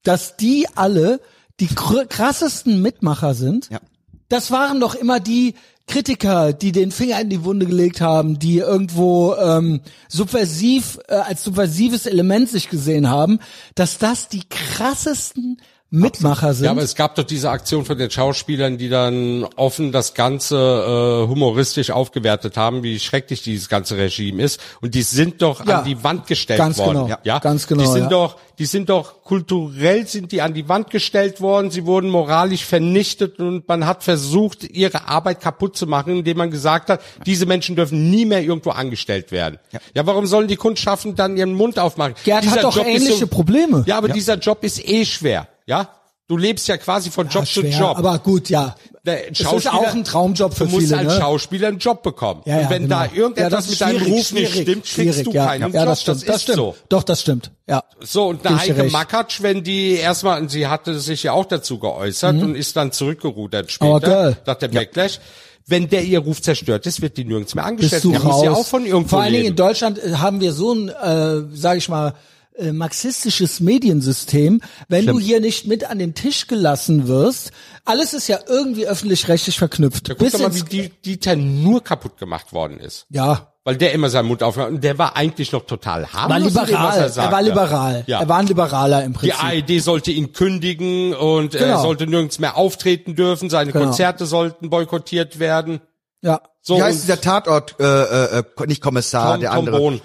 dass 0.02 0.36
die 0.36 0.66
alle 0.74 1.20
die 1.60 1.68
kr- 1.68 2.06
krassesten 2.06 2.82
Mitmacher 2.82 3.34
sind? 3.34 3.70
Ja. 3.70 3.80
Das 4.28 4.50
waren 4.50 4.80
doch 4.80 4.94
immer 4.94 5.20
die 5.20 5.54
Kritiker, 5.86 6.52
die 6.52 6.72
den 6.72 6.90
Finger 6.90 7.20
in 7.20 7.28
die 7.28 7.44
Wunde 7.44 7.66
gelegt 7.66 8.00
haben, 8.00 8.38
die 8.38 8.58
irgendwo 8.58 9.34
ähm, 9.34 9.80
subversiv 10.08 10.98
äh, 11.08 11.14
als 11.16 11.44
subversives 11.44 12.06
Element 12.06 12.48
sich 12.48 12.68
gesehen 12.68 13.08
haben, 13.10 13.40
dass 13.74 13.98
das 13.98 14.28
die 14.28 14.42
krassesten 14.48 15.60
Mitmacher 15.94 16.54
sind. 16.54 16.64
Ja, 16.64 16.70
aber 16.70 16.80
es 16.80 16.94
gab 16.94 17.16
doch 17.16 17.22
diese 17.24 17.50
Aktion 17.50 17.84
von 17.84 17.98
den 17.98 18.10
Schauspielern, 18.10 18.78
die 18.78 18.88
dann 18.88 19.44
offen 19.56 19.92
das 19.92 20.14
Ganze 20.14 20.56
äh, 20.56 21.28
humoristisch 21.28 21.90
aufgewertet 21.90 22.56
haben, 22.56 22.82
wie 22.82 22.98
schrecklich 22.98 23.42
dieses 23.42 23.68
ganze 23.68 23.98
Regime 23.98 24.42
ist. 24.42 24.58
Und 24.80 24.94
die 24.94 25.02
sind 25.02 25.42
doch 25.42 25.66
Ja, 25.66 25.80
an 25.80 25.84
die 25.84 26.02
Wand 26.02 26.26
gestellt 26.26 26.58
ganz 26.58 26.78
worden. 26.78 26.94
genau, 26.94 27.08
Ja, 27.08 27.18
ja, 27.24 27.38
ganz 27.40 27.66
genau, 27.66 27.82
Die 27.82 27.88
sind 27.88 28.04
ja. 28.04 28.08
doch, 28.08 28.36
die 28.58 28.64
sind 28.64 28.88
doch 28.88 29.22
kulturell 29.22 30.06
sind 30.06 30.32
die 30.32 30.40
an 30.40 30.54
die 30.54 30.66
Wand 30.66 30.88
gestellt 30.88 31.42
worden. 31.42 31.70
Sie 31.70 31.84
wurden 31.84 32.08
moralisch 32.08 32.64
vernichtet 32.64 33.38
und 33.38 33.68
man 33.68 33.84
hat 33.84 34.02
versucht, 34.02 34.64
ihre 34.64 35.08
Arbeit 35.08 35.40
kaputt 35.42 35.76
zu 35.76 35.86
machen, 35.86 36.16
indem 36.18 36.38
man 36.38 36.50
gesagt 36.50 36.88
hat, 36.88 37.02
diese 37.26 37.44
Menschen 37.44 37.76
dürfen 37.76 38.10
nie 38.10 38.24
mehr 38.24 38.42
irgendwo 38.42 38.70
angestellt 38.70 39.30
werden. 39.30 39.58
Ja, 39.94 40.06
warum 40.06 40.26
sollen 40.26 40.48
die 40.48 40.56
Kunstschaffenden 40.56 41.16
dann 41.16 41.36
ihren 41.36 41.52
Mund 41.52 41.78
aufmachen? 41.78 42.14
Gerd 42.24 42.46
hat 42.48 42.64
doch 42.64 42.74
Job 42.76 42.86
ähnliche 42.86 43.26
Probleme. 43.26 43.84
Ja, 43.86 43.98
aber 43.98 44.08
dieser 44.08 44.36
Job 44.38 44.64
ist 44.64 44.82
eh 44.88 45.04
schwer. 45.04 45.48
Ja, 45.72 45.88
du 46.28 46.36
lebst 46.36 46.68
ja 46.68 46.76
quasi 46.76 47.10
von 47.10 47.28
Job 47.28 47.44
Ja, 47.44 47.50
zu 47.50 47.60
schwer, 47.60 47.78
Job. 47.78 47.96
Aber 47.98 48.18
gut, 48.18 48.50
ja. 48.50 48.74
Der 49.04 49.32
Es 49.32 49.40
ist 49.40 49.72
auch 49.72 49.94
ein 49.94 50.04
Traumjob 50.04 50.54
für 50.54 50.64
du 50.66 50.70
musst 50.70 50.86
viele. 50.86 50.98
als 50.98 51.14
ne? 51.14 51.20
Schauspieler 51.20 51.68
einen 51.68 51.78
Job 51.78 52.02
bekommen. 52.02 52.42
Ja, 52.44 52.56
ja, 52.56 52.62
und 52.62 52.70
wenn 52.70 52.82
genau. 52.82 52.96
da 53.00 53.04
irgendetwas 53.12 53.42
ja, 53.42 53.50
das 53.50 53.70
mit 53.70 53.80
deinem 53.80 54.12
Ruf 54.12 54.32
nicht 54.32 54.52
stimmt, 54.54 54.84
kriegst 54.84 55.26
du 55.26 55.32
ja. 55.32 55.46
keinen 55.46 55.72
ja, 55.72 55.80
Job. 55.80 55.86
das 55.86 56.02
stimmt, 56.02 56.20
das 56.20 56.26
das 56.26 56.42
stimmt. 56.42 56.56
so. 56.56 56.76
Doch, 56.88 57.02
das 57.02 57.20
stimmt. 57.22 57.50
Ja. 57.68 57.82
So, 58.00 58.28
und 58.28 58.46
eine 58.46 58.60
Heike. 58.60 58.84
Makatsch, 58.84 59.42
wenn 59.42 59.64
die 59.64 59.94
erstmal, 59.94 60.48
sie 60.48 60.66
hatte 60.68 61.00
sich 61.00 61.22
ja 61.24 61.32
auch 61.32 61.46
dazu 61.46 61.78
geäußert 61.78 62.40
und 62.42 62.54
ist 62.54 62.76
dann 62.76 62.92
zurückgerudert 62.92 63.72
später, 63.72 64.00
geil. 64.00 64.36
nach 64.46 64.56
der 64.56 64.68
Backlash. 64.68 65.18
Wenn 65.66 65.88
der 65.88 66.02
ihr 66.04 66.18
Ruf 66.18 66.42
zerstört 66.42 66.86
ist, 66.86 67.02
wird 67.02 67.16
die 67.16 67.24
nirgends 67.24 67.54
mehr 67.54 67.64
angestellt. 67.64 68.02
bist 68.02 68.04
du 68.04 68.18
Die 68.18 68.24
muss 68.24 68.34
raus. 68.36 68.44
ja 68.44 68.52
auch 68.52 68.66
von 68.66 68.84
irgendwo 68.84 69.08
Vor 69.10 69.22
allen 69.22 69.32
Dingen 69.32 69.46
in. 69.46 69.56
Deutschland 69.56 69.98
äh, 69.98 70.14
haben 70.14 70.40
wir 70.40 70.52
so 70.52 70.74
ein, 70.74 70.88
äh, 70.88 71.56
sage 71.56 71.78
ich 71.78 71.88
mal, 71.88 72.14
äh, 72.56 72.72
marxistisches 72.72 73.60
Mediensystem. 73.60 74.60
Wenn 74.88 75.06
du 75.06 75.18
hier 75.18 75.40
nicht 75.40 75.66
mit 75.66 75.84
an 75.88 75.98
den 75.98 76.14
Tisch 76.14 76.46
gelassen 76.46 77.08
wirst, 77.08 77.50
alles 77.84 78.12
ist 78.14 78.28
ja 78.28 78.38
irgendwie 78.46 78.86
öffentlich-rechtlich 78.86 79.58
verknüpft. 79.58 80.08
Guck 80.08 80.18
Bis 80.18 80.32
doch 80.32 80.40
mal, 80.40 80.54
wie 80.54 80.62
die, 80.62 80.88
Dieter 81.04 81.36
nur 81.36 81.82
kaputt 81.82 82.18
gemacht 82.18 82.52
worden 82.52 82.78
ist. 82.80 83.06
ja, 83.10 83.52
Weil 83.64 83.76
der 83.76 83.92
immer 83.92 84.10
seinen 84.10 84.26
Mund 84.26 84.42
aufmacht. 84.42 84.68
Und 84.70 84.82
der 84.84 84.98
war 84.98 85.16
eigentlich 85.16 85.52
noch 85.52 85.66
total 85.66 86.02
war 86.02 86.12
harmlos. 86.12 86.52
dem, 86.52 86.54
was 86.60 86.66
liberal. 86.68 86.96
er, 86.98 87.02
Er, 87.04 87.08
sagte. 87.10 87.32
war 87.32 87.42
liberal. 87.42 88.04
Ja. 88.06 88.20
Er 88.20 88.28
war 88.28 88.38
ein 88.38 88.46
Liberaler 88.48 89.04
im 89.04 89.12
Die 89.12 89.18
Prinzip. 89.18 89.44
ARD 89.44 89.80
sollte 89.82 90.10
ihn 90.10 90.32
kündigen 90.32 91.14
und 91.14 91.54
er 91.54 91.66
Genau. 91.66 91.82
sollte 91.82 92.06
nirgends 92.06 92.38
mehr 92.38 92.56
auftreten 92.56 93.14
dürfen. 93.14 93.50
Seine 93.50 93.72
Genau. 93.72 93.84
Konzerte 93.86 94.26
sollten 94.26 94.68
boykottiert 94.70 95.38
werden. 95.38 95.80
ja. 96.22 96.40
So 96.64 96.76
wie 96.76 96.82
heißt 96.84 97.02
dieser 97.02 97.20
Tatort, 97.20 97.74
äh, 97.80 97.84
äh, 97.84 98.38
äh, 98.38 98.66
nicht 98.68 98.80
Kommissar, 98.80 99.32
Tom, 99.32 99.40
der 99.40 99.50
Tom 99.50 99.58
andere. 99.58 99.78
Bohn. 99.78 100.00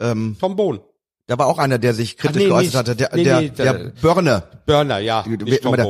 Ähm, 0.00 0.36
Tom 0.40 0.54
Bohn. 0.54 0.80
Da 1.28 1.38
war 1.38 1.46
auch 1.46 1.58
einer, 1.58 1.78
der 1.78 1.94
sich 1.94 2.16
kritisch 2.16 2.42
nee, 2.42 2.48
geäußert 2.48 2.74
hatte, 2.74 2.96
der, 2.96 3.10
Nee, 3.14 3.22
der, 3.22 3.40
nee, 3.42 3.50
der, 3.50 3.72
der- 3.74 3.92
Börne. 4.00 4.42
Burner, 4.66 4.98
ja. 4.98 5.24
Nicht 5.26 5.62
Tom 5.62 5.76
der, 5.76 5.86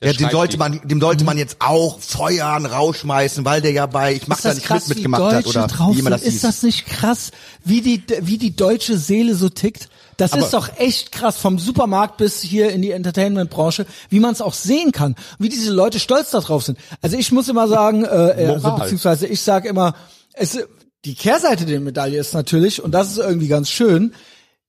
der, 0.00 0.12
den 0.12 0.30
sollte 0.30 0.58
man, 0.58 0.80
dem 0.84 1.00
sollte 1.00 1.24
man 1.24 1.38
jetzt 1.38 1.56
auch 1.58 1.98
feuern, 2.00 2.66
rausschmeißen, 2.66 3.44
weil 3.44 3.62
der 3.62 3.72
ja 3.72 3.86
bei 3.86 4.14
Ich 4.14 4.28
mach 4.28 4.36
Ist 4.36 4.44
da 4.44 4.54
nicht 4.54 4.64
krass, 4.66 4.88
mit 4.88 4.98
mitgemacht 4.98 5.34
hat 5.34 5.46
oder 5.46 5.66
drauf 5.66 5.94
wie 5.94 6.00
immer 6.00 6.10
das 6.10 6.20
sind? 6.20 6.30
hieß. 6.30 6.36
Ist 6.36 6.44
das 6.44 6.62
nicht 6.62 6.86
krass, 6.86 7.30
wie 7.64 7.80
die, 7.80 8.02
wie 8.20 8.38
die 8.38 8.54
deutsche 8.54 8.96
Seele 8.96 9.34
so 9.34 9.48
tickt? 9.48 9.88
Das 10.18 10.34
ist 10.34 10.52
doch 10.54 10.70
echt 10.78 11.12
krass, 11.12 11.36
vom 11.36 11.58
Supermarkt 11.58 12.16
bis 12.16 12.40
hier 12.40 12.70
in 12.70 12.80
die 12.80 12.92
Entertainment-Branche, 12.92 13.86
wie 14.08 14.20
man 14.20 14.32
es 14.32 14.40
auch 14.40 14.54
sehen 14.54 14.92
kann, 14.92 15.14
wie 15.38 15.48
diese 15.48 15.72
Leute 15.72 15.98
stolz 15.98 16.30
darauf 16.30 16.62
sind. 16.62 16.78
Also 17.02 17.18
ich 17.18 17.32
muss 17.32 17.48
immer 17.48 17.66
sagen, 17.68 18.04
äh, 18.04 18.08
also 18.54 18.70
beziehungsweise 18.76 19.26
ich 19.26 19.42
sage 19.42 19.68
immer, 19.68 19.94
es, 20.32 20.58
die 21.04 21.14
Kehrseite 21.14 21.66
der 21.66 21.80
Medaille 21.80 22.18
ist 22.18 22.32
natürlich, 22.34 22.82
und 22.82 22.92
das 22.92 23.10
ist 23.10 23.18
irgendwie 23.18 23.48
ganz 23.48 23.68
schön, 23.68 24.14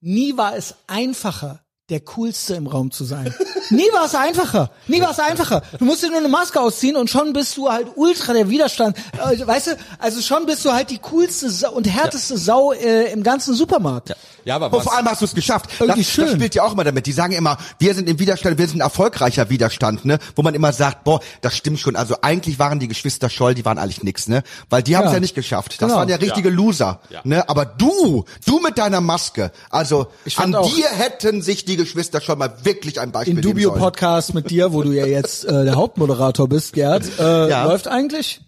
nie 0.01 0.37
war 0.37 0.55
es 0.55 0.75
einfacher, 0.87 1.63
der 1.89 2.01
coolste 2.01 2.55
im 2.55 2.67
Raum 2.67 2.91
zu 2.91 3.05
sein. 3.05 3.33
Nie 3.69 3.89
war 3.93 4.05
es 4.05 4.15
einfacher. 4.15 4.69
Nie 4.87 5.01
war 5.01 5.11
es 5.11 5.19
einfacher. 5.19 5.61
Du 5.79 5.85
musst 5.85 6.03
dir 6.03 6.09
nur 6.09 6.19
eine 6.19 6.27
Maske 6.29 6.59
ausziehen 6.59 6.95
und 6.95 7.09
schon 7.09 7.33
bist 7.33 7.57
du 7.57 7.69
halt 7.69 7.87
ultra 7.95 8.33
der 8.33 8.49
Widerstand. 8.49 8.97
Äh, 9.31 9.45
weißt 9.45 9.67
du, 9.67 9.77
also 9.99 10.21
schon 10.21 10.45
bist 10.45 10.63
du 10.65 10.71
halt 10.71 10.89
die 10.89 10.99
coolste 10.99 11.49
Sau 11.49 11.71
und 11.71 11.85
härteste 11.87 12.37
Sau 12.37 12.71
äh, 12.73 13.11
im 13.11 13.23
ganzen 13.23 13.53
Supermarkt. 13.53 14.15
Ja, 14.45 14.55
aber 14.55 14.67
Oh, 14.67 14.77
was, 14.77 14.83
vor 14.83 14.95
allem 14.95 15.07
hast 15.09 15.19
du 15.21 15.25
es 15.25 15.33
geschafft. 15.35 15.69
Irgendwie 15.79 16.01
Das, 16.03 16.09
schön. 16.09 16.25
das 16.25 16.33
spielt 16.35 16.55
ja 16.55 16.63
auch 16.63 16.71
immer 16.71 16.85
damit. 16.85 17.05
Die 17.05 17.11
sagen 17.11 17.33
immer, 17.33 17.57
wir 17.79 17.93
sind 17.93 18.07
im 18.07 18.17
Widerstand, 18.19 18.57
wir 18.57 18.67
sind 18.67 18.77
ein 18.77 18.81
erfolgreicher 18.81 19.49
Widerstand, 19.49 20.05
ne? 20.05 20.19
Wo 20.37 20.41
man 20.41 20.55
immer 20.55 20.71
sagt, 20.71 21.03
boah, 21.03 21.19
das 21.41 21.57
stimmt 21.57 21.79
schon. 21.79 21.97
Also 21.97 22.15
eigentlich 22.21 22.57
waren 22.57 22.79
die 22.79 22.87
Geschwister 22.87 23.29
Scholl, 23.29 23.55
die 23.55 23.65
waren 23.65 23.77
eigentlich 23.77 24.03
nix, 24.03 24.29
ne? 24.29 24.43
Weil 24.69 24.83
die 24.83 24.95
haben 24.95 25.03
es 25.05 25.11
Ja. 25.11 25.15
ja 25.15 25.19
nicht 25.19 25.35
geschafft. 25.35 25.73
Das 25.73 25.79
Genau. 25.89 25.95
waren 25.99 26.07
ja 26.07 26.15
richtige 26.15 26.47
Ja. 26.49 26.55
Loser, 26.55 27.01
Ja. 27.09 27.19
ne? 27.25 27.49
Aber 27.49 27.65
du, 27.65 28.23
du 28.45 28.59
mit 28.59 28.77
deiner 28.77 29.01
Maske, 29.01 29.51
also 29.69 30.07
an 30.37 30.55
auch- 30.55 30.73
dir 30.73 30.87
hätten 30.87 31.41
sich 31.41 31.65
die 31.65 31.75
Geschwister 31.75 32.21
Scholl 32.21 32.37
mal 32.37 32.53
wirklich 32.63 33.01
ein 33.01 33.11
Beispiel 33.11 33.33
In 33.37 33.41
nehmen 33.43 33.56
Dubio 33.57 33.69
sollen. 33.69 33.81
Podcast 33.81 34.33
mit 34.33 34.49
dir, 34.49 34.73
wo 34.73 34.83
du 34.83 34.91
ja 34.91 35.05
jetzt 35.05 35.45
äh, 35.45 35.65
der 35.65 35.75
Hauptmoderator 35.75 36.47
bist, 36.47 36.73
Gerd, 36.73 37.03
äh, 37.19 37.49
Ja. 37.49 37.65
läuft 37.65 37.87
eigentlich? 37.87 38.41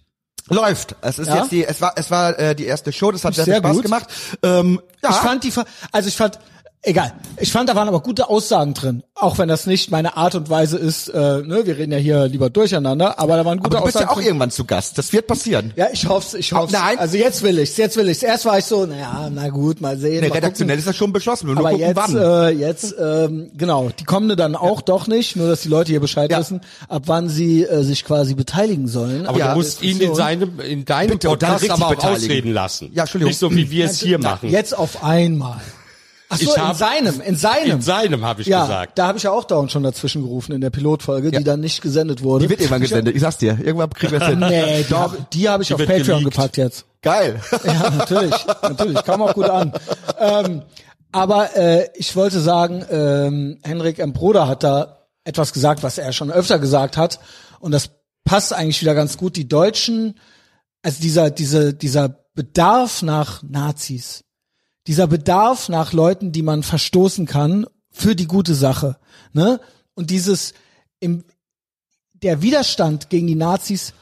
Läuft. 0.50 0.96
Es 1.02 1.20
ist 1.20 1.28
Ja? 1.28 1.38
jetzt 1.38 1.52
die, 1.52 1.64
es 1.66 1.80
war, 1.82 1.94
es 1.96 2.10
war 2.10 2.38
äh, 2.40 2.56
die 2.56 2.66
erste 2.66 2.92
Show. 2.92 3.12
Das 3.12 3.24
hat 3.24 3.36
sehr, 3.36 3.46
Sehr 3.46 3.58
Spaß 3.58 3.74
gut. 3.76 3.84
gemacht. 3.84 4.08
Ähm, 4.42 4.82
ja. 5.04 5.10
Ich 5.12 5.16
fand 5.18 5.44
die, 5.44 5.54
also 5.92 6.08
ich 6.10 6.18
fand, 6.18 6.40
egal, 6.82 7.14
ich 7.38 7.52
fand, 7.52 7.70
da 7.70 7.76
waren 7.76 7.88
aber 7.88 8.02
gute 8.02 8.30
Aussagen 8.30 8.74
drin. 8.74 9.04
Auch 9.16 9.38
wenn 9.38 9.50
das 9.50 9.66
nicht 9.66 9.92
meine 9.92 10.16
Art 10.16 10.36
und 10.36 10.50
Weise 10.50 10.78
ist, 10.78 11.10
äh, 11.10 11.18
ne, 11.42 11.62
wir 11.66 11.78
reden 11.78 11.92
ja 11.92 11.98
hier 11.98 12.28
lieber 12.28 12.50
durcheinander, 12.50 13.20
aber 13.20 13.36
da 13.36 13.44
waren 13.46 13.58
gute 13.60 13.76
aber 13.78 13.80
du 13.80 13.86
bist 13.86 13.98
Aussagen 13.98 14.08
ja 14.08 14.12
auch 14.12 14.16
drin. 14.18 14.26
irgendwann 14.28 14.52
zu 14.52 14.64
Gast. 14.66 14.98
Das 14.98 15.12
wird 15.12 15.28
passieren. 15.28 15.74
Ja, 15.76 15.88
ich 15.92 16.08
hoff's, 16.08 16.34
ich 16.34 16.54
hoff's. 16.54 16.72
Nein. 16.72 16.98
Also 17.00 17.18
jetzt 17.18 17.44
will 17.44 17.60
ich's, 17.60 17.76
jetzt 17.78 17.98
will 17.98 18.08
ich's. 18.08 18.24
Erst 18.24 18.46
war 18.46 18.58
ich 18.58 18.66
so, 18.66 18.86
naja, 18.86 19.30
na 19.32 19.50
gut, 19.50 19.82
mal 19.82 19.98
sehen. 19.98 20.22
Nee, 20.22 20.30
mal 20.30 20.36
redaktionell 20.36 20.76
gucken. 20.78 20.80
ist 20.80 20.88
das 20.88 20.96
schon 20.96 21.12
beschlossen. 21.12 21.48
Wir 21.48 21.56
nur 21.56 21.66
Aber 21.68 21.72
gucken, 21.78 21.88
jetzt, 21.88 22.14
wann. 22.14 22.18
äh, 22.18 22.50
jetzt, 22.52 22.96
ähm, 23.00 23.52
genau, 23.58 23.90
die 23.90 24.06
kommende 24.06 24.36
dann 24.38 24.56
auch 24.56 24.82
doch 24.82 25.08
nicht, 25.08 25.36
nur 25.36 25.50
dass 25.50 25.62
die 25.62 25.70
Leute 25.70 25.92
hier 25.92 26.00
Bescheid 26.00 26.32
Ja. 26.32 26.40
wissen, 26.40 26.62
ab 26.88 27.04
wann 27.08 27.28
sie 27.28 27.64
äh, 27.64 27.84
sich 27.84 28.06
quasi 28.06 28.36
beteiligen 28.36 28.88
sollen. 28.88 29.26
aber 29.28 29.38
Ja, 29.38 29.50
du 29.52 29.58
musst 29.58 29.84
ihn 29.84 30.00
in 30.00 30.16
seinem, 30.16 30.60
in 30.62 30.86
deinem 30.86 31.10
Bitte, 31.12 31.28
Podcast 31.28 31.70
aber 31.70 31.88
auch 31.88 31.90
beteiligen. 31.90 32.24
ausreden 32.24 32.54
lassen. 32.54 32.90
Ja, 32.94 33.04
Entschuldigung. 33.04 33.30
Nicht 33.32 33.40
so, 33.40 33.52
wie 33.52 33.70
wir 33.70 33.86
es 33.86 34.00
hier 34.00 34.18
machen. 34.18 34.50
Jetzt 34.50 34.78
auf 34.78 35.04
einmal. 35.04 35.60
Ach 36.32 36.38
so, 36.38 36.54
in 36.54 36.62
hab- 36.62 36.78
seinem, 36.78 37.22
in 37.22 37.36
seinem. 37.36 37.72
In 37.72 37.82
seinem, 37.82 38.24
habe 38.24 38.42
ich 38.42 38.48
ja, 38.48 38.62
gesagt. 38.62 38.98
da 39.00 39.08
habe 39.08 39.18
ich 39.18 39.24
ja 39.24 39.32
auch 39.32 39.46
dauernd 39.46 39.72
schon 39.72 39.82
dazwischen 39.82 40.22
gerufen 40.22 40.52
in 40.52 40.62
der 40.62 40.70
Pilotfolge, 40.70 41.32
die 41.32 41.44
dann 41.44 41.60
nicht 41.60 41.82
gesendet 41.82 42.22
wurde. 42.22 42.46
Die 42.46 42.50
wird 42.50 42.60
irgendwann 42.60 42.82
gesendet. 42.82 43.16
Ich 43.16 43.22
sag's 43.22 43.38
dir. 43.38 43.58
Irgendwann 43.60 43.90
kriegen 43.90 44.12
wir 44.12 44.22
es 44.22 44.28
hin. 44.28 44.40
Nee, 44.50 44.86
die, 44.88 44.94
hab, 44.96 45.12
habe 45.54 45.64
ich 45.64 45.74
auf 45.74 45.80
Patreon 45.80 46.20
geleakt. 46.20 46.24
gepackt 46.24 46.58
jetzt. 46.58 46.86
Geil. 47.02 47.42
Ja, 47.64 47.90
natürlich, 47.90 48.36
natürlich, 48.62 49.04
kam 49.04 49.22
auch 49.22 49.34
gut 49.34 49.50
an. 49.50 49.74
Ähm, 50.20 50.62
aber 51.12 51.56
äh, 51.56 51.90
ich 51.96 52.16
wollte 52.16 52.40
sagen, 52.40 52.86
ähm, 52.92 53.60
Henrik 53.64 54.00
M. 54.00 54.14
Broder 54.14 54.48
hat 54.48 54.64
da 54.64 55.08
etwas 55.24 55.54
gesagt, 55.54 55.82
was 55.82 55.98
er 55.98 56.14
schon 56.14 56.32
öfter 56.32 56.60
gesagt 56.60 56.98
hat, 56.98 57.20
und 57.60 57.72
das 57.72 57.90
passt 58.24 58.54
eigentlich 58.54 58.82
wieder 58.82 58.94
ganz 58.96 59.18
gut. 59.18 59.36
Die 59.36 59.48
Deutschen, 59.48 60.20
also 60.84 61.02
dieser, 61.02 61.32
diese, 61.32 61.74
dieser 61.74 62.10
Bedarf 62.36 63.02
nach 63.02 63.42
Nazis, 63.44 64.24
dieser 64.90 65.06
Bedarf 65.06 65.70
nach 65.70 65.94
Leuten, 65.94 66.32
die 66.32 66.42
man 66.42 66.64
verstoßen 66.64 67.28
kann 67.28 67.68
für 67.92 68.16
die 68.16 68.26
gute 68.26 68.56
Sache, 68.56 68.98
ne? 69.34 69.62
Und 69.94 70.10
dieses 70.10 70.56
im 71.00 71.26
der 72.14 72.42
Widerstand 72.42 73.12
gegen 73.12 73.28
die 73.28 73.36
Nazis 73.36 73.94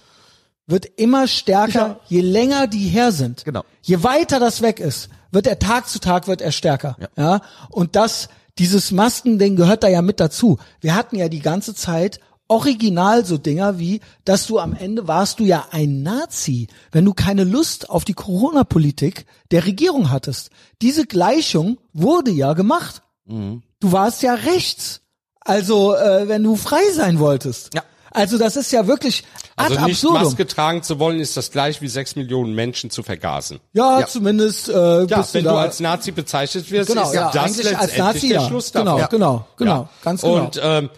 wird 0.66 0.86
immer 0.86 1.28
stärker, 1.28 2.00
je 2.08 2.22
länger 2.22 2.68
die 2.68 2.88
her 2.88 3.12
sind. 3.12 3.44
Genau. 3.44 3.66
Je 3.82 4.02
weiter 4.02 4.40
das 4.40 4.62
weg 4.62 4.80
ist, 4.80 5.10
wird 5.30 5.46
er 5.46 5.60
Tag 5.60 5.90
zu 5.90 6.00
Tag 6.00 6.30
wird 6.30 6.42
er 6.42 6.54
stärker. 6.54 6.96
Ja. 7.18 7.42
Und 7.70 7.98
das, 7.98 8.30
dieses 8.58 8.92
Maskending 8.92 9.58
gehört 9.58 9.84
da 9.84 9.90
ja 9.90 10.02
mit 10.02 10.22
dazu. 10.22 10.58
Wir 10.80 10.96
hatten 10.96 11.18
ja 11.18 11.28
die 11.28 11.42
ganze 11.42 11.76
Zeit 11.76 12.22
original 12.48 13.26
so 13.26 13.38
Dinger 13.38 13.78
wie, 13.80 14.00
dass 14.26 14.48
du 14.48 14.60
am 14.60 14.74
Ende 14.74 15.08
warst 15.08 15.40
du 15.40 15.44
ja 15.44 15.66
ein 15.72 16.02
Nazi, 16.04 16.68
wenn 16.92 17.06
du 17.06 17.14
keine 17.14 17.44
Lust 17.44 17.90
auf 17.90 18.06
die 18.06 18.14
Corona-Politik 18.14 19.26
der 19.52 19.66
Regierung 19.66 20.10
hattest. 20.12 20.50
Diese 20.82 21.06
Gleichung 21.06 21.78
wurde 21.94 22.32
ja 22.32 22.54
gemacht. 22.54 23.02
Du 23.26 23.92
warst 23.92 24.22
ja 24.24 24.34
rechts. 24.34 25.02
Also, 25.42 25.96
äh, 25.96 26.28
wenn 26.28 26.44
du 26.44 26.56
frei 26.56 26.82
sein 26.94 27.20
wolltest. 27.20 27.74
Ja. 27.74 27.84
Also, 28.12 28.38
das 28.38 28.56
ist 28.56 28.72
ja 28.72 28.88
wirklich 28.88 29.24
ad 29.58 29.76
Also 29.76 29.86
nicht 29.86 29.96
absurdum. 29.96 30.24
Maske 30.24 30.48
tragen 30.48 30.82
zu 30.84 30.98
wollen, 31.00 31.20
ist 31.20 31.38
das 31.38 31.52
gleich 31.52 31.82
wie 31.82 31.88
sechs 31.88 32.16
Millionen 32.16 32.54
Menschen 32.56 32.90
zu 32.90 33.04
vergasen. 33.04 33.60
Ja, 33.74 34.00
Ja. 34.00 34.08
zumindest 34.08 34.70
äh, 34.70 35.04
Ja, 35.06 35.26
wenn 35.34 35.44
du 35.44 35.50
du 35.52 35.56
als 35.56 35.80
Nazi 35.80 36.12
bezeichnet 36.12 36.70
wirst, 36.72 36.90
genau, 36.90 37.04
ist 37.04 37.14
ja, 37.14 37.32
das 37.32 37.58
letztendlich 37.58 37.78
als 37.78 37.98
Nazi 37.98 38.30
der 38.30 38.42
ja. 38.42 38.48
Schluss 38.48 38.72
genau, 38.72 38.98
davon. 38.98 39.10
genau, 39.10 39.48
genau, 39.58 39.72
Ja. 39.82 39.90
ganz 40.04 40.22
genau. 40.22 40.34
Und 40.36 40.60
ähm, 40.64 40.90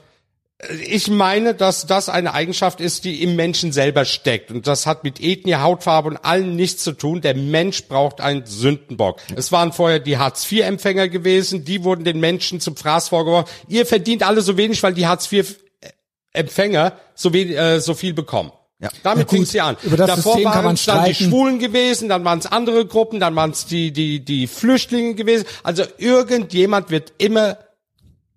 ich 0.86 1.08
meine, 1.08 1.56
dass 1.56 1.86
das 1.88 2.10
eine 2.10 2.34
Eigenschaft 2.34 2.82
ist, 2.82 3.06
die 3.06 3.24
im 3.24 3.38
Menschen 3.38 3.72
selber 3.72 4.04
steckt. 4.04 4.52
Und 4.52 4.68
das 4.68 4.86
hat 4.86 5.06
mit 5.06 5.22
Ethnie, 5.22 5.56
Hautfarbe 5.56 6.10
und 6.10 6.18
allem 6.18 6.58
nichts 6.58 6.84
zu 6.84 6.92
tun. 6.92 7.22
Der 7.22 7.34
Mensch 7.34 7.86
braucht 7.88 8.20
einen 8.20 8.46
Sündenbock. 8.46 9.22
Es 9.38 9.54
waren 9.54 9.72
vorher 9.72 10.00
die 10.00 10.18
Hartz-IV-Empfänger 10.18 11.08
gewesen, 11.08 11.64
die 11.64 11.86
wurden 11.86 12.04
den 12.04 12.20
Menschen 12.20 12.60
zum 12.60 12.76
Fraß 12.76 13.08
vorgeworfen. 13.08 13.50
Ihr 13.70 13.86
verdient 13.86 14.24
alle 14.24 14.42
so 14.42 14.58
wenig, 14.58 14.84
weil 14.84 14.94
die 14.94 15.08
Hartz-IV-Empfänger 15.08 16.94
so, 17.16 17.32
wenig, 17.32 17.58
äh, 17.58 17.80
so 17.80 17.94
viel 17.94 18.14
bekommen. 18.14 18.52
Ja. 18.82 18.90
Damit 19.04 19.30
Ja, 19.32 19.38
fing 19.38 19.46
sie 19.46 19.62
an. 19.62 19.78
über 19.84 19.98
das 19.98 20.08
Davor 20.08 20.34
System 20.34 20.52
waren 20.52 20.74
es 20.74 20.86
dann 20.86 21.06
die. 21.06 21.14
Schwulen 21.14 21.60
gewesen, 21.60 22.10
dann 22.10 22.24
waren 22.26 22.40
es 22.40 22.46
andere 22.48 22.86
Gruppen, 22.86 23.20
dann 23.20 23.36
waren 23.36 23.52
es 23.52 23.66
die, 23.66 23.92
die, 23.92 24.24
die 24.24 24.48
Flüchtlinge 24.48 25.16
gewesen. 25.16 25.46
Also 25.64 25.84
irgendjemand 25.98 26.90
wird 26.90 27.14
immer 27.18 27.58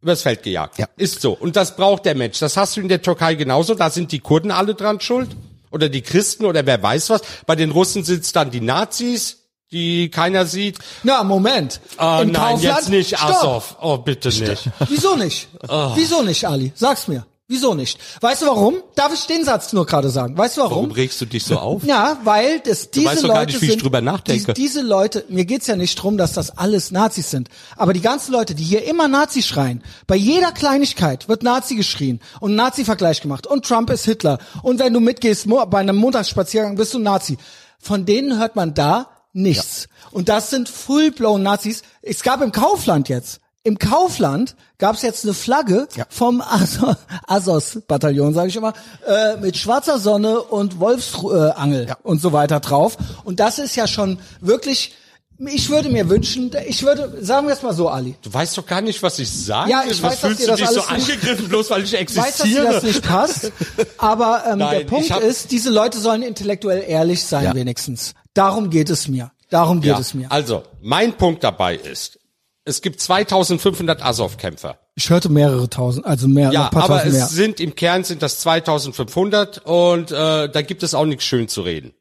übers 0.02 0.22
Feld 0.22 0.42
gejagt. 0.42 0.78
Ja. 0.78 0.86
Ist 0.96 1.20
so. 1.20 1.32
Und 1.32 1.56
das 1.56 1.76
braucht 1.76 2.04
der 2.04 2.14
Mensch. 2.14 2.38
Das 2.40 2.56
hast 2.56 2.76
du 2.76 2.80
in 2.80 2.88
der 2.88 3.00
Türkei 3.00 3.34
genauso. 3.34 3.74
Da 3.74 3.90
sind 3.90 4.12
die 4.12 4.18
Kurden 4.20 4.50
alle 4.50 4.74
dran 4.74 5.00
schuld. 5.00 5.30
Oder 5.70 5.88
die 5.88 6.02
Christen 6.02 6.44
oder 6.44 6.66
wer 6.66 6.82
weiß 6.82 7.10
was. 7.10 7.22
Bei 7.46 7.56
den 7.56 7.70
Russen 7.70 8.04
sind's 8.04 8.32
dann 8.32 8.50
die 8.50 8.60
Nazis, 8.60 9.38
die 9.70 10.10
keiner 10.10 10.44
sieht. 10.44 10.78
Na, 11.02 11.24
Moment. 11.24 11.80
Im 11.98 11.98
nein, 11.98 12.32
Kaufland, 12.32 12.62
jetzt 12.62 12.88
nicht 12.90 13.16
Stopp. 13.16 13.30
Azov. 13.30 13.76
Oh, 13.80 13.96
bitte 13.98 14.28
nicht. 14.28 14.68
Wieso 14.88 15.16
nicht? 15.16 15.48
Ah. 15.66 15.92
Wieso 15.94 16.22
nicht, 16.22 16.44
Ali? 16.46 16.72
Sag's 16.74 17.08
mir. 17.08 17.24
Wieso 17.52 17.74
nicht? 17.74 17.98
Weißt 18.22 18.40
du 18.40 18.46
warum? 18.46 18.76
Darf 18.94 19.12
ich 19.12 19.26
den 19.26 19.44
Satz 19.44 19.74
nur 19.74 19.84
gerade 19.84 20.08
sagen? 20.08 20.38
Weißt 20.38 20.56
du 20.56 20.62
warum? 20.62 20.76
Warum 20.76 20.90
regst 20.92 21.20
du 21.20 21.26
dich 21.26 21.44
so 21.44 21.58
auf? 21.58 21.84
Ja, 21.84 22.16
weil 22.24 22.60
das 22.60 22.90
diese 22.90 23.08
weißt 23.08 23.24
doch 23.24 23.28
Leute 23.28 23.34
gar 23.34 23.44
nicht, 23.44 23.60
wie 23.60 23.66
ich 23.66 23.70
sind, 23.72 23.82
drüber 23.82 24.00
nachdenke. 24.00 24.54
Die, 24.54 24.62
diese 24.62 24.80
Leute, 24.80 25.26
mir 25.28 25.44
geht's 25.44 25.66
ja 25.66 25.76
nicht 25.76 25.94
drum, 25.96 26.16
dass 26.16 26.32
das 26.32 26.56
alles 26.56 26.92
Nazis 26.92 27.30
sind, 27.30 27.50
aber 27.76 27.92
die 27.92 28.00
ganzen 28.00 28.32
Leute, 28.32 28.54
die 28.54 28.64
hier 28.64 28.86
immer 28.86 29.06
Nazi 29.06 29.42
schreien, 29.42 29.84
bei 30.06 30.16
jeder 30.16 30.50
Kleinigkeit 30.52 31.28
wird 31.28 31.42
Nazi 31.42 31.76
geschrien 31.76 32.20
und 32.40 32.54
Nazi-Vergleich 32.54 33.20
gemacht 33.20 33.46
und 33.46 33.66
Trump 33.66 33.90
ist 33.90 34.06
Hitler 34.06 34.38
und 34.62 34.78
wenn 34.78 34.94
du 34.94 35.00
mitgehst 35.00 35.46
bei 35.46 35.78
einem 35.78 35.96
Montagsspaziergang 35.96 36.76
bist 36.76 36.94
du 36.94 37.00
Nazi. 37.00 37.36
Von 37.78 38.06
denen 38.06 38.38
hört 38.38 38.56
man 38.56 38.72
da 38.72 39.10
nichts. 39.34 39.88
Und 40.10 40.30
das 40.30 40.48
sind 40.48 40.70
full-blown 40.70 41.42
Nazis. 41.42 41.82
Es 42.00 42.22
gab 42.22 42.40
im 42.40 42.50
Kaufland 42.52 43.10
jetzt 43.10 43.41
im 43.64 43.78
Kaufland 43.78 44.56
gab 44.78 44.96
es 44.96 45.02
jetzt 45.02 45.24
eine 45.24 45.34
Flagge 45.34 45.86
Ja. 45.94 46.04
vom 46.08 46.40
Aso- 46.42 46.96
Assos-Bataillon, 47.28 48.34
sage 48.34 48.48
ich 48.48 48.56
immer, 48.56 48.72
äh, 49.06 49.36
mit 49.36 49.56
schwarzer 49.56 49.98
Sonne 49.98 50.40
und 50.40 50.80
Wolfsangel 50.80 51.84
äh, 51.84 51.88
Ja. 51.88 51.96
und 52.02 52.20
so 52.20 52.32
weiter 52.32 52.60
drauf. 52.60 52.96
Und 53.24 53.40
das 53.40 53.58
ist 53.58 53.76
ja 53.76 53.86
schon 53.86 54.18
wirklich, 54.40 54.94
ich 55.38 55.70
würde 55.70 55.88
mir 55.90 56.08
wünschen, 56.08 56.50
ich 56.66 56.82
würde, 56.82 57.18
sagen 57.20 57.46
wir 57.46 57.54
es 57.54 57.62
mal 57.62 57.72
so, 57.74 57.88
Ali, 57.88 58.16
Du 58.22 58.32
weißt 58.32 58.56
doch 58.58 58.66
gar 58.66 58.80
nicht, 58.80 59.02
was 59.02 59.18
ich 59.18 59.30
sage. 59.30 59.70
Ja, 59.70 59.82
ich 59.88 60.02
was 60.02 60.12
weiß, 60.12 60.20
dass 60.20 60.30
fühlst 60.30 60.40
dir 60.40 60.44
du 60.46 60.50
das 60.50 60.60
dich 60.60 60.68
so 60.82 60.82
angegriffen, 60.88 61.48
bloß 61.48 61.70
weil 61.70 61.84
ich 61.84 61.94
ich 61.94 62.00
weiß, 62.16 62.36
dass 62.38 62.46
dir 62.48 62.64
existiere? 62.64 62.72
das 62.72 62.82
nicht 62.82 63.02
passt, 63.02 63.52
aber 63.98 64.44
ähm, 64.50 64.58
Nein, 64.58 64.78
der 64.80 64.84
Punkt 64.86 65.10
ist, 65.18 65.50
diese 65.52 65.70
Leute 65.70 65.98
sollen 65.98 66.22
intellektuell 66.22 66.84
ehrlich 66.86 67.24
sein 67.24 67.44
Ja. 67.44 67.54
wenigstens. 67.54 68.14
Darum 68.34 68.70
geht 68.70 68.90
es 68.90 69.08
mir. 69.08 69.30
Darum 69.50 69.80
geht 69.82 69.92
ja, 69.92 69.98
es 69.98 70.14
mir. 70.14 70.32
Also, 70.32 70.62
mein 70.80 71.12
Punkt 71.12 71.44
dabei 71.44 71.76
ist, 71.76 72.18
es 72.64 72.80
gibt 72.82 73.00
2500 73.00 74.02
Azov-Kämpfer. 74.04 74.78
Ich 74.94 75.10
hörte 75.10 75.28
mehrere 75.28 75.68
tausend, 75.70 76.04
also 76.06 76.28
mehr, 76.28 76.52
Ja, 76.52 76.68
paar 76.68 76.84
aber 76.84 76.98
tausend 76.98 77.14
mehr. 77.14 77.24
es 77.24 77.30
sind 77.32 77.60
im 77.60 77.74
Kern 77.74 78.04
sind 78.04 78.22
das 78.22 78.40
2500 78.40 79.64
und 79.64 80.10
äh, 80.12 80.48
da 80.48 80.62
gibt 80.62 80.82
es 80.82 80.94
auch 80.94 81.06
nichts 81.06 81.24
schön 81.24 81.48
zu 81.48 81.62
reden. 81.62 81.92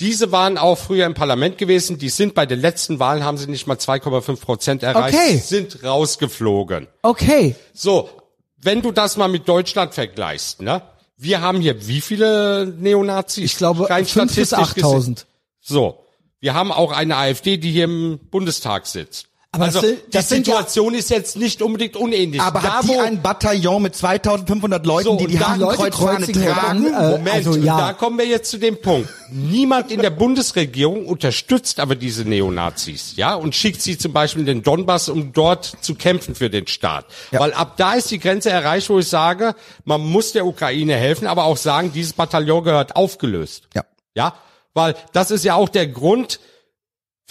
Diese 0.00 0.32
waren 0.32 0.58
auch 0.58 0.78
früher 0.78 1.06
im 1.06 1.14
Parlament 1.14 1.58
gewesen. 1.58 1.98
Die 1.98 2.08
sind 2.08 2.34
bei 2.34 2.44
den 2.46 2.60
letzten 2.60 2.98
Wahlen 2.98 3.22
haben 3.24 3.36
sie 3.38 3.46
nicht 3.46 3.66
mal 3.66 3.76
2,5 3.76 4.40
Prozent 4.40 4.82
erreicht. 4.82 5.16
Okay. 5.16 5.36
Sind 5.36 5.84
rausgeflogen. 5.84 6.88
Okay, 7.02 7.54
So, 7.72 8.08
wenn 8.56 8.82
du 8.82 8.90
das 8.92 9.16
mal 9.16 9.28
mit 9.28 9.48
Deutschland 9.48 9.94
vergleichst, 9.94 10.62
ne? 10.62 10.82
Wir 11.16 11.40
haben 11.40 11.60
hier 11.60 11.86
wie 11.86 12.00
viele 12.00 12.66
Neonazis? 12.66 13.44
ich 13.44 13.56
glaube 13.56 13.88
Rein 13.88 14.04
fünf 14.06 14.34
bis 14.34 14.48
statistisch 14.48 14.74
gesehen. 14.74 14.84
achttausend. 14.84 15.26
So. 15.60 15.98
Wir 16.40 16.54
haben 16.54 16.72
auch 16.72 16.90
eine 16.90 17.16
AfD, 17.16 17.56
die 17.58 17.70
hier 17.70 17.84
im 17.84 18.18
Bundestag 18.30 18.86
sitzt. 18.86 19.28
Aber 19.54 19.64
also 19.64 19.82
das 19.82 19.90
das 20.10 20.28
die 20.28 20.34
sind 20.36 20.46
ja- 20.46 20.54
Situation 20.56 20.94
ist 20.94 21.10
jetzt 21.10 21.36
nicht 21.36 21.60
unbedingt 21.60 21.94
unähnlich. 21.94 22.40
Aber 22.40 22.60
da, 22.60 22.78
hat 22.78 22.84
die 22.88 22.96
ein 22.98 23.20
Bataillon 23.20 23.82
mit 23.82 23.94
2500 23.94 24.86
Leuten, 24.86 25.04
So, 25.04 25.16
die 25.18 25.26
die 25.26 25.38
Hakenkreuzfahne 25.38 26.26
tragen? 26.32 26.86
äh, 26.86 27.10
Moment, 27.10 27.34
also 27.34 27.56
ja. 27.56 27.76
da 27.76 27.92
kommen 27.92 28.16
wir 28.16 28.26
jetzt 28.26 28.50
zu 28.50 28.56
dem 28.58 28.80
Punkt. 28.80 29.10
Niemand 29.30 29.90
in 29.92 30.00
der 30.00 30.08
Bundesregierung 30.08 31.04
unterstützt 31.04 31.80
aber 31.80 31.96
diese 31.96 32.24
Neonazis, 32.24 33.12
ja, 33.16 33.34
und 33.34 33.54
schickt 33.54 33.82
sie 33.82 33.98
zum 33.98 34.14
Beispiel 34.14 34.40
in 34.40 34.46
den 34.46 34.62
Donbass, 34.62 35.10
um 35.10 35.34
dort 35.34 35.70
zu 35.82 35.96
kämpfen 35.96 36.34
für 36.34 36.48
den 36.48 36.66
Staat. 36.66 37.04
Ja. 37.30 37.40
Weil 37.40 37.52
ab 37.52 37.74
da 37.76 37.92
ist 37.92 38.10
die 38.10 38.18
Grenze 38.20 38.48
erreicht, 38.48 38.88
wo 38.88 38.98
ich 39.00 39.08
sage, 39.08 39.54
man 39.84 40.00
muss 40.00 40.32
der 40.32 40.46
Ukraine 40.46 40.96
helfen, 40.96 41.26
aber 41.26 41.44
auch 41.44 41.58
sagen, 41.58 41.92
dieses 41.92 42.14
Bataillon 42.14 42.64
gehört 42.64 42.96
aufgelöst. 42.96 43.64
Ja. 43.74 43.84
Ja, 44.14 44.34
weil 44.72 44.94
das 45.12 45.30
ist 45.30 45.44
ja 45.44 45.56
auch 45.56 45.68
der 45.68 45.86
Grund 45.88 46.40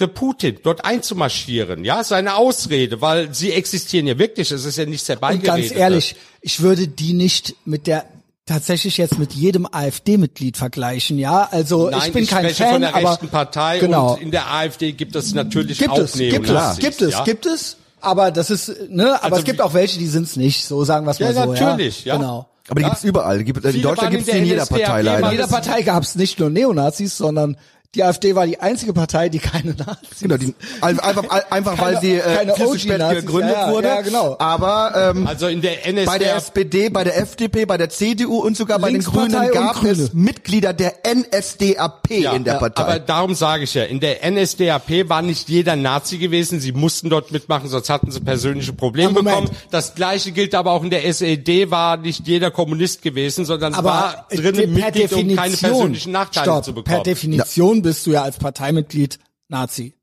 für 0.02 0.08
Putin, 0.08 0.58
dort 0.64 0.84
einzumarschieren, 0.84 1.86
ja, 1.86 2.04
seine 2.04 2.36
Ausrede, 2.36 3.02
weil 3.02 3.36
sie 3.36 3.52
existieren 3.52 4.08
ja 4.08 4.18
wirklich, 4.18 4.49
es 4.52 4.66
ist 4.66 4.78
ja 4.80 4.86
nichts 4.88 5.08
Und 5.08 5.14
herbeigeredet. 5.22 5.45
ganz 5.45 5.72
ehrlich, 5.72 6.16
ich 6.41 6.62
würde 6.62 6.88
die 6.88 7.14
nicht 7.14 7.56
mit 7.66 7.86
der 7.86 8.06
tatsächlich 8.47 8.97
jetzt 8.97 9.20
mit 9.20 9.34
jedem 9.34 9.68
AfD-Mitglied 9.72 10.58
vergleichen, 10.58 11.20
ja. 11.20 11.47
Also 11.52 11.91
Nein, 11.91 12.02
ich 12.08 12.14
bin 12.14 12.26
kein 12.26 12.45
spreche 12.45 12.64
Fan, 12.64 12.72
von 12.74 12.82
der 12.82 12.95
aber 12.95 13.12
rechten 13.12 13.28
Partei 13.30 13.78
genau. 13.78 14.14
und 14.16 14.22
in 14.24 14.32
der 14.32 14.52
AfD 14.52 14.93
gibt 14.93 15.16
es 15.16 15.36
natürlich 15.36 15.78
gibt 15.78 15.91
auch 15.91 15.99
es, 15.99 16.14
gibt 16.14 16.49
es, 16.49 16.78
gibt 16.80 17.02
es, 17.04 17.12
ja? 17.14 17.24
gibt 17.24 17.45
es. 17.45 17.78
Aber 18.02 18.32
das 18.32 18.49
ist, 18.49 18.89
ne, 18.89 19.14
aber 19.22 19.24
Also 19.26 19.38
es 19.38 19.43
gibt 19.45 19.62
auch 19.62 19.76
welche, 19.76 19.99
die 19.99 20.08
sind's 20.08 20.36
nicht. 20.36 20.66
So 20.66 20.84
sagen 20.84 21.06
wir 21.06 21.12
es 21.12 21.20
Ja, 21.20 21.28
mal 21.28 21.34
so. 21.36 21.54
natürlich, 21.54 22.06
ja. 22.06 22.18
Genau. 22.18 22.47
Aber 22.68 22.80
die 22.80 22.82
Ja. 22.82 22.89
gibt's 22.89 23.04
überall. 23.04 23.38
Die 23.38 23.45
gibt, 23.45 23.64
in 23.64 23.72
Viele 23.72 23.84
Deutschland 23.84 24.12
gibt's 24.12 24.28
in 24.30 24.34
die 24.34 24.39
in 24.39 24.45
der 24.45 24.54
jeder 24.54 24.64
NSDAP, 24.64 24.80
Partei 24.80 24.93
waren 24.93 24.99
In 25.18 25.22
leider. 25.22 25.32
jeder 25.34 25.47
Partei 25.47 25.82
gab's 25.84 26.16
nicht 26.16 26.39
nur 26.39 26.49
Neonazis, 26.49 27.16
sondern 27.18 27.58
die 27.94 28.04
AfD 28.06 28.36
war 28.36 28.48
die 28.48 28.58
einzige 28.58 28.94
Partei, 28.94 29.28
die 29.28 29.39
keine 29.39 29.74
Nazis. 29.74 30.20
Genau, 30.22 30.38
die, 30.38 30.56
einfach, 30.82 31.30
einfach 31.52 31.78
weil 31.78 31.96
Keine- 31.96 32.00
sie 32.02 32.14
äh, 32.16 32.22
keine 32.36 32.54
viel 32.56 32.68
zu 32.68 32.80
spät 32.80 33.00
gegründet 33.10 33.52
ja, 33.54 33.68
ja, 33.68 33.74
wurde. 33.74 33.88
ja, 33.89 34.02
genau. 34.02 34.38
Aber 34.39 34.94
ähm, 35.14 35.28
Also 35.28 35.48
in 35.48 35.62
der 35.62 35.74
NSDAP. 35.92 36.06
bei 36.06 36.18
der 36.20 36.36
SPD, 36.38 36.89
bei 36.89 37.04
der 37.04 37.18
FDP, 37.20 37.66
bei 37.66 37.76
der 37.78 37.89
CDU 37.89 38.38
und 38.39 38.56
sogar 38.56 38.80
bei 38.80 38.92
den 38.92 39.04
Grünen 39.04 39.52
gab 39.52 39.76
Grüne. 39.82 39.92
es 39.92 40.14
Mitglieder 40.14 40.72
der 40.72 40.94
NSDAP 41.06 42.12
ja, 42.12 42.32
in 42.34 42.46
der 42.46 42.54
Partei. 42.56 42.82
Aber 42.84 43.00
darum 43.00 43.36
sage 43.36 43.66
ich 43.66 43.74
ja, 43.74 43.84
in 43.84 44.00
der 44.00 44.20
NSDAP 44.30 45.10
war 45.10 45.22
nicht 45.22 45.50
jeder 45.50 45.76
Nazi 45.76 46.18
gewesen, 46.18 46.62
sie 46.62 46.72
mussten 46.72 47.10
dort 47.10 47.32
mitmachen, 47.32 47.68
sonst 47.68 47.89
hatten 47.89 48.10
sie 48.12 48.22
persönliche 48.22 48.72
Probleme 48.74 49.14
bekommen. 49.22 49.50
Das 49.70 49.96
gleiche 49.96 50.32
gilt 50.32 50.56
aber 50.56 50.72
auch 50.72 50.84
in 50.84 50.92
der 50.92 51.06
SED, 51.06 51.70
war 51.72 51.98
nicht 51.98 52.26
jeder 52.26 52.52
Kommunist 52.52 53.02
gewesen, 53.02 53.44
sondern 53.44 53.74
Aber 53.74 53.89
war 53.89 54.26
äh, 54.30 54.38
drinnen 54.38 54.74
per 54.74 54.86
Mitglied, 54.86 55.12
um 55.14 55.36
keine 55.36 55.58
persönlichen 55.58 56.12
Nachteile 56.14 56.46
stopp, 56.46 56.64
zu 56.64 56.74
per 56.74 56.84
bekommen. 56.84 57.04
Definition 57.04 57.81
bist 57.82 58.06
du 58.06 58.12
ja 58.12 58.24
als 58.24 58.38
Parteimitglied 58.38 59.20
Nazi. 59.48 60.01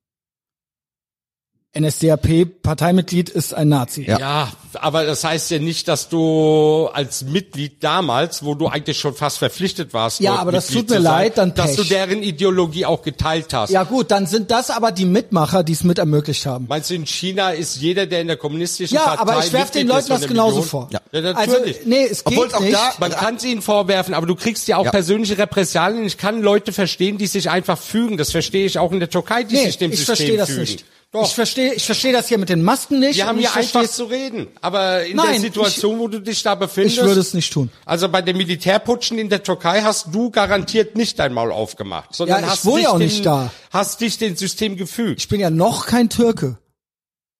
NSDAP 1.80 2.62
Parteimitglied 2.62 3.28
ist 3.30 3.54
ein 3.54 3.68
Nazi. 3.68 4.04
Ja. 4.06 4.18
Ja, 4.18 4.52
aber 4.74 5.04
das 5.04 5.24
heißt 5.24 5.50
ja 5.50 5.58
nicht, 5.58 5.88
dass 5.88 6.08
du 6.08 6.88
als 6.92 7.24
Mitglied 7.24 7.82
damals, 7.82 8.44
wo 8.44 8.54
du 8.54 8.66
eigentlich 8.68 8.98
schon 8.98 9.14
fast 9.14 9.38
verpflichtet 9.38 9.94
warst, 9.94 10.20
Ja, 10.20 10.36
aber 10.36 10.52
das 10.52 10.66
Mitglied 10.70 10.88
tut 10.88 10.96
mir 10.96 11.02
sein, 11.02 11.12
leid, 11.12 11.38
dann 11.38 11.54
dass 11.54 11.72
du 11.76 11.82
Pech. 11.82 11.88
deren 11.88 12.22
Ideologie 12.22 12.84
auch 12.86 13.02
geteilt 13.02 13.52
hast. 13.54 13.70
Ja 13.70 13.84
gut, 13.84 14.10
dann 14.10 14.26
sind 14.26 14.50
das 14.50 14.70
aber 14.70 14.92
die 14.92 15.04
Mitmacher, 15.06 15.62
die 15.64 15.72
es 15.72 15.84
mit 15.84 15.98
ermöglicht 15.98 16.44
haben. 16.46 16.66
Meinst 16.68 16.90
du, 16.90 16.94
in 16.94 17.06
China 17.06 17.50
ist 17.50 17.76
jeder, 17.76 18.06
der 18.06 18.20
in 18.20 18.26
der 18.26 18.36
kommunistischen 18.36 18.94
Ja, 18.96 19.04
Partei 19.04 19.20
aber 19.22 19.44
ich 19.44 19.52
werf 19.52 19.70
den 19.70 19.88
Leuten 19.88 20.08
das 20.08 20.26
genauso 20.26 20.56
Million? 20.56 20.68
vor. 20.68 20.88
Ja, 20.92 21.00
ja 21.12 21.32
Also, 21.32 21.52
natürlich. 21.52 21.78
nee, 21.86 22.04
es 22.10 22.24
Obwohl 22.26 22.46
geht 22.46 22.54
auch 22.54 22.60
nicht. 22.60 22.74
da- 22.74 22.92
Man 22.98 23.10
kann 23.12 23.36
es 23.36 23.44
ihnen 23.44 23.62
vorwerfen, 23.62 24.14
aber 24.14 24.26
du 24.26 24.34
kriegst 24.34 24.68
ja 24.68 24.76
auch 24.76 24.84
Ja. 24.84 24.90
persönliche 24.90 25.38
Repressalien. 25.38 26.04
Ich 26.04 26.18
kann 26.18 26.42
Leute 26.42 26.72
verstehen, 26.72 27.18
die 27.18 27.26
sich 27.26 27.50
einfach 27.50 27.78
fügen. 27.78 28.16
Das 28.16 28.30
verstehe 28.30 28.66
ich 28.66 28.78
auch 28.78 28.92
in 28.92 29.00
der 29.00 29.10
Türkei, 29.10 29.42
die 29.44 29.54
Nee, 29.56 29.64
sich 29.66 29.78
dem 29.78 29.90
ich 29.92 29.98
System 29.98 30.16
verstehe 30.16 30.36
das 30.36 30.48
fügen. 30.50 30.60
nicht. 30.62 30.84
Doch. 31.10 31.24
Ich 31.24 31.34
verstehe, 31.34 31.72
ich 31.72 31.84
verstehe 31.86 32.12
das 32.12 32.28
hier 32.28 32.36
mit 32.36 32.50
den 32.50 32.62
Masken 32.62 32.98
nicht. 33.00 33.16
Wir 33.16 33.26
haben 33.26 33.38
hier 33.38 33.48
ich 33.48 33.56
einfach 33.56 33.88
zu 33.88 34.04
reden. 34.04 34.46
Aber 34.60 35.04
in 35.06 35.16
Nein, 35.16 35.30
der 35.32 35.40
Situation, 35.40 35.98
wo 35.98 36.06
du 36.06 36.20
dich 36.20 36.42
da 36.42 36.54
befindest. 36.54 36.98
Ich 36.98 37.02
würde 37.02 37.20
es 37.20 37.32
nicht 37.32 37.50
tun. 37.50 37.70
Also 37.86 38.10
bei 38.10 38.20
den 38.20 38.36
Militärputschen 38.36 39.18
in 39.18 39.30
der 39.30 39.42
Türkei 39.42 39.80
hast 39.80 40.08
du 40.14 40.30
garantiert 40.30 40.96
nicht 40.96 41.18
dein 41.18 41.32
Maul 41.32 41.50
aufgemacht, 41.50 42.14
sondern 42.14 42.40
Ja, 42.40 42.46
ich 42.46 42.52
hast 42.52 42.64
dich 42.66 42.82
ja 42.82 42.90
auch 42.90 42.98
den, 42.98 43.08
nicht 43.08 43.24
da. 43.24 43.50
Hast 43.70 44.02
dich 44.02 44.18
dem 44.18 44.36
System 44.36 44.76
gefügt. 44.76 45.20
Ich 45.20 45.28
bin 45.28 45.40
ja 45.40 45.48
noch 45.48 45.86
kein 45.86 46.10
Türke. 46.10 46.58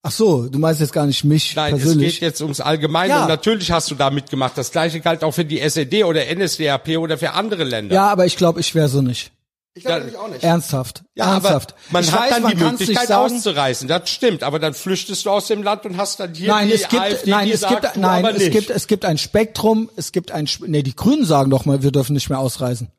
Ach 0.03 0.13
so, 0.13 0.49
du 0.49 0.59
meinst 0.59 0.81
jetzt 0.81 0.93
gar 0.95 1.05
nicht 1.05 1.25
mich 1.25 1.55
Nein, 1.55 1.75
es 1.75 1.83
persönlich. 1.83 2.15
geht 2.15 2.23
jetzt 2.23 2.41
ums 2.41 2.61
Allgemeine 2.61 3.13
Ja. 3.13 3.23
und 3.23 3.29
natürlich 3.29 3.71
hast 3.71 3.91
du 3.91 3.95
da 3.97 4.09
mitgemacht. 4.09 4.57
Das 4.57 4.71
gleiche 4.71 5.01
galt 5.01 5.23
auch 5.23 5.33
für 5.33 5.45
die 5.45 5.61
SED 5.61 6.05
oder 6.05 6.23
NSDAP 6.35 6.97
oder 6.97 7.19
für 7.19 7.33
andere 7.33 7.65
Länder. 7.65 7.95
ja, 7.97 8.07
aber 8.09 8.25
ich 8.25 8.37
glaube, 8.39 8.61
ich 8.61 8.75
wäre 8.75 8.89
so 8.89 9.03
nicht. 9.03 9.31
Ich 9.75 9.85
glaube 9.85 10.01
nämlich 10.01 10.17
auch 10.17 10.29
nicht. 10.29 10.43
Ernsthaft. 10.43 11.05
Ja, 11.15 11.35
Ernsthaft. 11.35 11.73
aber 11.73 11.83
man 11.93 12.05
ich 12.05 12.13
hat 12.13 12.21
weiß, 12.21 12.31
dann 12.31 12.43
man 12.43 12.57
die 12.57 12.65
Möglichkeit 12.65 13.09
sagen. 13.09 13.35
auszureißen. 13.35 13.87
Das 13.89 14.11
stimmt, 14.11 14.43
aber 14.43 14.59
dann 14.59 14.75
flüchtest 14.75 15.25
du 15.25 15.31
aus 15.31 15.47
dem 15.47 15.63
Land 15.63 15.87
und 15.87 15.97
hast 15.97 16.19
dann 16.19 16.35
hier 16.35 16.49
Nein, 16.49 16.69
die 16.69 16.75
es 16.75 16.89
gibt, 16.89 17.03
AfD, 17.03 17.31
nein, 17.31 17.47
die 17.47 17.53
es 17.53 17.61
sagt, 17.61 17.83
gibt, 17.83 17.97
nein, 17.97 18.25
aber 18.25 18.35
es 18.35 18.43
nicht. 18.43 18.53
gibt, 18.53 18.71
es 18.71 18.87
gibt 18.89 19.05
ein 19.05 19.19
Spektrum, 19.19 19.89
es 19.95 20.11
gibt 20.11 20.33
ein, 20.33 20.49
nee, 20.67 20.83
die 20.83 20.97
Grünen 20.97 21.25
sagen 21.25 21.51
doch 21.51 21.65
mal, 21.65 21.83
wir 21.83 21.93
dürfen 21.93 22.15
nicht 22.15 22.29
mehr 22.29 22.41
ausreisen. 22.41 22.91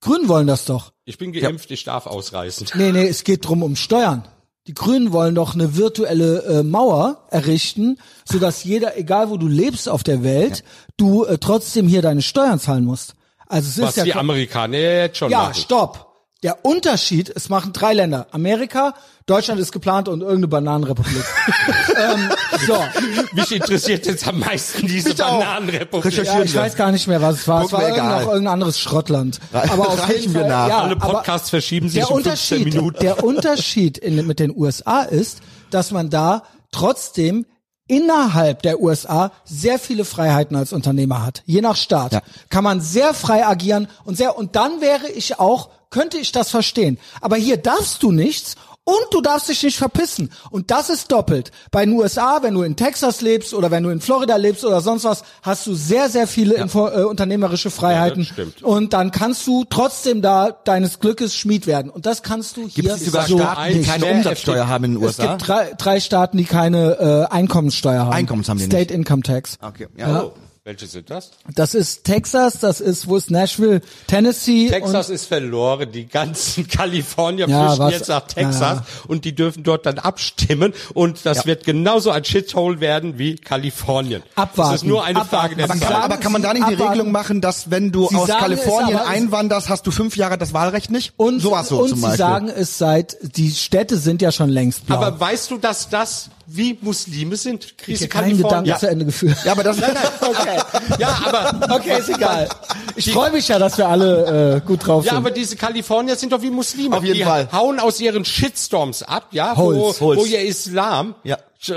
Grünen 0.00 0.28
wollen 0.28 0.46
das 0.46 0.64
doch. 0.64 0.92
ich 1.04 1.18
bin 1.18 1.32
geimpft, 1.32 1.70
ich 1.70 1.84
darf 1.84 2.06
ausreißen. 2.06 2.68
Nee, 2.74 2.92
nee, 2.92 3.06
es 3.08 3.24
geht 3.24 3.46
drum 3.46 3.62
um 3.62 3.76
Steuern. 3.76 4.26
Die 4.68 4.74
Grünen 4.74 5.12
wollen 5.12 5.34
doch 5.34 5.54
eine 5.54 5.76
virtuelle 5.76 6.42
äh, 6.42 6.62
Mauer 6.62 7.24
errichten, 7.30 7.98
sodass 8.24 8.64
jeder, 8.64 8.98
egal 8.98 9.30
wo 9.30 9.38
du 9.38 9.48
lebst 9.48 9.88
auf 9.88 10.02
der 10.04 10.22
Welt, 10.22 10.62
du 10.98 11.24
äh, 11.24 11.38
trotzdem 11.38 11.88
hier 11.88 12.02
deine 12.02 12.22
Steuern 12.22 12.60
zahlen 12.60 12.84
musst. 12.84 13.14
Also 13.48 13.68
es 13.70 13.78
Was 13.82 13.90
ist 13.90 13.96
ja 13.98 14.04
die 14.04 14.14
Amerikaner 14.14 14.76
jetzt 14.78 15.18
schon 15.18 15.30
Ja, 15.30 15.38
machen. 15.44 15.54
stopp. 15.54 16.04
Der 16.44 16.64
Unterschied, 16.64 17.32
es 17.34 17.48
machen 17.48 17.72
drei 17.72 17.94
Länder. 17.94 18.28
Amerika, 18.30 18.94
Deutschland 19.26 19.60
ist 19.60 19.72
geplant 19.72 20.08
und 20.08 20.20
irgendeine 20.20 20.46
Bananenrepublik. 20.46 21.24
ähm, 21.96 22.30
so. 22.64 22.76
Mich 23.32 23.50
interessiert 23.50 24.06
jetzt 24.06 24.28
am 24.28 24.38
meisten 24.38 24.86
diese 24.86 25.08
Mich 25.08 25.20
auch. 25.22 25.40
Bananenrepublik. 25.40 26.12
Ja, 26.24 26.40
ich 26.40 26.54
wir. 26.54 26.60
weiß 26.60 26.76
gar 26.76 26.92
nicht 26.92 27.08
mehr, 27.08 27.20
was 27.20 27.40
es 27.40 27.48
war. 27.48 27.64
Es 27.64 27.70
Gucken 27.70 27.78
war 27.78 27.80
wir, 27.80 27.88
irgendein, 27.88 28.10
egal. 28.12 28.24
noch 28.24 28.30
irgendein 28.32 28.52
anderes 28.52 28.78
Schrottland. 28.78 29.40
Aber 29.52 29.88
auf 29.88 30.00
Reichen 30.08 30.20
jeden 30.20 30.34
wir 30.34 30.40
Fall, 30.42 30.48
nach. 30.50 30.68
Ja, 30.68 30.78
Alle 30.82 30.94
Podcasts 30.96 31.50
verschieben 31.50 31.88
sich 31.88 31.98
der 32.04 32.10
um 32.12 32.22
15 32.22 32.58
Unterschied, 32.58 32.74
Minuten. 32.74 33.00
der 33.00 33.24
Unterschied 33.24 33.98
in, 33.98 34.24
mit 34.24 34.38
den 34.38 34.56
USA 34.56 35.02
ist, 35.02 35.40
dass 35.70 35.90
man 35.90 36.08
da 36.08 36.44
trotzdem 36.70 37.46
innerhalb 37.88 38.62
der 38.62 38.80
USA 38.80 39.32
sehr 39.44 39.78
viele 39.80 40.04
Freiheiten 40.04 40.56
als 40.56 40.72
Unternehmer 40.72 41.26
hat. 41.26 41.42
Je 41.46 41.60
nach 41.60 41.76
Staat 41.76 42.12
Ja. 42.12 42.22
kann 42.50 42.62
man 42.62 42.80
sehr 42.80 43.14
frei 43.14 43.44
agieren 43.44 43.88
und 44.04 44.16
sehr 44.16 44.38
und 44.38 44.54
dann 44.54 44.80
wäre 44.80 45.08
ich 45.08 45.40
auch 45.40 45.70
könnte 45.90 46.18
ich 46.18 46.32
das 46.32 46.50
verstehen. 46.50 46.98
Aber 47.20 47.36
hier 47.36 47.56
darfst 47.56 48.02
du 48.02 48.12
nichts 48.12 48.56
und 48.88 49.12
du 49.12 49.20
darfst 49.20 49.50
dich 49.50 49.62
nicht 49.62 49.76
verpissen. 49.76 50.30
Und 50.50 50.70
das 50.70 50.88
ist 50.88 51.12
doppelt. 51.12 51.50
Bei 51.70 51.84
den 51.84 51.92
USA, 51.92 52.38
wenn 52.42 52.54
du 52.54 52.62
in 52.62 52.74
Texas 52.74 53.20
lebst 53.20 53.52
oder 53.52 53.70
wenn 53.70 53.82
du 53.82 53.90
in 53.90 54.00
Florida 54.00 54.36
lebst 54.36 54.64
oder 54.64 54.80
sonst 54.80 55.04
was, 55.04 55.24
hast 55.42 55.66
du 55.66 55.74
sehr, 55.74 56.08
sehr 56.08 56.26
viele 56.26 56.54
Info, 56.54 56.88
äh, 56.88 57.02
unternehmerische 57.04 57.70
Freiheiten. 57.70 58.26
Ja. 58.34 58.44
Und 58.66 58.94
dann 58.94 59.10
kannst 59.10 59.46
du 59.46 59.64
trotzdem 59.68 60.22
da 60.22 60.52
deines 60.52 61.00
Glückes 61.00 61.36
Schmied 61.36 61.66
werden. 61.66 61.90
Und 61.90 62.06
das 62.06 62.22
kannst 62.22 62.56
du 62.56 62.62
hier 62.62 62.84
Gibt 62.84 62.94
es 62.96 63.04
sogar 63.04 63.26
so 63.26 63.36
Staaten, 63.36 63.72
die 63.72 63.78
nicht. 63.80 63.90
keine 63.90 64.06
Umsatzsteuer 64.06 64.68
haben 64.68 64.84
in 64.84 64.94
den 64.94 65.02
Es 65.02 65.18
USA? 65.18 65.26
gibt 65.36 65.46
drei, 65.48 65.72
drei 65.76 66.00
Staaten, 66.00 66.38
die 66.38 66.44
keine 66.44 67.28
äh, 67.30 67.34
Einkommenssteuer 67.34 68.06
haben. 68.06 68.12
Einkommens 68.14 68.48
haben 68.48 68.56
die 68.56 68.64
State 68.64 68.78
nicht. 68.86 68.92
Income 68.92 69.22
Tax. 69.22 69.58
Okay, 69.60 69.88
ja. 69.98 70.22
Oh, 70.22 70.32
welche 70.68 70.86
sind 70.86 71.08
das? 71.08 71.30
Das 71.54 71.72
ist 71.74 72.04
Texas, 72.04 72.60
das 72.60 72.80
ist, 72.82 73.08
wo 73.08 73.16
ist 73.16 73.30
Nashville, 73.30 73.80
Tennessee. 74.06 74.68
Texas 74.68 75.08
und, 75.08 75.14
ist 75.14 75.24
verloren. 75.24 75.90
Die 75.90 76.06
ganzen 76.06 76.68
Kalifornier 76.68 77.48
Ja, 77.48 77.68
flüchten 77.68 77.84
was- 77.84 77.92
jetzt 77.94 78.08
nach 78.08 78.26
Texas 78.26 78.60
ja. 78.78 78.84
und 79.08 79.24
die 79.24 79.34
dürfen 79.34 79.62
dort 79.62 79.86
dann 79.86 79.98
abstimmen 79.98 80.74
und 80.92 81.24
das 81.24 81.38
Ja. 81.38 81.46
wird 81.46 81.64
genauso 81.64 82.10
ein 82.10 82.22
Shithole 82.24 82.80
werden 82.80 83.18
wie 83.18 83.36
Kalifornien. 83.36 84.22
Abwarten, 84.34 84.72
Das 84.72 84.82
ist 84.82 84.86
nur 84.88 85.04
eine 85.04 85.22
abwarten. 85.22 85.56
Frage 85.56 85.56
der 85.56 85.64
Aber 85.64 85.72
Aber 85.72 85.78
Sie 85.78 85.80
kann, 85.80 85.88
Zeit. 85.88 85.96
sagen- 86.02 86.12
aber 86.12 86.22
kann 86.22 86.32
man 86.32 86.42
da 86.42 86.52
nicht 86.52 86.68
die 86.68 86.74
abwarten. 86.74 86.92
Regelung 86.92 87.12
machen, 87.12 87.40
dass 87.40 87.70
wenn 87.70 87.90
du 87.90 88.06
Sie 88.08 88.16
aus 88.16 88.26
sagen 88.28 88.40
Kalifornien 88.40 88.98
aber- 88.98 89.08
einwanderst, 89.08 89.70
hast 89.70 89.86
du 89.86 89.90
fünf 89.90 90.16
Jahre 90.16 90.36
das 90.36 90.52
Wahlrecht 90.52 90.90
nicht? 90.90 91.14
und, 91.16 91.40
Sowas 91.40 91.68
so 91.68 91.80
und 91.80 91.88
zum 91.88 91.96
sie 91.98 92.02
Beispiel. 92.02 92.18
sagen 92.18 92.48
es 92.50 92.76
seit, 92.76 93.16
die 93.22 93.52
Städte 93.52 93.96
sind 93.96 94.20
ja 94.20 94.32
schon 94.32 94.50
längst 94.50 94.84
blau. 94.84 94.96
Aber 94.96 95.18
weißt 95.18 95.50
du, 95.50 95.56
dass 95.56 95.88
das 95.88 96.28
wie 96.50 96.78
Muslime 96.80 97.36
sind? 97.36 97.74
ich 97.86 98.00
habe 98.00 98.08
keinen 98.08 98.36
Gedanken 98.38 98.48
Kalifornier. 98.48 98.76
zu 98.78 98.88
Ende 98.88 99.04
geführt. 99.04 99.36
ja, 99.44 99.52
aber 99.52 99.62
das, 99.64 99.76
Okay. 100.20 100.57
Ja, 100.98 101.18
aber 101.24 101.74
Okay, 101.76 101.98
ist 101.98 102.08
egal. 102.08 102.48
Ich 102.96 103.12
freue 103.12 103.30
mich 103.30 103.48
ja, 103.48 103.58
dass 103.58 103.78
wir 103.78 103.88
alle 103.88 104.56
äh, 104.56 104.66
gut 104.66 104.86
drauf 104.86 105.04
Ja, 105.04 105.10
sind. 105.10 105.18
aber 105.18 105.30
diese 105.30 105.56
Kalifornier 105.56 106.16
sind 106.16 106.32
doch 106.32 106.42
wie 106.42 106.50
Muslime. 106.50 106.96
Auf 106.96 107.04
jeden 107.04 107.18
die 107.18 107.24
Fall. 107.24 107.48
hauen 107.52 107.78
aus 107.78 108.00
ihren 108.00 108.24
Shitstorms 108.24 109.02
ab, 109.02 109.28
ja, 109.30 109.56
Holz, 109.56 110.00
wo, 110.00 110.06
Holz. 110.06 110.20
wo 110.20 110.24
ihr 110.24 110.40
Islam 110.42 111.14
Ja. 111.24 111.36
äh, 111.68 111.72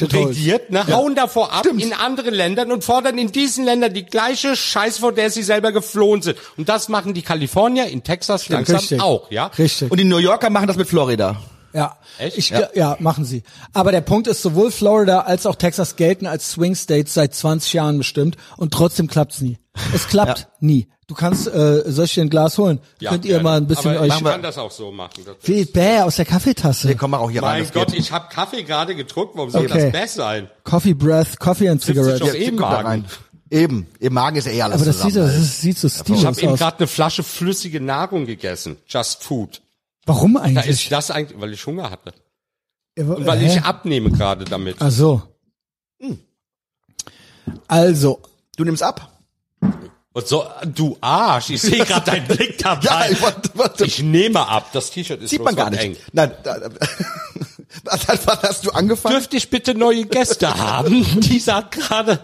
regiert, 0.00 0.70
ne, 0.70 0.86
hauen 0.88 1.14
davor 1.14 1.52
ab 1.52 1.66
in 1.66 1.92
anderen 1.92 2.34
Ländern 2.34 2.72
und 2.72 2.84
fordern 2.84 3.18
in 3.18 3.30
diesen 3.32 3.64
Ländern 3.64 3.92
die 3.94 4.04
gleiche 4.04 4.56
Scheiße, 4.56 5.00
vor 5.00 5.12
der 5.12 5.30
sie 5.30 5.42
selber 5.42 5.72
geflohen 5.72 6.22
sind. 6.22 6.38
Und 6.56 6.68
das 6.68 6.88
machen 6.88 7.14
die 7.14 7.22
Kalifornier 7.22 7.86
in 7.86 8.02
Texas 8.02 8.48
langsam 8.48 8.76
richtig. 8.76 9.00
auch, 9.00 9.30
ja. 9.30 9.46
Richtig. 9.58 9.90
und 9.90 9.98
die 9.98 10.04
New 10.04 10.18
Yorker 10.18 10.50
machen 10.50 10.66
das 10.66 10.76
mit 10.76 10.88
Florida. 10.88 11.36
Ja, 11.72 11.96
Echt? 12.18 12.38
Ich, 12.38 12.50
ja. 12.74 12.96
machen 13.00 13.24
sie. 13.24 13.42
Aber 13.72 13.92
der 13.92 14.00
Punkt 14.02 14.26
ist, 14.26 14.42
sowohl 14.42 14.70
Florida 14.70 15.20
als 15.20 15.46
auch 15.46 15.56
Texas 15.56 15.96
gelten 15.96 16.26
als 16.26 16.50
Swing 16.50 16.74
States 16.74 17.14
seit 17.14 17.34
20 17.34 17.72
Jahren 17.72 17.98
bestimmt 17.98 18.36
und 18.56 18.72
trotzdem 18.74 19.06
klappt's 19.08 19.40
nie. 19.40 19.58
Es 19.94 20.06
klappt 20.08 20.48
nie. 20.60 20.88
Du 21.08 21.14
kannst, 21.14 21.46
äh, 21.46 21.82
soll 21.90 22.04
ich 22.06 22.14
dir 22.14 22.22
ein 22.22 22.30
Glas 22.30 22.56
holen? 22.58 22.78
Ja, 23.00 23.10
Könnt 23.10 23.24
ihr 23.24 23.30
gerne. 23.32 23.42
mal 23.44 23.56
ein 23.58 23.66
bisschen 23.66 23.90
Aber 23.92 24.00
euch... 24.02 24.16
ich 24.16 24.24
kann 24.24 24.42
das 24.42 24.56
auch 24.56 24.70
so 24.70 24.92
machen. 24.92 25.22
Das 25.26 25.36
Wie 25.42 25.64
bäh 25.64 26.00
aus 26.00 26.16
der 26.16 26.24
Kaffeetasse. 26.24 26.86
Nee, 26.88 26.94
komm, 26.94 27.10
mach 27.10 27.20
auch 27.20 27.30
hier 27.30 27.42
rein. 27.42 27.62
mein 27.62 27.70
Gott, 27.72 27.88
geht. 27.88 27.98
ich 28.00 28.12
habe 28.12 28.28
Kaffee 28.32 28.62
gerade 28.62 28.94
getrunken. 28.94 29.36
Warum 29.36 29.50
soll 29.50 29.66
Okay. 29.66 29.90
das 29.90 29.92
besser 29.92 30.16
sein? 30.22 30.50
Coffee 30.64 30.94
Breath, 30.94 31.38
Coffee 31.38 31.68
and 31.68 31.82
Cigarettes. 31.82 32.32
im 32.34 32.56
guck 32.56 32.60
da 32.66 32.70
Magen. 32.82 32.86
rein. 32.88 33.04
Eben, 33.50 33.86
im 33.98 34.14
Magen 34.14 34.36
ist 34.36 34.46
ja 34.46 34.52
eh 34.52 34.62
alles 34.62 34.76
Aber 34.76 34.84
das 34.86 35.02
sieht, 35.02 35.12
zusammen. 35.12 35.32
das 35.38 35.60
sieht 35.60 35.78
so 35.78 35.88
Ich 35.88 35.94
stilos 35.94 36.24
habe 36.24 36.40
eben 36.40 36.52
aus. 36.52 36.58
gerade 36.58 36.78
eine 36.78 36.86
Flasche 36.86 37.22
flüssige 37.22 37.80
Nahrung 37.82 38.24
gegessen. 38.24 38.76
Just 38.86 39.22
Food. 39.24 39.60
Warum 40.06 40.34
Da 40.34 40.40
eigentlich? 40.40 40.66
ist 40.66 40.90
das 40.92 41.10
eigentlich, 41.10 41.40
weil 41.40 41.52
ich 41.52 41.64
Hunger 41.66 41.90
hatte. 41.90 42.12
Und 42.98 43.24
weil 43.26 43.38
hä? 43.38 43.46
ich 43.56 43.62
abnehme 43.62 44.10
gerade 44.10 44.44
damit. 44.44 44.76
Ach 44.80 44.90
so. 44.90 45.22
Also, 47.68 48.20
Du 48.56 48.64
nimmst 48.64 48.82
ab. 48.82 49.08
Und 50.14 50.26
so, 50.28 50.44
du 50.66 50.98
Arsch, 51.00 51.48
ich 51.50 51.62
sehe 51.62 51.84
gerade 51.86 52.04
deinen 52.10 52.26
Blick 52.28 52.58
dabei. 52.58 52.84
Ja, 52.84 53.06
ich 53.10 53.22
wollte- 53.22 53.50
wollte- 53.58 53.84
ich 53.86 54.02
nehme 54.02 54.46
ab. 54.46 54.68
Das 54.74 54.90
T-Shirt 54.90 55.22
ist 55.22 55.30
Sieht 55.30 55.42
man 55.42 55.56
gar 55.56 55.70
nicht. 55.70 55.80
eng. 55.82 55.96
Nein, 56.12 56.32
da, 56.42 56.58
da, 56.58 56.68
wann 57.84 58.38
hast 58.42 58.66
du 58.66 58.70
angefangen? 58.72 59.14
Dürfte 59.14 59.38
ich 59.38 59.48
bitte 59.48 59.74
neue 59.74 60.04
Gäste 60.04 60.54
haben? 60.58 61.02
Die 61.20 61.38
sagt 61.40 61.76
gerade, 61.76 62.20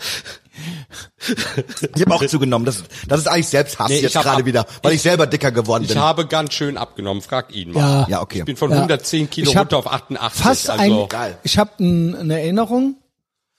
Ich 1.95 2.03
habe 2.03 2.15
auch 2.15 2.27
zugenommen. 2.27 2.65
Das, 2.65 2.85
das 3.07 3.21
ist 3.21 3.27
eigentlich 3.29 3.49
Selbsthass 3.49 3.89
Nee, 3.89 3.97
ich 3.97 4.03
jetzt 4.03 4.13
gerade 4.15 4.45
wieder, 4.45 4.67
weil 4.83 4.93
ich, 4.93 4.97
ich- 4.97 5.03
selber 5.03 5.27
dicker 5.27 5.53
geworden 5.53 5.85
ich 5.85 5.91
bin. 5.91 5.99
habe 6.01 6.27
ganz 6.27 6.55
schön 6.55 6.77
abgenommen. 6.77 7.23
Frag 7.23 7.55
ihn 7.55 7.73
mal. 7.73 7.81
ja. 7.81 8.07
ja, 8.09 8.23
okay. 8.23 8.41
Ich 8.41 8.45
bin 8.45 8.57
von 8.57 8.71
Ja. 8.71 8.77
110 8.79 9.29
Kilo 9.31 9.51
Ich 9.51 9.57
hab 9.57 9.65
runter 9.65 9.79
auf 9.79 9.87
88. 9.93 10.43
fast 10.43 10.71
also, 10.71 11.03
ein, 11.03 11.09
Geil. 11.09 11.39
ich 11.43 11.59
habe 11.59 11.71
ein, 11.81 12.15
eine 12.15 12.41
Erinnerung 12.41 12.97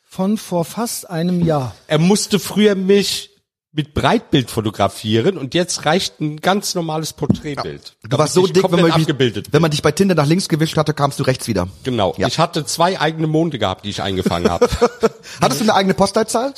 von 0.07 0.37
vor 0.37 0.65
fast 0.65 1.09
einem 1.09 1.45
Jahr. 1.45 1.75
er 1.87 1.99
musste 1.99 2.39
früher 2.39 2.75
mich 2.75 3.28
mit 3.71 3.93
Breitbild 3.93 4.49
fotografieren 4.49 5.37
und 5.37 5.53
jetzt 5.53 5.85
reicht 5.85 6.19
ein 6.19 6.37
ganz 6.37 6.73
normales 6.73 7.13
Porträtbild. 7.13 7.95
Du 8.07 8.17
warst 8.17 8.33
so 8.33 8.47
dick, 8.47 8.63
wenn 8.71 8.81
man, 8.81 8.91
abgebildet 8.91 9.47
dich, 9.47 9.53
wenn 9.53 9.61
man 9.61 9.69
dich 9.69 9.83
bei 9.83 9.91
Tinder 9.91 10.15
nach 10.15 10.25
links 10.25 10.49
gewischt 10.49 10.75
hatte, 10.75 10.93
kamst 10.93 11.19
du 11.19 11.23
rechts 11.23 11.47
wieder. 11.47 11.67
Genau. 11.83 12.15
Ja. 12.17 12.27
Ich 12.27 12.39
hatte 12.39 12.65
zwei 12.65 12.99
eigene 12.99 13.27
Monde 13.27 13.59
gehabt, 13.59 13.85
die 13.85 13.89
ich 13.89 14.01
eingefangen 14.01 14.49
habe. 14.49 14.67
Hattest 15.41 15.61
du 15.61 15.65
eine 15.65 15.75
eigene 15.75 15.93
Postleitzahl? 15.93 16.53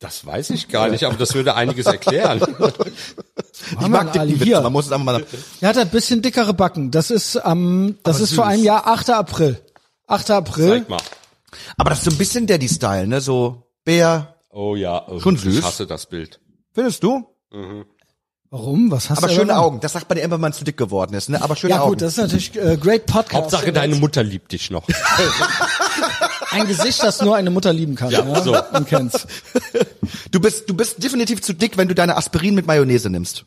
Das 0.00 0.26
weiß 0.26 0.50
ich 0.50 0.68
gar 0.68 0.88
nicht, 0.88 1.04
aber 1.04 1.16
das 1.16 1.34
würde 1.34 1.54
einiges 1.54 1.86
erklären. 1.86 2.40
Ich 3.78 3.88
mag 3.88 4.16
Ali 4.18 4.38
hier? 4.38 4.62
man 4.62 4.72
muss 4.72 4.86
es 4.86 4.92
einfach 4.92 5.04
mal... 5.04 5.26
Er 5.60 5.68
hat 5.68 5.76
ein 5.76 5.90
bisschen 5.90 6.22
dickere 6.22 6.54
Backen. 6.54 6.90
Das 6.90 7.10
ist 7.10 7.36
am, 7.36 7.98
das 8.02 8.16
Aber 8.16 8.24
ist 8.24 8.34
vor 8.34 8.44
süß. 8.44 8.54
einem 8.54 8.64
Jahr, 8.64 8.86
8. 8.86 9.10
April. 9.10 9.60
8. 10.06 10.30
April. 10.30 10.68
Zeig 10.70 10.88
mal. 10.88 11.00
Aber 11.76 11.90
das 11.90 11.98
ist 11.98 12.04
so 12.06 12.10
ein 12.10 12.16
bisschen 12.16 12.46
Daddy-Style, 12.46 13.06
ne? 13.06 13.20
So 13.20 13.70
Bär. 13.84 14.39
Oh 14.50 14.74
ja. 14.76 15.06
Oh, 15.08 15.20
Schon 15.20 15.36
süß. 15.36 15.58
Ich 15.58 15.64
hasse 15.64 15.86
das 15.86 16.06
Bild. 16.06 16.40
Findest 16.72 17.02
du? 17.02 17.24
Warum? 18.50 18.90
Was 18.90 19.10
hast 19.10 19.18
Aber 19.18 19.28
du 19.28 19.34
schöne 19.34 19.46
daran? 19.48 19.62
Augen. 19.64 19.80
Das 19.80 19.92
sagt 19.92 20.08
man 20.08 20.16
dir 20.18 20.22
immer, 20.24 20.34
wenn 20.34 20.40
man 20.40 20.52
zu 20.52 20.64
dick 20.64 20.76
geworden 20.76 21.14
ist, 21.14 21.28
ne? 21.28 21.40
Aber 21.40 21.54
schöne 21.54 21.74
Ja 21.74 21.80
Augen. 21.82 21.90
gut, 21.92 22.02
das 22.02 22.12
ist 22.14 22.18
natürlich 22.18 22.56
äh, 22.56 22.76
great 22.76 23.06
Podcast. 23.06 23.34
Hauptsache 23.34 23.72
deine 23.72 23.94
Mutter 23.96 24.22
liebt 24.24 24.50
dich 24.52 24.70
noch. 24.70 24.86
Ein 26.50 26.66
Gesicht, 26.66 27.00
das 27.02 27.22
nur 27.22 27.36
eine 27.36 27.50
Mutter 27.50 27.72
lieben 27.72 27.94
kann. 27.94 28.10
Ja, 28.10 28.42
so. 28.42 28.52
Man 28.72 28.86
kennt's. 28.86 29.26
Du 30.32 30.40
bist, 30.40 30.68
du 30.68 30.74
bist 30.74 31.02
definitiv 31.02 31.40
zu 31.42 31.52
dick, 31.52 31.76
wenn 31.76 31.86
du 31.88 31.94
deine 31.94 32.16
Aspirin 32.16 32.54
mit 32.54 32.66
Mayonnaise 32.66 33.08
nimmst. 33.10 33.44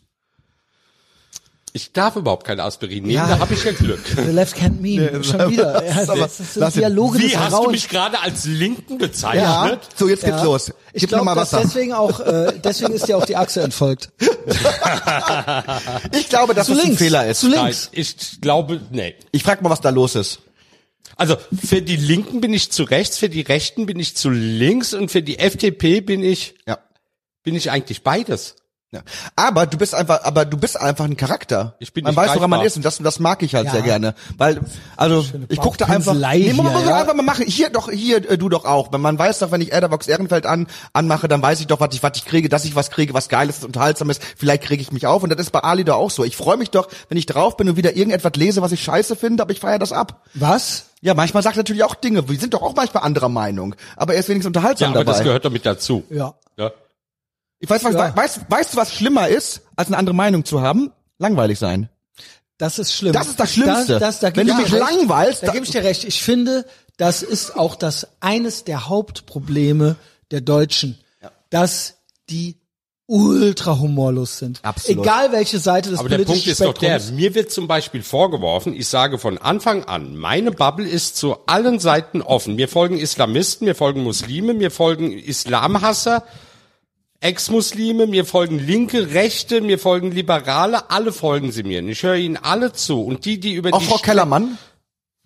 Ich 1.75 1.91
darf 1.91 2.15
überhaupt 2.15 2.45
kein 2.45 2.59
Aspirin 2.59 3.03
nehmen, 3.03 3.15
Ja. 3.15 3.27
da 3.27 3.39
habe 3.39 3.53
ich 3.55 3.63
ja 3.63 3.71
Glück. 3.71 3.99
The 4.05 4.31
left 4.31 4.55
can't 4.55 4.79
mean. 4.79 5.23
Schon 5.23 5.49
wieder. 5.51 5.83
Ja, 5.83 6.03
aber- 6.07 6.19
das 6.21 6.39
lass 6.55 6.75
ihn. 6.75 6.81
Dialoge 6.81 7.17
Wie 7.17 7.35
hast 7.35 7.51
du 7.51 7.55
Grauens. 7.57 7.71
mich 7.71 7.89
gerade 7.89 8.19
als 8.21 8.45
Linken 8.45 8.99
bezeichnet? 8.99 9.41
Ja. 9.43 9.79
So, 9.95 10.07
jetzt 10.07 10.23
geht's 10.23 10.37
Ja. 10.37 10.43
los. 10.43 10.71
Ich 10.93 11.01
Gib 11.01 11.11
mir 11.11 11.21
glaube, 11.23 11.47
deswegen 11.51 11.93
auch, 11.93 12.19
äh, 12.19 12.53
deswegen 12.63 12.93
ist 12.93 13.07
dir 13.07 13.17
auch 13.17 13.25
die 13.25 13.35
Achse 13.35 13.61
entfolgt. 13.61 14.09
Ich 16.11 16.29
glaube, 16.29 16.53
dass 16.53 16.67
Zu 16.67 16.75
das 16.75 16.85
ein. 16.85 16.97
Fehler 16.97 17.27
ist. 17.27 17.39
Zu 17.39 17.49
Nein, 17.49 17.63
links. 17.65 17.89
ich 17.91 18.41
glaube, 18.41 18.79
nee. 18.91 19.15
Ich 19.31 19.43
frag 19.43 19.61
mal, 19.61 19.69
was 19.69 19.81
da 19.81 19.89
los 19.89 20.15
ist. 20.15 20.39
Also 21.15 21.37
für 21.63 21.81
die 21.81 21.95
Linken 21.95 22.41
bin 22.41 22.53
ich 22.53 22.71
zu 22.71 22.83
rechts, 22.83 23.17
für 23.17 23.29
die 23.29 23.41
Rechten 23.41 23.85
bin 23.85 23.99
ich 23.99 24.15
zu 24.15 24.29
links 24.29 24.93
und 24.93 25.09
für 25.11 25.21
die 25.21 25.37
FDP 25.39 26.01
bin 26.01 26.23
ich 26.23 26.55
Ja. 26.67 26.79
bin 27.43 27.55
ich 27.55 27.69
eigentlich 27.71 28.03
beides. 28.03 28.55
Ja. 28.93 29.01
Aber 29.35 29.65
du 29.65 29.77
bist 29.77 29.95
einfach, 29.95 30.23
aber 30.23 30.45
du 30.45 30.55
bist 30.55 30.79
einfach 30.79 31.05
ein 31.05 31.17
Charakter. 31.17 31.75
Ich 31.79 31.93
bin 31.93 32.03
man 32.03 32.11
nicht 32.13 32.17
weiß, 32.17 32.35
woran 32.35 32.49
man 32.49 32.61
ist 32.61 32.75
und 32.77 32.85
das, 32.85 32.99
das 32.99 33.19
mag 33.19 33.41
ich 33.41 33.55
halt 33.55 33.65
Ja. 33.65 33.71
sehr 33.71 33.81
gerne, 33.81 34.13
weil 34.37 34.61
also 34.95 35.25
ich 35.49 35.59
guck 35.59 35.77
da 35.79 35.85
einfach. 35.87 36.13
Nee, 36.13 36.53
man 36.53 36.67
hier, 36.67 36.77
muss 36.77 36.85
ja. 36.87 36.95
einfach 37.01 37.15
mal 37.15 37.23
machen. 37.23 37.45
Hier 37.47 37.69
doch, 37.71 37.89
hier 37.89 38.17
äh, 38.29 38.37
du 38.37 38.49
doch 38.49 38.65
auch. 38.65 38.93
Wenn 38.93 39.01
man 39.01 39.17
weiß 39.17 39.39
doch, 39.39 39.51
wenn 39.51 39.61
ich 39.61 39.71
Erderbox 39.71 40.07
Ehrenfeld 40.07 40.45
an 40.45 40.67
anmache, 40.93 41.27
dann 41.27 41.41
weiß 41.41 41.59
ich 41.59 41.67
doch, 41.67 41.79
was 41.79 41.93
ich 41.95 42.03
was 42.03 42.11
ich 42.15 42.25
kriege, 42.25 42.49
dass 42.49 42.65
ich 42.65 42.75
was 42.75 42.91
kriege, 42.91 43.13
was 43.15 43.29
geiles, 43.29 43.63
unterhaltsames. 43.63 44.19
Vielleicht 44.37 44.63
kriege 44.63 44.81
ich 44.83 44.91
mich 44.91 45.07
auf 45.07 45.23
und 45.23 45.31
das 45.31 45.39
ist 45.39 45.49
bei 45.51 45.59
Ali 45.61 45.83
doch 45.83 45.95
auch 45.97 46.11
so. 46.11 46.23
Ich 46.23 46.37
freue 46.37 46.57
mich 46.57 46.69
doch, 46.69 46.87
wenn 47.09 47.17
ich 47.17 47.25
drauf 47.25 47.57
bin 47.57 47.67
und 47.69 47.75
wieder 47.77 47.95
irgendetwas 47.95 48.33
lese, 48.35 48.61
was 48.61 48.71
ich 48.71 48.83
scheiße 48.83 49.15
finde, 49.15 49.41
aber 49.41 49.51
ich 49.53 49.59
feiere 49.59 49.79
das 49.79 49.91
ab. 49.91 50.21
Was? 50.35 50.85
Ja, 51.01 51.15
manchmal 51.15 51.41
sagt 51.41 51.57
er 51.57 51.61
natürlich 51.61 51.83
auch 51.83 51.95
Dinge. 51.95 52.29
Wir 52.29 52.39
sind 52.39 52.53
doch 52.53 52.61
auch 52.61 52.75
manchmal 52.75 53.03
anderer 53.03 53.27
Meinung, 53.29 53.75
aber 53.97 54.13
er 54.13 54.19
ist 54.19 54.29
wenigstens 54.29 54.53
Ja, 54.53 54.59
unterhaltsam 54.59 54.91
aber 54.93 55.03
das 55.03 55.17
dabei. 55.17 55.25
gehört 55.25 55.45
doch 55.45 55.51
mit 55.51 55.65
dazu. 55.65 56.03
Ja. 56.11 56.35
Ja. 56.57 56.71
Ich 57.63 57.69
weiß, 57.69 57.81
was, 57.85 57.93
Ja. 57.93 58.13
weißt, 58.13 58.41
weißt 58.49 58.73
du, 58.73 58.77
was 58.77 58.93
schlimmer 58.93 59.29
ist, 59.29 59.61
als 59.77 59.87
eine 59.87 59.95
andere 59.97 60.13
Meinung 60.13 60.43
zu 60.43 60.61
haben? 60.61 60.91
Langweilig 61.17 61.57
sein. 61.59 61.87
Das 62.57 62.77
ist 62.77 62.93
schlimm. 62.93 63.13
Das 63.13 63.27
ist 63.29 63.39
das 63.39 63.53
Schlimmste. 63.53 63.93
Da, 63.93 63.99
das, 63.99 64.19
da 64.19 64.35
Wenn 64.35 64.47
du 64.47 64.51
ich 64.53 64.59
mich 64.59 64.73
recht. 64.73 64.83
langweilst, 64.83 65.43
da 65.43 65.47
da- 65.47 65.53
gebe 65.53 65.63
ich 65.65 65.71
dir 65.71 65.81
recht. 65.85 66.03
Ich 66.03 66.21
finde, 66.21 66.65
das 66.97 67.23
ist 67.23 67.55
auch 67.55 67.75
das 67.75 68.07
eines 68.19 68.65
der 68.65 68.89
Hauptprobleme 68.89 69.95
der 70.31 70.41
Deutschen, 70.41 70.97
dass 71.49 71.95
die 72.29 72.57
ultra 73.05 73.79
humorlos 73.79 74.39
sind. 74.39 74.59
Absolut. 74.63 75.03
Egal 75.05 75.31
welche 75.31 75.59
Seite 75.59 75.89
des 75.89 75.99
Aber 75.99 76.09
der 76.09 76.17
politischen 76.17 76.43
Punkt 76.43 76.47
ist 76.47 76.61
doch 76.61 76.73
der, 76.73 76.99
mir 77.13 77.33
wird 77.33 77.49
zum 77.51 77.67
Beispiel 77.69 78.03
vorgeworfen, 78.03 78.73
ich 78.73 78.87
sage 78.89 79.17
von 79.19 79.37
Anfang 79.37 79.85
an, 79.85 80.17
meine 80.17 80.51
Bubble 80.51 80.87
ist 80.87 81.15
zu 81.15 81.37
allen 81.45 81.79
Seiten 81.79 82.21
offen. 82.21 82.55
Mir 82.55 82.67
folgen 82.67 82.97
Islamisten, 82.97 83.65
mir 83.65 83.75
folgen 83.75 84.03
Muslime, 84.03 84.53
mir 84.53 84.69
folgen 84.71 85.11
Islamhasser, 85.17 86.23
Ex-Muslime, 87.23 88.05
mir 88.05 88.25
folgen 88.25 88.59
Linke, 88.59 89.13
Rechte, 89.13 89.61
mir 89.61 89.79
folgen 89.79 90.11
Liberale, 90.11 90.89
alle 90.91 91.11
folgen 91.13 91.51
sie 91.53 91.63
mir. 91.63 91.79
Und 91.79 91.87
ich 91.89 92.03
höre 92.03 92.15
ihnen 92.15 92.35
alle 92.37 92.73
zu. 92.73 93.01
Und 93.03 93.23
die, 93.25 93.39
die 93.39 93.53
über 93.53 93.73
Auch 93.73 93.79
die 93.79 93.85
Frau 93.85 93.95
Stre- 93.95 94.03
Kellermann? 94.03 94.57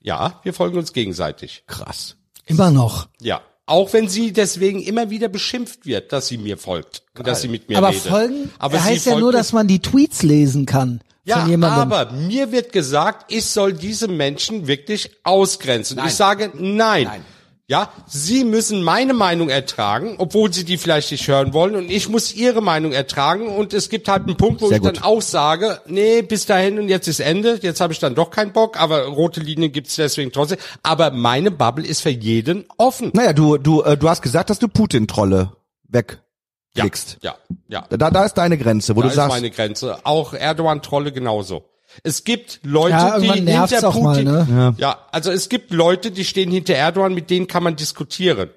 Ja, 0.02 0.40
wir 0.44 0.54
folgen 0.54 0.78
uns 0.78 0.94
gegenseitig. 0.94 1.64
Krass. 1.66 2.16
Immer 2.46 2.70
noch. 2.72 3.08
Ja. 3.20 3.42
Auch 3.66 3.92
wenn 3.94 4.08
sie 4.08 4.32
deswegen 4.32 4.80
immer 4.82 5.10
wieder 5.10 5.28
beschimpft 5.28 5.86
wird, 5.86 6.14
dass 6.14 6.28
sie 6.28 6.38
mir 6.38 6.58
folgt 6.58 7.02
und 7.18 7.28
dass 7.28 7.42
sie 7.42 7.48
mit 7.50 7.68
mir 7.68 7.80
Aber 7.80 7.90
redet. 7.90 8.04
folgen 8.04 8.52
Aber 8.60 8.82
heißt 8.82 9.08
ja 9.08 9.20
nur, 9.20 9.32
dass 9.34 9.52
man 9.52 9.68
die 9.68 9.80
Tweets 9.82 10.24
lesen 10.24 10.66
kann 10.66 11.02
Ja, 11.26 11.40
von 11.42 11.50
jemandem. 11.50 11.92
aber 11.92 12.12
mir 12.14 12.52
wird 12.54 12.72
gesagt, 12.72 13.30
ich 13.34 13.44
soll 13.46 13.74
diese 13.74 14.08
Menschen 14.08 14.68
wirklich 14.68 15.10
ausgrenzen. 15.24 16.00
Ich 16.06 16.14
sage 16.14 16.52
nein. 16.56 17.06
Nein. 17.06 17.26
Ja, 17.70 17.92
sie 18.08 18.46
müssen 18.46 18.82
meine 18.82 19.14
Meinung 19.14 19.50
ertragen, 19.50 20.16
obwohl 20.20 20.54
sie 20.54 20.64
die 20.64 20.78
vielleicht 20.78 21.12
nicht 21.12 21.28
hören 21.28 21.52
wollen 21.52 21.76
und 21.76 21.92
ich 21.92 22.08
muss 22.08 22.34
ihre 22.34 22.62
Meinung 22.62 22.94
ertragen 22.94 23.48
und 23.50 23.74
es 23.74 23.90
gibt 23.90 24.08
halt 24.08 24.24
einen 24.24 24.38
Punkt, 24.38 24.62
wo 24.62 24.70
Sehr 24.70 24.78
ich 24.78 24.84
gut. 24.84 24.96
dann 24.96 25.04
auch 25.04 25.22
sage, 25.22 25.82
nee, 25.86 26.22
bis 26.22 26.46
dahin 26.46 26.80
und 26.80 26.88
jetzt 26.88 27.10
ist 27.10 27.20
Ende, 27.20 27.60
jetzt 27.62 27.82
habe 27.82 27.92
ich 27.92 28.00
dann 28.00 28.16
doch 28.16 28.32
keinen 28.32 28.54
Bock, 28.54 28.80
aber 28.80 29.04
rote 29.08 29.42
Linien 29.42 29.74
gibt's 29.74 29.98
deswegen 29.98 30.32
trotzdem, 30.32 30.60
aber 30.82 31.12
meine 31.12 31.52
Bubble 31.52 31.86
ist 31.86 32.00
für 32.00 32.10
jeden 32.10 32.64
offen. 32.78 33.12
Naja, 33.14 33.34
du, 33.34 33.58
du, 33.58 33.82
äh, 33.82 33.98
du 33.98 34.08
hast 34.08 34.22
gesagt, 34.22 34.50
dass 34.50 34.60
du 34.60 34.70
Putin-Trolle 34.70 35.52
wegklickst. 35.90 37.18
Ja, 37.22 37.36
ja. 37.68 37.86
Da, 37.90 38.12
da 38.12 38.24
ist 38.24 38.36
deine 38.36 38.58
Grenze, 38.58 38.96
wo 38.96 39.02
Da 39.02 39.08
du 39.08 39.10
ist 39.10 39.16
sagst, 39.16 39.36
meine 39.36 39.52
Grenze. 39.52 39.98
Auch 40.06 40.34
Erdogan-Trolle 40.34 41.12
genauso. 41.12 41.66
Es 42.04 42.24
gibt 42.24 42.60
Leute, 42.64 42.92
Ja, 42.92 43.20
die 43.20 43.28
hinter 43.30 43.88
auch 43.88 44.00
mal, 44.00 44.18
Putin, 44.18 44.32
ne? 44.32 44.76
ja. 44.78 45.00
also 45.12 45.32
es 45.32 45.50
gibt 45.50 45.72
Leute, 45.72 46.12
die 46.12 46.26
stehen 46.26 46.52
hinter 46.52 46.76
Erdogan, 46.76 47.14
mit 47.14 47.30
denen 47.30 47.48
kann 47.48 47.64
man 47.64 47.76
diskutieren. 47.76 48.50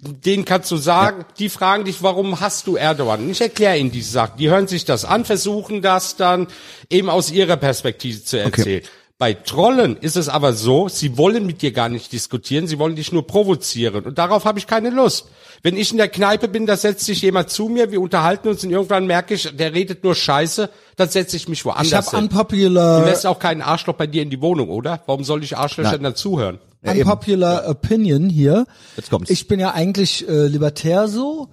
Denen 0.00 0.44
kannst 0.44 0.70
du 0.70 0.76
sagen, 0.76 1.24
die 1.40 1.48
fragen 1.48 1.84
dich, 1.84 2.02
warum 2.04 2.38
hast 2.38 2.68
du 2.68 2.76
Erdogan? 2.76 3.28
Ich 3.30 3.40
erkläre 3.40 3.78
ihnen 3.78 3.90
diese 3.90 4.12
Sachen. 4.12 4.38
Die 4.38 4.48
hören 4.48 4.68
sich 4.68 4.84
das 4.84 5.04
an, 5.04 5.24
versuchen 5.24 5.82
das 5.82 6.14
dann 6.14 6.46
eben 6.88 7.10
aus 7.10 7.32
ihrer 7.32 7.56
Perspektive 7.56 8.22
zu 8.22 8.38
erzählen. 8.38 8.84
Bei 9.18 9.34
Trollen 9.34 9.96
ist 9.96 10.16
es 10.16 10.28
aber 10.28 10.52
so, 10.52 10.88
sie 10.88 11.18
wollen 11.18 11.44
mit 11.44 11.60
dir 11.60 11.72
gar 11.72 11.88
nicht 11.88 12.12
diskutieren, 12.12 12.68
sie 12.68 12.78
wollen 12.78 12.94
dich 12.94 13.10
nur 13.10 13.26
provozieren. 13.26 14.04
Und 14.04 14.16
darauf 14.16 14.44
habe 14.44 14.60
ich 14.60 14.68
keine 14.68 14.90
Lust. 14.90 15.26
Wenn 15.64 15.76
ich 15.76 15.90
in 15.90 15.96
der 15.96 16.08
Kneipe 16.08 16.46
bin, 16.46 16.66
da 16.66 16.76
setzt 16.76 17.04
sich 17.04 17.22
jemand 17.22 17.50
zu 17.50 17.68
mir, 17.68 17.90
wir 17.90 18.00
unterhalten 18.00 18.46
uns 18.46 18.62
und 18.62 18.70
irgendwann 18.70 19.08
merke 19.08 19.34
ich, 19.34 19.56
der 19.56 19.74
redet 19.74 20.04
nur 20.04 20.14
Scheiße, 20.14 20.70
dann 20.94 21.08
setze 21.08 21.36
ich 21.36 21.48
mich 21.48 21.64
woanders 21.64 21.88
ich 21.88 21.94
habe 21.94 22.10
hin. 22.10 22.28
Du 22.28 22.36
unpopular, 22.36 23.04
lässt 23.04 23.26
auch 23.26 23.40
keinen 23.40 23.60
Arschloch 23.60 23.94
bei 23.94 24.06
dir 24.06 24.22
in 24.22 24.30
die 24.30 24.40
Wohnung, 24.40 24.68
oder? 24.70 25.02
Warum 25.06 25.24
soll 25.24 25.42
ich 25.42 25.56
Arschlöchern 25.56 25.94
Nein. 25.94 26.02
dann 26.04 26.14
zuhören? 26.14 26.60
Ja, 26.84 26.92
eben. 26.92 27.02
unpopular 27.02 27.68
opinion 27.68 28.30
hier. 28.30 28.66
Jetzt 28.96 29.10
kommt's. 29.10 29.30
Ich 29.30 29.48
bin 29.48 29.58
ja 29.58 29.74
eigentlich 29.74 30.28
äh, 30.28 30.46
libertär 30.46 31.08
so. 31.08 31.48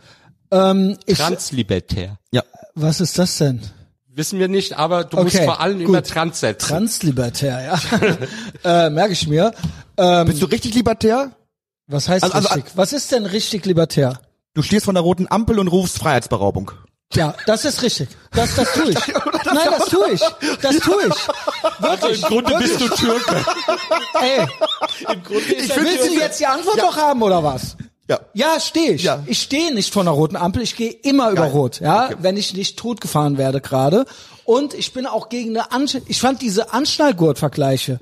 Ähm, 0.52 1.00
ich, 1.08 1.18
Translibertär. 1.18 2.20
ja, 2.32 2.44
was 2.76 3.02
ist 3.02 3.18
das 3.18 3.40
denn? 3.40 3.62
Wissen 4.16 4.40
wir 4.40 4.48
nicht, 4.48 4.78
aber 4.78 5.04
du 5.04 5.18
musst 5.18 5.36
Okay, 5.36 5.44
vor 5.46 5.60
allem 5.60 5.80
gut. 5.80 5.90
immer 5.90 6.02
Trans 6.02 6.40
setzen. 6.40 6.70
Translibertär, 6.70 7.62
ja. 8.64 8.86
äh, 8.86 8.90
Merke 8.90 9.12
ich 9.12 9.28
mir. 9.28 9.52
Ähm, 9.98 10.28
bist 10.28 10.42
du 10.42 10.46
richtig 10.46 10.74
libertär? 10.74 11.32
was 11.88 12.08
heißt 12.08 12.24
also- 12.24 12.48
richtig? 12.48 12.72
Was 12.76 12.94
ist 12.94 13.12
denn 13.12 13.26
richtig 13.26 13.66
libertär? 13.66 14.20
Du 14.54 14.62
stehst 14.62 14.86
von 14.86 14.96
der 14.96 15.04
roten 15.04 15.28
Ampel 15.30 15.60
und 15.60 15.68
rufst 15.68 16.00
Freiheitsberaubung. 16.00 16.72
Ja, 17.14 17.36
das 17.46 17.66
ist 17.66 17.82
richtig. 17.84 18.08
Das, 18.32 18.56
das 18.56 18.72
tue 18.74 18.92
ich. 18.92 19.08
Nein, 19.46 19.68
das 19.78 19.90
tue 19.90 20.12
ich. 20.12 20.22
Das 20.62 20.78
tue 20.80 21.08
ich. 21.08 21.82
Wirklich. 21.84 22.24
Im 22.24 22.30
Grunde 22.30 22.58
bist 22.58 22.80
du 22.80 22.88
Türke. 22.88 23.46
Ey, 24.22 24.48
Im 25.14 25.24
Grunde 25.24 25.54
ist 25.54 25.70
er 25.72 25.84
willst 25.84 26.08
du 26.10 26.14
jetzt 26.14 26.40
die 26.40 26.46
Antwort 26.46 26.78
noch 26.78 26.96
haben 26.96 27.22
oder 27.22 27.44
was? 27.44 27.76
Ja. 28.08 28.20
Ja, 28.34 28.60
stehe 28.60 28.94
ich. 28.94 29.04
Ja. 29.04 29.24
Ich 29.26 29.42
stehe 29.42 29.74
nicht 29.74 29.92
vor 29.94 30.04
einer 30.04 30.12
roten 30.12 30.36
Ampel, 30.36 30.62
ich 30.62 30.76
gehe 30.76 30.92
immer 30.92 31.32
über 31.32 31.44
Geil. 31.44 31.52
Rot, 31.52 31.80
ja, 31.80 32.06
Okay. 32.06 32.16
wenn 32.20 32.38
ich 32.38 32.54
nicht 32.54 32.78
totgefahren 32.78 33.38
werde 33.38 33.62
gerade. 33.62 34.06
Und 34.44 34.74
ich 34.76 34.94
bin 34.94 35.08
auch 35.08 35.30
gegen 35.30 35.50
eine 35.58 35.72
Ansch 35.72 35.98
ich 36.08 36.20
fand 36.20 36.42
diese 36.42 36.72
Anschnallgurt-Vergleiche 36.72 38.00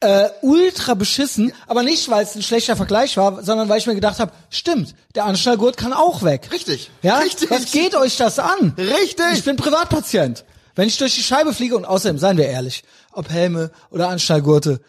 äh, 0.00 0.28
ultra 0.42 0.94
beschissen, 0.94 1.52
aber 1.66 1.82
nicht, 1.82 2.08
weil 2.10 2.22
es 2.24 2.34
ein 2.34 2.42
schlechter 2.42 2.76
Vergleich 2.76 3.16
war, 3.16 3.42
sondern 3.42 3.68
weil 3.68 3.78
ich 3.78 3.86
mir 3.86 3.94
gedacht 3.94 4.18
habe, 4.20 4.32
stimmt, 4.50 4.94
der 5.14 5.24
Anschnallgurt 5.24 5.76
kann 5.76 5.92
auch 5.92 6.22
weg. 6.22 6.48
Richtig. 6.52 6.90
Ja? 7.02 7.18
Richtig. 7.18 7.50
Was 7.50 7.70
geht 7.72 7.94
euch 7.94 8.16
das 8.16 8.38
an? 8.38 8.74
Richtig. 8.76 9.24
Ich 9.34 9.44
bin 9.44 9.56
Privatpatient. 9.56 10.44
Wenn 10.74 10.88
ich 10.88 10.98
durch 10.98 11.14
die 11.14 11.22
Scheibe 11.22 11.54
fliege 11.54 11.76
und 11.76 11.86
außerdem, 11.86 12.18
seien 12.18 12.36
wir 12.36 12.46
ehrlich, 12.46 12.84
ob 13.12 13.30
Helme 13.30 13.70
oder 13.90 14.08
Anschnallgurte, 14.08 14.80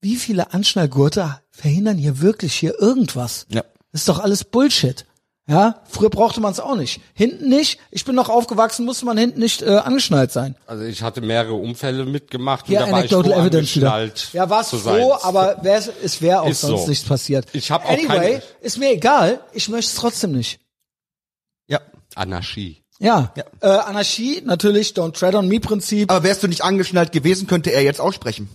wie 0.00 0.14
viele 0.16 0.52
Anschnallgurte 0.52 1.40
verhindern 1.50 1.98
hier 1.98 2.20
wirklich 2.20 2.54
hier 2.54 2.80
irgendwas? 2.80 3.46
Ja. 3.48 3.64
Das 3.96 4.02
ist 4.02 4.08
doch 4.10 4.18
alles 4.18 4.44
Bullshit. 4.44 5.06
Ja, 5.48 5.80
früher 5.88 6.10
brauchte 6.10 6.38
man 6.40 6.52
es 6.52 6.60
auch 6.60 6.76
nicht. 6.76 7.00
Hinten 7.14 7.48
nicht. 7.48 7.78
Ich 7.90 8.04
bin 8.04 8.14
noch 8.14 8.28
aufgewachsen, 8.28 8.84
musste 8.84 9.06
man 9.06 9.16
hinten 9.16 9.40
nicht 9.40 9.62
äh, 9.62 9.70
angeschnallt 9.76 10.30
sein. 10.32 10.54
Also 10.66 10.84
ich 10.84 11.02
hatte 11.02 11.22
mehrere 11.22 11.54
Unfälle 11.54 12.04
mitgemacht 12.04 12.66
Hier 12.66 12.80
und 12.80 12.88
da 12.88 12.92
war 12.92 13.04
ich 13.04 13.10
froh, 13.10 13.20
anecdotal 13.20 13.40
evidence 13.46 13.76
wieder. 13.76 13.94
angeschnallt 13.94 14.32
Ja, 14.34 14.50
war's 14.50 14.68
zu 14.68 14.76
sein. 14.76 15.00
froh, 15.00 15.14
aber 15.22 15.56
wär's, 15.62 15.88
es 16.02 16.20
wäre 16.20 16.42
auch 16.42 16.48
Ist 16.50 16.60
sonst 16.60 16.82
so. 16.82 16.88
nichts 16.90 17.08
passiert. 17.08 17.46
Ich 17.54 17.70
hab 17.70 17.86
auch 17.86 17.90
Anyway, 17.90 18.06
keine- 18.08 18.42
ist 18.60 18.76
mir 18.76 18.90
egal. 18.92 19.40
Ich 19.54 19.70
möchte 19.70 19.88
es 19.92 19.94
trotzdem 19.94 20.32
nicht. 20.32 20.60
Ja. 21.68 21.80
Anarchie. 22.16 22.82
Ja. 22.98 23.32
Äh, 23.60 23.66
Anarchie, 23.68 24.42
natürlich, 24.44 24.90
don't 24.90 25.12
tread 25.18 25.34
on 25.34 25.48
me 25.48 25.58
Prinzip. 25.60 26.10
Aber 26.10 26.22
wärst 26.22 26.42
du 26.42 26.48
nicht 26.48 26.64
angeschnallt 26.64 27.12
gewesen, 27.12 27.46
könnte 27.46 27.70
er 27.72 27.82
jetzt 27.82 28.00
aussprechen. 28.02 28.50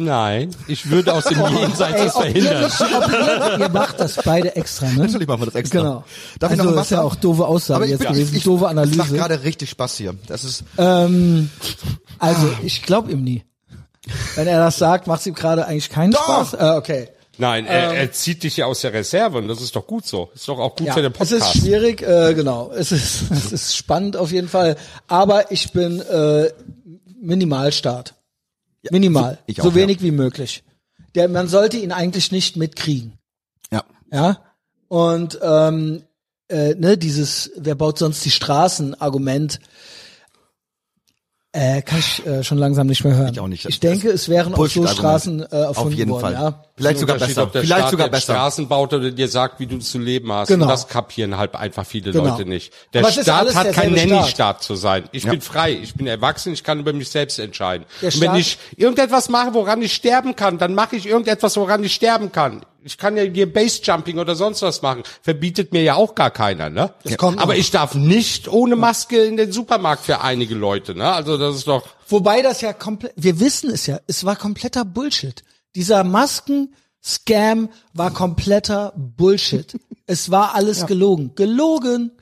Nein, 0.00 0.54
ich 0.68 0.88
würde 0.90 1.12
aus 1.12 1.24
dem 1.24 1.38
Jenseits 1.58 1.80
Ey, 2.00 2.04
das 2.06 2.14
ihr, 2.14 2.20
verhindern. 2.22 2.62
nicht, 2.64 2.80
ihr, 2.80 3.58
ihr 3.58 3.68
macht 3.70 3.98
das 4.00 4.16
beide 4.24 4.54
extra, 4.56 4.86
ne? 4.86 5.04
Natürlich 5.06 5.26
machen 5.26 5.40
wir 5.42 5.46
das 5.46 5.54
extra. 5.56 5.78
Genau. 5.80 6.04
Darf 6.38 6.52
ich 6.52 6.58
also 6.60 6.70
noch 6.70 6.76
ein 6.78 6.82
ist 6.84 6.90
ja 6.90 7.02
auch 7.02 7.14
doofe 7.16 7.46
Aussage 7.46 7.76
Aber 7.76 7.84
ich 7.84 7.90
jetzt 7.90 8.00
bin, 8.00 8.08
gewesen, 8.12 8.30
ich, 8.30 8.38
ich, 8.38 8.44
doofe 8.44 8.64
Es 8.66 8.74
macht 8.74 8.78
Analyse. 8.78 9.16
gerade 9.16 9.42
richtig 9.42 9.70
Spaß 9.70 9.96
hier. 9.96 10.14
Das 10.28 10.44
ist, 10.44 10.64
Ähm, 10.78 11.50
also 12.18 12.48
ich 12.62 12.82
glaube 12.82 13.10
ihm 13.10 13.24
nie. 13.24 13.44
Wenn 14.36 14.46
er 14.46 14.60
das 14.60 14.78
sagt, 14.78 15.06
macht 15.06 15.20
es 15.20 15.26
ihm 15.26 15.34
gerade 15.34 15.66
eigentlich 15.66 15.90
keinen 15.90 16.12
Doch. 16.12 16.22
Spaß. 16.22 16.54
Äh, 16.54 16.76
okay. 16.78 17.08
Nein, 17.40 17.66
er, 17.66 17.92
er 17.94 18.10
zieht 18.10 18.42
dich 18.42 18.56
ja 18.56 18.66
aus 18.66 18.80
der 18.80 18.92
Reserve 18.92 19.38
und 19.38 19.46
das 19.48 19.60
ist 19.60 19.76
doch 19.76 19.86
gut 19.86 20.06
so. 20.06 20.30
Ist 20.34 20.48
doch 20.48 20.58
auch 20.58 20.74
gut 20.74 20.86
Ja, 20.88 20.92
für 20.94 21.02
den 21.02 21.12
es 21.12 21.18
Podcast. 21.30 21.54
ist 21.54 21.60
schwierig, 21.62 22.02
äh, 22.02 22.34
genau. 22.34 22.70
Es 22.74 22.90
ist, 22.92 23.24
es 23.30 23.52
ist 23.52 23.76
spannend 23.76 24.16
auf 24.16 24.32
jeden 24.32 24.48
Fall. 24.48 24.76
Aber 25.08 25.52
ich 25.52 25.72
bin 25.72 26.00
äh, 26.00 26.50
Minimalstart. 27.20 28.14
Minimal. 28.90 29.38
ich 29.46 29.60
auch, 29.60 29.64
so 29.64 29.74
wenig 29.74 30.02
wie 30.02 30.10
möglich. 30.10 30.62
Der, 31.14 31.28
man 31.28 31.48
sollte 31.48 31.78
ihn 31.78 31.92
eigentlich 31.92 32.32
nicht 32.32 32.56
mitkriegen. 32.56 33.12
ja. 33.70 33.84
Ja. 34.10 34.42
Und 34.88 35.38
ähm, 35.42 36.02
äh, 36.48 36.74
ne, 36.74 36.96
dieses, 36.96 37.50
wer 37.56 37.74
baut 37.74 37.98
sonst 37.98 38.24
die 38.24 38.30
Straßen 38.30 38.98
Argument. 39.00 39.60
Äh, 41.58 41.82
kann 41.82 41.98
ich 41.98 42.24
äh, 42.24 42.44
schon 42.44 42.58
langsam 42.58 42.86
nicht 42.86 43.02
mehr 43.04 43.16
hören. 43.16 43.32
Ich 43.32 43.40
auch 43.40 43.48
nicht. 43.48 43.64
Ich 43.68 43.80
denke, 43.80 44.10
es 44.10 44.28
wären 44.28 44.54
auch 44.54 44.66
so. 44.68 44.86
Straßen 44.86 45.40
äh, 45.40 45.44
erfunden 45.44 45.76
Auf 45.78 45.92
jeden 45.92 46.10
worden. 46.12 46.20
Fall. 46.20 46.32
Ja. 46.34 46.64
Vielleicht 46.76 47.00
sogar 47.00 47.18
besser. 47.18 47.42
ob 47.42 47.52
der 47.52 47.62
Vielleicht 47.62 47.80
Staat 47.80 47.90
sogar 47.90 48.08
besser. 48.08 48.32
Straßen 48.34 48.68
baut 48.68 48.94
oder 48.94 49.10
dir 49.10 49.26
sagt, 49.26 49.58
wie 49.58 49.66
du 49.66 49.78
zu 49.78 49.98
leben 49.98 50.30
hast. 50.32 50.48
Genau. 50.48 50.66
Und 50.66 50.70
das 50.70 50.86
kapieren 50.86 51.36
halt 51.36 51.56
einfach 51.56 51.84
viele 51.84 52.12
Genau. 52.12 52.26
Leute 52.28 52.44
nicht. 52.44 52.72
Der 52.92 53.02
Aber 53.02 53.10
Staat 53.10 53.54
hat 53.56 53.72
kein 53.72 53.92
Nanny-Staat 53.92 54.62
zu 54.62 54.76
sein. 54.76 55.04
Ich 55.10 55.24
bin 55.26 55.40
frei, 55.40 55.72
ich 55.72 55.94
bin 55.94 56.06
erwachsen, 56.06 56.52
ich 56.52 56.62
kann 56.62 56.78
über 56.78 56.92
mich 56.92 57.08
selbst 57.10 57.38
entscheiden. 57.40 57.84
Der 58.02 58.12
Und 58.14 58.20
wenn 58.20 58.28
Staat- 58.28 58.38
ich 58.38 58.58
irgendetwas 58.76 59.28
mache, 59.28 59.54
woran 59.54 59.82
ich 59.82 59.92
sterben 59.94 60.36
kann, 60.36 60.58
dann 60.58 60.74
mache 60.74 60.94
ich 60.94 61.06
irgendetwas, 61.06 61.56
woran 61.56 61.82
ich 61.82 61.92
sterben 61.94 62.30
kann. 62.30 62.60
Ich 62.84 62.96
kann 62.96 63.16
ja 63.16 63.24
hier 63.24 63.52
Basejumping 63.52 64.18
oder 64.18 64.34
sonst 64.34 64.62
was 64.62 64.82
machen. 64.82 65.02
Verbietet 65.22 65.72
mir 65.72 65.82
ja 65.82 65.94
auch 65.94 66.14
gar 66.14 66.30
keiner, 66.30 66.70
ne? 66.70 66.94
Das 67.02 67.16
kommt 67.16 67.40
Aber 67.40 67.56
ich 67.56 67.70
darf 67.70 67.94
nicht 67.94 68.48
ohne 68.48 68.76
Maske 68.76 69.24
in 69.24 69.36
den 69.36 69.52
Supermarkt 69.52 70.04
für 70.04 70.20
einige 70.20 70.54
Leute, 70.54 70.94
ne? 70.94 71.12
Also 71.12 71.36
das 71.36 71.56
ist 71.56 71.68
doch 71.68 71.82
Wobei 72.08 72.40
das 72.40 72.60
ja 72.62 72.72
komplett, 72.72 73.12
wir 73.16 73.38
wissen 73.38 73.70
es 73.70 73.86
ja, 73.86 74.00
es 74.06 74.24
war 74.24 74.36
kompletter 74.36 74.84
Bullshit. 74.84 75.42
Dieser 75.74 76.04
Masken-Scam 76.04 77.68
war 77.92 78.10
kompletter 78.12 78.94
Bullshit. 78.96 79.78
es 80.06 80.30
war 80.30 80.54
alles 80.54 80.86
gelogen. 80.86 81.34
Gelogen. 81.34 82.12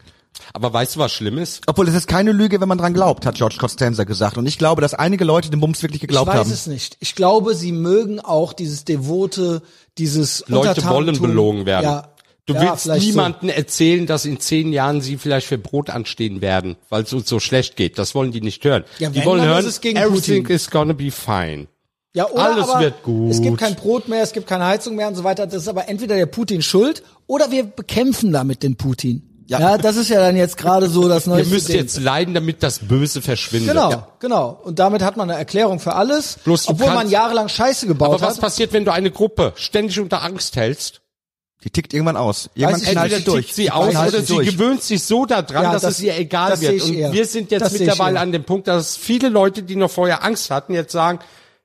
Aber 0.52 0.73
weißt 0.73 0.97
du, 0.97 1.01
was 1.01 1.12
schlimm 1.12 1.39
ist? 1.39 1.62
Obwohl 1.66 1.89
es 1.89 1.94
ist 1.94 2.09
keine 2.09 2.32
Lüge, 2.32 2.60
wenn 2.60 2.68
man 2.68 2.78
dran 2.78 2.94
glaubt, 2.94 3.27
hat 3.27 3.35
George 3.36 3.56
Costanza 3.59 4.05
gesagt. 4.05 4.36
Und 4.39 4.47
ich 4.47 4.59
glaube, 4.59 4.81
dass 4.82 4.94
einige 4.94 5.24
Leute 5.24 5.51
den 5.51 5.60
Bums 5.60 5.82
wirklich 5.82 6.02
Ich 6.02 6.09
geglaubt 6.09 6.28
weiß 6.28 6.36
haben. 6.39 6.51
es 6.51 6.66
nicht. 6.66 6.97
Ich 7.01 7.14
glaube, 7.14 7.55
sie 7.55 7.73
mögen 7.73 8.20
auch 8.20 8.52
dieses 8.52 8.85
Devote, 8.85 9.62
dieses 9.98 10.44
Leute 10.48 10.85
wollen 10.85 11.20
belogen 11.20 11.66
werden. 11.66 11.85
Ja. 11.85 12.09
Du 12.47 12.55
Ja, 12.55 12.60
willst 12.60 12.85
vielleicht 12.85 13.02
so. 13.02 13.09
niemanden 13.10 13.48
erzählen, 13.48 14.06
dass 14.06 14.24
in 14.24 14.39
zehn 14.39 14.73
Jahren 14.73 15.01
sie 15.01 15.16
vielleicht 15.16 15.48
für 15.48 15.59
Brot 15.59 15.90
anstehen 15.90 16.40
werden, 16.40 16.77
weil 16.90 17.02
es 17.02 17.12
uns 17.12 17.28
so 17.28 17.40
schlecht 17.40 17.74
geht. 17.74 17.98
Das 17.98 18.14
wollen 18.14 18.31
die 18.31 18.40
nicht 18.40 18.64
hören. 18.64 18.85
Ja, 19.01 19.10
die 19.10 19.24
wollen 19.24 19.44
hören, 19.44 19.59
ist 19.59 19.64
es 19.66 19.81
gegen 19.81 19.98
everything 19.98 20.44
Putin. 20.44 20.55
is 20.56 20.70
gonna 20.70 20.93
be 20.93 21.10
fine. 21.10 21.66
Ja, 22.14 22.31
oder 22.31 22.55
Alles 22.55 22.68
aber 22.68 22.81
wird 22.81 23.02
gut. 23.02 23.32
Es 23.32 23.43
gibt 23.43 23.59
kein 23.59 23.74
Brot 23.74 24.06
mehr, 24.09 24.23
es 24.23 24.32
gibt 24.32 24.47
keine 24.47 24.64
Heizung 24.64 24.94
mehr 24.94 25.09
und 25.09 25.16
so 25.16 25.24
weiter. 25.24 25.47
Das 25.48 25.62
ist 25.62 25.68
aber 25.68 25.89
entweder 25.89 26.14
der 26.14 26.27
Putin 26.27 26.62
schuld 26.62 27.02
oder 27.27 27.51
wir 27.51 27.64
bekämpfen 27.64 28.32
damit 28.32 28.62
den 28.62 28.77
Putin. 28.77 29.28
Ja, 29.48 29.60
Ja. 29.60 29.78
das 29.78 29.97
ist 29.97 30.09
ja 30.09 30.18
dann 30.20 30.35
jetzt 30.36 30.56
gerade 30.56 30.89
so 30.89 31.09
das 31.09 31.27
neue 31.27 31.43
Ihr 31.43 31.47
müsst 31.48 31.68
jetzt 31.68 32.01
leiden, 32.01 32.35
damit 32.35 32.62
das 32.64 32.81
Böse 32.81 33.23
verschwindet. 33.23 33.68
Genau, 33.74 34.06
genau. 34.18 34.60
Und 34.64 34.78
damit 34.81 35.02
hat 35.02 35.16
man 35.16 35.31
eine 35.31 35.39
Erklärung 35.39 35.78
für 35.78 35.94
alles, 35.94 36.39
Bloß 36.44 36.66
obwohl 36.68 36.93
man 36.93 37.09
jahrelang 37.09 37.48
Scheiße 37.48 37.86
gebaut 37.86 38.09
Aber 38.14 38.20
was 38.23 38.35
hat. 38.35 38.40
passiert, 38.40 38.73
wenn 38.73 38.85
du 38.85 38.93
eine 38.93 39.10
Gruppe 39.12 39.52
ständig 39.55 40.01
unter 40.01 40.23
Angst 40.23 40.56
hältst? 40.56 41.01
Die 41.64 41.70
tickt 41.70 41.94
irgendwann 41.94 42.16
aus. 42.16 42.51
Irgendwann 42.55 42.82
ich 42.82 42.89
knallt 42.90 42.97
Entweder 43.12 43.18
sie 43.18 43.24
durch. 43.24 43.47
tickt 43.47 43.56
sie 43.56 43.70
aus 43.70 43.94
oder 43.97 44.20
sie 44.23 44.35
durch. 44.35 44.51
gewöhnt 44.51 44.82
sich 44.82 45.02
so 45.05 45.27
daran, 45.27 45.62
Ja, 45.64 45.73
dass 45.73 45.82
das- 45.82 45.94
es 45.94 46.01
ihr 46.02 46.16
egal 46.16 46.51
das 46.51 46.60
sehe 46.60 46.70
wird. 46.73 46.82
ich 46.82 46.89
Und 46.90 46.94
eher. 46.97 47.12
wir 47.12 47.27
sind 47.27 47.51
jetzt 47.51 47.62
Das 47.62 47.73
mittlerweile 47.73 48.20
an 48.20 48.32
dem 48.32 48.44
Punkt, 48.44 48.68
dass 48.68 48.97
viele 48.97 49.28
Leute, 49.28 49.62
die 49.62 49.74
noch 49.77 49.90
vorher 49.90 50.23
Angst 50.24 50.51
hatten, 50.51 50.74
jetzt 50.74 50.93
sagen, 50.93 51.18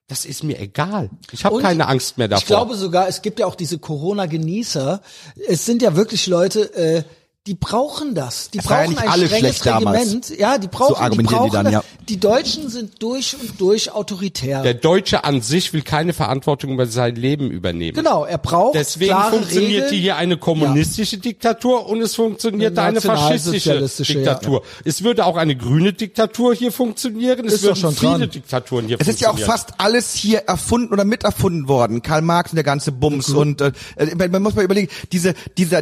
das 0.07 0.25
ist 0.25 0.43
mir 0.43 0.59
egal. 0.59 1.09
Ich 1.31 1.45
habe 1.45 1.59
keine 1.61 1.87
Angst 1.87 2.17
mehr 2.17 2.27
davor. 2.27 2.41
Ich 2.41 2.45
glaube 2.45 2.75
sogar, 2.75 3.07
es 3.07 3.21
gibt 3.21 3.39
ja 3.39 3.45
auch 3.47 3.55
diese 3.55 3.79
Corona-Genießer. 3.79 5.01
Es 5.47 5.65
sind 5.65 5.81
ja 5.81 5.95
wirklich 5.95 6.27
Leute, 6.27 6.73
äh, 6.75 7.03
die 7.47 7.55
brauchen 7.55 8.13
das. 8.13 8.51
Die 8.51 8.59
Es 8.59 8.65
ja 8.65 8.69
brauchen 8.75 8.89
nicht 8.91 9.01
ein 9.01 9.07
alle 9.09 9.25
strenges 9.25 9.39
schlecht 9.57 9.65
damals. 9.65 9.99
Regiment. 10.01 10.29
Ja, 10.37 10.57
die 10.59 10.67
brauchen, 10.67 10.89
So 10.89 10.93
die 10.95 11.01
argumentieren 11.01 11.43
die 11.43 11.49
brauchen 11.49 11.53
dann, 11.53 11.65
das. 11.65 11.73
ja. 11.73 11.83
Die 12.07 12.19
Deutschen 12.19 12.69
sind 12.69 13.01
durch 13.01 13.35
und 13.41 13.59
durch 13.59 13.91
autoritär. 13.91 14.61
Der 14.61 14.75
Deutsche 14.75 15.23
an 15.23 15.41
sich 15.41 15.73
will 15.73 15.81
keine 15.81 16.13
Verantwortung 16.13 16.71
über 16.73 16.85
sein 16.85 17.15
Leben 17.15 17.49
übernehmen. 17.49 17.95
genau, 17.95 18.25
er 18.25 18.37
braucht 18.37 18.75
Deswegen 18.75 19.09
klare 19.11 19.31
funktioniert 19.37 19.85
Regeln. 19.85 20.01
hier 20.01 20.15
eine 20.17 20.37
kommunistische 20.37 21.17
Diktatur 21.17 21.87
und 21.89 22.01
es 22.01 22.13
funktioniert 22.13 22.77
Eine 22.77 22.87
eine 22.89 23.01
faschistische 23.01 23.87
Diktatur. 24.13 24.61
Es 24.85 25.03
würde 25.03 25.25
auch 25.25 25.37
eine 25.37 25.55
grüne 25.55 25.93
Diktatur 25.93 26.53
hier 26.53 26.71
funktionieren. 26.71 27.47
Es 27.47 27.53
Ist 27.55 27.63
würden 27.63 27.75
schon 27.77 27.95
viele 27.95 28.17
dran. 28.19 28.29
Diktaturen 28.29 28.85
hier 28.87 28.97
Es 28.99 29.07
ist 29.07 29.19
ja 29.19 29.29
auch 29.29 29.37
funktionieren. 29.37 29.57
fast 29.67 29.79
alles 29.79 30.13
hier 30.13 30.39
erfunden 30.41 30.93
oder 30.93 31.05
miterfunden 31.05 31.67
worden. 31.67 32.03
Karl 32.03 32.21
Marx 32.21 32.51
und 32.51 32.57
der 32.57 32.63
ganze 32.63 32.91
Bums 32.91 33.29
und 33.29 33.61
äh, 33.61 33.71
man 34.15 34.29
man 34.29 34.43
muss 34.43 34.53
mal 34.53 34.63
überlegen, 34.63 34.91
diese 35.11 35.33
dieser 35.57 35.81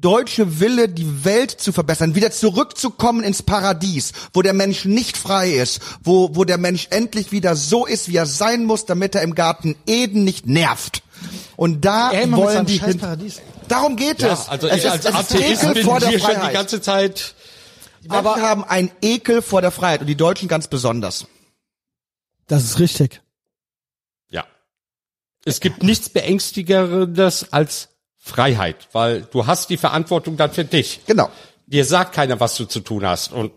deutsche 0.00 0.60
Wille, 0.60 0.88
die 0.88 1.24
Welt 1.24 1.50
zu 1.50 1.72
verbessern, 1.72 2.14
wieder 2.14 2.30
zurückzukommen 2.30 3.22
ins 3.22 3.42
Paradies, 3.42 4.12
wo 4.32 4.42
der 4.42 4.52
Mensch 4.54 4.84
nicht 4.84 5.16
frei 5.16 5.50
ist, 5.50 5.80
wo 6.02 6.34
wo 6.34 6.44
der 6.44 6.58
Mensch 6.58 6.88
endlich 6.90 7.32
wieder 7.32 7.56
so 7.56 7.86
ist, 7.86 8.08
wie 8.08 8.16
er 8.16 8.26
sein 8.26 8.64
muss, 8.64 8.86
damit 8.86 9.14
er 9.14 9.22
im 9.22 9.34
Garten 9.34 9.76
Eden 9.86 10.24
nicht 10.24 10.46
nervt. 10.46 11.02
Und 11.56 11.84
da 11.84 12.10
Ey, 12.12 12.30
wollen 12.32 12.64
die 12.66 12.78
hin. 12.78 13.00
Darum 13.68 13.96
geht 13.96 14.22
Ja, 14.22 14.32
es. 14.32 14.48
also 14.48 14.66
es 14.68 14.78
ich 14.78 14.84
ist, 14.84 14.90
als 14.90 15.04
es 15.04 15.10
ist 15.10 15.16
Atheist 15.16 15.62
Ekel 15.62 15.74
bin 15.74 15.84
vor 15.84 16.00
der 16.00 16.08
hier 16.08 16.18
schon 16.18 16.28
die 16.30 16.34
Freiheit. 16.36 16.54
ganze 16.54 16.80
Zeit 16.80 17.34
Die 18.02 18.08
Menschen 18.08 18.42
haben 18.42 18.64
einen 18.64 18.90
Ekel 19.02 19.42
vor 19.42 19.60
der 19.60 19.70
Freiheit 19.70 20.00
und 20.00 20.06
die 20.06 20.16
Deutschen 20.16 20.48
ganz 20.48 20.68
besonders. 20.68 21.26
Das 22.46 22.64
ist 22.64 22.78
richtig. 22.80 23.20
Ja. 24.30 24.44
Es 25.44 25.60
gibt 25.60 25.82
nichts 25.82 26.08
beängstigeres 26.08 27.52
als 27.52 27.88
Freiheit, 28.22 28.88
weil 28.92 29.22
du 29.22 29.46
hast 29.46 29.70
die 29.70 29.78
Verantwortung 29.78 30.36
dann 30.36 30.52
für 30.52 30.64
dich. 30.64 31.00
Genau. 31.06 31.30
Dir 31.66 31.84
sagt 31.84 32.14
keiner, 32.14 32.38
was 32.38 32.56
du 32.56 32.66
zu 32.66 32.80
tun 32.80 33.06
hast. 33.06 33.32
Und 33.32 33.52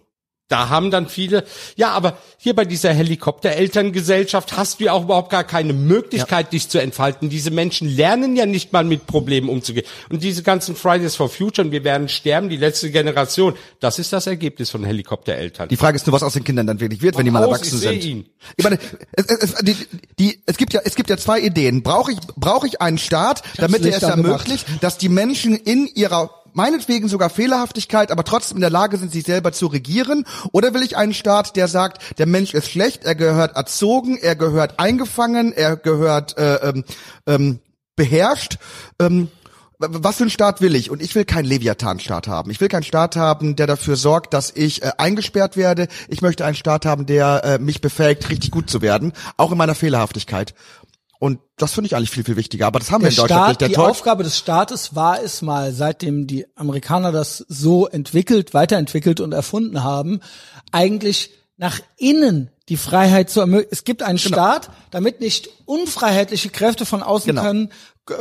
da 0.49 0.69
haben 0.69 0.91
dann 0.91 1.07
viele, 1.07 1.45
ja, 1.77 1.91
aber 1.91 2.17
hier 2.37 2.53
bei 2.53 2.65
dieser 2.65 2.93
Helikopterelterngesellschaft 2.93 4.55
hast 4.57 4.79
du 4.79 4.85
ja 4.85 4.91
auch 4.91 5.03
überhaupt 5.03 5.31
gar 5.31 5.45
keine 5.45 5.73
Möglichkeit, 5.73 6.51
dich 6.51 6.69
zu 6.69 6.79
entfalten. 6.79 7.29
Diese 7.29 7.49
Menschen 7.49 7.87
lernen 7.87 8.35
ja 8.35 8.45
nicht 8.45 8.73
mal 8.73 8.83
mit 8.83 9.07
Problemen 9.07 9.49
umzugehen. 9.49 9.85
Und 10.09 10.21
diese 10.21 10.43
ganzen 10.43 10.75
Fridays 10.75 11.15
for 11.15 11.29
Future, 11.29 11.65
und 11.65 11.71
wir 11.71 11.83
werden 11.83 12.09
sterben, 12.09 12.49
die 12.49 12.57
letzte 12.57 12.91
Generation, 12.91 13.55
das 13.79 13.99
ist 13.99 14.11
das 14.11 14.27
Ergebnis 14.27 14.69
von 14.69 14.83
Helikoptereltern. 14.83 15.69
Die 15.69 15.77
Frage 15.77 15.95
ist 15.95 16.05
nur, 16.05 16.13
was 16.13 16.23
aus 16.23 16.33
den 16.33 16.43
Kindern 16.43 16.67
dann 16.67 16.79
wirklich 16.79 17.01
wird, 17.01 17.17
wenn 17.17 17.25
die 17.25 17.31
mal 17.31 17.43
Aus, 17.43 17.47
erwachsen 17.47 17.77
ich 17.77 17.81
sind. 17.81 18.03
ihn. 18.03 18.29
Ich 18.57 18.63
meine, 18.63 18.77
es, 19.13 19.25
es, 19.25 19.53
die, 19.55 19.77
die, 20.19 20.43
es 20.45 20.57
gibt 20.57 20.73
ja, 20.73 20.81
es 20.83 20.95
gibt 20.95 21.09
ja 21.09 21.17
zwei 21.17 21.39
Ideen. 21.39 21.83
Brauche 21.83 22.11
ich, 22.11 22.19
brauche 22.35 22.67
ich 22.67 22.81
einen 22.81 22.97
Staat, 22.97 23.43
damit 23.57 23.85
er 23.85 23.95
es 23.95 24.03
ermöglicht, 24.03 24.67
dass 24.81 24.97
die 24.97 25.09
Menschen 25.09 25.55
in 25.55 25.87
ihrer 25.87 26.42
meinetwegen 26.53 27.07
sogar 27.07 27.29
Fehlerhaftigkeit, 27.29 28.11
aber 28.11 28.23
trotzdem 28.23 28.57
in 28.57 28.61
der 28.61 28.69
Lage 28.69 28.97
sind, 28.97 29.11
sich 29.11 29.25
selber 29.25 29.51
zu 29.51 29.67
regieren? 29.67 30.25
Oder 30.51 30.73
will 30.73 30.83
ich 30.83 30.97
einen 30.97 31.13
Staat, 31.13 31.55
der 31.55 31.67
sagt, 31.67 32.19
der 32.19 32.25
Mensch 32.25 32.53
ist 32.53 32.69
schlecht, 32.69 33.03
er 33.03 33.15
gehört 33.15 33.55
erzogen, 33.55 34.17
er 34.17 34.35
gehört 34.35 34.79
eingefangen, 34.79 35.53
er 35.53 35.77
gehört 35.77 36.37
äh, 36.37 36.55
ähm, 36.55 36.83
ähm, 37.27 37.59
beherrscht? 37.95 38.57
Ähm, 38.99 39.29
was 39.79 40.17
für 40.17 40.23
einen 40.23 40.29
Staat 40.29 40.61
will 40.61 40.75
ich? 40.75 40.89
Und 40.89 41.01
ich 41.01 41.13
will 41.15 41.25
keinen 41.25 41.45
Leviathan-Staat 41.45 42.27
haben. 42.27 42.51
Ich 42.51 42.61
will 42.61 42.67
keinen 42.67 42.83
Staat 42.83 43.15
haben, 43.15 43.55
der 43.55 43.67
dafür 43.67 43.95
sorgt, 43.95 44.33
dass 44.33 44.51
ich 44.51 44.83
äh, 44.83 44.91
eingesperrt 44.97 45.57
werde. 45.57 45.87
Ich 46.07 46.21
möchte 46.21 46.45
einen 46.45 46.55
Staat 46.55 46.85
haben, 46.85 47.05
der 47.05 47.43
äh, 47.43 47.59
mich 47.59 47.81
befähigt, 47.81 48.29
richtig 48.29 48.51
gut 48.51 48.69
zu 48.69 48.81
werden, 48.81 49.13
auch 49.37 49.51
in 49.51 49.57
meiner 49.57 49.75
Fehlerhaftigkeit. 49.75 50.53
Und 51.23 51.39
das 51.55 51.71
finde 51.71 51.85
ich 51.85 51.95
eigentlich 51.95 52.09
viel, 52.09 52.25
viel 52.25 52.35
wichtiger. 52.35 52.67
Aber 52.67 52.79
das 52.79 52.91
haben 52.91 53.01
wir 53.01 53.07
Der 53.09 53.11
in 53.11 53.15
Deutschland 53.21 53.39
Staat, 53.39 53.47
nicht. 53.47 53.61
Der 53.61 53.67
die 53.69 53.75
Deutsch- 53.75 53.89
Aufgabe 53.91 54.23
des 54.25 54.37
Staates 54.37 54.93
war 54.93 55.23
es 55.23 55.41
mal, 55.41 55.71
seitdem 55.71 56.27
die 56.27 56.45
Amerikaner 56.57 57.13
das 57.13 57.45
so 57.47 57.87
entwickelt, 57.87 58.53
weiterentwickelt 58.53 59.21
und 59.21 59.31
erfunden 59.31 59.85
haben, 59.85 60.19
eigentlich 60.73 61.29
nach 61.55 61.79
innen 61.95 62.49
die 62.67 62.75
Freiheit 62.75 63.29
zu 63.29 63.39
ermöglichen. 63.39 63.69
Es 63.71 63.85
gibt 63.85 64.03
einen 64.03 64.19
Staat, 64.19 64.69
damit 64.91 65.21
nicht 65.21 65.47
unfreiheitliche 65.63 66.49
Kräfte 66.49 66.85
von 66.85 67.01
außen 67.01 67.27
Genau. 67.27 67.41
können, 67.41 67.71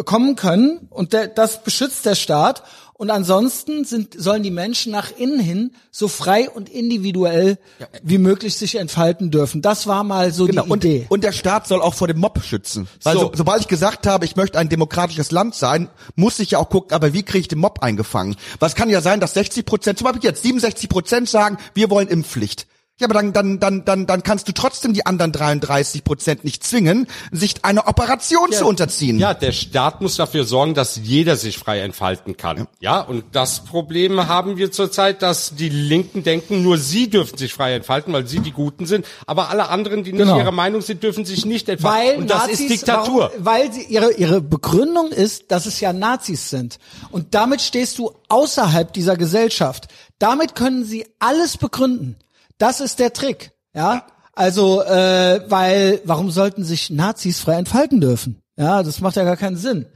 kommen 0.05 0.37
können 0.37 0.87
und 0.91 1.13
der, 1.13 1.27
das 1.27 1.65
beschützt 1.65 2.07
der 2.07 2.15
Staat. 2.15 2.63
Und 3.03 3.11
ansonsten 3.11 3.85
sind, 3.85 4.15
sollen 4.17 4.45
die 4.45 4.53
Menschen 4.53 4.93
nach 4.93 5.11
innen 5.19 5.41
hin 5.41 5.73
so 5.91 6.07
frei 6.07 6.49
und 6.49 6.69
individuell 6.69 7.59
wie 8.05 8.19
möglich 8.19 8.55
sich 8.55 8.77
entfalten 8.77 9.33
dürfen. 9.33 9.61
Das 9.61 9.89
war 9.89 10.05
mal 10.05 10.33
so 10.33 10.47
Genau. 10.47 10.63
die 10.67 10.71
Und, 10.71 10.85
Idee. 10.85 11.07
und 11.09 11.25
der 11.25 11.33
Staat 11.33 11.67
soll 11.67 11.83
auch 11.83 11.95
vor 11.95 12.07
dem 12.07 12.19
Mob 12.21 12.41
schützen. 12.45 12.87
Weil 13.03 13.15
So. 13.15 13.21
so, 13.23 13.33
sobald 13.35 13.61
ich 13.63 13.67
gesagt 13.67 14.07
habe, 14.07 14.25
ich 14.25 14.37
möchte 14.37 14.57
ein 14.57 14.69
demokratisches 14.69 15.33
Land 15.33 15.57
sein, 15.57 15.89
muss 16.15 16.39
ich 16.39 16.53
ja 16.53 16.61
auch 16.61 16.69
gucken, 16.69 16.93
aber 16.95 17.13
wie 17.13 17.25
kriege 17.25 17.41
ich 17.41 17.49
den 17.49 17.59
Mob 17.59 17.81
eingefangen? 17.83 18.37
Was 18.61 18.77
kann 18.77 18.89
ja 18.89 19.01
sein, 19.01 19.19
dass 19.19 19.35
60 19.35 19.67
Prozent, 19.67 19.99
zum 19.99 20.05
Beispiel 20.05 20.23
jetzt 20.23 20.45
67 20.45 20.89
Prozent 20.89 21.29
sagen, 21.29 21.57
wir 21.75 21.91
wollen 21.91 22.07
Impfpflicht. 22.07 22.69
Ja, 23.03 23.09
aber 23.09 23.15
dann, 23.15 23.33
dann, 23.33 23.59
dann, 23.59 23.85
dann, 23.85 24.07
dann 24.07 24.23
kannst 24.23 24.47
du 24.49 24.53
trotzdem 24.53 24.95
die 24.95 25.05
anderen 25.07 25.33
33 25.33 26.05
Prozent 26.05 26.45
nicht 26.45 26.65
zwingen, 26.65 27.09
sich 27.33 27.65
einer 27.65 27.89
Operation 27.89 28.53
zu 28.53 28.65
unterziehen. 28.67 29.19
Ja, 29.19 29.35
der 29.35 29.53
Staat 29.53 30.01
muss 30.01 30.17
dafür 30.17 30.45
sorgen, 30.45 30.75
dass 30.75 31.01
jeder 31.03 31.37
sich 31.37 31.59
frei 31.59 31.81
entfalten 31.81 32.37
kann. 32.37 32.69
Ja, 32.81 33.01
und 33.01 33.25
das 33.33 33.65
Problem 33.65 34.29
haben 34.29 34.57
wir 34.57 34.71
zurzeit, 34.71 35.21
dass 35.23 35.55
die 35.57 35.69
Linken 35.69 36.23
denken, 36.23 36.63
nur 36.63 36.79
sie 36.79 37.11
dürfen 37.11 37.37
sich 37.37 37.53
frei 37.53 37.75
entfalten, 37.75 38.13
weil 38.13 38.27
sie 38.27 38.39
die 38.39 38.53
Guten 38.53 38.87
sind, 38.87 39.05
aber 39.27 39.51
alle 39.51 39.69
anderen, 39.69 40.05
die 40.05 40.13
nicht 40.13 40.23
Genau. 40.23 40.39
ihrer 40.39 40.53
Meinung 40.53 40.81
sind, 40.81 41.03
dürfen 41.03 41.25
sich 41.25 41.45
nicht 41.45 41.69
entfalten. 41.69 42.09
Weil 42.13 42.19
und 42.19 42.31
das 42.31 42.43
Nazis, 42.43 42.61
ist 42.61 42.71
Diktatur. 42.71 43.33
Warum, 43.33 43.45
weil 43.45 43.73
sie 43.73 43.83
ihre 43.83 44.13
ihre 44.13 44.41
Begründung 44.41 45.09
ist, 45.11 45.51
dass 45.51 45.67
es 45.67 45.81
ja 45.81 45.93
Nazis 45.93 46.51
sind 46.51 46.79
und 47.11 47.35
damit 47.35 47.61
stehst 47.61 47.99
du 47.99 48.13
außerhalb 48.29 48.93
dieser 48.93 49.17
Gesellschaft. 49.17 49.89
Damit 50.21 50.55
können 50.55 50.85
sie 50.85 51.05
alles 51.19 51.57
begründen. 51.57 52.17
Das 52.63 52.79
ist 52.79 53.01
der 53.01 53.13
Trick, 53.13 53.51
ja. 53.75 54.07
Also, 54.35 54.83
äh, 54.83 55.41
weil 55.49 56.01
warum 56.05 56.31
sollten 56.31 56.63
sich 56.63 56.91
Nazis 56.91 57.41
frei 57.41 57.55
entfalten 57.55 58.01
dürfen? 58.01 58.41
Ja, 58.57 58.85
das 58.85 59.01
macht 59.01 59.17
ja 59.17 59.25
gar 59.25 59.37
keinen 59.37 59.57
Sinn. 59.57 59.87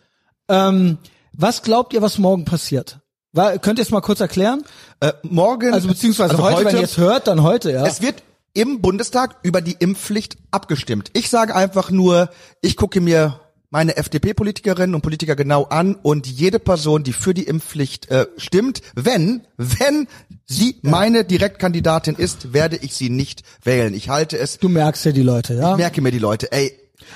Ähm, 0.49 0.99
was 1.33 1.63
glaubt 1.63 1.93
ihr, 1.93 2.03
was 2.03 2.19
morgen 2.19 2.45
passiert? 2.45 2.99
War, 3.33 3.57
könnt 3.59 3.79
ihr 3.79 3.85
es 3.85 3.93
mal 3.93 4.01
kurz 4.01 4.19
erklären? 4.19 4.65
Äh, 4.99 5.13
morgen, 5.23 5.75
Also 5.75 5.87
beziehungsweise 5.87 6.33
also 6.33 6.43
heute, 6.43 6.65
wenn 6.65 6.75
ihr 6.75 6.83
es 6.83 6.99
hört, 6.99 7.29
dann 7.29 7.45
heute, 7.45 7.71
ja. 7.71 7.87
Es 7.87 8.03
wird 8.03 8.25
im 8.53 8.81
Bundestag 8.81 9.37
über 9.45 9.61
die 9.61 9.77
Impfpflicht 9.79 10.37
abgestimmt. 10.51 11.11
Ich 11.13 11.31
sage 11.31 11.55
einfach 11.55 11.93
nur, 11.93 12.31
ich 12.63 12.77
gucke 12.77 13.01
mir 13.01 13.39
meine 13.71 13.97
FDP-Politikerinnen 13.97 14.95
und 14.95 15.03
Politiker 15.03 15.37
genau 15.37 15.65
an 15.65 15.95
und 15.95 16.27
jede 16.27 16.59
Person, 16.59 17.03
die 17.03 17.13
für 17.13 17.35
die 17.35 17.45
Impfpflicht 17.45 18.11
äh, 18.11 18.27
stimmt, 18.37 18.83
wenn, 18.95 19.47
wenn 19.57 20.09
sie 20.45 20.77
meine 20.83 21.25
Direktkandidatin 21.25 22.15
ist, 22.17 22.53
werde 22.53 22.77
ich 22.77 22.95
sie 22.95 23.11
nicht 23.11 23.43
wählen. 23.63 23.95
Ich 23.95 24.09
halte 24.09 24.39
es, 24.39 24.59
Du 24.59 24.69
merkst 24.69 25.05
ja 25.05 25.13
die 25.13 25.23
Leute, 25.23 25.55
ja. 25.55 25.73
ich 25.73 25.77
merke 25.77 26.01
mir 26.01 26.13
die 26.13 26.19
Leute, 26.19 26.53
ey, 26.53 26.73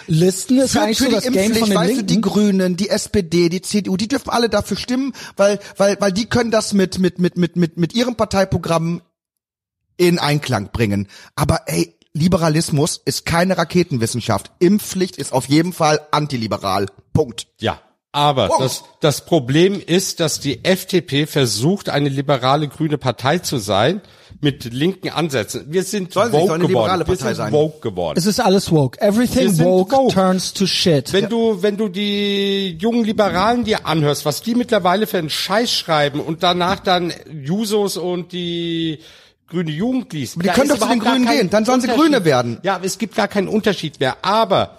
Listen 0.07 0.59
ist 0.59 0.73
für, 0.73 0.83
eigentlich 0.83 0.99
für 0.99 1.05
so 1.05 1.11
die 1.11 1.15
das 1.17 1.25
Game 1.25 1.35
Impfpflicht, 1.35 1.59
von 1.61 1.69
den 1.71 1.77
weißt 1.77 1.99
du, 2.01 2.05
die 2.05 2.15
Linken. 2.15 2.31
Grünen, 2.31 2.77
die 2.77 2.89
SPD, 2.91 3.49
die 3.49 3.63
CDU, 3.63 3.97
die 3.97 4.09
dürfen 4.09 4.31
alle 4.31 4.49
dafür 4.49 4.77
stimmen, 4.77 5.13
weil, 5.37 5.59
weil, 5.77 5.97
weil 6.01 6.13
die 6.13 6.27
können 6.27 6.51
das 6.51 6.73
mit, 6.73 6.99
mit, 6.99 7.19
mit, 7.19 7.37
mit, 7.37 7.57
mit, 7.57 7.77
mit 7.77 7.95
ihrem 7.95 8.17
Parteiprogramm 8.17 9.03
in 9.97 10.19
Einklang 10.19 10.71
bringen. 10.73 11.09
Aber 11.35 11.63
ey, 11.67 11.95
Liberalismus 12.13 13.01
ist 13.05 13.25
keine 13.25 13.57
Raketenwissenschaft. 13.57 14.51
Impfpflicht 14.59 15.17
ist 15.17 15.33
auf 15.33 15.49
jeden 15.49 15.73
Fall 15.73 16.01
antiliberal. 16.11 16.87
Punkt. 17.13 17.47
Ja. 17.61 17.81
Aber 18.13 18.49
Punkt. 18.49 18.65
das, 18.65 18.83
das 19.01 19.25
Problem 19.25 19.81
ist, 19.81 20.19
dass 20.19 20.41
die 20.41 20.65
FDP 20.65 21.27
versucht, 21.27 21.89
eine 21.89 22.09
liberale 22.09 22.67
grüne 22.67 22.99
Partei 22.99 23.39
zu 23.39 23.59
sein 23.59 24.01
mit 24.41 24.65
linken 24.65 25.11
Ansätzen. 25.11 25.67
Wir 25.69 25.85
sind 25.85 26.13
Soll 26.13 26.27
sie, 26.27 26.33
woke 26.33 26.45
geworden. 26.47 26.63
liberale 26.67 27.01
Wir 27.07 27.15
Partei 27.15 27.27
sind 27.29 27.37
sein. 27.37 27.53
woke 27.53 27.81
geworden. 27.89 28.19
Es 28.19 28.27
ist 28.27 28.41
alles 28.41 28.73
woke. 28.73 28.99
Wir 29.01 29.07
Everything 29.09 29.57
woke, 29.61 29.95
woke. 29.95 30.13
turns 30.13 30.53
to 30.53 30.67
shit. 30.67 31.13
Wenn 31.13 31.29
du, 31.29 31.63
wenn 31.63 31.77
du 31.77 31.89
die 31.89 32.71
jungen 32.81 33.05
Liberalen 33.05 33.63
dir 33.63 33.87
anhörst, 33.87 34.25
was 34.25 34.43
die 34.43 34.57
mittlerweile 34.57 35.07
für 35.07 35.19
einen 35.19 35.31
Scheiß 35.31 35.71
schreiben 35.73 36.19
und 36.19 36.43
danach 36.43 36.81
dann 36.81 37.13
Jusos 37.31 37.97
und 37.97 38.33
die 38.33 38.99
grüne 39.51 39.71
Jugend 39.71 40.13
liest. 40.13 40.37
Aber 40.37 40.43
die 40.43 40.49
da 40.49 40.55
können 40.55 40.69
doch 40.71 40.79
zu 40.79 40.89
den 40.89 41.01
Grünen 41.01 41.27
gehen, 41.27 41.51
dann 41.51 41.65
sollen 41.65 41.81
sie. 41.81 41.89
Grüne 41.89 42.25
werden. 42.25 42.59
Ja, 42.63 42.81
es 42.83 42.99
gibt 42.99 43.15
gar 43.17 43.29
keinen 43.29 43.49
Unterschied 43.49 44.01
mehr. 44.01 44.17
Aber 44.23 44.79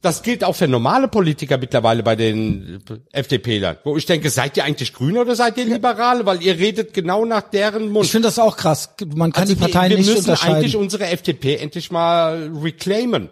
das 0.00 0.22
gilt 0.22 0.44
auch 0.44 0.54
für 0.54 0.68
normale 0.68 1.08
Politiker 1.08 1.58
mittlerweile 1.58 2.02
bei 2.02 2.16
den 2.16 2.82
FDPlern. 3.12 3.78
Wo 3.84 3.96
ich 3.96 4.06
denke, 4.06 4.30
seid 4.30 4.56
ihr 4.56 4.64
eigentlich 4.64 4.92
Grüne 4.92 5.20
oder 5.20 5.34
seid 5.34 5.56
ihr 5.58 5.64
Liberale? 5.64 6.26
Weil 6.26 6.42
ihr 6.42 6.58
redet 6.58 6.94
genau 6.94 7.24
nach 7.24 7.42
deren 7.42 7.90
Mund. 7.90 8.04
ich 8.04 8.12
finde 8.12 8.28
das 8.28 8.38
auch 8.38 8.56
krass. 8.56 8.94
Man 9.14 9.32
kann 9.32 9.48
die 9.48 9.54
Parteien 9.54 9.90
wir, 9.90 9.96
wir 9.96 10.04
nicht 10.04 10.08
müssen 10.08 10.20
unterscheiden. 10.20 10.56
eigentlich 10.56 10.76
unsere 10.76 11.06
FDP 11.06 11.56
endlich 11.56 11.90
mal 11.90 12.50
reclaimen. 12.62 13.30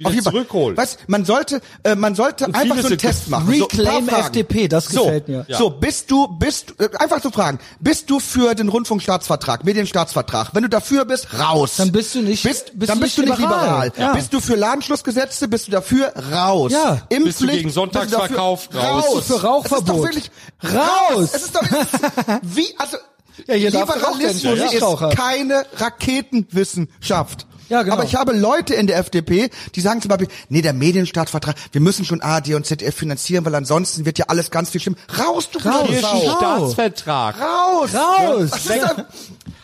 Wieder 0.00 0.08
Auf 0.08 0.14
jeden 0.14 0.24
Fall. 0.24 0.32
zurückholen. 0.32 0.76
Weißt, 0.78 0.98
man 1.08 1.26
sollte, 1.26 1.60
äh, 1.82 1.94
man 1.94 2.14
sollte 2.14 2.46
einfach 2.46 2.62
viele 2.62 2.80
so 2.80 2.88
einen 2.88 2.96
Test 2.98 3.28
machen. 3.28 3.54
So, 3.54 3.64
Reclaim 3.66 4.08
Fragen. 4.08 4.22
FDP, 4.22 4.66
das 4.66 4.86
so, 4.86 5.04
gefällt 5.04 5.28
mir. 5.28 5.46
So, 5.50 5.68
bist 5.68 6.10
du, 6.10 6.26
bist, 6.26 6.72
äh, 6.80 6.88
einfach 6.98 7.22
so 7.22 7.30
fragen, 7.30 7.58
bist 7.80 8.08
du 8.08 8.18
für 8.18 8.54
den 8.54 8.70
Rundfunkstaatsvertrag, 8.70 9.62
Medienstaatsvertrag? 9.64 10.54
Wenn 10.54 10.62
du 10.62 10.70
dafür 10.70 11.04
bist, 11.04 11.38
raus. 11.38 11.74
Dann 11.76 11.92
bist 11.92 12.14
du 12.14 12.22
nicht- 12.22 12.42
bist, 12.44 12.72
bist 12.78 12.88
dann 12.90 12.96
du 12.98 13.04
bist 13.04 13.18
du 13.18 13.22
nicht 13.22 13.30
nicht 13.32 13.38
liberal. 13.40 13.84
liberal. 13.88 13.92
Ja. 13.98 14.14
Bist 14.14 14.32
du 14.32 14.40
für 14.40 14.54
Ladenschlussgesetze, 14.56 15.48
bist 15.48 15.66
du 15.66 15.72
dafür, 15.72 16.14
raus. 16.32 16.72
Ja. 16.72 17.02
Impfpflicht, 17.10 17.24
Bist 17.24 17.40
du 17.42 17.46
gegen 17.48 17.62
bist 17.64 17.74
Sonntagsverkauf? 17.74 18.68
dafür, 18.68 18.80
Raus. 18.88 19.04
raus. 19.04 19.14
Bist 19.16 19.30
du 19.30 19.34
für 19.34 19.42
Rauchverbot? 19.46 19.80
Es 19.80 19.82
ist 19.82 19.88
doch 19.90 20.02
wirklich, 20.02 20.30
Raus. 20.64 21.30
Es 21.34 21.42
ist 21.42 21.54
doch, 21.54 21.62
wie, 22.42 22.66
also, 22.78 22.96
Ja, 23.46 23.54
hier 23.54 23.70
Liberalismus 23.70 24.42
ja, 24.42 24.54
ja. 24.54 24.94
ist 25.10 25.16
keine 25.18 25.66
Raketenwissenschaft. 25.76 27.46
Ja, 27.70 27.82
genau. 27.82 27.94
Aber 27.94 28.04
ich 28.04 28.16
habe 28.16 28.32
Leute 28.32 28.74
in 28.74 28.86
der 28.86 28.98
FDP, 28.98 29.48
die 29.74 29.80
sagen 29.80 30.02
zum 30.02 30.08
Beispiel, 30.08 30.28
nee, 30.48 30.60
der 30.60 30.72
Medienstaatsvertrag, 30.72 31.54
wir 31.72 31.80
müssen 31.80 32.04
schon 32.04 32.20
ARD 32.20 32.54
und 32.54 32.66
ZDF 32.66 32.94
finanzieren, 32.94 33.44
weil 33.44 33.54
ansonsten 33.54 34.04
wird 34.04 34.18
ja 34.18 34.26
alles 34.28 34.50
ganz 34.50 34.70
viel 34.70 34.80
schlimm. 34.80 34.96
Raus, 35.18 35.48
du 35.50 35.58
Raus. 35.60 35.88
Raus. 36.02 36.72
Staatsvertrag. 36.72 37.36
Raus! 37.40 37.90
Raus. 37.94 38.68
Ein- 38.70 39.04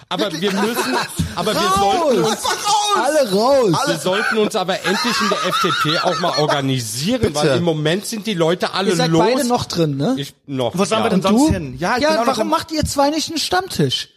Aber 0.08 0.30
wir 0.32 0.52
müssen, 0.52 0.96
aber 1.34 1.52
wir 1.52 1.60
Raus. 1.60 1.80
sollten 2.04 2.22
uns, 2.24 2.44
raus! 2.44 3.04
Alle 3.04 3.32
raus. 3.32 3.74
wir 3.88 3.98
sollten 3.98 4.38
uns 4.38 4.54
aber 4.54 4.74
endlich 4.84 5.20
in 5.20 5.28
der 5.28 5.46
FDP 5.48 5.98
auch 5.98 6.20
mal 6.20 6.38
organisieren, 6.38 7.34
weil 7.34 7.58
im 7.58 7.64
Moment 7.64 8.06
sind 8.06 8.24
die 8.28 8.34
Leute 8.34 8.72
alle 8.72 8.90
Ihr 8.90 8.96
seid 8.96 9.10
los. 9.10 9.18
beide 9.20 9.44
noch 9.48 9.64
drin, 9.64 9.96
ne? 9.96 10.14
ich 10.16 10.32
noch. 10.46 10.78
Wo 10.78 10.84
sollen 10.84 11.00
wir 11.02 11.06
ja. 11.06 11.10
denn 11.10 11.22
sonst 11.22 11.50
hin? 11.50 11.76
Ja, 11.80 11.96
ich 11.96 12.04
ja 12.04 12.10
bin 12.10 12.18
auch 12.20 12.26
noch 12.26 12.36
warum 12.36 12.50
macht 12.50 12.70
ihr 12.70 12.84
zwei 12.84 13.10
nicht 13.10 13.30
einen 13.30 13.38
Stammtisch? 13.38 14.10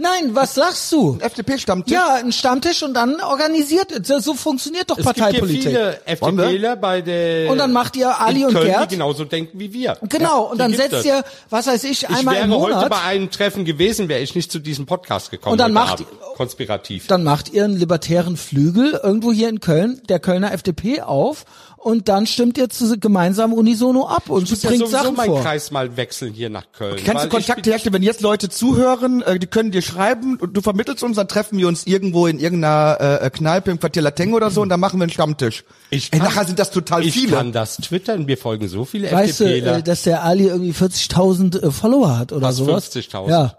Nein, 0.00 0.32
was 0.32 0.54
sagst 0.54 0.92
du? 0.92 1.18
FDP-Stammtisch? 1.20 1.92
Ja, 1.92 2.14
ein 2.14 2.30
Stammtisch 2.30 2.84
und 2.84 2.94
dann 2.94 3.20
organisiert, 3.20 4.06
so 4.06 4.20
so 4.20 4.34
funktioniert 4.34 4.88
doch 4.88 4.96
Es 4.96 5.04
gibt 5.04 5.16
hier 5.16 5.24
Parteipolitik. 5.24 5.62
viele? 5.64 6.00
FDPler 6.06 6.76
bei 6.76 7.00
der 7.00 7.50
Und 7.50 7.58
dann 7.58 7.72
macht 7.72 7.96
ihr 7.96 8.20
Ali 8.20 8.42
in 8.42 8.46
und 8.46 8.52
Köln, 8.54 8.66
Gerd. 8.68 8.90
die 8.92 8.94
genauso 8.94 9.24
denken 9.24 9.58
wie 9.58 9.72
wir. 9.72 9.96
Genau, 10.08 10.44
Ja, 10.44 10.50
und 10.52 10.58
dann 10.58 10.72
setzt 10.72 10.92
es. 10.92 11.04
ihr, 11.04 11.24
was 11.50 11.66
weiß 11.66 11.82
ich, 11.82 12.04
Ich 12.04 12.08
einmal 12.08 12.36
wäre 12.36 12.44
im 12.44 12.54
heute 12.54 12.74
Monat, 12.76 12.90
bei 12.90 13.00
einem 13.02 13.28
Treffen 13.32 13.64
gewesen, 13.64 14.08
wäre 14.08 14.20
ich 14.20 14.36
nicht 14.36 14.52
zu 14.52 14.60
diesem 14.60 14.86
Podcast 14.86 15.32
gekommen. 15.32 15.52
Und 15.52 15.58
dann 15.58 15.72
heute 15.76 15.84
macht- 15.86 16.00
Abend. 16.02 16.36
konspirativ. 16.36 17.08
dann 17.08 17.24
macht 17.24 17.52
ihr 17.52 17.64
einen 17.64 17.76
libertären 17.76 18.36
Flügel 18.36 19.00
irgendwo 19.02 19.32
hier 19.32 19.48
in 19.48 19.58
Köln, 19.58 20.00
der 20.08 20.20
Kölner 20.20 20.52
FDP 20.52 21.00
auf 21.02 21.44
und 21.78 22.08
dann 22.08 22.26
stimmt 22.26 22.58
ihr 22.58 22.68
zu, 22.68 22.98
gemeinsam 22.98 23.52
unisono 23.52 24.06
ab 24.06 24.28
und 24.28 24.50
ich 24.50 24.62
ja 24.62 24.68
bringt 24.68 24.80
sowieso 24.82 24.96
Sachen 24.98 25.16
meinen 25.16 25.28
vor. 25.30 25.42
Kreis 25.42 25.70
mal 25.70 25.96
wechseln 25.96 26.32
hier 26.34 26.50
nach 26.50 26.66
Köln. 26.72 26.96
Kannst 27.04 27.24
du 27.24 27.28
Kontakte 27.28 27.70
herstellen, 27.70 27.94
wenn 27.94 28.02
jetzt 28.02 28.20
Leute 28.20 28.48
zuhören, 28.48 29.22
äh, 29.22 29.38
die 29.38 29.46
können 29.46 29.70
dir 29.70 29.82
schreiben 29.82 30.36
und 30.36 30.56
du 30.56 30.60
vermittelst 30.60 31.02
uns, 31.02 31.16
dann 31.16 31.28
treffen 31.28 31.58
wir 31.58 31.68
uns 31.68 31.86
irgendwo 31.86 32.26
in 32.26 32.38
irgendeiner 32.38 33.20
äh, 33.22 33.30
Kneipe 33.30 33.70
im 33.70 33.80
Quartier 33.80 34.02
Lateng 34.02 34.32
oder 34.34 34.50
so 34.50 34.60
und 34.62 34.68
dann 34.68 34.80
machen 34.80 34.98
wir 34.98 35.04
einen 35.04 35.12
Stammtisch. 35.12 35.64
Ich 35.90 36.12
Ey, 36.12 36.18
kann- 36.18 36.28
nachher 36.28 36.44
sind 36.46 36.58
das 36.58 36.70
total 36.70 37.04
Ich 37.04 37.14
viele. 37.14 37.36
kann 37.36 37.52
das 37.52 37.76
twittern, 37.78 38.24
mir 38.26 38.36
folgen 38.36 38.68
so 38.68 38.84
viele 38.84 39.10
Weißt 39.10 39.40
du, 39.40 39.44
FDPler. 39.44 39.76
äh, 39.78 39.82
dass 39.82 40.02
der 40.02 40.24
Ali 40.24 40.46
irgendwie 40.48 40.72
40.000 40.72 41.62
äh, 41.62 41.70
Follower 41.70 42.18
hat 42.18 42.32
oder 42.32 42.46
Fast 42.48 42.58
sowas? 42.58 42.90
50.000. 42.94 43.30
Ja. 43.30 43.56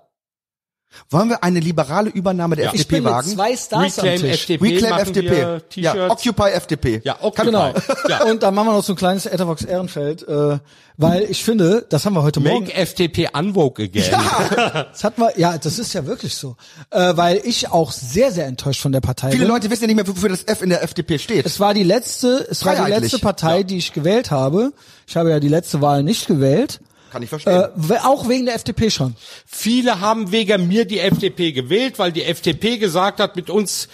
Wollen 1.10 1.30
wir 1.30 1.44
eine 1.44 1.60
liberale 1.60 2.10
Übernahme 2.10 2.56
der 2.56 2.66
Ich 2.74 2.82
FDP 2.82 2.96
bin 2.96 3.04
mit 3.04 3.14
wagen? 3.14 3.30
zwei 3.30 3.56
Stars 3.56 4.00
am 4.00 4.06
Reclaim 4.06 4.22
Tisch. 4.22 4.42
FDP, 4.42 4.66
Reclaim 4.66 4.98
FDP. 5.00 5.30
wir 5.32 5.62
Ja. 5.76 6.10
Occupy 6.10 6.50
FDP. 6.52 7.02
Ja, 7.04 7.18
Occupy. 7.22 7.46
Genau. 7.46 7.74
Ja. 8.08 8.24
Und 8.30 8.44
dann 8.44 8.56
machen 8.56 8.68
wir 8.70 8.74
noch 8.74 8.84
so 8.84 8.94
ein 8.94 8.96
kleines 8.96 9.26
Etherbox 9.26 9.64
Ehrenfeld, 9.64 10.28
äh, 10.28 10.58
weil 10.98 11.24
ich 11.30 11.44
finde, 11.44 11.86
das 11.90 12.06
haben 12.06 12.14
wir 12.14 12.24
heute 12.24 12.40
Morgen. 12.40 12.66
Make 12.66 12.74
FDP 12.74 13.30
unwoke 13.34 13.84
again. 13.84 14.04
Das 14.92 15.04
hat 15.04 15.18
man, 15.18 15.30
ja, 15.38 15.58
das 15.58 15.80
ist 15.80 15.94
ja 15.94 16.06
wirklich 16.06 16.36
so, 16.36 16.56
äh, 16.90 17.16
weil 17.16 17.42
ich 17.44 17.70
auch 17.72 17.92
sehr, 17.92 18.32
sehr 18.32 18.48
enttäuscht 18.48 18.82
von 18.82 18.92
der 18.92 19.02
Partei 19.02 19.32
Viele 19.32 19.46
bin. 19.46 19.54
Leute 19.54 19.70
wissen 19.70 19.84
ja 19.84 19.88
nicht 19.88 19.96
mehr, 19.96 20.08
wofür 20.08 20.30
das 20.30 20.44
F 20.44 20.62
in 20.62 20.70
der 20.70 20.84
FDP 20.84 21.20
steht. 21.20 21.46
Es 21.46 21.60
war 21.60 21.74
die 21.74 21.84
letzte, 21.84 22.48
es 22.50 22.66
war 22.66 22.76
die 22.76 22.92
letzte 22.92 23.20
Partei, 23.20 23.64
die 23.64 23.78
ich 23.78 23.94
gewählt 23.94 24.32
habe. 24.32 24.74
Ich 25.08 25.16
habe 25.16 25.30
ja 25.30 25.40
die 25.40 25.48
letzte 25.48 25.82
Wahl 25.82 26.04
nicht 26.04 26.28
gewählt. 26.28 26.82
Kann 27.12 27.24
ich 27.24 27.30
verstehen. 27.30 27.64
Äh, 27.90 27.94
auch 28.04 28.28
wegen 28.30 28.46
der 28.46 28.56
FDP 28.56 28.90
schon. 28.90 29.16
Viele 29.46 30.00
haben 30.00 30.32
wegen 30.32 30.68
mir 30.68 30.86
die 30.86 31.00
FDP 31.00 31.52
gewählt, 31.52 32.00
weil 32.00 32.12
die 32.12 32.24
FDP 32.24 32.78
gesagt 32.78 33.20
hat, 33.20 33.36
mit 33.36 33.50
uns 33.50 33.88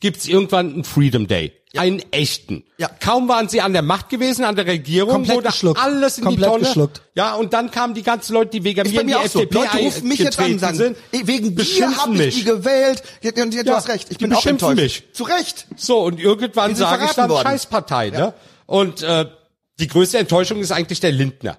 gibt's 0.00 0.26
irgendwann 0.26 0.72
einen 0.72 0.84
Freedom 0.84 1.26
Day. 1.26 1.52
Einen 1.76 2.00
echten. 2.12 2.62
Ja. 2.78 2.88
Kaum 3.00 3.26
waren 3.26 3.48
sie 3.48 3.60
an 3.60 3.72
der 3.72 3.82
Macht 3.82 4.08
gewesen, 4.08 4.44
an 4.44 4.54
der 4.54 4.64
Regierung, 4.66 5.10
Komplett 5.10 5.36
wurde 5.38 5.48
geschluckt. 5.48 5.80
alles 5.80 6.18
in 6.18 6.24
Komplett 6.24 6.46
die 6.46 6.52
Tonne. 6.52 6.64
geschluckt. 6.66 7.02
Ja, 7.16 7.34
und 7.34 7.52
dann 7.52 7.72
kamen 7.72 7.94
die 7.94 8.04
ganzen 8.04 8.32
Leute, 8.34 8.50
die 8.52 8.62
wegen 8.62 8.82
mir 8.88 9.00
in 9.00 9.06
die 9.08 9.12
mir 9.12 9.18
auch 9.18 9.26
so. 9.26 9.40
FDP 9.40 9.54
Leute 9.58 9.78
rufen 9.78 10.06
mich 10.08 10.18
jetzt 10.20 10.38
an 10.38 10.52
und 10.52 10.58
sagen, 10.60 10.76
sind, 10.76 10.96
wegen 11.10 11.56
dir 11.56 11.96
habe 11.96 12.12
ich 12.12 12.18
mich. 12.18 12.34
die 12.36 12.44
gewählt. 12.44 13.02
Ja, 13.22 13.32
ja, 13.34 13.44
ja, 13.44 13.62
du 13.64 13.70
Ja, 13.70 13.74
hast 13.76 13.88
recht, 13.88 14.08
ich 14.08 14.18
die 14.18 14.24
bin 14.24 14.34
auch 14.34 14.46
enttäuscht. 14.46 14.76
mich. 14.76 15.02
Zu 15.14 15.24
Recht. 15.24 15.66
So, 15.74 15.98
und 16.04 16.20
irgendwann 16.20 16.76
sage 16.76 17.06
ich 17.06 17.10
dann 17.12 17.28
worden. 17.28 17.42
Scheißpartei, 17.48 18.10
ne? 18.10 18.34
Und 18.66 19.02
äh, 19.02 19.26
die 19.80 19.88
größte 19.88 20.18
Enttäuschung 20.18 20.60
ist 20.60 20.70
eigentlich 20.70 21.00
der 21.00 21.10
Lindner. 21.10 21.58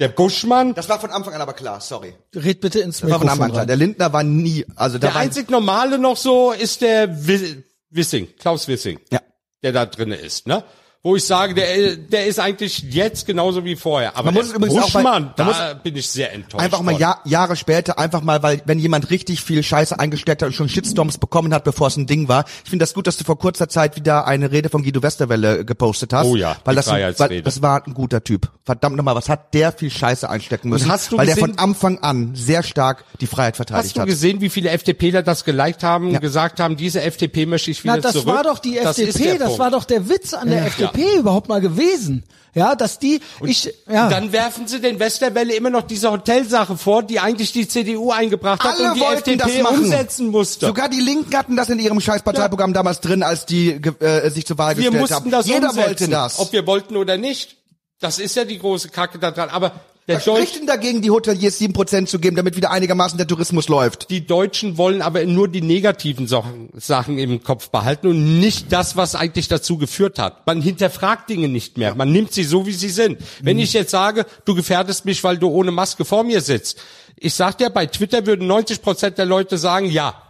Der 0.00 0.08
Buschmann, 0.08 0.74
Das 0.74 0.88
war 0.88 0.98
von 1.00 1.10
Anfang 1.10 1.34
an 1.34 1.40
aber 1.40 1.52
klar, 1.52 1.80
sorry. 1.80 2.14
Red 2.34 2.60
bitte 2.60 2.80
ins 2.80 3.00
Das 3.00 3.10
war 3.10 3.18
von 3.18 3.26
Mikrofon 3.26 3.30
Anfang 3.30 3.44
an 3.46 3.52
klar. 3.52 3.66
Der 3.66 3.76
Lindner 3.76 4.12
war 4.12 4.24
nie, 4.24 4.64
also 4.74 4.98
da 4.98 5.08
der 5.08 5.16
einzig 5.16 5.50
normale 5.50 5.98
noch 5.98 6.16
so 6.16 6.50
ist 6.52 6.80
der 6.80 7.08
Wi- 7.28 7.62
Wissing, 7.90 8.28
Klaus 8.38 8.66
Wissing. 8.66 8.98
Ja. 9.12 9.20
Der 9.62 9.72
da 9.72 9.86
drinne 9.86 10.16
ist, 10.16 10.46
ne? 10.48 10.64
Wo 11.06 11.16
ich 11.16 11.24
sage, 11.24 11.52
der, 11.52 11.96
der 11.96 12.24
ist 12.24 12.40
eigentlich 12.40 12.82
jetzt 12.88 13.26
genauso 13.26 13.62
wie 13.62 13.76
vorher. 13.76 14.16
Aber 14.16 14.32
Man 14.32 14.34
muss 14.36 14.46
der 14.46 14.52
es 14.52 14.56
übrigens 14.56 14.82
auch 14.84 14.90
bei- 14.90 15.02
Buschmann, 15.02 15.22
man 15.24 15.32
da 15.36 15.74
bin 15.74 15.94
ich 15.96 16.08
sehr 16.08 16.32
enttäuscht. 16.32 16.64
Einfach 16.64 16.80
mal. 16.80 16.98
Jahr, 16.98 17.20
Jahre 17.26 17.56
später, 17.56 17.98
einfach 17.98 18.22
mal, 18.22 18.42
weil 18.42 18.62
wenn 18.64 18.78
jemand 18.78 19.10
richtig 19.10 19.42
viel 19.42 19.62
Scheiße 19.62 19.98
eingesteckt 20.00 20.40
hat 20.40 20.46
und 20.46 20.54
schon 20.54 20.70
Shitstorms 20.70 21.18
bekommen 21.18 21.52
hat, 21.52 21.62
bevor 21.64 21.88
es 21.88 21.98
ein 21.98 22.06
Ding 22.06 22.28
war. 22.28 22.46
Ich 22.64 22.70
finde 22.70 22.84
das 22.84 22.94
gut, 22.94 23.06
dass 23.06 23.18
du 23.18 23.24
vor 23.24 23.38
kurzer 23.38 23.68
Zeit 23.68 23.96
wieder 23.96 24.26
eine 24.26 24.50
Rede 24.50 24.70
von 24.70 24.82
Guido 24.82 25.02
Westerwelle 25.02 25.66
gepostet 25.66 26.14
hast. 26.14 26.26
Oh 26.26 26.36
ja, 26.36 26.56
weil 26.64 26.74
das, 26.74 26.88
weil 26.88 27.42
das 27.42 27.60
war 27.60 27.86
ein 27.86 27.92
guter 27.92 28.24
Typ. 28.24 28.50
Verdammt 28.64 28.96
nochmal, 28.96 29.14
was 29.14 29.28
hat 29.28 29.52
der 29.52 29.72
viel 29.72 29.90
Scheiße 29.90 30.30
einstecken 30.30 30.70
müssen? 30.70 30.90
hast 30.90 31.12
du 31.12 31.18
weil 31.18 31.26
der 31.26 31.34
gesehen- 31.34 31.50
von 31.50 31.58
Anfang 31.58 31.98
an 31.98 32.30
sehr 32.34 32.62
stark 32.62 33.04
die 33.20 33.26
Freiheit 33.26 33.56
verteidigt 33.56 33.88
Hast 33.88 33.96
du 33.96 34.00
hat. 34.00 34.08
gesehen, 34.08 34.40
wie 34.40 34.48
viele 34.48 34.70
FDPler 34.70 35.22
das 35.22 35.44
geliked 35.44 35.82
haben 35.82 36.08
Ja. 36.08 36.14
und 36.14 36.20
gesagt 36.22 36.60
haben, 36.60 36.78
diese 36.78 37.02
FDP 37.02 37.44
möchte 37.44 37.70
ich 37.72 37.84
wieder 37.84 37.96
Na, 37.96 38.00
das 38.00 38.12
zurück? 38.12 38.26
war 38.34 38.42
doch 38.42 38.58
die 38.58 38.76
Das 38.82 38.98
FDP, 38.98 39.24
der 39.24 39.38
das 39.40 39.46
Punkt. 39.48 39.58
war 39.58 39.70
doch 39.70 39.84
der 39.84 40.08
Witz 40.08 40.32
an 40.32 40.48
der 40.48 40.64
FDP 40.64 40.93
überhaupt 41.18 41.48
mal 41.48 41.60
gewesen. 41.60 42.24
Ja, 42.54 42.76
dass 42.76 43.00
die, 43.00 43.20
ich, 43.42 43.74
ja. 43.90 44.08
Dann 44.08 44.30
werfen 44.30 44.68
sie 44.68 44.80
den 44.80 45.00
Westerwelle 45.00 45.54
immer 45.54 45.70
noch 45.70 45.82
diese 45.82 46.12
Hotelsache 46.12 46.76
vor, 46.76 47.02
die 47.02 47.18
eigentlich 47.18 47.50
die 47.50 47.66
CDU 47.66 48.12
eingebracht 48.12 48.62
hat 48.62 48.78
Alle 48.78 48.92
und 48.92 48.96
die 48.96 49.02
FDP 49.02 49.62
umsetzen 49.64 50.28
musste. 50.28 50.66
Sogar 50.66 50.88
die 50.88 51.00
Linken 51.00 51.36
hatten 51.36 51.56
das 51.56 51.68
in 51.68 51.80
ihrem 51.80 52.00
Scheißparteiprogramm 52.00 52.72
damals 52.72 53.00
drin, 53.00 53.24
als 53.24 53.44
die 53.44 53.70
äh, 53.70 54.30
sich 54.30 54.46
zur 54.46 54.56
Wahl 54.58 54.76
wir 54.76 54.84
gestellt 54.84 55.00
mussten 55.00 55.14
haben. 55.16 55.30
das 55.32 55.46
Jeder 55.46 55.70
umsetzen, 55.70 55.88
wollte 55.88 56.08
das. 56.08 56.38
ob 56.38 56.52
wir 56.52 56.64
wollten 56.64 56.96
oder 56.96 57.16
nicht. 57.16 57.56
Das 57.98 58.20
ist 58.20 58.36
ja 58.36 58.44
die 58.44 58.58
große 58.58 58.88
Kacke 58.90 59.18
da 59.18 59.32
dran. 59.32 59.48
Aber 59.48 59.72
Der 60.06 60.16
Was 60.16 60.24
spricht 60.24 60.56
denn 60.56 60.66
dagegen, 60.66 61.00
die 61.00 61.10
Hoteliers 61.10 61.58
7% 61.58 62.04
zu 62.04 62.18
geben, 62.18 62.36
damit 62.36 62.56
wieder 62.56 62.70
einigermaßen 62.70 63.16
der 63.16 63.26
Tourismus 63.26 63.68
läuft? 63.68 64.10
die 64.10 64.26
Deutschen 64.26 64.76
wollen 64.76 65.00
aber 65.00 65.24
nur 65.24 65.48
die 65.48 65.62
negativen 65.62 66.26
Sachen, 66.26 66.68
Sachen 66.74 67.18
im 67.18 67.42
Kopf 67.42 67.70
behalten 67.70 68.08
und 68.08 68.38
nicht 68.38 68.70
das, 68.70 68.96
was 68.96 69.14
eigentlich 69.14 69.48
dazu 69.48 69.78
geführt 69.78 70.18
hat. 70.18 70.46
Man 70.46 70.60
hinterfragt 70.60 71.30
Dinge 71.30 71.48
nicht 71.48 71.78
mehr. 71.78 71.94
Man 71.94 72.12
nimmt 72.12 72.34
sie 72.34 72.44
so, 72.44 72.66
wie 72.66 72.72
sie 72.72 72.90
sind. 72.90 73.18
Wenn 73.40 73.58
ich 73.58 73.72
jetzt 73.72 73.92
sage, 73.92 74.26
du 74.44 74.54
gefährdest 74.54 75.06
mich, 75.06 75.24
weil 75.24 75.38
du 75.38 75.48
ohne 75.48 75.70
Maske 75.70 76.04
vor 76.04 76.22
mir 76.22 76.42
sitzt. 76.42 76.78
Ich 77.16 77.32
sag 77.32 77.56
dir, 77.56 77.70
bei 77.70 77.86
Twitter 77.86 78.26
würden 78.26 78.46
90 78.46 78.82
Prozent 78.82 79.16
der 79.16 79.24
Leute 79.24 79.56
sagen, 79.56 79.86
ja. 79.90 80.20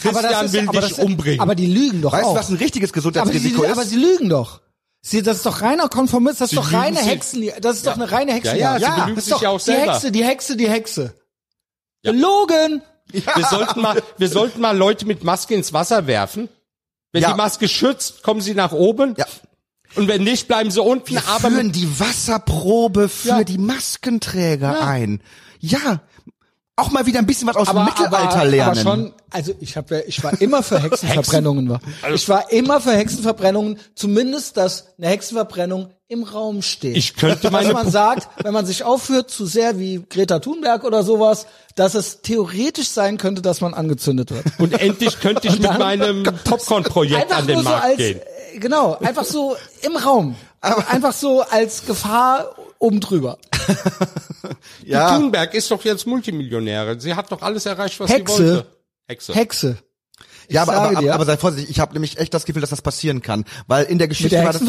Christian 0.00 0.52
will 0.52 0.68
aber 0.68 0.80
dich 0.80 0.90
das, 0.90 0.98
umbringen. 1.04 1.40
Aber 1.40 1.56
die 1.56 1.66
lügen 1.66 2.02
doch 2.02 2.12
Weißt 2.12 2.24
auch. 2.24 2.34
du, 2.34 2.38
was 2.38 2.50
ein 2.50 2.56
richtiges 2.56 2.90
aber, 2.90 3.02
sie, 3.02 3.10
Gesundheitsrisiko 3.10 3.64
aber 3.64 3.82
ist? 3.82 3.90
sie 3.90 3.96
lügen 3.96 4.28
doch. 4.28 4.60
Sie, 5.10 5.22
das 5.22 5.38
ist 5.38 5.46
doch 5.46 5.62
reiner 5.62 5.88
Konformismus, 5.88 6.38
das 6.38 6.46
ist 6.46 6.50
Sie 6.50 6.56
doch 6.56 6.72
reine 6.72 6.96
lügen 6.96 7.04
sie- 7.04 7.10
Hexen, 7.10 7.50
das 7.62 7.76
ist 7.78 7.86
doch 7.86 7.94
eine 7.94 8.10
reine 8.10 8.32
Hexe. 8.34 8.56
Ja, 8.56 8.76
ja, 8.76 8.94
belügen 8.94 9.14
das 9.16 9.24
ist 9.24 9.32
doch 9.32 9.42
ja 9.42 9.48
auch 9.50 9.58
die 9.58 9.64
selber. 9.64 9.92
Hexe, 9.94 10.12
die 10.12 10.24
Hexe, 10.24 10.56
die 10.56 10.68
Hexe. 10.68 11.14
Gelogen! 12.02 12.82
Wir 13.10 13.22
sollten 13.50 13.80
mal, 13.80 14.02
wir 14.18 14.28
sollten 14.28 14.60
mal 14.60 14.76
Leute 14.76 15.06
mit 15.06 15.24
Maske 15.24 15.54
ins 15.54 15.72
Wasser 15.72 16.06
werfen. 16.06 16.48
Wenn 17.12 17.22
Ja. 17.22 17.30
die 17.32 17.36
Maske 17.38 17.68
schützt, 17.68 18.22
kommen 18.22 18.42
sie 18.42 18.54
nach 18.54 18.72
oben. 18.72 19.14
Ja. 19.16 19.24
Und 19.94 20.08
wenn 20.08 20.22
nicht, 20.24 20.46
bleiben 20.46 20.70
sie 20.70 20.82
unten. 20.82 21.12
Wir 21.12 21.26
aber 21.26 21.50
führen 21.50 21.72
die 21.72 21.98
Wasserprobe 21.98 23.08
für 23.08 23.28
Ja. 23.28 23.44
die 23.44 23.56
Maskenträger 23.56 24.82
ein. 24.86 25.22
Ja. 25.58 26.02
Auch 26.78 26.90
mal 26.90 27.04
wieder 27.06 27.18
ein 27.18 27.26
bisschen 27.26 27.48
was 27.48 27.56
aus 27.56 27.68
dem 27.68 27.84
Mittelalter 27.84 28.36
aber, 28.36 28.44
lernen. 28.44 28.78
Aber 28.78 28.90
schon, 28.90 29.12
also 29.30 29.52
ich 29.60 29.76
habe 29.76 29.96
ja, 29.96 30.02
ich 30.06 30.22
war 30.22 30.40
immer 30.40 30.62
für 30.62 30.80
Hexenverbrennungen. 30.80 31.68
war. 31.68 31.80
Ich 32.14 32.28
war 32.28 32.50
immer 32.52 32.80
für 32.80 32.92
Hexenverbrennungen, 32.92 33.78
zumindest, 33.94 34.56
dass 34.56 34.86
eine 34.96 35.08
Hexenverbrennung 35.08 35.90
im 36.10 36.22
Raum 36.22 36.62
steht. 36.62 36.96
Ich 36.96 37.16
könnte 37.16 37.40
dass 37.42 37.52
meine 37.52 37.72
man 37.74 37.88
Pu- 37.88 37.90
sagt, 37.90 38.28
wenn 38.44 38.52
man 38.54 38.64
sich 38.64 38.84
aufführt 38.84 39.28
zu 39.30 39.44
sehr 39.44 39.78
wie 39.78 40.02
Greta 40.08 40.38
Thunberg 40.38 40.84
oder 40.84 41.02
sowas, 41.02 41.46
dass 41.74 41.94
es 41.94 42.22
theoretisch 42.22 42.88
sein 42.88 43.18
könnte, 43.18 43.42
dass 43.42 43.60
man 43.60 43.74
angezündet 43.74 44.30
wird. 44.30 44.44
Und 44.58 44.80
endlich 44.80 45.20
könnte 45.20 45.48
ich 45.48 45.58
mit 45.58 45.78
meinem 45.78 46.22
Popcorn-Projekt 46.44 47.30
an 47.32 47.46
den 47.46 47.56
nur 47.56 47.64
so 47.64 47.68
Markt 47.70 47.84
als, 47.84 47.96
gehen. 47.98 48.20
äh, 48.54 48.58
genau, 48.58 48.96
einfach 48.98 49.24
so 49.24 49.56
im 49.82 49.96
Raum. 49.96 50.36
einfach 50.60 51.12
so 51.12 51.42
als 51.42 51.84
Gefahr 51.86 52.54
oben 52.78 53.00
drüber. 53.00 53.38
ja. 54.84 55.16
Thunberg 55.16 55.54
ist 55.54 55.70
doch 55.70 55.84
jetzt 55.84 56.06
Multimillionärin. 56.06 57.00
Sie 57.00 57.14
hat 57.14 57.30
doch 57.30 57.42
alles 57.42 57.66
erreicht, 57.66 57.98
was 58.00 58.10
Hexe. 58.10 58.36
sie 58.36 58.42
wollte. 58.42 58.66
Hexe. 59.06 59.34
Hexe. 59.34 59.78
Ich 60.48 60.54
Ja, 60.54 60.62
aber, 60.62 60.72
sage 60.72 60.96
aber, 60.96 61.00
dir, 61.00 61.14
aber 61.14 61.24
sei 61.26 61.36
vorsichtig, 61.36 61.70
ich 61.70 61.78
habe 61.78 61.92
nämlich 61.92 62.18
echt 62.18 62.32
das 62.32 62.46
Gefühl, 62.46 62.62
dass 62.62 62.70
das 62.70 62.80
passieren 62.80 63.20
kann. 63.20 63.44
Weil 63.66 63.84
in 63.84 63.98
der 63.98 64.06
mit 64.06 64.16
Geschichte 64.16 64.36
der 64.36 64.44
war 64.46 64.52
das. 64.52 64.62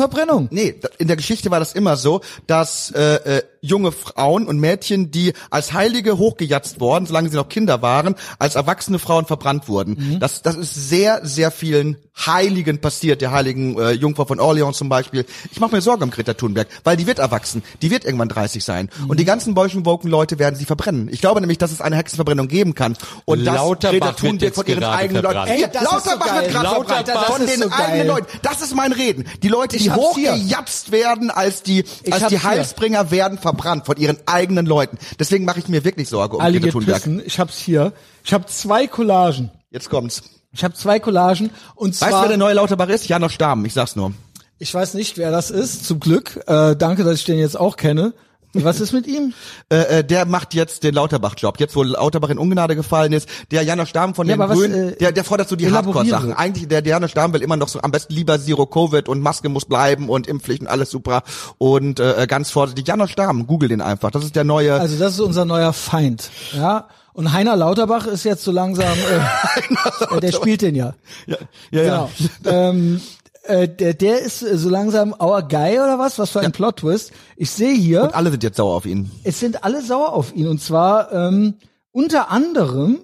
Nee, 0.51 0.75
in 0.97 1.07
der 1.07 1.15
Geschichte 1.15 1.51
war 1.51 1.59
das 1.59 1.73
immer 1.73 1.95
so, 1.95 2.19
dass 2.47 2.91
äh, 2.91 3.37
äh, 3.37 3.43
junge 3.61 3.93
Frauen 3.93 4.47
und 4.47 4.59
Mädchen, 4.59 5.09
die 5.11 5.33
als 5.49 5.71
Heilige 5.71 6.17
hochgejatzt 6.17 6.81
worden, 6.81 7.05
solange 7.05 7.29
sie 7.29 7.37
noch 7.37 7.47
Kinder 7.47 7.81
waren, 7.81 8.15
als 8.39 8.55
erwachsene 8.55 8.99
Frauen 8.99 9.25
verbrannt 9.25 9.69
wurden. 9.69 9.95
Mhm. 9.97 10.19
Das, 10.19 10.41
das 10.41 10.57
ist 10.57 10.73
sehr, 10.75 11.21
sehr 11.25 11.49
vielen 11.49 11.95
Heiligen 12.25 12.79
passiert, 12.79 13.21
der 13.21 13.31
heiligen 13.31 13.77
äh, 13.79 13.91
Jungfrau 13.91 14.25
von 14.25 14.39
Orleans 14.39 14.77
zum 14.77 14.89
Beispiel. 14.89 15.25
Ich 15.51 15.59
mache 15.59 15.75
mir 15.75 15.81
Sorgen 15.81 16.03
um 16.03 16.11
Greta 16.11 16.33
Thunberg, 16.33 16.67
weil 16.83 16.97
die 16.97 17.07
wird 17.07 17.19
erwachsen, 17.19 17.63
die 17.81 17.91
wird 17.91 18.05
irgendwann 18.05 18.29
30 18.29 18.63
sein. 18.63 18.89
Mhm. 18.99 19.09
Und 19.09 19.19
die 19.19 19.25
ganzen 19.25 19.53
Bolschen 19.53 19.85
woken 19.85 20.09
Leute 20.09 20.39
werden 20.39 20.55
sie 20.55 20.65
verbrennen. 20.65 21.09
Ich 21.11 21.21
glaube 21.21 21.39
nämlich, 21.41 21.57
dass 21.57 21.71
es 21.71 21.81
eine 21.81 21.95
Hexenverbrennung 21.95 22.47
geben 22.47 22.75
kann. 22.75 22.97
Und 23.25 23.45
dass 23.45 23.55
Lauterbach 23.55 23.91
Greta 23.91 24.05
wird 24.07 24.17
Thunberg 24.19 24.55
von 24.55 24.65
ihren 24.67 24.83
eigenen 24.83 25.23
Leuten... 25.23 25.47
Ey, 25.47 25.65
das 25.71 25.81
ist 25.83 25.89
so 25.89 25.95
Lauterbach 25.95 26.25
geil. 26.27 26.41
wird 26.41 26.51
gerade 26.51 26.65
Lauterbach, 26.65 27.05
verbrannt. 27.05 27.27
Von 27.27 27.45
den 27.47 27.61
so 27.61 27.69
eigenen. 27.71 28.07
Leuten. 28.07 28.27
Das 28.41 28.61
ist 28.61 28.75
mein 28.75 28.91
Reden. 28.91 29.25
Die 29.43 29.47
Leute, 29.47 29.77
die 29.77 29.83
hier. 29.83 29.95
hochgejatzt 29.95 30.91
werden, 30.91 31.31
als 31.31 31.63
die, 31.63 31.83
Ich 32.03 32.13
als 32.13 32.27
die 32.27 32.39
hier. 32.39 32.43
Heilsbringer 32.43 33.11
werden 33.11 33.37
verbrannt 33.37 33.85
von 33.85 33.97
ihren 33.97 34.17
eigenen 34.25 34.65
Leuten. 34.65 34.97
Deswegen 35.19 35.45
mache 35.45 35.59
ich 35.59 35.67
mir 35.67 35.83
wirklich 35.83 36.09
Sorge 36.09 36.37
um 36.37 36.41
Alle 36.41 36.59
Greta 36.59 36.73
Thunberg. 36.73 36.97
pissen. 36.97 37.21
Ich 37.25 37.39
hab's 37.39 37.57
hier. 37.57 37.93
Ich 38.23 38.33
habe 38.33 38.45
zwei 38.47 38.87
Collagen. 38.87 39.51
Jetzt 39.71 39.89
kommt's. 39.89 40.23
Ich 40.51 40.63
habe 40.63 40.73
zwei 40.73 40.99
Collagen 40.99 41.51
und 41.75 41.89
Weißt 41.89 42.01
du, 42.01 42.07
zwar 42.07 42.21
wer 42.23 42.29
der 42.29 42.37
neue 42.37 42.53
Lauterbach 42.55 42.89
ist? 42.89 43.07
Janosch 43.07 43.33
Stamm, 43.33 43.65
ich 43.65 43.73
sag's 43.73 43.95
nur. 43.95 44.13
ich 44.57 44.73
weiß 44.73 44.93
nicht, 44.95 45.17
wer 45.17 45.31
das 45.31 45.51
ist. 45.51 45.85
Zum 45.85 45.99
Glück. 45.99 46.39
Äh, 46.47 46.75
danke, 46.75 47.03
dass 47.03 47.19
ich 47.19 47.25
den 47.25 47.37
jetzt 47.37 47.59
auch 47.59 47.77
kenne. 47.77 48.13
Was 48.53 48.79
ist 48.79 48.93
mit 48.93 49.05
ihm? 49.05 49.33
Äh, 49.71 49.99
äh, 49.99 50.03
der 50.03 50.25
macht 50.25 50.55
jetzt 50.55 50.83
den 50.83 50.95
Lauterbach-Job. 50.95 51.59
Jetzt, 51.59 51.75
wo 51.75 51.83
Lauterbach 51.83 52.29
in 52.29 52.39
Ungnade 52.39 52.75
gefallen 52.75 53.13
ist, 53.13 53.29
der 53.51 53.61
Janosch 53.61 53.89
Stamm 53.89 54.15
von 54.15 54.27
Ja, 54.27 54.35
den 54.35 54.41
aber 54.41 54.51
was, 54.51 54.57
Grünen, 54.57 54.89
äh, 54.89 54.95
der, 54.95 55.11
der 55.11 55.23
fordert 55.23 55.49
so 55.49 55.55
die 55.55 55.71
Hardcore-Sachen. 55.71 56.33
Eigentlich, 56.33 56.67
der, 56.67 56.81
der 56.81 56.93
Janosch 56.93 57.11
Stamm 57.11 57.33
will 57.33 57.41
immer 57.41 57.57
noch 57.57 57.67
so 57.67 57.79
am 57.81 57.91
besten 57.91 58.13
lieber 58.13 58.39
Zero 58.39 58.65
Covid 58.65 59.07
und 59.07 59.21
Maske 59.21 59.49
muss 59.49 59.65
bleiben 59.65 60.09
und 60.09 60.27
Impfpflicht 60.27 60.61
und 60.61 60.67
alles 60.67 60.89
super. 60.89 61.21
Und 61.59 61.99
äh, 61.99 62.25
ganz 62.27 62.49
vorsichtig. 62.49 62.87
Janosch 62.87 63.11
Stamm, 63.11 63.45
google 63.45 63.69
den 63.69 63.81
einfach. 63.81 64.09
Das 64.09 64.23
ist 64.23 64.35
der 64.35 64.43
neue... 64.43 64.73
Also 64.73 64.97
das 64.97 65.13
ist 65.13 65.19
unser 65.19 65.45
neuer 65.45 65.71
Feind. 65.73 66.31
Ja. 66.53 66.87
Und 67.13 67.33
Heiner 67.33 67.55
Lauterbach 67.55 68.07
ist 68.07 68.23
jetzt 68.23 68.43
so 68.43 68.51
langsam, 68.51 68.97
äh, 68.97 70.15
äh, 70.15 70.19
der 70.21 70.31
spielt 70.31 70.61
den 70.61 70.73
ja. 70.73 70.93
ja, 71.27 71.37
ja, 71.71 71.83
ja. 71.83 72.09
Genau. 72.43 72.55
ähm, 72.55 73.01
äh, 73.43 73.67
der, 73.67 73.93
der 73.93 74.19
ist 74.19 74.41
äh, 74.41 74.57
so 74.57 74.69
langsam 74.69 75.13
our 75.19 75.41
guy 75.47 75.79
oder 75.79 75.97
was? 75.99 76.19
Was 76.19 76.31
für 76.31 76.41
ein 76.41 76.51
Plot-Twist. 76.51 77.11
Ich 77.35 77.51
sehe 77.51 77.73
hier, 77.73 78.03
Und 78.03 78.15
alle 78.15 78.31
sind 78.31 78.43
jetzt 78.43 78.57
sauer 78.57 78.75
auf 78.75 78.85
ihn. 78.85 79.11
es 79.23 79.39
sind 79.39 79.63
alle 79.63 79.81
sauer 79.81 80.13
auf 80.13 80.35
ihn. 80.35 80.47
Und 80.47 80.61
zwar 80.61 81.11
ähm, 81.11 81.55
unter 81.91 82.29
anderem 82.31 82.99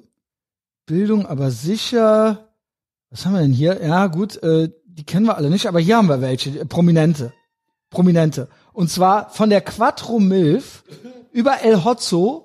Bildung, 0.86 1.26
aber 1.26 1.52
sicher. 1.52 2.50
Was 3.10 3.26
haben 3.26 3.34
wir 3.34 3.42
denn 3.42 3.54
hier? 3.54 3.82
Ja, 3.84 4.08
gut, 4.08 4.42
äh, 4.44 4.70
die 4.86 5.04
kennen 5.04 5.26
wir 5.26 5.38
alle 5.38 5.50
nicht, 5.50 5.68
aber 5.68 5.80
hier 5.80 5.98
haben 5.98 6.10
wir 6.10 6.22
welche, 6.22 6.50
äh, 6.60 6.66
prominente. 6.66 7.34
Prominente. 7.90 8.48
Und 8.74 8.90
zwar 8.92 9.30
von 9.30 9.50
der 9.50 9.62
Quattro 9.62 10.20
Milf 10.20 10.84
über 11.32 11.62
El 11.62 11.84
Hotzo 11.84 12.45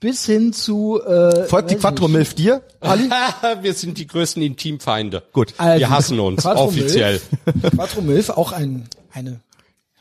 bis 0.00 0.24
hin 0.26 0.52
zu 0.52 1.00
äh, 1.02 1.44
Folgt 1.44 1.70
die 1.70 1.76
Quattro. 1.76 2.08
Milf 2.08 2.34
dir? 2.34 2.62
Ali? 2.80 3.10
Wir 3.62 3.74
sind 3.74 3.98
die 3.98 4.06
größten 4.06 4.42
Intimfeinde. 4.42 5.22
Gut. 5.32 5.54
Also, 5.58 5.80
Wir 5.80 5.90
hassen 5.90 6.20
uns, 6.20 6.42
Quattro 6.42 6.64
offiziell. 6.64 7.20
Milf, 7.44 7.74
Quattro 7.74 8.02
Milf, 8.02 8.30
auch 8.30 8.52
ein, 8.52 8.88
eine 9.12 9.40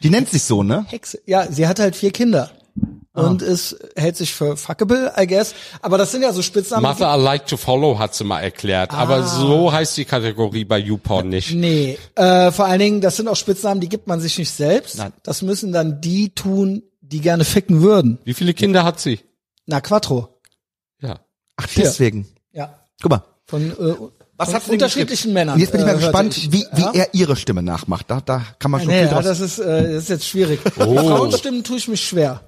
Die 0.03 0.09
nennt 0.09 0.29
sich 0.29 0.43
so, 0.43 0.63
ne? 0.63 0.85
Hexe. 0.89 1.19
Ja, 1.25 1.51
sie 1.51 1.67
hat 1.67 1.79
halt 1.79 1.95
vier 1.95 2.11
Kinder. 2.11 2.51
Und 3.13 3.41
ist, 3.41 3.75
hält 3.95 4.15
sich 4.15 4.31
für 4.31 4.57
fuckable, 4.57 5.11
I 5.19 5.25
guess. 5.25 5.55
Aber 5.81 5.97
das 5.97 6.11
sind 6.11 6.21
ja 6.21 6.31
so 6.31 6.43
Spitznamen. 6.43 6.87
Mother 6.87 7.17
I 7.17 7.19
like 7.19 7.47
to 7.47 7.57
follow 7.57 7.97
hat 7.97 8.13
sie 8.13 8.23
mal 8.23 8.41
erklärt. 8.41 8.93
Ah. 8.93 8.97
Aber 8.97 9.23
so 9.23 9.73
heißt 9.73 9.97
die 9.97 10.05
Kategorie 10.05 10.65
bei 10.65 10.77
YouPorn 10.77 11.29
nicht. 11.29 11.51
Nee, 11.55 11.97
äh, 12.13 12.51
vor 12.51 12.65
allen 12.65 12.77
Dingen, 12.77 13.01
das 13.01 13.15
sind 13.17 13.27
auch 13.27 13.35
Spitznamen, 13.35 13.81
die 13.81 13.89
gibt 13.89 14.05
man 14.05 14.19
sich 14.19 14.37
nicht 14.37 14.51
selbst. 14.51 14.99
Nein. 14.99 15.13
Das 15.23 15.41
müssen 15.41 15.71
dann 15.71 15.99
die 15.99 16.29
tun, 16.29 16.83
die 17.01 17.19
gerne 17.21 17.43
ficken 17.43 17.81
würden. 17.81 18.19
Wie 18.23 18.35
viele 18.35 18.53
Kinder 18.53 18.83
hat 18.83 18.99
sie? 18.99 19.19
Na, 19.67 19.81
Quattro. 19.81 20.39
Ja. 21.01 21.19
Ach, 21.57 21.67
deswegen. 21.75 22.27
Ja. 22.51 22.73
Guck 23.01 23.11
mal. 23.11 23.23
Von, 23.45 23.71
äh, 23.71 23.95
Was 24.37 24.51
von 24.51 24.73
unterschiedlichen? 24.73 25.33
Männern. 25.33 25.55
Und 25.55 25.61
jetzt 25.61 25.71
bin 25.71 25.81
ich 25.81 25.85
mal 25.87 25.95
äh, 25.95 25.99
gespannt, 25.99 26.35
ich. 26.37 26.51
wie, 26.51 26.65
wie 26.73 26.81
ja? 26.81 26.91
er 26.93 27.13
ihre 27.13 27.35
Stimme 27.35 27.61
nachmacht. 27.61 28.09
Da, 28.09 28.21
da 28.21 28.43
kann 28.59 28.71
man 28.71 28.81
schon 28.81 28.89
Nee, 28.89 29.03
viel 29.07 29.11
ja, 29.11 29.21
das 29.21 29.39
ist, 29.39 29.59
äh, 29.59 29.93
das 29.93 30.03
ist 30.03 30.09
jetzt 30.09 30.27
schwierig. 30.27 30.59
Oh. 30.79 30.95
Frauenstimmen 30.95 31.63
tue 31.63 31.77
ich 31.77 31.87
mich 31.87 32.03
schwer. 32.03 32.41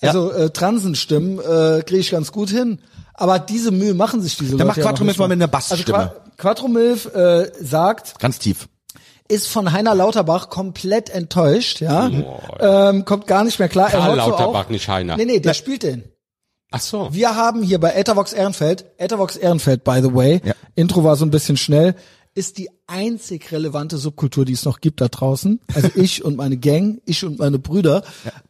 Also 0.00 0.32
äh, 0.32 0.50
Transenstimmen 0.50 1.38
äh, 1.38 1.82
kriege 1.82 2.00
ich 2.00 2.10
ganz 2.10 2.32
gut 2.32 2.50
hin. 2.50 2.80
Aber 3.14 3.38
diese 3.38 3.70
Mühe 3.70 3.94
machen 3.94 4.20
sich 4.20 4.36
diese 4.36 4.56
Dann 4.56 4.66
Leute 4.66 4.68
macht 4.68 4.76
ja 4.78 4.82
noch 4.84 4.90
Quattro 4.90 5.04
Milf 5.04 5.18
mal 5.18 5.28
mit 5.28 5.36
einer 5.36 5.54
Also 5.54 5.74
Bassstimme. 5.74 5.98
Qua 5.98 6.14
Quattro 6.38 6.68
Milf 6.68 7.14
äh, 7.14 7.52
sagt, 7.60 8.18
Ganz 8.18 8.38
tief. 8.38 8.68
ist 9.28 9.46
von 9.46 9.70
Heiner 9.72 9.94
Lauterbach 9.94 10.48
komplett 10.48 11.10
enttäuscht, 11.10 11.80
ja. 11.80 12.10
Ähm, 12.58 13.04
kommt 13.04 13.26
gar 13.26 13.44
nicht 13.44 13.58
mehr 13.58 13.68
klar. 13.68 13.90
Karl 13.90 14.16
Lauterbach, 14.16 14.66
auch. 14.66 14.70
nicht 14.70 14.88
Heiner. 14.88 15.16
Nee, 15.16 15.26
nee, 15.26 15.40
der 15.40 15.54
spielt 15.54 15.84
den. 15.84 16.11
Ach 16.72 16.80
so. 16.80 17.08
Wir 17.12 17.34
haben 17.36 17.62
hier 17.62 17.78
bei 17.78 17.92
Ethervox 17.92 18.32
Ehrenfeld, 18.32 18.86
Ethervox 18.98 19.36
Ehrenfeld, 19.36 19.84
by 19.84 20.00
the 20.02 20.14
way, 20.14 20.40
Ja. 20.44 20.54
Intro 20.74 21.04
war 21.04 21.16
so 21.16 21.24
ein 21.24 21.30
bisschen 21.30 21.56
schnell, 21.56 21.94
ist 22.34 22.56
die 22.58 22.70
einzig 22.86 23.52
relevante 23.52 23.98
Subkultur, 23.98 24.44
die 24.44 24.54
es 24.54 24.64
noch 24.64 24.80
gibt 24.80 25.00
da 25.00 25.08
draußen. 25.08 25.60
Also 25.74 25.88
ich 25.94 26.24
und 26.24 26.36
meine 26.36 26.56
Gang, 26.56 27.00
ich 27.04 27.24
und 27.24 27.38
meine 27.38 27.58
Brüder. 27.58 28.02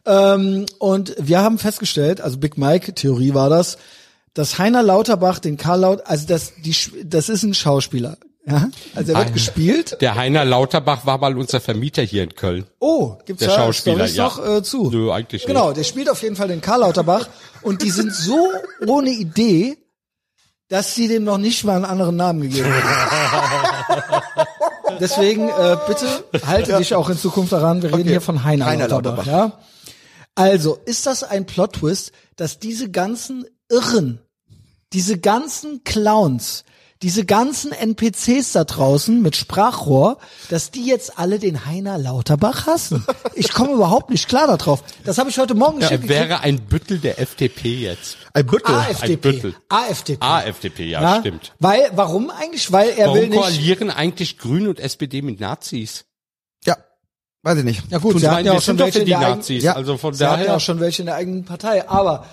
Ähm, 0.05 0.65
und 0.79 1.15
wir 1.19 1.41
haben 1.41 1.57
festgestellt, 1.57 2.21
also 2.21 2.37
Big 2.37 2.57
Mike 2.57 2.93
Theorie 2.93 3.33
war 3.33 3.49
das, 3.49 3.77
dass 4.33 4.57
Heiner 4.57 4.81
Lauterbach 4.83 5.39
den 5.39 5.57
Karl 5.57 5.81
Laut, 5.81 6.01
also 6.07 6.25
das, 6.27 6.53
die, 6.63 6.75
das 7.03 7.29
ist 7.29 7.43
ein 7.43 7.53
Schauspieler. 7.53 8.17
Ja? 8.45 8.69
Also 8.95 9.13
er 9.13 9.17
wird 9.19 9.27
Ah. 9.29 9.31
gespielt. 9.31 9.97
Der 10.01 10.15
Heiner 10.15 10.43
Lauterbach 10.43 11.05
war 11.05 11.17
mal 11.17 11.37
unser 11.37 11.61
Vermieter 11.61 12.01
hier 12.01 12.23
in 12.23 12.35
Köln. 12.35 12.65
Oh, 12.79 13.17
gibt's 13.25 13.39
Der 13.39 13.49
da 13.49 13.55
Schauspieler, 13.55 14.05
ja. 14.05 14.23
noch 14.25 14.45
äh, 14.45 14.61
zu? 14.63 14.89
Nö, 14.91 15.11
eigentlich 15.11 15.45
Genau, 15.45 15.67
nicht. 15.67 15.77
der 15.77 15.83
spielt 15.85 16.09
auf 16.09 16.21
jeden 16.21 16.35
Fall 16.35 16.49
den 16.49 16.59
Karl 16.59 16.81
Lauterbach 16.81 17.27
und 17.61 17.81
die 17.81 17.89
sind 17.91 18.13
so 18.13 18.49
ohne 18.85 19.11
Idee, 19.11 19.77
dass 20.67 20.93
sie 20.95 21.07
dem 21.07 21.23
noch 21.23 21.37
nicht 21.37 21.63
mal 21.63 21.75
einen 21.77 21.85
anderen 21.85 22.15
Namen 22.17 22.41
gegeben 22.41 22.67
haben. 22.73 24.21
Deswegen 24.99 25.49
äh, 25.49 25.77
bitte 25.87 26.05
halte 26.45 26.77
dich 26.77 26.95
auch 26.95 27.09
in 27.09 27.17
Zukunft 27.17 27.51
daran. 27.53 27.81
Wir 27.81 27.93
reden 27.95 28.09
hier 28.09 28.21
von 28.21 28.43
Heiner, 28.43 28.65
Heiner 28.65 28.87
Lauterbach. 28.87 29.25
Lauterbach. 29.25 29.57
Ja? 29.57 29.59
Also 30.35 30.79
ist 30.85 31.05
das 31.05 31.23
ein 31.23 31.45
Plot-Twist, 31.45 32.11
dass 32.35 32.59
diese 32.59 32.89
ganzen 32.89 33.45
Irren, 33.69 34.19
diese 34.93 35.19
ganzen 35.19 35.83
Clowns, 35.83 36.63
diese 37.03 37.25
ganzen 37.25 37.73
NPCs 37.73 38.53
da 38.53 38.63
draußen 38.63 39.21
mit 39.21 39.35
Sprachrohr, 39.35 40.17
dass 40.49 40.71
die 40.71 40.85
jetzt 40.85 41.19
alle 41.19 41.37
den 41.37 41.65
Heiner 41.65 41.97
Lauterbach 41.97 42.65
hassen. 42.65 43.05
Ich 43.35 43.51
komme 43.53 43.73
überhaupt 43.73 44.09
nicht 44.09 44.29
klar 44.29 44.47
darauf. 44.47 44.83
Das 45.03 45.17
habe 45.17 45.29
ich 45.29 45.37
heute 45.37 45.53
Morgen 45.53 45.79
geschickt. 45.79 46.03
Er 46.05 46.09
wäre 46.09 46.39
ein 46.39 46.61
Büttel 46.61 46.99
der 46.99 47.19
FDP 47.19 47.75
jetzt. 47.75 48.17
Ein 48.33 48.45
Büttel. 48.47 48.73
AfDP. 48.73 49.15
Büttel. 49.17 49.55
AfDP. 49.67 50.25
AfDP, 50.25 50.85
ja, 50.85 51.19
stimmt. 51.19 51.51
Weil, 51.59 51.91
warum 51.93 52.29
eigentlich? 52.31 52.71
Weil 52.71 52.89
er 52.91 53.13
will 53.13 53.23
Warum 53.23 53.29
nicht. 53.29 53.39
koalieren 53.39 53.89
eigentlich 53.91 54.37
Grün 54.37 54.67
und 54.67 54.79
SPD 54.79 55.21
mit 55.21 55.41
Nazis? 55.41 56.05
Ja, 56.65 56.77
weiß 57.41 57.57
ich 57.59 57.63
nicht. 57.65 57.83
Ja 57.91 57.97
gut, 57.97 58.13
Tun 58.13 58.21
sie 58.21 58.29
hatten 58.29 58.45
ja 58.45 58.53
auch 58.53 58.61
schon 58.61 58.79
welche 58.79 58.99
in 58.99 59.13
eigenen. 59.13 59.59
Ja. 59.61 59.73
Also 59.75 59.97
von 59.97 60.13
sie 60.13 60.23
hatten 60.25 60.39
ja 60.39 60.45
daher. 60.45 60.55
auch 60.55 60.61
schon 60.61 60.79
welche 60.79 61.01
in 61.01 61.07
der 61.07 61.15
eigenen 61.15 61.43
Partei. 61.43 61.87
Aber 61.89 62.25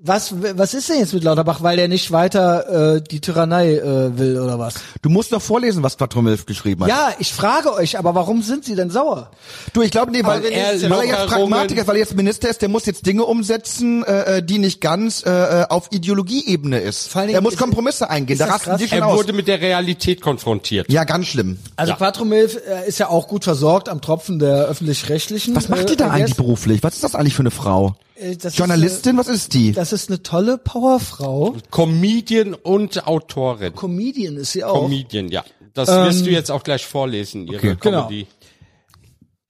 was, 0.00 0.32
was 0.56 0.74
ist 0.74 0.88
denn 0.88 1.00
jetzt 1.00 1.12
mit 1.12 1.24
Lauterbach? 1.24 1.60
Weil 1.60 1.78
er 1.80 1.88
nicht 1.88 2.12
weiter 2.12 2.94
äh, 2.96 3.02
die 3.02 3.20
Tyrannei 3.20 3.74
äh, 3.74 4.16
will 4.16 4.38
oder 4.38 4.56
was? 4.56 4.74
Du 5.02 5.10
musst 5.10 5.32
noch 5.32 5.42
vorlesen, 5.42 5.82
was 5.82 5.98
Quattro 5.98 6.22
Milf 6.22 6.46
geschrieben 6.46 6.82
hat. 6.84 6.88
Ja, 6.88 7.10
ich 7.18 7.32
frage 7.32 7.72
euch, 7.74 7.98
aber 7.98 8.14
warum 8.14 8.42
sind 8.42 8.64
sie 8.64 8.76
denn 8.76 8.90
sauer? 8.90 9.32
Du, 9.72 9.82
ich 9.82 9.90
glaube, 9.90 10.12
nee, 10.12 10.22
weil, 10.22 10.44
wenn 10.44 10.52
er, 10.52 10.80
weil 10.88 11.00
er 11.00 11.04
jetzt 11.06 11.26
Pragmatiker 11.26 11.80
ist, 11.80 11.88
weil 11.88 11.96
er 11.96 12.00
jetzt 12.02 12.14
Minister 12.14 12.48
ist, 12.48 12.62
der 12.62 12.68
muss 12.68 12.86
jetzt 12.86 13.06
Dinge 13.06 13.24
umsetzen, 13.24 14.04
äh, 14.04 14.36
äh, 14.38 14.42
die 14.42 14.58
nicht 14.58 14.80
ganz 14.80 15.24
äh, 15.26 15.64
auf 15.68 15.88
Ideologieebene 15.90 16.78
ist. 16.78 17.08
Vor 17.08 17.20
allen 17.22 17.28
Dingen 17.28 17.38
Er 17.38 17.42
muss 17.42 17.54
ist- 17.54 17.58
Kompromisse 17.58 18.08
eingehen, 18.08 18.38
da 18.38 18.46
rasten 18.46 18.76
die 18.78 18.86
schon 18.86 18.98
er 18.98 19.06
aus. 19.08 19.18
wurde 19.18 19.32
mit 19.32 19.48
der 19.48 19.60
Realität 19.60 20.20
konfrontiert. 20.20 20.90
Ja, 20.92 21.02
ganz 21.02 21.26
schlimm. 21.26 21.58
Also 21.74 21.90
Ja. 21.90 21.96
Quattromilf 21.96 22.56
äh, 22.68 22.86
ist 22.88 22.98
ja 22.98 23.08
auch 23.08 23.26
gut 23.26 23.42
versorgt 23.42 23.88
am 23.88 24.00
Tropfen 24.00 24.38
der 24.38 24.66
öffentlich-rechtlichen. 24.66 25.56
Was 25.56 25.68
macht 25.68 25.82
äh, 25.82 25.86
die 25.86 25.96
da 25.96 26.10
eigentlich 26.10 26.36
beruflich? 26.36 26.84
Was 26.84 26.94
ist 26.94 27.02
das 27.02 27.16
eigentlich 27.16 27.34
für 27.34 27.42
eine 27.42 27.50
Frau? 27.50 27.96
Äh, 28.18 28.36
das 28.36 28.52
ist, 28.52 28.58
Journalistin, 28.58 29.16
was 29.16 29.28
ist 29.28 29.54
die? 29.54 29.72
Das 29.72 29.92
ist 29.92 30.08
eine 30.10 30.22
tolle 30.22 30.58
Powerfrau. 30.58 31.56
Comedian 31.70 32.54
und 32.54 33.06
Autorin. 33.06 33.74
Comedian 33.74 34.36
ist 34.36 34.52
sie 34.52 34.64
auch. 34.64 34.82
Comedian, 34.82 35.28
ja. 35.28 35.44
Das 35.74 35.88
wirst 35.88 36.26
du 36.26 36.30
jetzt 36.30 36.50
auch 36.50 36.64
gleich 36.64 36.84
vorlesen, 36.86 37.46
ihre 37.46 37.56
Okay. 37.58 37.76
Genau. 37.80 38.06
Comedy. 38.06 38.26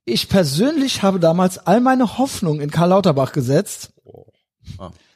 Ich 0.04 0.28
persönlich 0.28 1.02
habe 1.02 1.20
damals 1.20 1.58
all 1.58 1.80
meine 1.80 2.18
Hoffnung 2.18 2.60
in 2.60 2.70
Karl 2.70 2.90
Lauterbach 2.90 3.32
gesetzt, 3.32 3.92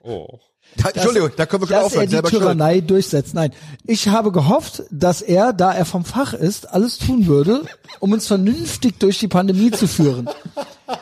Oh. 0.05 0.39
Da, 0.77 0.89
Entschuldigung, 0.91 1.31
da 1.37 1.47
können 1.47 1.63
wir 1.63 1.67
dass 1.69 1.79
er 1.79 1.87
aufhören. 1.87 2.07
die 2.07 2.13
Selber 2.13 2.31
schuld. 2.31 2.43
Tyrannei 2.43 2.81
durchsetzt. 2.81 3.35
Nein, 3.35 3.53
ich 3.87 4.09
habe 4.09 4.33
gehofft, 4.33 4.83
dass 4.91 5.23
er, 5.23 5.53
da 5.53 5.73
er 5.73 5.85
vom 5.85 6.05
Fach 6.05 6.33
ist, 6.33 6.71
alles 6.71 6.99
tun 6.99 7.27
würde, 7.27 7.63
um 8.01 8.13
uns 8.13 8.27
vernünftig 8.27 8.99
durch 8.99 9.19
die 9.19 9.29
Pandemie 9.29 9.71
zu 9.71 9.87
führen. 9.87 10.29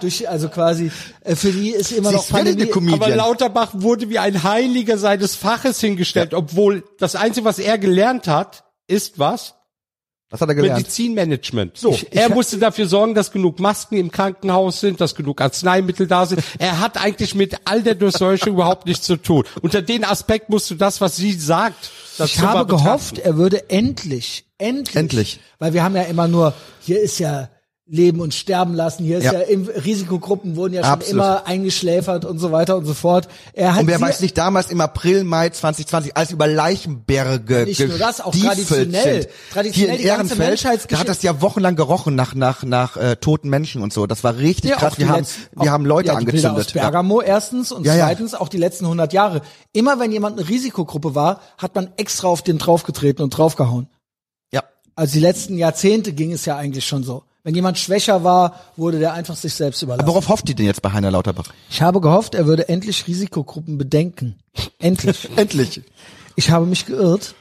durch, 0.00 0.28
also 0.28 0.48
quasi, 0.48 0.90
äh, 1.22 1.36
für 1.36 1.52
die 1.52 1.70
ist 1.70 1.92
immer 1.92 2.10
Sie 2.10 2.16
noch 2.16 2.24
ist 2.24 2.30
Pandemie. 2.30 2.92
Aber 2.92 3.08
Lauterbach 3.08 3.70
wurde 3.74 4.08
wie 4.10 4.18
ein 4.18 4.42
Heiliger 4.42 4.98
seines 4.98 5.34
Faches 5.34 5.80
hingestellt, 5.80 6.34
obwohl 6.34 6.84
das 6.98 7.16
Einzige, 7.16 7.44
was 7.44 7.58
er 7.58 7.78
gelernt 7.78 8.26
hat, 8.26 8.64
ist 8.86 9.18
was? 9.18 9.54
Was 10.30 10.40
hat 10.40 10.48
er 10.48 10.54
gelernt? 10.54 10.78
Medizinmanagement. 10.78 11.76
So, 11.76 11.90
Ich- 11.90 12.04
ich 12.12 12.16
er 12.16 12.28
musste 12.30 12.58
dafür 12.58 12.86
sorgen, 12.86 13.14
dass 13.14 13.32
genug 13.32 13.58
Masken 13.58 13.96
im 13.96 14.10
Krankenhaus 14.12 14.80
sind, 14.80 15.00
dass 15.00 15.14
genug 15.16 15.40
Arzneimittel 15.40 16.06
da 16.06 16.24
sind. 16.24 16.40
Er 16.58 16.78
hat 16.80 16.96
eigentlich 17.02 17.34
mit 17.34 17.56
all 17.64 17.82
der 17.82 17.96
Durchseuchung 17.96 18.52
überhaupt 18.54 18.86
nichts 18.86 19.06
zu 19.06 19.16
tun. 19.16 19.44
Unter 19.60 19.82
den 19.82 20.04
Aspekt 20.04 20.48
musst 20.48 20.70
du 20.70 20.76
das, 20.76 21.00
was 21.00 21.16
sie 21.16 21.32
sagt, 21.32 21.90
das 22.16 22.30
Ich 22.30 22.38
habe 22.40 22.64
gehofft, 22.66 23.18
er 23.18 23.36
würde 23.36 23.68
endlich, 23.70 24.44
endlich, 24.58 24.96
Endlich. 24.96 25.40
weil 25.58 25.72
wir 25.74 25.82
haben 25.82 25.96
ja 25.96 26.02
immer 26.02 26.28
nur, 26.28 26.54
hier 26.80 27.00
ist 27.00 27.18
ja 27.18 27.48
Leben 27.92 28.20
und 28.20 28.34
Sterben 28.34 28.74
lassen, 28.74 29.04
hier 29.04 29.18
ist 29.18 29.24
ja, 29.24 29.32
Ja. 29.32 29.40
im 29.40 29.64
Risikogruppen 29.64 30.54
wurden 30.54 30.74
ja 30.74 30.82
schon 30.84 30.92
Absolut. 30.92 31.12
immer 31.14 31.46
eingeschläfert 31.48 32.24
und 32.24 32.38
so 32.38 32.52
weiter 32.52 32.76
und 32.76 32.84
so 32.86 32.94
fort. 32.94 33.26
Er 33.52 33.74
hat 33.74 33.80
Und 33.82 33.88
wer 33.88 34.00
weiß 34.00 34.20
nicht, 34.20 34.38
damals 34.38 34.70
im 34.70 34.80
April, 34.80 35.24
Mai 35.24 35.50
2020, 35.50 36.16
als 36.16 36.30
über 36.30 36.46
Leichenberge 36.46 37.64
Nicht 37.66 37.80
nur 37.80 37.98
das, 37.98 38.20
auch 38.20 38.32
traditionell. 38.34 39.22
sind. 39.22 39.28
Traditionell 39.52 39.72
Hier 39.72 39.88
in 39.96 40.02
die 40.02 40.04
ganze 40.16 40.34
Ehrenfeld, 40.40 40.92
da 40.92 40.98
hat 41.00 41.08
das 41.08 41.22
ja 41.22 41.40
wochenlang 41.42 41.74
gerochen 41.76 42.14
nach 42.14 42.34
nach 42.34 42.62
nach 42.62 42.96
äh, 42.96 43.16
toten 43.16 43.48
Menschen 43.48 43.82
und 43.82 43.92
so. 43.92 44.06
Das 44.06 44.22
war 44.24 44.36
richtig 44.36 44.70
Ja, 44.70 44.76
krass. 44.76 44.92
auch 44.94 44.98
Wir 44.98 45.08
haben 45.08 45.18
letzten- 45.18 45.40
wir 45.56 45.62
auch- 45.62 45.66
haben 45.66 45.84
Leute 45.84 46.08
ja, 46.08 46.18
die 46.20 46.24
Bilder 46.26 46.38
aus 46.38 46.44
angezündet. 46.58 46.74
Ja. 46.76 46.82
Bergamo 46.82 47.20
erstens 47.22 47.72
und 47.72 47.84
ja. 47.86 47.94
zweitens 47.96 48.34
auch 48.34 48.48
die 48.48 48.58
letzten 48.58 48.86
100 48.86 49.12
Jahre. 49.12 49.42
Immer 49.72 49.98
wenn 49.98 50.12
jemand 50.12 50.38
eine 50.38 50.48
Risikogruppe 50.48 51.14
war, 51.14 51.40
hat 51.58 51.74
man 51.74 51.90
extra 51.96 52.28
auf 52.28 52.42
den 52.42 52.58
draufgetreten 52.58 53.22
und 53.24 53.30
draufgehauen. 53.36 53.88
ja. 54.52 54.62
Also 54.94 55.14
die 55.14 55.20
letzten 55.20 55.58
Jahrzehnte 55.58 56.12
ging 56.12 56.32
es 56.32 56.44
ja 56.44 56.56
eigentlich 56.56 56.86
schon 56.86 57.02
so. 57.02 57.24
Wenn 57.42 57.54
jemand 57.54 57.78
schwächer 57.78 58.22
war, 58.22 58.60
wurde 58.76 58.98
der 58.98 59.14
einfach 59.14 59.36
sich 59.36 59.54
selbst 59.54 59.80
überlassen. 59.82 60.06
Worauf 60.06 60.28
hofft 60.28 60.48
die 60.48 60.54
denn 60.54 60.66
jetzt 60.66 60.82
bei 60.82 60.92
Heiner 60.92 61.10
Lauterbach? 61.10 61.48
Ich 61.70 61.80
habe 61.80 62.00
gehofft, 62.00 62.34
er 62.34 62.46
würde 62.46 62.68
endlich 62.68 63.06
Risikogruppen 63.06 63.78
bedenken. 63.78 64.38
Endlich. 64.78 65.28
Endlich. 65.36 65.82
Ich 66.36 66.50
habe 66.50 66.66
mich 66.66 66.86
geirrt. 66.86 67.34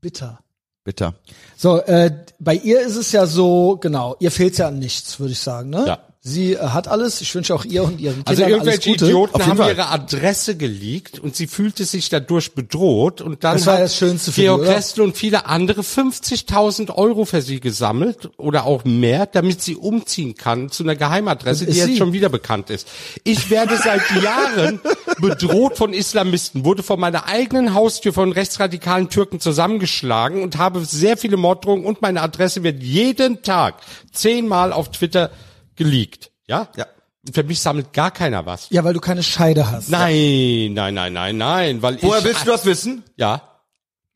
Bitter. 0.00 0.40
Bitter. 0.82 1.14
So, 1.56 1.80
äh, 1.80 2.10
bei 2.38 2.54
ihr 2.54 2.80
ist 2.80 2.96
es 2.96 3.12
ja 3.12 3.26
so, 3.26 3.76
genau, 3.80 4.16
ihr 4.18 4.30
fehlt 4.30 4.58
ja 4.58 4.68
an 4.68 4.78
nichts, 4.78 5.18
würde 5.18 5.32
ich 5.32 5.40
sagen, 5.40 5.70
ne? 5.70 5.84
Ja. 5.86 5.98
Sie 6.26 6.54
äh, 6.54 6.58
hat 6.58 6.88
alles. 6.88 7.20
Ich 7.20 7.34
wünsche 7.34 7.54
auch 7.54 7.66
ihr 7.66 7.84
und 7.84 8.00
ihren 8.00 8.14
Kindern 8.14 8.26
Also 8.26 8.44
alles 8.44 8.54
irgendwelche 8.54 8.90
Gute. 8.90 9.04
Idioten 9.04 9.34
Auf 9.34 9.46
haben 9.46 9.58
ihre 9.58 9.88
Adresse 9.90 10.56
geleakt 10.56 11.18
und 11.18 11.36
sie 11.36 11.46
fühlte 11.46 11.84
sich 11.84 12.08
dadurch 12.08 12.54
bedroht 12.54 13.20
und 13.20 13.44
dann 13.44 13.58
Das 13.58 13.66
war 13.66 13.74
hat 13.74 13.82
das 13.82 13.96
Schönste 13.98 14.32
für 14.32 14.40
Georg? 14.40 14.64
Kessel 14.64 15.02
und 15.02 15.18
viele 15.18 15.44
andere 15.44 15.82
50.000 15.82 16.94
Euro 16.94 17.26
für 17.26 17.42
sie 17.42 17.60
gesammelt 17.60 18.30
oder 18.38 18.64
auch 18.64 18.84
mehr, 18.84 19.26
damit 19.26 19.60
sie 19.60 19.76
umziehen 19.76 20.34
kann 20.34 20.70
zu 20.70 20.82
einer 20.82 20.96
Geheimadresse, 20.96 21.66
die 21.66 21.72
ist 21.72 21.76
jetzt 21.76 21.86
sie. 21.88 21.96
schon 21.98 22.14
wieder 22.14 22.30
bekannt 22.30 22.70
ist. 22.70 22.88
Ich 23.24 23.50
werde 23.50 23.76
seit 23.76 24.00
Jahren 24.22 24.80
bedroht 25.18 25.76
von 25.76 25.92
Islamisten, 25.92 26.64
wurde 26.64 26.82
vor 26.82 26.96
meiner 26.96 27.26
eigenen 27.26 27.74
Haustür 27.74 28.14
von 28.14 28.32
rechtsradikalen 28.32 29.10
Türken 29.10 29.40
zusammengeschlagen 29.40 30.42
und 30.42 30.56
habe 30.56 30.86
sehr 30.86 31.18
viele 31.18 31.36
Morddrohungen 31.36 31.84
und 31.84 32.00
meine 32.00 32.22
Adresse 32.22 32.62
wird 32.62 32.82
jeden 32.82 33.42
Tag 33.42 33.74
zehnmal 34.10 34.72
auf 34.72 34.90
Twitter 34.90 35.30
geleakt. 35.76 36.30
Ja? 36.46 36.68
Ja. 36.76 36.86
Für 37.32 37.42
mich 37.42 37.60
sammelt 37.60 37.92
gar 37.92 38.10
keiner 38.10 38.44
was. 38.44 38.68
Ja, 38.70 38.84
weil 38.84 38.92
du 38.92 39.00
keine 39.00 39.22
Scheide 39.22 39.70
hast. 39.70 39.88
Nein, 39.88 40.72
nein, 40.74 40.94
nein, 40.94 41.12
nein, 41.12 41.36
nein, 41.36 41.82
weil 41.82 42.02
Woher 42.02 42.18
ich, 42.18 42.24
willst 42.24 42.46
du 42.46 42.50
das 42.50 42.66
wissen? 42.66 43.02
Ja, 43.16 43.54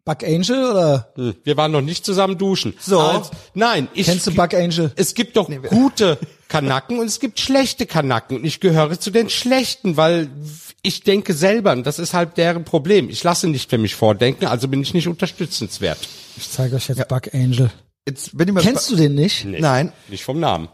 Buck 0.09 0.25
Angel 0.25 0.71
oder 0.71 1.13
hm, 1.17 1.35
wir 1.45 1.57
waren 1.59 1.71
noch 1.71 1.83
nicht 1.83 2.03
zusammen 2.03 2.39
duschen. 2.39 2.73
So. 2.81 2.99
Also, 2.99 3.31
nein, 3.53 3.89
ich 3.93 4.07
kennst 4.07 4.27
du 4.27 4.35
Buck 4.35 4.55
Angel? 4.55 4.91
es 4.97 5.13
gibt 5.13 5.37
doch 5.37 5.51
gute 5.69 6.17
Kanacken 6.49 6.99
und 6.99 7.07
es 7.07 7.21
gibt 7.21 7.39
schlechte 7.39 7.85
Kanacken 7.85 8.39
und 8.39 8.45
ich 8.47 8.59
gehöre 8.61 8.99
zu 8.99 9.11
den 9.11 9.29
schlechten, 9.29 9.99
weil 9.99 10.31
ich 10.81 11.03
denke 11.03 11.35
selber 11.35 11.73
und 11.73 11.87
das 11.87 11.99
ist 11.99 12.15
halt 12.15 12.39
deren 12.39 12.65
Problem. 12.65 13.11
Ich 13.11 13.23
lasse 13.23 13.49
nicht 13.49 13.69
für 13.69 13.77
mich 13.77 13.97
vordenken, 13.97 14.47
also 14.47 14.67
bin 14.67 14.81
ich 14.81 14.95
nicht 14.95 15.09
unterstützenswert. 15.09 15.99
Ich 16.39 16.51
zeige 16.51 16.77
euch 16.77 16.89
jetzt 16.89 17.07
Buck 17.09 17.35
Angel. 17.35 17.71
Jetzt 18.07 18.35
bin 18.35 18.49
ich 18.49 18.55
mal 18.55 18.63
Kennst 18.63 18.91
du 18.91 18.97
den 18.97 19.15
nicht? 19.15 19.45
Nee, 19.45 19.61
Nein. 19.61 19.93
Nicht 20.09 20.25
vom 20.25 20.41
Namen. 20.41 20.69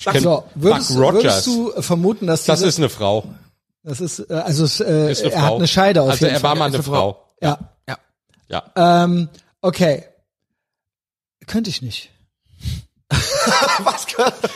Ich 0.00 0.06
kenn 0.06 0.22
so, 0.22 0.44
würdest, 0.54 0.88
Buck 0.94 0.98
Rogers. 0.98 1.22
würdest 1.22 1.46
du 1.46 1.72
äh, 1.72 1.82
vermuten, 1.82 2.26
dass 2.26 2.44
das 2.46 2.60
diese, 2.60 2.68
ist 2.70 2.78
eine 2.78 2.88
Frau. 2.88 3.24
das 3.82 4.00
ist 4.00 4.18
äh, 4.30 4.34
also 4.34 4.64
es, 4.64 4.80
äh, 4.80 5.10
Ist 5.12 5.22
eine 5.22 5.32
er 5.32 5.38
Frau. 5.40 5.46
hat 5.46 5.52
eine 5.56 5.68
Scheide 5.68 6.02
auf 6.02 6.10
Also 6.10 6.24
jeden 6.24 6.36
er 6.36 6.42
war 6.42 6.50
Fall. 6.52 6.58
mal 6.58 6.74
eine 6.74 6.82
Frau. 6.82 7.24
Ja. 7.42 7.58
Ja. 7.86 7.98
Ja. 8.48 9.04
Ähm, 9.04 9.28
okay. 9.60 10.04
Könnte 11.46 11.68
ich 11.70 11.82
nicht. 11.82 12.10
Was? 13.84 14.06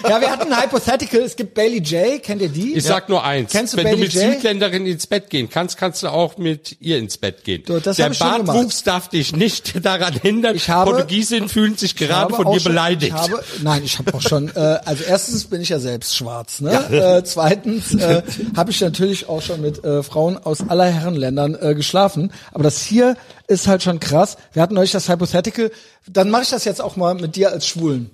Ja, 0.09 0.20
wir 0.20 0.31
hatten 0.31 0.52
ein 0.52 0.62
Hypothetical. 0.62 1.20
Es 1.22 1.35
gibt 1.36 1.55
Bailey 1.55 1.78
J. 1.78 2.22
Kennt 2.22 2.40
ihr 2.43 2.48
die? 2.48 2.74
Ich 2.74 2.85
sag 2.85 3.09
nur 3.09 3.24
eins. 3.24 3.51
Kennst 3.51 3.72
du 3.72 3.78
Wenn 3.78 3.85
Bailey 3.85 3.97
du 3.97 4.02
mit 4.05 4.12
J? 4.12 4.32
Südländerin 4.35 4.86
ins 4.86 5.06
Bett 5.06 5.31
gehen 5.31 5.48
kannst, 5.51 5.76
kannst 5.76 6.02
du 6.02 6.09
auch 6.09 6.36
mit 6.36 6.76
ihr 6.81 6.98
ins 6.98 7.18
Bett 7.18 7.43
gehen. 7.44 7.62
Du, 7.66 7.81
das 7.81 7.97
Der 7.97 8.10
Bartwuchs 8.10 8.82
darf 8.85 9.09
dich 9.09 9.35
nicht 9.35 9.72
daran 9.85 10.14
hindern. 10.14 10.55
Ich 10.55 10.68
habe- 10.70 10.93
Portugiesinnen 10.93 11.48
fühlen 11.48 11.76
sich 11.76 11.93
Ich 11.93 11.97
gerade 11.97 12.35
habe 12.35 12.44
von 12.44 12.52
dir 12.52 12.60
schon- 12.60 12.72
beleidigt. 12.72 13.14
Ich 13.16 13.20
habe, 13.31 13.44
nein, 13.62 13.82
ich 13.85 13.98
habe 13.98 14.14
auch 14.14 14.22
schon. 14.22 14.48
Äh, 14.55 14.60
also 14.85 15.02
erstens 15.05 15.44
bin 15.47 15.60
ich 15.60 15.70
ja 15.70 15.78
selbst 15.81 16.14
schwarz. 16.14 16.60
Ne? 16.60 16.72
Äh, 17.18 17.24
zweitens 17.24 17.94
äh, 17.94 18.22
habe 18.56 18.70
ich 18.70 18.81
natürlich 18.81 19.28
auch 19.28 19.43
schon 19.43 19.60
mit 19.62 19.82
äh, 19.85 20.02
Frauen 20.02 20.36
aus 20.39 20.68
aller 20.68 20.86
Herrenländern 20.86 21.56
äh, 21.60 21.74
geschlafen. 21.74 22.32
Aber 22.52 22.62
das 22.62 22.82
hier 22.82 23.16
ist 23.48 23.66
halt 23.66 23.82
schon 23.82 23.98
krass. 24.01 24.36
Wir 24.52 24.62
hatten 24.62 24.76
euch 24.78 24.93
das 24.93 25.09
Hypothetical. 25.09 25.70
Dann 26.06 26.31
mache 26.31 26.43
ich 26.43 26.51
das 26.51 26.64
jetzt 26.64 26.81
auch 26.82 26.97
mal 26.97 27.14
mit 27.14 27.35
dir 27.36 27.51
als 27.51 27.66
Schwulen. 27.66 28.10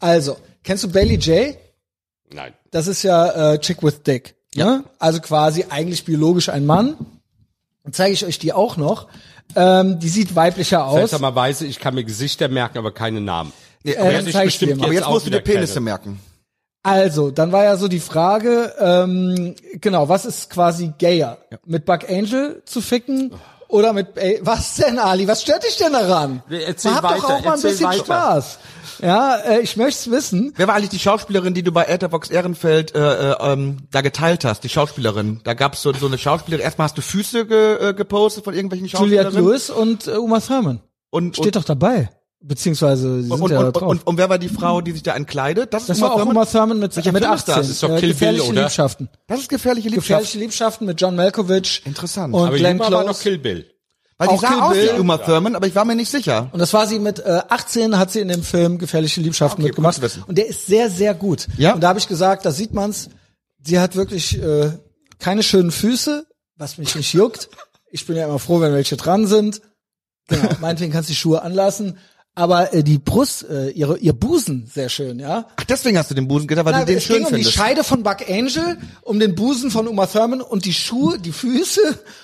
Also, 0.00 0.36
kennst 0.64 0.84
du 0.84 0.88
Bailey 0.90 1.16
J? 1.16 1.56
Nein. 2.32 2.52
Das 2.70 2.86
ist 2.86 3.02
ja 3.02 3.52
äh, 3.54 3.58
Chick 3.60 3.82
with 3.82 4.02
Dick. 4.02 4.34
Ja. 4.54 4.82
Also 4.98 5.20
quasi 5.20 5.66
eigentlich 5.68 6.04
biologisch 6.04 6.48
ein 6.48 6.66
Mann. 6.66 6.96
Dann 7.84 7.92
zeige 7.92 8.12
ich 8.14 8.24
euch 8.24 8.38
die 8.38 8.52
auch 8.52 8.76
noch. 8.76 9.08
Ähm, 9.56 9.98
die 9.98 10.08
sieht 10.08 10.34
weiblicher 10.36 10.86
aus. 10.86 10.96
Seltsamerweise, 10.96 11.66
ich 11.66 11.78
kann 11.78 11.94
mir 11.94 12.04
Gesichter 12.04 12.48
merken, 12.48 12.78
aber 12.78 12.92
keine 12.92 13.20
Namen. 13.20 13.52
Nee, 13.82 13.92
Äh, 13.92 13.98
aber, 13.98 14.12
dann 14.12 14.24
jetzt, 14.26 14.32
zeig 14.34 14.48
ich 14.48 14.58
dir 14.58 14.76
mal. 14.76 14.84
aber 14.84 14.92
jetzt 14.92 15.08
musst 15.08 15.26
du 15.26 15.30
dir 15.30 15.40
Penisse 15.40 15.74
keine. 15.74 15.84
merken. 15.84 16.20
Also, 16.82 17.30
dann 17.30 17.52
war 17.52 17.64
ja 17.64 17.76
so 17.76 17.88
die 17.88 18.00
Frage, 18.00 18.72
ähm, 18.78 19.54
genau, 19.80 20.08
was 20.08 20.24
ist 20.24 20.48
quasi 20.50 20.92
gayer? 20.98 21.38
Mit 21.66 21.84
Buck 21.84 22.08
Angel 22.08 22.62
zu 22.64 22.80
ficken 22.80 23.32
oder 23.70 23.92
mit, 23.92 24.16
ey, 24.16 24.40
was 24.42 24.74
denn, 24.74 24.98
Ali? 24.98 25.26
Was 25.26 25.42
stört 25.42 25.64
dich 25.64 25.76
denn 25.76 25.92
daran? 25.92 26.42
Erzähl 26.48 26.94
Hab 26.94 27.02
doch 27.02 27.10
weiter, 27.10 27.34
auch 27.36 27.44
mal 27.44 27.54
ein 27.54 27.62
bisschen 27.62 27.86
weiter. 27.86 28.04
Spaß. 28.04 28.58
Ja, 29.02 29.36
äh, 29.36 29.60
ich 29.60 29.76
möchte 29.76 30.10
wissen. 30.10 30.52
Wer 30.56 30.68
war 30.68 30.74
eigentlich 30.74 30.90
die 30.90 30.98
Schauspielerin, 30.98 31.54
die 31.54 31.62
du 31.62 31.72
bei 31.72 31.84
Etherbox 31.84 32.30
Ehrenfeld 32.30 32.94
äh, 32.94 33.32
äh, 33.32 33.36
ähm, 33.40 33.78
da 33.90 34.02
geteilt 34.02 34.44
hast? 34.44 34.62
Die 34.62 34.68
Schauspielerin. 34.68 35.40
Da 35.44 35.54
gab's 35.54 35.82
so, 35.82 35.92
so 35.92 36.06
eine 36.06 36.18
Schauspielerin. 36.18 36.62
Erstmal 36.62 36.86
hast 36.86 36.98
du 36.98 37.02
Füße 37.02 37.46
ge, 37.46 37.90
äh, 37.90 37.94
gepostet 37.94 38.44
von 38.44 38.54
irgendwelchen 38.54 38.88
Juliette 38.88 39.30
Schauspielerinnen. 39.30 39.44
Lewis 39.44 39.70
und 39.70 40.06
äh, 40.06 40.16
Uma 40.18 40.40
Thurman. 40.40 40.80
Und, 41.10 41.36
Steht 41.36 41.56
doch 41.56 41.64
dabei. 41.64 42.10
Beziehungsweise, 42.42 43.22
sie 43.22 43.30
und, 43.30 43.36
sind 43.36 43.44
und, 43.44 43.50
ja 43.50 43.60
und, 43.60 43.76
drauf. 43.76 43.88
und, 43.90 44.06
und 44.06 44.16
wer 44.16 44.30
war 44.30 44.38
die 44.38 44.48
Frau, 44.48 44.80
die 44.80 44.92
sich 44.92 45.02
da 45.02 45.14
entkleidet? 45.14 45.74
Das, 45.74 45.86
das 45.86 45.98
ist 45.98 46.02
war 46.02 46.12
auch 46.12 46.16
Thurman? 46.16 46.36
Uma 46.36 46.46
Thurman 46.46 46.78
mit, 46.78 46.96
Welcher 46.96 47.12
mit 47.12 47.22
Film 47.22 47.34
ist 47.34 47.48
18. 47.48 47.54
das? 47.54 47.68
Ist 47.68 47.82
doch 47.82 47.90
äh, 47.90 47.92
Kill 47.92 48.00
Bill, 48.00 48.08
gefährliche 48.12 48.50
oder? 48.50 48.62
Liebschaften. 48.62 49.08
Das 49.26 49.40
ist 49.40 49.48
gefährliche 49.50 49.88
Liebschaft. 49.90 50.08
Gefährliche 50.08 50.38
Liebschaften 50.38 50.86
mit 50.86 51.00
John 51.00 51.16
Malkovich. 51.16 51.82
Interessant. 51.84 52.32
Und 52.32 52.46
Aber 52.46 52.56
Glenn 52.56 52.78
Juma 52.78 52.90
war 52.90 53.00
noch 53.00 53.08
Close. 53.08 53.22
Kill 53.22 53.38
Bill. 53.38 53.66
Weil 54.16 54.28
die 54.28 54.34
auch 54.34 54.40
sah 54.40 54.48
Kill 54.48 54.60
aus 54.60 54.72
Bill. 54.72 54.90
wie 54.96 55.00
Uma 55.00 55.18
Thurman, 55.18 55.54
aber 55.54 55.66
ich 55.66 55.74
war 55.74 55.84
mir 55.84 55.96
nicht 55.96 56.10
sicher. 56.10 56.48
Und 56.52 56.60
das 56.60 56.72
war 56.72 56.86
sie 56.86 56.98
mit 56.98 57.18
äh, 57.18 57.42
18, 57.48 57.98
hat 57.98 58.10
sie 58.10 58.20
in 58.20 58.28
dem 58.28 58.42
Film 58.42 58.78
Gefährliche 58.78 59.20
Liebschaften 59.20 59.62
Okay, 59.62 59.68
mitgemacht. 59.68 60.00
Und 60.26 60.38
der 60.38 60.46
ist 60.46 60.66
sehr, 60.66 60.88
sehr 60.88 61.14
gut. 61.14 61.46
Ja. 61.58 61.74
Und 61.74 61.82
da 61.82 61.88
habe 61.88 61.98
ich 61.98 62.08
gesagt, 62.08 62.46
da 62.46 62.52
sieht 62.52 62.72
man's, 62.72 63.10
sie 63.62 63.78
hat 63.78 63.96
wirklich 63.96 64.42
äh, 64.42 64.72
keine 65.18 65.42
schönen 65.42 65.70
Füße, 65.70 66.26
was 66.56 66.78
mich 66.78 66.94
nicht 66.94 67.12
juckt. 67.12 67.50
Ich 67.90 68.06
bin 68.06 68.16
ja 68.16 68.24
immer 68.24 68.38
froh, 68.38 68.60
wenn 68.60 68.72
welche 68.72 68.96
dran 68.96 69.26
sind. 69.26 69.60
Genau, 70.28 70.48
meinetwegen 70.60 70.92
kannst 70.92 71.10
du 71.10 71.12
die 71.12 71.18
Schuhe 71.18 71.42
anlassen. 71.42 71.98
Aber 72.36 72.72
äh, 72.72 72.82
die 72.84 72.98
Brust, 72.98 73.44
äh, 73.50 73.70
ihre, 73.70 73.98
ihr 73.98 74.12
Busen, 74.12 74.66
sehr 74.72 74.88
schön, 74.88 75.18
ja. 75.18 75.46
Ach, 75.56 75.64
deswegen 75.64 75.98
hast 75.98 76.10
du 76.10 76.14
den 76.14 76.28
Busen 76.28 76.46
gedacht, 76.46 76.64
weil 76.64 76.72
Na, 76.72 76.80
du 76.80 76.86
den 76.86 76.98
es 76.98 77.04
schön 77.04 77.16
ging 77.16 77.24
um 77.24 77.30
die 77.30 77.34
findest. 77.42 77.56
Scheide 77.56 77.84
von 77.84 78.02
Buck 78.02 78.28
Angel, 78.30 78.78
um 79.02 79.18
den 79.18 79.34
Busen 79.34 79.70
von 79.70 79.88
Uma 79.88 80.06
Thurman 80.06 80.40
und 80.40 80.64
die 80.64 80.72
Schuhe, 80.72 81.18
die 81.18 81.32
Füße 81.32 81.80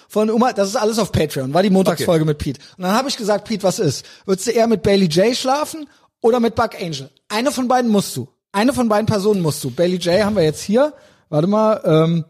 von 0.09 0.31
Uma. 0.31 0.53
Das 0.53 0.69
ist 0.69 0.77
alles 0.77 0.99
auf 0.99 1.11
Patreon. 1.13 1.53
War 1.53 1.63
die 1.63 1.71
Montagsfolge 1.71 2.25
mit 2.25 2.39
Pete. 2.39 2.61
Und 2.79 2.85
dann 2.85 2.93
habe 2.93 3.09
ich 3.09 3.17
gesagt, 3.17 3.47
Pete, 3.47 3.65
was 3.65 3.79
ist? 3.81 4.07
Würdest 4.25 4.47
du 4.47 4.53
eher 4.53 4.69
mit 4.69 4.83
Bailey 4.83 5.07
J 5.07 5.37
schlafen 5.37 5.89
oder 6.21 6.39
mit 6.41 6.55
Buck 6.55 6.81
Angel? 6.81 7.11
Eine 7.29 7.51
von 7.51 7.67
beiden 7.67 7.91
musst 7.91 8.17
du. 8.17 8.29
Eine 8.53 8.73
von 8.73 8.89
beiden 8.89 9.07
Personen 9.07 9.43
musst 9.43 9.63
du. 9.65 9.71
Bailey 9.71 9.97
J 9.97 10.23
haben 10.25 10.37
wir 10.37 10.45
jetzt 10.45 10.63
hier. 10.63 10.95
Warte 11.29 11.49
mal. 11.49 11.81
Ähm, 11.85 12.25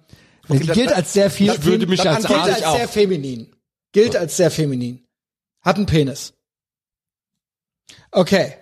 die 0.48 0.66
das- 0.66 0.74
gilt 0.74 0.92
als 0.92 1.12
sehr 1.12 1.30
viel. 1.30 1.52
Ich 1.52 1.64
würde 1.64 1.86
mich 1.86 2.00
gilt 2.00 2.14
als 2.14 2.26
gilt 2.26 2.38
als 2.40 2.58
sehr 2.72 2.88
feminin. 2.88 3.52
Gilt 3.92 4.16
als 4.16 4.36
sehr 4.36 4.50
feminin. 4.50 5.04
Hat 5.60 5.76
einen 5.76 5.86
Penis. 5.86 6.32
Okay. 8.16 8.54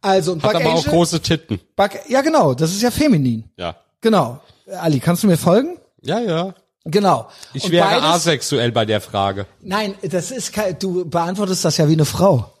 Also 0.00 0.32
und 0.32 0.42
Hat 0.42 0.52
Buck 0.52 0.60
aber 0.60 0.74
auch 0.74 0.78
Angel, 0.78 0.90
große 0.92 1.20
Titten. 1.20 1.60
Buck, 1.74 1.90
ja 2.08 2.20
genau, 2.20 2.54
das 2.54 2.70
ist 2.72 2.82
ja 2.82 2.90
feminin. 2.90 3.50
Ja. 3.56 3.76
Genau. 4.00 4.40
Ali, 4.80 5.00
kannst 5.00 5.22
du 5.22 5.26
mir 5.26 5.38
folgen? 5.38 5.78
Ja, 6.02 6.20
ja. 6.20 6.54
Genau. 6.84 7.28
Ich 7.54 7.64
Und 7.64 7.72
wäre 7.72 7.86
beides- 7.88 8.04
asexuell 8.04 8.70
bei 8.70 8.84
der 8.84 9.00
Frage. 9.00 9.46
Nein, 9.60 9.94
das 10.02 10.30
ist 10.30 10.52
kein, 10.52 10.78
du 10.78 11.04
beantwortest 11.04 11.64
das 11.64 11.78
ja 11.78 11.88
wie 11.88 11.94
eine 11.94 12.04
Frau. 12.04 12.52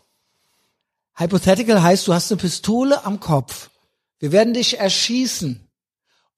Hypothetical 1.16 1.82
heißt, 1.82 2.06
du 2.08 2.14
hast 2.14 2.30
eine 2.32 2.40
Pistole 2.40 3.04
am 3.04 3.20
Kopf. 3.20 3.70
Wir 4.18 4.32
werden 4.32 4.54
dich 4.54 4.78
erschießen. 4.80 5.67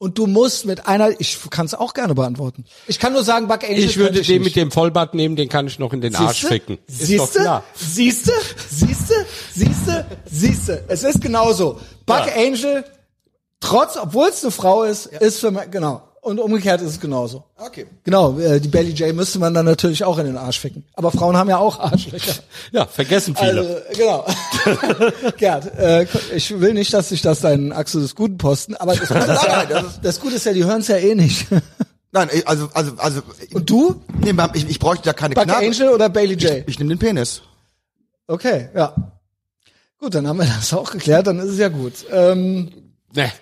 Und 0.03 0.17
du 0.17 0.27
musst 0.27 0.65
mit 0.65 0.87
einer, 0.87 1.21
ich 1.21 1.39
kann 1.51 1.67
es 1.67 1.75
auch 1.75 1.93
gerne 1.93 2.15
beantworten. 2.15 2.65
Ich 2.87 2.99
kann 2.99 3.13
nur 3.13 3.23
sagen, 3.23 3.49
Buck 3.49 3.63
Angel 3.65 3.79
Ich 3.81 3.99
würde 3.99 4.15
könnte 4.15 4.27
den 4.27 4.41
nicht. 4.41 4.45
mit 4.47 4.57
dem 4.57 4.71
Vollbart 4.71 5.13
nehmen, 5.13 5.37
den 5.37 5.51
kann 5.51 5.67
ich 5.67 5.79
noch 5.79 5.93
in 5.93 6.01
den 6.01 6.17
Arsch 6.17 6.39
Siehste? 6.41 6.49
ficken. 6.55 6.79
Ist 6.87 7.19
doch 7.19 7.29
Siehste? 7.29 7.63
Siehste? 7.75 8.33
Siehste? 8.71 9.27
Siehste? 9.53 10.07
Siehste? 10.25 10.85
Es 10.89 11.05
ist 11.05 11.21
genauso. 11.21 11.79
Buck 12.07 12.27
Ja. 12.27 12.33
Angel, 12.35 12.83
trotz, 13.61 13.99
obwohl 13.99 14.29
es 14.31 14.43
eine 14.43 14.51
Frau 14.51 14.85
ist, 14.85 15.05
ist 15.05 15.39
für 15.39 15.51
mich, 15.51 15.71
genau. 15.71 16.01
Und 16.23 16.39
umgekehrt 16.39 16.83
ist 16.83 16.91
es 16.91 17.01
genauso. 17.01 17.45
Okay. 17.57 17.87
Genau, 18.05 18.39
äh, 18.39 18.61
die 18.61 18.69
Belly 18.69 18.91
J 18.93 19.15
müsste 19.17 19.39
man 19.39 19.55
dann 19.55 19.65
natürlich 19.65 20.05
auch 20.05 20.19
in 20.19 20.27
den 20.27 20.37
Arsch 20.37 20.59
ficken. 20.61 20.85
Aber 20.93 21.11
Frauen 21.11 21.35
haben 21.37 21.49
ja 21.49 21.57
auch 21.57 21.79
Arschlöcher. 21.81 22.35
Ja, 22.73 22.85
vergessen 22.87 23.35
viele. 23.35 23.61
Also, 23.61 23.77
genau. 23.97 24.27
Gerd, 25.39 25.75
äh, 25.79 26.07
ich 26.37 26.61
will 26.61 26.75
nicht, 26.75 26.93
dass 26.93 27.09
sich 27.09 27.23
das 27.23 27.41
deinen 27.41 27.73
Axel 27.73 28.03
des 28.03 28.15
Guten 28.15 28.37
posten, 28.37 28.75
aber 28.77 28.95
das 28.95 29.09
Gute 29.09 29.21
ist 29.21 29.29
ja, 29.45 29.49
Nein, 29.65 29.67
das 29.71 30.01
das 30.03 30.21
Gute 30.21 30.37
ist 30.37 30.45
ja 30.45 30.53
die 30.53 30.65
hören 30.65 30.83
es 30.83 30.89
ja 30.89 30.97
eh 30.99 31.15
nicht. 31.15 31.47
Nein, 32.13 32.29
ich- 32.33 32.47
also, 32.47 32.69
also, 32.75 32.93
also. 32.99 33.23
Und 33.55 33.71
du? 33.71 34.03
Nee, 34.23 34.35
ich, 34.55 34.69
ich 34.69 34.79
bräuchte 34.79 35.05
da 35.05 35.15
keine 35.15 35.35
Buck 35.35 35.45
Knabe. 35.45 35.65
Angel 35.65 35.89
oder 35.89 36.09
Bailey 36.11 36.35
J? 36.35 36.65
Ich 36.69 36.79
nehme 36.79 36.91
den 36.91 36.99
Penis. 36.99 37.41
Okay, 38.27 38.69
ja. 38.75 38.95
Gut, 39.99 40.15
dann 40.15 40.27
haben 40.29 40.39
wir 40.39 40.47
das 40.47 40.73
auch 40.75 40.91
geklärt, 40.93 41.27
dann 41.27 41.39
ist 41.39 41.49
es 41.53 41.59
ja 41.59 41.69
gut. 41.69 41.95
Ähm, 42.13 42.71
Ne. 43.15 43.33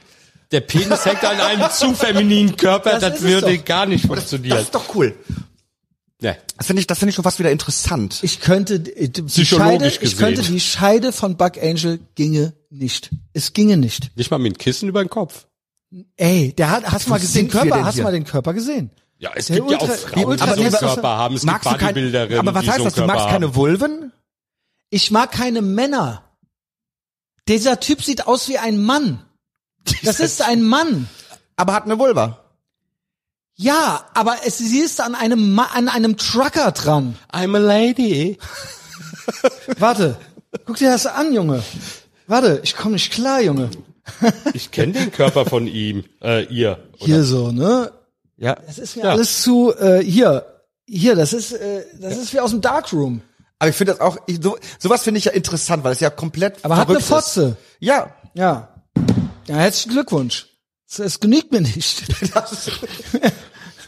Der 0.50 0.60
Penis 0.62 1.04
hängt 1.04 1.24
an 1.24 1.40
einem 1.40 1.70
zu 1.72 1.94
femininen 1.94 2.56
Körper, 2.56 2.98
Das 2.98 3.14
das, 3.14 3.22
würde 3.22 3.56
doch. 3.58 3.64
gar 3.64 3.86
nicht 3.86 4.04
Das 4.04 4.08
funktionieren. 4.08 4.58
ist 4.58 4.74
doch 4.74 4.94
cool. 4.94 5.14
Ne. 6.20 6.36
Das 6.56 6.66
finde 6.66 6.80
ich, 6.80 6.86
das 6.86 6.98
finde 6.98 7.10
ich 7.10 7.14
schon 7.14 7.22
fast 7.22 7.38
wieder 7.38 7.52
interessant. 7.52 8.18
ich 8.22 8.40
könnte 8.40 8.80
die 8.80 9.12
die 9.12 9.22
Psychologisch 9.22 9.68
Scheide, 9.70 9.86
ich 9.88 10.00
gesehen. 10.00 10.18
könnte 10.18 10.42
die 10.42 10.58
Scheide 10.60 11.12
von 11.12 11.36
Buck 11.36 11.58
Angel 11.62 12.00
ginge 12.16 12.54
nicht. 12.70 13.10
Es 13.34 13.52
ginge 13.52 13.76
nicht. 13.76 14.16
Nicht 14.16 14.30
mal 14.30 14.38
mit 14.38 14.54
dem 14.54 14.58
Kissen 14.58 14.88
über 14.88 15.04
den 15.04 15.10
Kopf. 15.10 15.46
Ey, 16.16 16.52
der 16.54 16.70
hat, 16.70 16.84
hast 16.90 17.06
du 17.06 17.10
mal 17.10 17.20
gesehen, 17.20 17.48
Körper, 17.48 17.84
hast 17.84 17.98
du 17.98 18.02
mal 18.02 18.12
den 18.12 18.24
Körper 18.24 18.52
gesehen? 18.52 18.90
Ja, 19.18 19.30
es 19.34 19.46
Der 19.46 19.56
gibt 19.56 19.70
ja 19.70 19.78
auch 19.78 19.82
Ultra- 19.82 19.94
die 19.94 20.00
Frauen, 20.00 20.14
die 20.20 20.26
Ultra- 20.26 20.46
so 20.46 20.52
einen 20.62 20.74
aber- 20.74 20.78
Körper 20.94 21.08
haben. 21.08 21.34
Es 21.36 21.42
gibt 21.46 21.62
Bodybuilderinnen, 21.64 22.38
aber 22.40 22.54
was 22.54 22.62
die 22.64 22.68
heißt 22.70 22.78
so 22.78 22.84
das? 22.84 22.94
Du 22.94 23.04
magst 23.06 23.26
keine. 23.28 23.54
Vulven? 23.54 24.12
Ich 24.90 25.10
mag 25.10 25.30
keine 25.32 25.62
Männer. 25.62 26.24
Dieser 27.48 27.80
Typ 27.80 28.02
sieht 28.02 28.26
aus 28.26 28.48
wie 28.48 28.58
ein 28.58 28.82
Mann. 28.82 29.22
Das 30.02 30.20
ist 30.20 30.42
ein 30.42 30.62
Mann. 30.62 31.08
Aber 31.56 31.72
hat 31.74 31.84
eine 31.84 31.98
Vulva. 31.98 32.44
Ja, 33.54 34.04
aber 34.14 34.36
es, 34.46 34.58
sie 34.58 34.78
ist 34.78 35.00
an 35.00 35.14
einem, 35.16 35.54
Ma 35.54 35.64
an 35.74 35.88
einem 35.88 36.16
Trucker 36.16 36.70
dran. 36.72 37.16
I'm 37.32 37.56
a 37.56 37.58
lady. 37.58 38.38
Warte, 39.78 40.16
guck 40.64 40.76
dir 40.76 40.90
das 40.92 41.06
an, 41.06 41.32
Junge. 41.34 41.62
Warte, 42.26 42.60
ich 42.62 42.76
komme 42.76 42.92
nicht 42.94 43.12
klar, 43.12 43.40
Junge. 43.40 43.70
Ich 44.54 44.70
kenne 44.70 44.92
den 44.94 45.12
Körper 45.12 45.44
von 45.44 45.66
ihm, 45.66 46.04
äh, 46.22 46.44
ihr. 46.46 46.78
Hier 46.96 47.24
so, 47.24 47.52
ne? 47.52 47.92
Ja. 48.38 48.54
Das 48.66 48.78
ist 48.78 48.96
mir 48.96 49.04
Ja. 49.04 49.10
alles 49.10 49.42
zu, 49.42 49.74
äh, 49.76 50.02
hier, 50.02 50.46
hier, 50.86 51.14
das 51.14 51.34
ist, 51.34 51.52
äh, 51.52 51.84
das 52.00 52.16
ist 52.16 52.32
wie 52.32 52.40
aus 52.40 52.50
dem 52.52 52.62
Darkroom. 52.62 53.20
Aber 53.58 53.68
ich 53.68 53.76
finde 53.76 53.92
das 53.92 54.00
auch, 54.00 54.16
ich, 54.26 54.38
so, 54.42 54.56
sowas 54.78 55.02
finde 55.02 55.18
ich 55.18 55.26
ja 55.26 55.32
interessant, 55.32 55.84
weil 55.84 55.92
es 55.92 56.00
ja 56.00 56.08
komplett 56.08 56.64
Aber 56.64 56.76
hat 56.78 56.88
eine 56.88 57.00
verrückt 57.00 57.26
ist. 57.26 57.34
Fotze. 57.34 57.56
Ja. 57.80 58.14
Ja. 58.32 58.68
Ja, 59.48 59.56
herzlichen 59.56 59.92
Glückwunsch. 59.92 60.46
Es, 60.96 61.20
genügt 61.20 61.52
mir 61.52 61.60
nicht. 61.60 62.02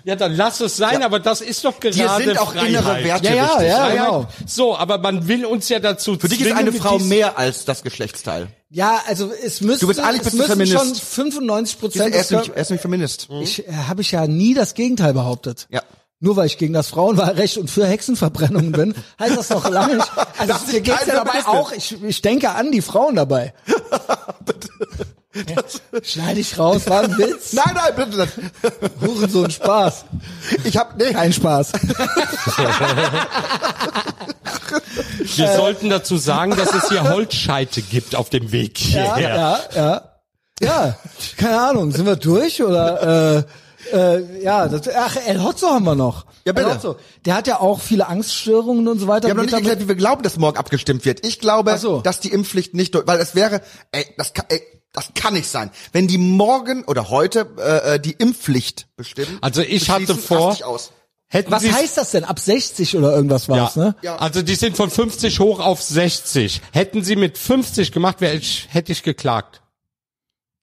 Ja, 0.05 0.17
dann 0.17 0.35
lass 0.35 0.61
es 0.61 0.79
sein, 0.79 1.03
aber 1.03 1.21
das 1.21 1.43
ist 1.43 1.63
doch 1.63 1.79
gerade 1.79 1.95
Dir 1.95 2.09
sind 2.17 2.39
auch 2.39 2.53
Freiheit. 2.53 2.69
innere 2.71 3.05
Werte 3.05 3.27
Ja, 3.29 3.35
ja, 3.35 3.45
wichtig. 3.51 3.69
ja. 3.69 3.77
Freiheit. 3.77 3.93
genau. 3.99 4.29
So, 4.47 4.75
aber 4.79 4.97
man 4.97 5.29
will 5.29 5.45
uns 5.45 5.69
ja 5.69 5.79
dazu 5.79 6.17
Für 6.19 6.27
dich 6.31 6.41
ist 6.41 6.53
eine 6.53 6.73
Frau 6.73 6.99
mehr 6.99 7.37
als 7.37 7.67
das 7.67 7.83
Geschlechtsteil. 7.83 8.49
Ja, 8.71 9.03
also 9.07 9.31
es 9.31 9.61
müsste, 9.61 9.81
Du 9.81 9.89
bist 9.89 10.01
eigentlich 10.01 10.27
es 10.27 10.33
müssen 10.33 10.67
schon 10.67 10.85
Feminist. 10.95 11.03
95 11.03 11.77
Er 11.77 11.81
Prozent 11.81 12.15
ist 12.15 12.31
nämlich, 12.31 12.49
er 12.49 12.57
ist 12.57 12.71
nämlich 12.71 12.81
Feminist. 12.83 13.29
Ich 13.43 13.69
äh, 13.69 13.73
habe 13.89 14.01
ich 14.01 14.11
ja 14.13 14.27
nie 14.27 14.55
das 14.55 14.73
Gegenteil 14.73 15.13
behauptet. 15.13 15.67
Ja. 15.71 15.83
Nur 16.23 16.37
weil 16.37 16.47
ich 16.47 16.59
gegen 16.59 16.75
das 16.75 16.89
Frauenwahlrecht 16.89 17.57
und 17.57 17.71
für 17.71 17.87
Hexenverbrennungen 17.87 18.73
bin, 18.73 18.95
heißt 19.19 19.39
das 19.39 19.49
noch 19.51 19.69
lange 19.71 19.97
nicht. 19.97 20.11
Also 20.39 20.53
Dass 20.53 20.67
mir 20.67 20.79
ich 20.79 20.85
geht's 20.85 21.07
ja 21.07 21.15
dabei 21.15 21.33
bin. 21.39 21.47
auch, 21.47 21.73
ich, 21.73 22.03
ich 22.03 22.21
denke 22.23 22.51
an 22.51 22.71
die 22.73 22.83
Frauen 22.83 23.17
dabei. 23.17 23.55
Ja, 25.33 25.63
Schneide 26.03 26.41
ich 26.41 26.59
raus, 26.59 26.89
war 26.89 27.05
ein 27.05 27.17
Witz. 27.17 27.53
Nein, 27.55 27.73
nein, 27.73 27.93
bitte. 27.95 28.17
nicht. 28.19 28.33
Hurensohn, 29.01 29.49
Spaß. 29.49 30.05
Ich 30.65 30.77
hab, 30.77 30.97
nee. 30.99 31.13
Kein 31.13 31.33
Spaß. 31.33 31.71
Wir 35.37 35.55
sollten 35.57 35.89
dazu 35.89 36.17
sagen, 36.17 36.57
dass 36.57 36.75
es 36.75 36.89
hier 36.89 37.05
Holzscheite 37.09 37.81
gibt 37.83 38.17
auf 38.17 38.29
dem 38.31 38.51
Weg 38.51 38.81
Ja, 38.93 39.15
hierher. 39.17 39.37
ja, 39.37 39.61
ja. 39.77 40.03
Ja, 40.63 40.97
keine 41.39 41.59
Ahnung, 41.61 41.91
sind 41.93 42.05
wir 42.07 42.17
durch 42.17 42.63
oder 42.63 43.37
äh, 43.39 43.43
äh, 43.93 44.43
ja, 44.43 44.69
das, 44.69 44.89
ach, 44.89 45.17
El 45.27 45.43
Hotzo 45.43 45.69
haben 45.69 45.85
wir 45.85 45.95
noch. 45.95 46.27
Ja, 46.45 46.53
bitte. 46.53 46.69
El 46.69 46.75
Hotzo, 46.75 46.97
der 47.25 47.35
hat 47.35 47.47
ja 47.47 47.61
auch 47.61 47.81
viele 47.81 48.09
Angststörungen 48.09 48.89
und 48.89 48.99
so 48.99 49.07
weiter. 49.09 49.29
Wir 49.29 49.31
haben 49.31 49.37
noch 49.39 49.45
nicht 49.45 49.55
erklärt, 49.55 49.81
wie 49.81 49.89
wir 49.89 49.95
glauben, 49.95 50.23
dass 50.23 50.37
morgen 50.37 50.57
abgestimmt 50.59 51.05
wird. 51.05 51.27
Ich 51.27 51.39
glaube, 51.41 51.77
so. 51.79 52.01
dass 52.01 52.21
die 52.21 52.31
Impfpflicht 52.31 52.75
nicht 52.75 52.95
durch, 52.95 53.07
weil 53.07 53.19
es 53.21 53.35
wäre, 53.35 53.61
ey, 53.93 54.07
das 54.17 54.33
kann, 54.33 54.47
ey, 54.49 54.63
das 54.93 55.11
kann 55.15 55.35
nicht 55.35 55.49
sein. 55.49 55.71
Wenn 55.93 56.09
die 56.09 56.19
morgen 56.19 56.85
oder 56.85 57.11
heute 57.11 57.49
äh, 57.59 57.95
äh, 57.95 58.01
die 58.01 58.13
Impfpflicht 58.13 58.89
bestimmen. 58.97 59.39
Also 59.41 59.63
ich 59.63 59.91
hatte 59.91 60.15
vor-. 60.15 60.57
Hätten 61.33 61.53
Was 61.53 61.63
Sie's- 61.63 61.73
heißt 61.73 61.97
das 61.97 62.11
denn? 62.11 62.25
Ab 62.25 62.41
60 62.41 62.97
oder 62.97 63.15
irgendwas 63.15 63.49
war's, 63.49 63.77
ja. 63.77 63.85
ne? 63.85 63.95
Ja. 64.03 64.17
Also 64.17 64.43
die 64.43 64.57
sind 64.57 64.77
von 64.77 64.91
50 64.91 65.39
hoch 65.39 65.61
auf 65.61 65.81
60. 65.81 66.61
Hätten 66.73 67.05
sie 67.05 67.15
mit 67.15 67.39
50 67.39 67.93
gemacht, 67.93 68.21
wäre 68.21 68.35
ich, 68.35 68.67
hätte 68.71 68.91
ich 68.91 69.05
geklagt. 69.05 69.60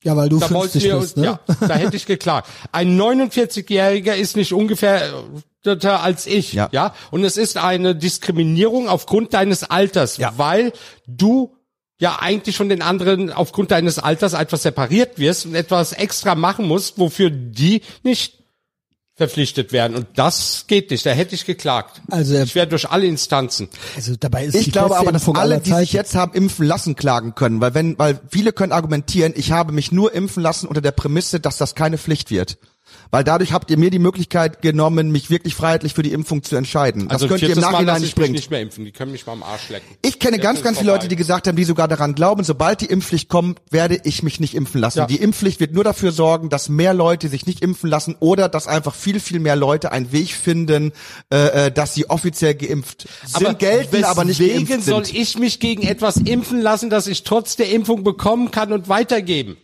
Ja, 0.03 0.15
weil 0.15 0.29
du 0.29 0.37
Da 0.39 0.49
wollten 0.51 0.79
50 0.79 0.83
wir, 0.83 0.99
bist, 0.99 1.17
ne? 1.17 1.25
ja, 1.25 1.39
da 1.67 1.75
hätte 1.75 1.95
ich 1.97 2.05
geklagt. 2.05 2.47
Ein 2.71 2.99
49-Jähriger 2.99 4.13
ist 4.13 4.35
nicht 4.35 4.53
ungefähr 4.53 5.23
äh, 5.65 5.87
als 5.87 6.27
ich, 6.27 6.53
Ja. 6.53 6.69
ja. 6.71 6.93
Und 7.11 7.23
es 7.23 7.35
ist 7.35 7.57
eine 7.57 7.95
Diskriminierung 7.95 8.87
aufgrund 8.89 9.33
deines 9.33 9.63
Alters, 9.63 10.17
Ja. 10.17 10.33
weil 10.37 10.71
du 11.07 11.55
ja 11.99 12.19
eigentlich 12.21 12.55
von 12.57 12.69
den 12.69 12.83
anderen 12.83 13.33
aufgrund 13.33 13.71
deines 13.71 13.97
Alters 13.97 14.33
etwas 14.33 14.61
separiert 14.63 15.17
wirst 15.17 15.47
und 15.47 15.55
etwas 15.55 15.93
extra 15.93 16.35
machen 16.35 16.67
musst, 16.67 16.99
wofür 16.99 17.31
die 17.31 17.81
nicht 18.03 18.35
verpflichtet 19.17 19.71
werden. 19.71 19.97
Und 19.97 20.07
das 20.15 20.65
geht 20.67 20.91
nicht. 20.91 21.05
Da 21.05 21.09
hätte 21.09 21.33
ich 21.33 21.45
geklagt. 21.45 22.01
Also, 22.09 22.37
ich 22.37 22.53
wäre 22.53 22.67
durch 22.67 22.87
alle 22.89 23.07
Instanzen. 23.07 23.67
Also 23.95 24.15
dabei 24.15 24.45
ist 24.45 24.55
Ich 24.55 24.65
die 24.65 24.71
glaube 24.71 24.95
aber, 24.95 25.11
dass 25.11 25.23
Impfung 25.23 25.37
alle, 25.37 25.59
die 25.59 25.73
sich 25.73 25.91
jetzt 25.91 26.13
haben 26.13 26.33
impfen 26.33 26.67
lassen, 26.67 26.95
klagen 26.95 27.33
können, 27.33 27.59
weil 27.59 27.73
wenn, 27.73 27.97
weil 27.97 28.19
viele 28.29 28.53
können 28.53 28.71
argumentieren, 28.71 29.33
ich 29.35 29.51
habe 29.51 29.73
mich 29.73 29.91
nur 29.91 30.13
impfen 30.13 30.43
lassen 30.43 30.67
unter 30.67 30.81
der 30.81 30.91
Prämisse, 30.91 31.39
dass 31.39 31.57
das 31.57 31.73
keine 31.73 31.97
Pflicht 31.97 32.29
wird. 32.29 32.57
Weil 33.11 33.23
dadurch 33.23 33.53
habt 33.53 33.71
ihr 33.71 33.77
mir 33.77 33.89
die 33.89 33.99
Möglichkeit 33.99 34.61
genommen, 34.61 35.11
mich 35.11 35.29
wirklich 35.29 35.55
freiheitlich 35.55 35.93
für 35.93 36.03
die 36.03 36.11
Impfung 36.11 36.43
zu 36.43 36.55
entscheiden. 36.55 37.07
Das 37.07 37.15
Also 37.23 37.27
könnt 37.27 37.41
ihr 37.41 37.49
im 37.51 37.59
Mal 37.59 37.71
Nachhinein 37.71 38.01
nicht 38.01 38.15
bringen. 38.15 38.33
nicht 38.33 38.51
mehr 38.51 38.61
impfen. 38.61 38.85
Die 38.85 38.91
können 38.91 39.11
mich 39.11 39.25
mal 39.25 39.33
am 39.33 39.43
Arsch 39.43 39.69
lecken. 39.69 39.87
Ich 40.01 40.19
kenne 40.19 40.37
Jetzt 40.37 40.43
ganz, 40.43 40.61
ganz 40.61 40.77
viele 40.79 40.89
vorbei. 40.91 41.03
Leute, 41.03 41.07
die 41.09 41.15
gesagt 41.15 41.47
haben, 41.47 41.55
die 41.55 41.63
sogar 41.63 41.87
daran 41.87 42.15
glauben, 42.15 42.43
sobald 42.43 42.81
die 42.81 42.85
Impfpflicht 42.87 43.29
kommt, 43.29 43.59
werde 43.69 43.99
ich 44.03 44.23
mich 44.23 44.39
nicht 44.39 44.55
impfen 44.55 44.81
lassen. 44.81 44.99
Ja. 44.99 45.05
Die 45.07 45.17
Impfpflicht 45.17 45.59
wird 45.59 45.73
nur 45.73 45.83
dafür 45.83 46.11
sorgen, 46.11 46.49
dass 46.49 46.69
mehr 46.69 46.93
Leute 46.93 47.29
sich 47.29 47.45
nicht 47.45 47.61
impfen 47.61 47.89
lassen 47.89 48.15
oder 48.19 48.49
dass 48.49 48.67
einfach 48.67 48.93
viel, 48.95 49.19
viel 49.19 49.39
mehr 49.39 49.55
Leute 49.55 49.91
einen 49.91 50.11
Weg 50.11 50.33
finden, 50.33 50.91
äh, 51.31 51.67
äh, 51.67 51.71
dass 51.71 51.93
sie 51.93 52.09
offiziell 52.09 52.55
geimpft 52.55 53.07
sind, 53.25 53.59
gelten, 53.59 54.03
aber 54.03 54.25
nicht 54.25 54.39
geimpft 54.39 54.83
soll 54.83 55.05
sind. 55.05 55.17
ich 55.17 55.37
mich 55.37 55.59
gegen 55.59 55.83
etwas 55.83 56.17
impfen 56.17 56.61
lassen, 56.61 56.89
das 56.89 57.07
ich 57.07 57.23
trotz 57.23 57.55
der 57.55 57.69
Impfung 57.71 58.03
bekommen 58.03 58.51
kann 58.51 58.73
und 58.73 58.89
weitergeben? 58.89 59.57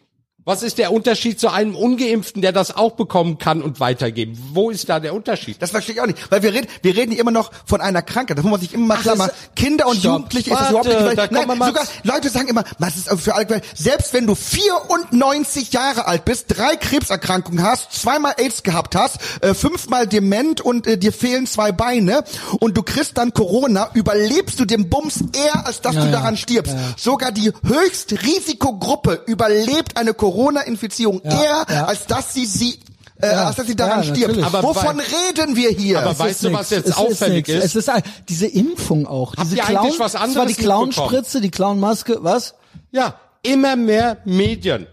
Was 0.45 0.61
ist 0.61 0.77
der 0.77 0.91
Unterschied 0.91 1.39
zu 1.39 1.49
einem 1.49 1.73
Ungeimpften, 1.75 2.41
der 2.41 2.51
das 2.51 2.75
auch 2.75 2.91
bekommen 2.93 3.37
kann 3.37 3.61
und 3.61 3.79
weitergeben? 3.79 4.37
Wo 4.53 4.69
ist 4.69 4.89
da 4.89 4.99
der 4.99 5.13
Unterschied? 5.13 5.61
Das 5.61 5.71
verstehe 5.71 5.95
ich 5.95 6.01
auch 6.01 6.05
nicht, 6.05 6.29
weil 6.31 6.43
wir 6.43 6.53
reden, 6.53 6.67
wir 6.81 6.95
reden 6.97 7.13
immer 7.13 7.31
noch 7.31 7.51
von 7.65 7.79
einer 7.79 8.01
Krankheit. 8.01 8.37
Das 8.37 8.43
muss 8.43 8.51
man 8.51 8.59
sich 8.59 8.73
immer 8.73 8.87
mal 8.87 8.97
klar 8.97 9.15
machen. 9.15 9.31
Kinder 9.55 9.87
und 9.87 9.97
Stopp. 9.99 10.13
Jugendliche 10.17 10.51
ist 10.51 10.59
das 10.59 10.73
Warte, 10.73 10.89
überhaupt 10.89 11.17
nicht. 11.17 11.31
wir 11.31 11.45
nein, 11.45 11.67
sogar 11.67 11.83
Leute 12.03 12.29
sagen 12.29 12.47
immer, 12.49 12.63
was 12.77 12.97
ist 12.97 13.09
für 13.21 13.35
alle, 13.35 13.61
selbst 13.73 14.13
wenn 14.13 14.27
du 14.27 14.35
94 14.35 15.71
Jahre 15.71 16.07
alt 16.07 16.25
bist, 16.25 16.45
drei 16.49 16.75
Krebserkrankungen 16.75 17.63
hast, 17.63 17.93
zweimal 17.93 18.33
AIDS 18.37 18.63
gehabt 18.63 18.95
hast, 18.95 19.19
äh, 19.41 19.53
fünfmal 19.53 20.07
dement 20.07 20.59
und 20.59 20.87
äh, 20.87 20.97
dir 20.97 21.13
fehlen 21.13 21.47
zwei 21.47 21.71
Beine 21.71 22.23
und 22.59 22.75
du 22.75 22.83
kriegst 22.83 23.17
dann 23.17 23.33
Corona, 23.33 23.89
überlebst 23.93 24.59
du 24.59 24.65
den 24.65 24.89
Bums 24.89 25.23
eher, 25.33 25.65
als 25.65 25.79
dass 25.81 25.95
Ja, 25.95 26.01
du 26.01 26.07
ja. 26.07 26.11
daran 26.11 26.35
stirbst. 26.35 26.75
Sogar 26.97 27.31
die 27.31 27.51
Höchstrisikogruppe 27.65 29.21
überlebt 29.25 29.97
eine 29.97 30.13
Corona-Infizierung 30.33 31.21
eher, 31.21 31.65
ja. 31.69 31.85
als 31.85 32.05
dass 32.07 32.33
sie 32.33 32.45
sie 32.45 32.79
äh, 33.21 33.27
Ja, 33.31 33.45
als 33.47 33.55
dass 33.57 33.67
sie 33.67 33.75
daran 33.75 34.03
ja, 34.03 34.15
stirbt. 34.15 34.43
Aber 34.43 34.63
Wovon 34.63 34.99
reden 34.99 35.55
wir 35.55 35.69
hier? 35.69 35.99
Aber 35.99 36.11
Es 36.11 36.19
weißt 36.19 36.31
ist 36.31 36.43
du, 36.43 36.47
nix. 36.49 36.59
was 36.59 36.69
jetzt 36.71 36.89
Es 36.89 36.95
auffällig 36.97 37.47
nix. 37.47 37.49
ist? 37.49 37.63
Es 37.65 37.75
ist 37.75 37.89
ein- 37.89 38.03
diese 38.27 38.47
Impfung 38.47 39.05
auch. 39.07 39.35
Diese 39.35 39.55
ihr 39.57 39.67
eigentlich 39.67 39.99
was 39.99 40.13
das 40.13 40.21
war 40.21 40.27
anderes 40.27 40.55
die 40.55 40.61
Clownspritze, 40.63 41.39
die 41.41 41.51
Clownmaske, 41.51 42.17
was? 42.21 42.55
Ja, 42.91 43.15
immer 43.43 43.75
mehr 43.75 44.17
Medien. 44.25 44.87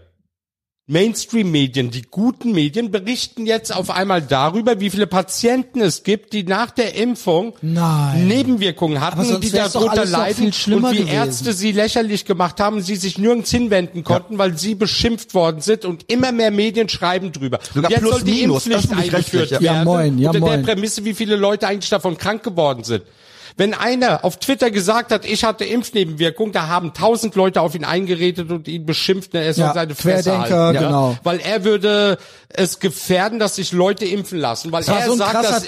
Mainstream-Medien, 0.91 1.89
die 1.89 2.01
guten 2.01 2.51
Medien 2.51 2.91
berichten 2.91 3.45
jetzt 3.45 3.73
auf 3.73 3.89
einmal 3.89 4.21
darüber, 4.21 4.81
wie 4.81 4.89
viele 4.89 5.07
Patienten 5.07 5.79
es 5.79 6.03
gibt, 6.03 6.33
die 6.33 6.43
nach 6.43 6.69
der 6.69 6.95
Impfung 6.95 7.53
Nein. 7.61 8.27
Nebenwirkungen 8.27 8.99
hatten 8.99 9.21
und 9.33 9.41
die 9.41 9.51
darunter 9.51 10.03
leiden 10.05 10.35
viel 10.35 10.53
schlimmer 10.53 10.89
und 10.89 10.95
wie 10.95 10.99
gewesen. 10.99 11.15
Ärzte 11.15 11.53
sie 11.53 11.71
lächerlich 11.71 12.25
gemacht 12.25 12.59
haben, 12.59 12.81
sie 12.81 12.97
sich 12.97 13.17
nirgends 13.17 13.49
hinwenden 13.51 14.03
konnten, 14.03 14.37
weil 14.37 14.57
sie 14.57 14.75
beschimpft 14.75 15.33
worden 15.33 15.61
sind 15.61 15.85
und 15.85 16.11
immer 16.11 16.33
mehr 16.33 16.51
Medien 16.51 16.89
schreiben 16.89 17.31
drüber. 17.31 17.59
Sogar 17.73 17.85
und 17.85 17.91
jetzt 17.91 18.01
plus 18.01 18.11
soll 18.15 18.23
die 18.23 18.41
minus, 18.41 18.67
Impfpflicht 18.67 19.13
eingeführt 19.13 19.51
ja. 19.51 19.61
werden 19.61 19.75
Ja, 19.77 19.83
moin, 19.85 20.19
ja, 20.19 20.29
unter 20.31 20.41
moin. 20.41 20.51
der 20.65 20.73
Prämisse, 20.73 21.05
wie 21.05 21.13
viele 21.13 21.37
Leute 21.37 21.69
eigentlich 21.69 21.89
davon 21.89 22.17
krank 22.17 22.43
geworden 22.43 22.83
sind. 22.83 23.03
Wenn 23.57 23.73
einer 23.73 24.23
auf 24.25 24.37
Twitter 24.39 24.71
gesagt 24.71 25.11
hat, 25.11 25.25
ich 25.25 25.43
hatte 25.43 25.65
Impfnebenwirkung, 25.65 26.51
da 26.51 26.67
haben 26.67 26.93
tausend 26.93 27.35
Leute 27.35 27.61
auf 27.61 27.75
ihn 27.75 27.83
eingeredet 27.85 28.49
und 28.51 28.67
ihn 28.67 28.85
beschimpft, 28.85 29.33
ne, 29.33 29.41
er 29.43 29.53
soll 29.53 29.65
Ja, 29.65 29.73
seine 29.73 29.95
Fresse 29.95 30.37
halten. 30.37 30.53
Ja. 30.53 30.71
genau. 30.71 31.17
Weil 31.23 31.39
er 31.39 31.63
würde 31.63 32.17
es 32.49 32.79
gefährden, 32.79 33.39
dass 33.39 33.55
sich 33.55 33.71
Leute 33.71 34.05
impfen 34.05 34.39
lassen, 34.39 34.71
weil 34.71 34.83
er 34.83 35.05
so 35.05 35.15
sagt, 35.15 35.35
dass 35.35 35.65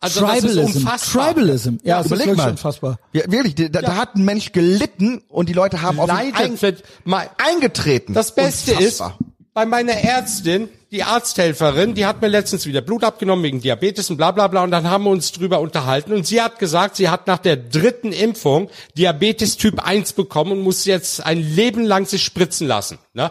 also 0.00 0.20
das 0.20 0.36
ist 0.36 0.42
Tribalism. 0.42 0.76
unfassbar. 0.78 1.28
Tribalism. 1.28 1.74
Ja, 1.82 2.00
ist 2.00 2.06
Überleg 2.06 2.26
wirklich 2.26 2.36
mal. 2.44 2.50
unfassbar. 2.50 2.98
Ja, 3.14 3.22
wirklich, 3.26 3.54
da, 3.54 3.80
da 3.80 3.96
hat 3.96 4.16
ein 4.16 4.24
Mensch 4.24 4.52
gelitten 4.52 5.22
und 5.28 5.48
die 5.48 5.54
Leute 5.54 5.80
haben 5.80 5.98
auf 5.98 6.10
ihn 6.10 6.14
Leidet 6.34 6.62
ein, 6.64 6.82
mal 7.04 7.30
eingetreten. 7.38 8.12
Das 8.12 8.34
Beste 8.34 8.72
Unfassbar. 8.72 9.16
ist, 9.18 9.33
bei 9.54 9.64
meiner 9.66 9.92
Ärztin, 9.92 10.68
die 10.90 11.04
Arzthelferin, 11.04 11.94
die 11.94 12.06
hat 12.06 12.20
mir 12.20 12.26
letztens 12.28 12.66
wieder 12.66 12.80
Blut 12.80 13.04
abgenommen 13.04 13.44
wegen 13.44 13.60
Diabetes 13.60 14.10
und 14.10 14.16
bla 14.16 14.32
bla 14.32 14.48
bla 14.48 14.64
und 14.64 14.72
dann 14.72 14.90
haben 14.90 15.04
wir 15.04 15.10
uns 15.10 15.30
drüber 15.30 15.60
unterhalten 15.60 16.12
und 16.12 16.26
sie 16.26 16.42
hat 16.42 16.58
gesagt, 16.58 16.96
sie 16.96 17.08
hat 17.08 17.28
nach 17.28 17.38
der 17.38 17.56
dritten 17.56 18.12
Impfung 18.12 18.68
Diabetes 18.98 19.56
Typ 19.56 19.80
1 19.80 20.14
bekommen 20.14 20.52
und 20.52 20.62
muss 20.62 20.84
jetzt 20.84 21.24
ein 21.24 21.38
Leben 21.38 21.84
lang 21.84 22.04
sich 22.06 22.24
spritzen 22.24 22.66
lassen, 22.66 22.98
ne? 23.14 23.30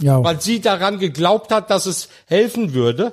Ja. 0.00 0.24
Weil 0.24 0.40
sie 0.40 0.60
daran 0.60 0.98
geglaubt 0.98 1.52
hat, 1.52 1.70
dass 1.70 1.86
es 1.86 2.08
helfen 2.26 2.74
würde. 2.74 3.12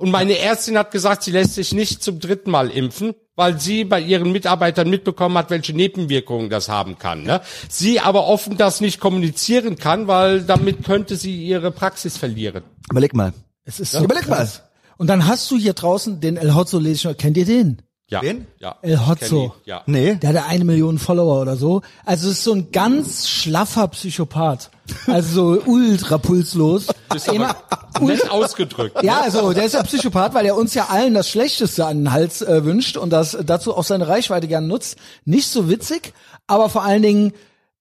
Und 0.00 0.10
meine 0.10 0.38
Ärztin 0.38 0.78
hat 0.78 0.92
gesagt, 0.92 1.24
sie 1.24 1.30
lässt 1.30 1.56
sich 1.56 1.74
nicht 1.74 2.02
zum 2.02 2.20
dritten 2.20 2.50
Mal 2.50 2.70
impfen, 2.70 3.14
weil 3.36 3.60
sie 3.60 3.84
bei 3.84 4.00
ihren 4.00 4.32
Mitarbeitern 4.32 4.88
mitbekommen 4.88 5.36
hat, 5.36 5.50
welche 5.50 5.74
Nebenwirkungen 5.74 6.48
das 6.48 6.70
haben 6.70 6.98
kann. 6.98 7.22
Ne? 7.22 7.42
Sie 7.68 8.00
aber 8.00 8.26
offen 8.26 8.56
das 8.56 8.80
nicht 8.80 8.98
kommunizieren 8.98 9.76
kann, 9.76 10.06
weil 10.06 10.40
damit 10.40 10.84
könnte 10.84 11.16
sie 11.16 11.44
ihre 11.44 11.70
Praxis 11.70 12.16
verlieren. 12.16 12.62
Überleg 12.90 13.14
mal. 13.14 13.34
Es 13.64 13.78
ist 13.78 13.92
so 13.92 14.02
Überleg 14.02 14.26
mal. 14.26 14.48
Und 14.96 15.08
dann 15.08 15.26
hast 15.26 15.50
du 15.50 15.58
hier 15.58 15.74
draußen 15.74 16.18
den 16.18 16.38
El 16.38 16.54
Hotzo, 16.54 16.80
kennt 17.18 17.36
ihr 17.36 17.44
den? 17.44 17.82
Ja. 18.10 18.22
Wen? 18.22 18.46
Ja. 18.58 18.76
El 18.82 19.06
Hotzo. 19.06 19.54
Ja. 19.64 19.82
Nee. 19.86 20.16
Der 20.16 20.30
hat 20.30 20.48
eine 20.48 20.64
Million 20.64 20.98
Follower 20.98 21.40
oder 21.40 21.56
so. 21.56 21.82
Also 22.04 22.28
es 22.28 22.38
ist 22.38 22.44
so 22.44 22.52
ein 22.52 22.72
ganz 22.72 23.28
schlaffer 23.28 23.86
Psychopath. 23.88 24.70
Also 25.06 25.54
so 25.54 25.62
ultra 25.66 26.18
pulslos. 26.18 26.88
Ist 27.14 27.28
aber 27.28 27.54
nett 28.00 28.28
ausgedrückt. 28.28 29.02
Ja, 29.02 29.20
also 29.20 29.52
der 29.52 29.64
ist 29.64 29.74
ja 29.74 29.82
Psychopath, 29.82 30.34
weil 30.34 30.46
er 30.46 30.56
uns 30.56 30.74
ja 30.74 30.86
allen 30.90 31.14
das 31.14 31.28
Schlechteste 31.28 31.86
an 31.86 31.98
den 31.98 32.12
Hals 32.12 32.42
äh, 32.42 32.64
wünscht 32.64 32.96
und 32.96 33.10
das 33.10 33.38
dazu 33.44 33.76
auch 33.76 33.84
seine 33.84 34.08
Reichweite 34.08 34.48
gern 34.48 34.66
nutzt. 34.66 34.96
Nicht 35.24 35.48
so 35.48 35.68
witzig, 35.68 36.12
aber 36.46 36.68
vor 36.68 36.82
allen 36.82 37.02
Dingen 37.02 37.32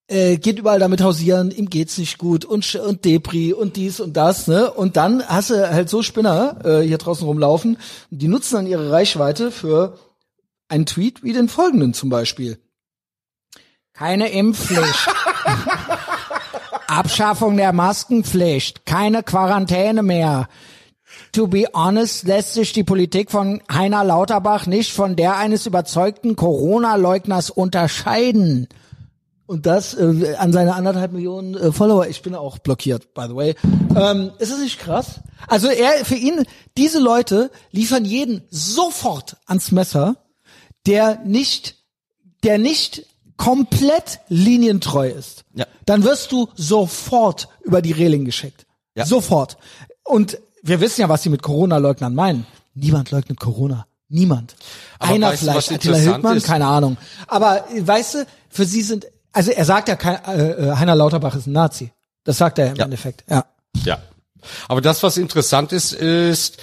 äh, 0.07 0.37
geht 0.37 0.59
überall 0.59 0.79
damit 0.79 1.01
hausieren, 1.01 1.51
ihm 1.51 1.69
geht's 1.69 1.97
nicht 1.97 2.17
gut 2.17 2.43
und 2.43 2.75
und 2.75 3.05
Depri 3.05 3.53
und 3.53 3.75
dies 3.75 3.99
und 3.99 4.17
das, 4.17 4.47
ne? 4.47 4.71
Und 4.71 4.97
dann 4.97 5.23
hast 5.27 5.51
du 5.51 5.69
halt 5.69 5.89
so 5.89 6.01
Spinner 6.01 6.57
äh, 6.63 6.81
hier 6.81 6.97
draußen 6.97 7.25
rumlaufen, 7.25 7.77
die 8.09 8.27
nutzen 8.27 8.55
dann 8.55 8.67
ihre 8.67 8.91
Reichweite 8.91 9.51
für 9.51 9.97
einen 10.69 10.85
Tweet 10.85 11.23
wie 11.23 11.33
den 11.33 11.49
folgenden 11.49 11.93
zum 11.93 12.09
Beispiel. 12.09 12.59
Keine 13.93 14.29
Impfpflicht. 14.29 15.09
Abschaffung 16.87 17.57
der 17.57 17.73
Maskenpflicht. 17.73 18.85
Keine 18.85 19.23
Quarantäne 19.23 20.03
mehr. 20.03 20.47
To 21.33 21.47
be 21.47 21.65
honest, 21.73 22.25
lässt 22.25 22.53
sich 22.53 22.71
die 22.73 22.83
Politik 22.83 23.29
von 23.29 23.61
Heiner 23.71 24.03
Lauterbach 24.03 24.65
nicht 24.65 24.93
von 24.93 25.15
der 25.15 25.37
eines 25.37 25.65
überzeugten 25.65 26.35
Corona-Leugners 26.35 27.49
unterscheiden. 27.49 28.67
Und 29.45 29.65
das 29.65 29.95
äh, 29.95 30.35
an 30.37 30.53
seine 30.53 30.75
anderthalb 30.75 31.11
Millionen 31.11 31.55
äh, 31.55 31.71
Follower. 31.71 32.07
Ich 32.07 32.21
bin 32.21 32.35
auch 32.35 32.59
blockiert, 32.59 33.13
by 33.15 33.25
the 33.27 33.35
way. 33.35 33.55
Ähm, 33.95 34.31
ist 34.37 34.51
es 34.51 34.59
nicht 34.59 34.79
krass? 34.79 35.21
Also 35.47 35.67
er, 35.67 36.05
für 36.05 36.15
ihn, 36.15 36.45
diese 36.77 36.99
Leute 36.99 37.49
liefern 37.71 38.05
jeden 38.05 38.43
sofort 38.51 39.37
ans 39.47 39.71
Messer, 39.71 40.17
der 40.87 41.19
nicht, 41.25 41.75
der 42.43 42.57
nicht 42.57 43.05
komplett 43.37 44.19
linientreu 44.27 45.09
ist. 45.09 45.45
Ja. 45.53 45.65
Dann 45.85 46.03
wirst 46.03 46.31
du 46.31 46.49
sofort 46.55 47.47
über 47.63 47.81
die 47.81 47.91
Reling 47.93 48.25
geschickt. 48.25 48.65
Ja. 48.95 49.05
Sofort. 49.05 49.57
Und 50.03 50.37
wir 50.61 50.81
wissen 50.81 51.01
ja, 51.01 51.09
was 51.09 51.23
sie 51.23 51.29
mit 51.29 51.41
Corona-Leugnern 51.41 52.13
meinen. 52.13 52.45
Niemand 52.73 53.11
leugnet 53.11 53.39
Corona. 53.39 53.85
Niemand. 54.09 54.55
Aber 54.97 55.13
Einer 55.13 55.27
weißt 55.27 55.39
vielleicht, 55.43 55.71
Attila 55.71 55.97
Hildmann, 55.97 56.37
ist? 56.37 56.45
keine 56.47 56.65
Ahnung. 56.65 56.97
Aber 57.27 57.63
weißt 57.77 58.15
du, 58.15 58.25
für 58.49 58.65
sie 58.65 58.81
sind, 58.81 59.05
also 59.31 59.51
er 59.51 59.65
sagt 59.65 59.87
ja, 59.87 59.95
kein, 59.95 60.15
äh, 60.25 60.51
äh, 60.71 60.75
Heiner 60.75 60.95
Lauterbach 60.95 61.35
ist 61.35 61.45
ein 61.47 61.53
Nazi. 61.53 61.91
Das 62.23 62.37
sagt 62.39 62.57
er 62.59 62.71
im 62.71 62.75
Ja. 62.75 62.85
Endeffekt, 62.85 63.23
ja. 63.29 63.45
Ja. 63.83 63.99
Aber 64.67 64.81
das, 64.81 65.03
was 65.03 65.17
interessant 65.17 65.71
ist, 65.71 65.93
ist, 65.93 66.57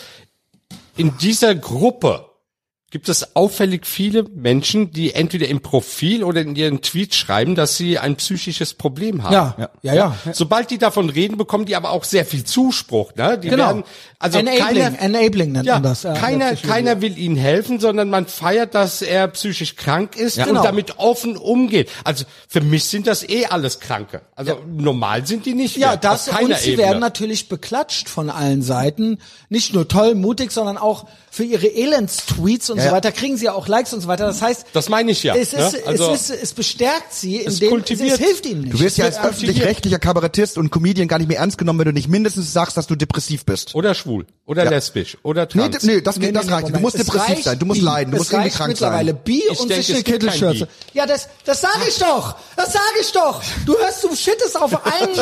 in 0.96 1.16
dieser 1.18 1.54
Gruppe 1.54 2.25
gibt 2.92 3.08
es 3.08 3.34
auffällig 3.34 3.84
viele 3.84 4.22
Menschen, 4.22 4.92
die 4.92 5.12
entweder 5.12 5.48
im 5.48 5.60
Profil 5.60 6.22
oder 6.22 6.40
in 6.40 6.54
ihren 6.54 6.82
Tweets 6.82 7.16
schreiben, 7.16 7.56
dass 7.56 7.76
sie 7.76 7.98
ein 7.98 8.14
psychisches 8.16 8.74
Problem 8.74 9.24
haben. 9.24 9.32
Ja, 9.32 9.70
ja, 9.82 9.94
ja. 9.94 10.16
Sobald 10.32 10.70
die 10.70 10.78
davon 10.78 11.10
reden, 11.10 11.36
bekommen 11.36 11.64
die 11.66 11.74
aber 11.74 11.90
auch 11.90 12.04
sehr 12.04 12.24
viel 12.24 12.44
Zuspruch. 12.44 13.12
Ne? 13.16 13.38
Die 13.38 13.48
Genau. 13.48 13.66
werden, 13.66 13.84
also 14.20 14.38
Enabling, 14.38 14.64
keiner, 14.64 15.00
enabling 15.02 15.52
nennt 15.52 15.66
ja, 15.66 15.74
man 15.74 15.82
das. 15.82 16.04
Ja, 16.04 16.14
keiner, 16.14 16.54
keiner 16.54 17.00
will 17.00 17.18
ihnen 17.18 17.36
helfen, 17.36 17.80
sondern 17.80 18.08
man 18.08 18.26
feiert, 18.26 18.74
dass 18.76 19.02
er 19.02 19.26
psychisch 19.28 19.74
krank 19.74 20.16
ist 20.16 20.38
und 20.38 20.44
Genau. 20.46 20.62
damit 20.62 20.98
offen 20.98 21.36
umgeht. 21.36 21.90
Also 22.04 22.24
für 22.48 22.60
mich 22.60 22.84
sind 22.84 23.08
das 23.08 23.28
eh 23.28 23.46
alles 23.46 23.80
Kranke. 23.80 24.22
Also 24.36 24.60
normal 24.64 25.26
sind 25.26 25.44
die 25.44 25.54
nicht. 25.54 25.76
Ja, 25.76 25.88
mehr, 25.88 25.96
das 25.96 26.28
und 26.28 26.56
sie 26.56 26.70
Ebene. 26.72 26.86
werden 26.86 27.00
natürlich 27.00 27.48
beklatscht 27.48 28.08
von 28.08 28.30
allen 28.30 28.62
Seiten. 28.62 29.18
Nicht 29.48 29.74
nur 29.74 29.88
toll, 29.88 30.14
mutig, 30.14 30.52
sondern 30.52 30.78
auch 30.78 31.06
für 31.30 31.44
ihre 31.44 31.66
Elends-Tweets 31.66 32.70
und 32.70 32.78
Ja, 32.78 32.84
so 32.88 32.94
weiter, 32.94 33.12
kriegen 33.12 33.36
sie 33.36 33.44
ja 33.46 33.52
auch 33.52 33.68
Likes 33.68 33.92
und 33.92 34.00
so 34.00 34.08
weiter. 34.08 34.26
Das 34.26 34.42
heißt, 34.42 34.66
Das 34.72 34.88
meine 34.88 35.10
ich 35.12 35.22
ja. 35.22 35.34
es, 35.34 35.52
ist, 35.52 35.74
ne? 35.74 35.82
Also, 35.86 36.12
es, 36.12 36.30
ist, 36.30 36.42
es 36.42 36.52
bestärkt 36.54 37.12
sie, 37.12 37.44
es 37.44 37.54
indem 37.54 37.68
es, 37.68 37.72
kultiviert- 37.84 38.18
hilft 38.18 38.46
ihnen 38.46 38.62
nicht. 38.62 38.72
Du 38.74 38.80
wirst 38.80 38.98
ja 38.98 39.04
als 39.06 39.18
Es 39.18 39.24
öffentlich-rechtlicher 39.24 39.98
Kabarettist 39.98 40.58
und 40.58 40.70
Comedian 40.70 41.08
gar 41.08 41.18
nicht 41.18 41.28
mehr 41.28 41.38
ernst 41.38 41.58
genommen, 41.58 41.78
wenn 41.80 41.86
du 41.86 41.92
nicht 41.92 42.08
mindestens 42.08 42.52
sagst, 42.52 42.76
dass 42.76 42.86
du 42.86 42.96
depressiv 42.96 43.44
bist. 43.44 43.74
oder 43.74 43.94
schwul, 43.94 44.26
oder 44.46 44.64
Ja. 44.64 44.70
lesbisch, 44.70 45.16
oder 45.22 45.42
Nee, 45.54 45.60
trans. 45.68 45.78
d- 45.78 45.86
nee, 45.86 46.00
das, 46.00 46.16
Nee, 46.16 46.26
geht, 46.26 46.36
das 46.36 46.46
nee, 46.46 46.52
reicht. 46.52 46.64
nicht. 46.66 46.76
Du 46.76 46.80
musst 46.80 46.96
Es 46.98 47.06
depressiv 47.06 47.42
sein, 47.44 47.58
du 47.58 47.66
musst 47.66 47.80
Bi. 47.80 47.84
leiden, 47.86 48.10
du 48.10 48.16
es 48.16 48.20
musst 48.20 48.32
irgendwie 48.32 48.50
krank 48.50 48.68
mittlerweile 48.68 49.12
sein. 49.12 49.20
Bi 49.24 49.42
Ich 49.50 49.60
und 49.60 49.68
denke, 49.70 49.82
sich 49.82 49.90
eine 49.94 49.98
es 49.98 50.04
Kittelschürze. 50.04 50.66
Bi. 50.66 50.72
Ja, 50.98 51.06
das, 51.06 51.28
das 51.44 51.60
sage 51.60 51.80
ich 51.88 51.98
doch. 51.98 52.36
Das 52.56 52.72
sage 52.72 52.84
ich 53.00 53.12
doch. 53.12 53.42
Du 53.66 53.76
hörst, 53.78 54.04
du 54.04 54.14
shittest 54.14 54.60
auf 54.60 54.72
einen, 54.86 55.14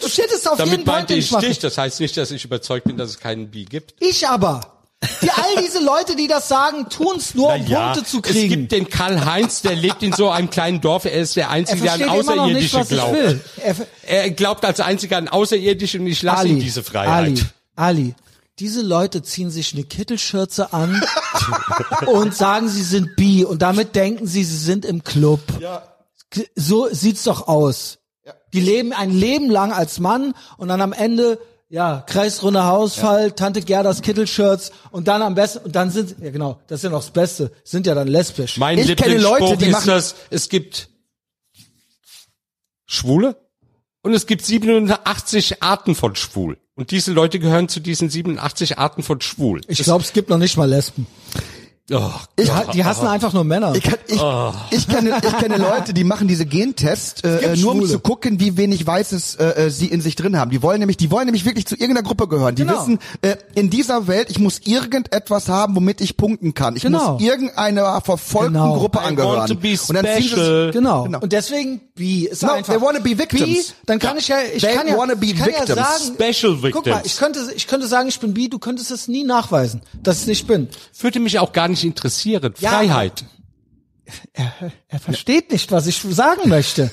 du 0.00 0.08
shittest 0.08 0.48
auf 0.48 0.56
Damit 0.58 0.72
jeden 0.72 0.84
Point, 0.84 0.96
meinte 0.98 1.14
ich 1.14 1.28
dich. 1.30 1.58
Das 1.58 1.78
heißt 1.78 2.00
nicht, 2.00 2.16
dass 2.16 2.30
ich 2.30 2.44
überzeugt 2.44 2.86
bin, 2.86 2.96
dass 2.96 3.10
es 3.10 3.18
keinen 3.18 3.50
Bi 3.50 3.64
gibt. 3.64 3.94
Ich 4.00 4.26
aber. 4.28 4.77
Die, 5.22 5.30
all 5.30 5.62
diese 5.62 5.78
Leute, 5.80 6.16
die 6.16 6.26
das 6.26 6.48
sagen, 6.48 6.88
tun's 6.90 7.34
nur, 7.34 7.54
um 7.54 7.66
Ja, 7.66 7.92
Punkte 7.92 8.04
zu 8.10 8.18
es 8.18 8.30
kriegen. 8.32 8.48
gibt 8.48 8.72
den 8.72 8.88
Karl 8.88 9.24
Heinz, 9.24 9.62
der 9.62 9.76
lebt 9.76 10.02
in 10.02 10.12
so 10.12 10.28
einem 10.28 10.50
kleinen 10.50 10.80
Dorf. 10.80 11.04
Er 11.04 11.12
ist 11.12 11.36
der 11.36 11.44
er 11.44 11.50
Einzige, 11.50 11.82
der 11.82 11.92
an 11.92 11.98
nicht, 12.00 12.10
Außerirdische 12.10 12.80
ich 12.80 12.88
glaubt. 12.88 13.16
Er, 13.62 13.76
Er 14.06 14.30
glaubt 14.30 14.64
als 14.64 14.80
Einziger 14.80 15.16
an 15.18 15.28
Außerirdische 15.28 15.98
und 16.00 16.06
ich 16.08 16.22
lasse 16.22 16.48
ihm 16.48 16.58
diese 16.58 16.82
Freiheit. 16.82 17.08
Ali, 17.26 17.44
Ali, 17.76 18.14
diese 18.58 18.82
Leute 18.82 19.22
ziehen 19.22 19.50
sich 19.50 19.72
eine 19.72 19.84
Kittelschürze 19.84 20.72
an 20.72 21.00
und 22.06 22.34
sagen, 22.34 22.68
sie 22.68 22.82
sind 22.82 23.14
bi 23.14 23.44
und 23.44 23.62
damit 23.62 23.94
denken 23.94 24.26
sie, 24.26 24.42
sie 24.42 24.56
sind 24.58 24.84
im 24.84 25.04
Club. 25.04 25.40
So 26.56 26.88
sieht's 26.90 27.22
doch 27.22 27.46
aus. 27.46 27.98
Die 28.52 28.60
leben 28.60 28.92
ein 28.92 29.10
Leben 29.12 29.48
lang 29.48 29.72
als 29.72 30.00
Mann 30.00 30.34
und 30.56 30.68
dann 30.68 30.80
am 30.80 30.92
Ende 30.92 31.38
ja, 31.70 32.02
kreisrunder 32.06 32.64
Hausfall, 32.64 33.32
Tante 33.32 33.60
Gerdas 33.60 34.00
Kittelshirts 34.02 34.72
und 34.90 35.06
dann 35.08 35.20
am 35.22 35.34
besten 35.34 35.58
und 35.66 35.76
dann 35.76 35.90
sind 35.90 36.16
ja 36.20 36.30
genau, 36.30 36.58
das 36.66 36.80
ist 36.80 36.84
ja 36.84 36.90
noch 36.90 37.00
das 37.02 37.10
Beste, 37.10 37.52
sind 37.64 37.86
ja 37.86 37.94
dann 37.94 38.08
lesbisch. 38.08 38.56
Mein 38.56 38.78
Ich 38.78 38.96
kenne 38.96 39.18
Leute, 39.18 39.56
die 39.58 39.66
ist 39.66 39.72
machen- 39.72 39.86
das, 39.88 40.14
es 40.30 40.48
gibt 40.48 40.88
Schwule 42.86 43.36
und 44.02 44.14
es 44.14 44.26
gibt 44.26 44.44
87 44.44 45.62
Arten 45.62 45.94
von 45.94 46.16
Schwul. 46.16 46.58
Und 46.74 46.90
diese 46.92 47.12
Leute 47.12 47.38
gehören 47.40 47.68
zu 47.68 47.80
diesen 47.80 48.08
87 48.08 48.78
Arten 48.78 49.02
von 49.02 49.20
Schwul. 49.20 49.60
ich 49.66 49.82
glaube, 49.82 50.04
es 50.04 50.12
gibt 50.12 50.30
noch 50.30 50.38
nicht 50.38 50.56
mal 50.56 50.68
Lesben. 50.70 51.06
Oh, 51.90 52.10
Die, 52.38 52.50
ha- 52.50 52.64
die 52.72 52.84
hassen 52.84 53.06
einfach 53.06 53.32
nur 53.32 53.44
Männer. 53.44 53.74
Ich, 53.74 53.82
ich, 54.08 54.20
ich, 54.70 54.88
kenne, 54.88 55.16
ich 55.24 55.36
kenne 55.38 55.56
Leute, 55.56 55.94
die 55.94 56.04
machen 56.04 56.28
diese 56.28 56.44
Gentests, 56.44 57.22
äh, 57.24 57.52
äh, 57.52 57.56
nur 57.56 57.72
um 57.72 57.86
zu 57.86 57.98
gucken, 57.98 58.38
wie 58.40 58.58
wenig 58.58 58.86
Weißes 58.86 59.36
äh, 59.36 59.44
äh, 59.66 59.70
sie 59.70 59.86
in 59.86 60.02
sich 60.02 60.14
drin 60.14 60.36
haben. 60.36 60.50
Die 60.50 60.62
wollen 60.62 60.80
nämlich, 60.80 60.98
die 60.98 61.10
wollen 61.10 61.24
nämlich 61.24 61.46
wirklich 61.46 61.66
zu 61.66 61.76
irgendeiner 61.76 62.02
Gruppe 62.06 62.28
gehören. 62.28 62.54
Die 62.56 62.64
Genau. 62.64 62.78
wissen, 62.82 62.98
äh, 63.22 63.36
in 63.54 63.70
dieser 63.70 64.06
Welt, 64.06 64.28
ich 64.30 64.38
muss 64.38 64.60
irgendetwas 64.64 65.48
haben, 65.48 65.76
womit 65.76 66.02
ich 66.02 66.18
punkten 66.18 66.52
kann. 66.52 66.76
Ich 66.76 66.82
Genau. 66.82 67.12
muss 67.14 67.22
irgendeiner 67.22 68.00
verfolgten 68.02 68.52
Genau. 68.54 68.76
Gruppe 68.76 68.98
I 68.98 69.06
angehören. 69.06 69.36
want 69.38 69.48
to 69.48 69.54
be 69.54 69.76
Und 69.88 69.94
dann 69.94 70.04
ziehen 70.04 70.22
sie 70.22 70.28
special. 70.28 70.70
Genau. 70.72 71.04
Genau. 71.04 71.20
Und 71.20 71.32
deswegen 71.32 71.80
bi 71.94 72.26
ist 72.26 72.42
No, 72.42 72.52
einfach. 72.52 72.74
they 72.74 72.82
wanna 72.82 72.98
be 72.98 73.16
victims. 73.18 73.44
Bi, 73.44 73.64
dann 73.86 73.98
kann 73.98 74.18
ich 74.18 74.28
ja, 74.28 74.36
ich 74.54 74.62
They 74.62 74.74
kann 74.74 74.86
ja, 74.88 74.98
wanna 74.98 75.14
be 75.14 75.26
ich 75.26 75.36
kann 75.38 75.48
ja 75.50 75.60
victims. 75.60 75.78
sagen, 75.78 76.14
Special 76.32 76.52
guck 76.70 76.86
mal, 76.86 76.96
victims. 76.96 77.00
ich 77.06 77.16
könnte, 77.16 77.40
ich 77.56 77.66
könnte 77.66 77.86
sagen, 77.86 78.08
ich 78.08 78.20
bin 78.20 78.34
bi, 78.34 78.50
du 78.50 78.58
könntest 78.58 78.90
es 78.90 79.08
nie 79.08 79.24
nachweisen, 79.24 79.80
dass 80.02 80.16
ich 80.16 80.22
es 80.22 80.26
nicht 80.28 80.46
bin. 80.46 80.68
würde 81.00 81.20
mich 81.20 81.38
auch 81.38 81.52
gar 81.54 81.66
nicht 81.68 81.77
interessieren. 81.84 82.54
Ja, 82.58 82.70
Freiheit. 82.70 83.24
Er, 84.32 84.52
er 84.88 84.98
versteht 85.00 85.52
nicht, 85.52 85.70
was 85.70 85.86
ich 85.86 86.00
sagen 86.00 86.48
möchte. 86.48 86.90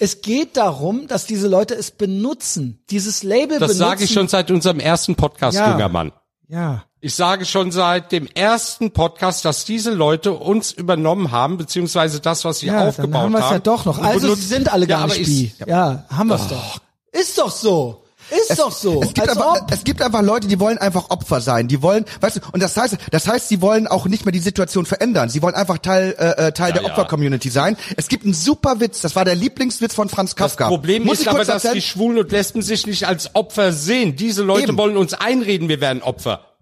Es 0.00 0.22
geht 0.22 0.56
darum, 0.56 1.06
dass 1.06 1.26
diese 1.26 1.46
Leute 1.46 1.74
es 1.74 1.90
benutzen, 1.90 2.82
dieses 2.90 3.22
Label 3.22 3.58
Das 3.58 3.68
benutzen. 3.68 3.78
sage 3.78 4.04
ich 4.04 4.12
schon 4.12 4.28
seit 4.28 4.50
unserem 4.50 4.80
ersten 4.80 5.14
Podcast, 5.14 5.56
Ja. 5.58 5.72
junger 5.72 5.88
Mann. 5.88 6.12
Ja. 6.48 6.84
Ich 7.00 7.14
sage 7.14 7.44
schon 7.44 7.70
seit 7.70 8.12
dem 8.12 8.26
ersten 8.34 8.90
Podcast, 8.92 9.44
dass 9.44 9.66
diese 9.66 9.92
Leute 9.92 10.32
uns 10.32 10.72
übernommen 10.72 11.30
haben, 11.32 11.58
beziehungsweise 11.58 12.20
das, 12.20 12.44
was 12.46 12.60
sie 12.60 12.66
Ja, 12.68 12.88
aufgebaut 12.88 13.12
dann 13.14 13.22
haben 13.22 13.32
wir 13.32 13.38
es 13.44 13.50
ja 13.50 13.58
doch 13.58 13.84
noch. 13.84 13.98
Also 13.98 14.34
sie 14.34 14.42
sind 14.42 14.72
alle 14.72 14.86
Ja, 14.86 14.96
gar 14.96 15.04
aber 15.04 15.14
nicht 15.18 15.28
ich- 15.28 15.58
bi. 15.58 15.64
Ja, 15.70 16.06
haben 16.08 16.28
wir 16.28 16.36
es 16.36 16.48
doch. 16.48 16.80
Ist 17.12 17.38
doch 17.38 17.50
so. 17.50 18.03
Ist 18.30 18.58
doch 18.58 18.72
so. 18.72 19.02
Es 19.02 19.08
gibt, 19.14 19.28
Als 19.28 19.36
einfach, 19.36 19.62
ob. 19.62 19.72
es 19.72 19.84
gibt 19.84 20.02
einfach 20.02 20.22
Leute, 20.22 20.48
die 20.48 20.58
wollen 20.60 20.78
einfach 20.78 21.10
Opfer 21.10 21.40
sein. 21.40 21.68
Die 21.68 21.82
wollen, 21.82 22.04
weißt 22.20 22.36
du, 22.36 22.40
und 22.52 22.62
das 22.62 22.76
heißt, 22.76 22.96
das 23.10 23.28
heißt, 23.28 23.48
sie 23.48 23.60
wollen 23.60 23.86
auch 23.86 24.06
nicht 24.06 24.24
mehr 24.24 24.32
die 24.32 24.40
Situation 24.40 24.86
verändern. 24.86 25.28
Sie 25.28 25.42
wollen 25.42 25.54
einfach 25.54 25.78
Teil, 25.78 26.14
äh, 26.18 26.46
äh, 26.48 26.52
Teil 26.52 26.72
der 26.72 26.82
ja. 26.82 26.90
Opfer-Community 26.90 27.50
sein. 27.50 27.76
Es 27.96 28.08
gibt 28.08 28.24
einen 28.24 28.34
super 28.34 28.80
Witz. 28.80 29.00
Das 29.00 29.16
war 29.16 29.24
der 29.24 29.34
Lieblingswitz 29.34 29.94
von 29.94 30.08
Franz 30.08 30.30
Das 30.30 30.36
Kafka. 30.36 30.68
Problem 30.68 31.04
Muss 31.04 31.20
ist 31.20 31.28
aber, 31.28 31.44
dass 31.44 31.62
die 31.62 31.82
Schwulen 31.82 32.18
und 32.18 32.32
Lesben 32.32 32.62
sich 32.62 32.86
nicht 32.86 33.06
als 33.06 33.34
Opfer 33.34 33.72
sehen. 33.72 34.16
Diese 34.16 34.42
Leute 34.42 34.68
Eben. 34.68 34.78
wollen 34.78 34.96
uns 34.96 35.14
einreden, 35.14 35.68
wir 35.68 35.80
wären 35.80 36.02
Opfer. 36.02 36.53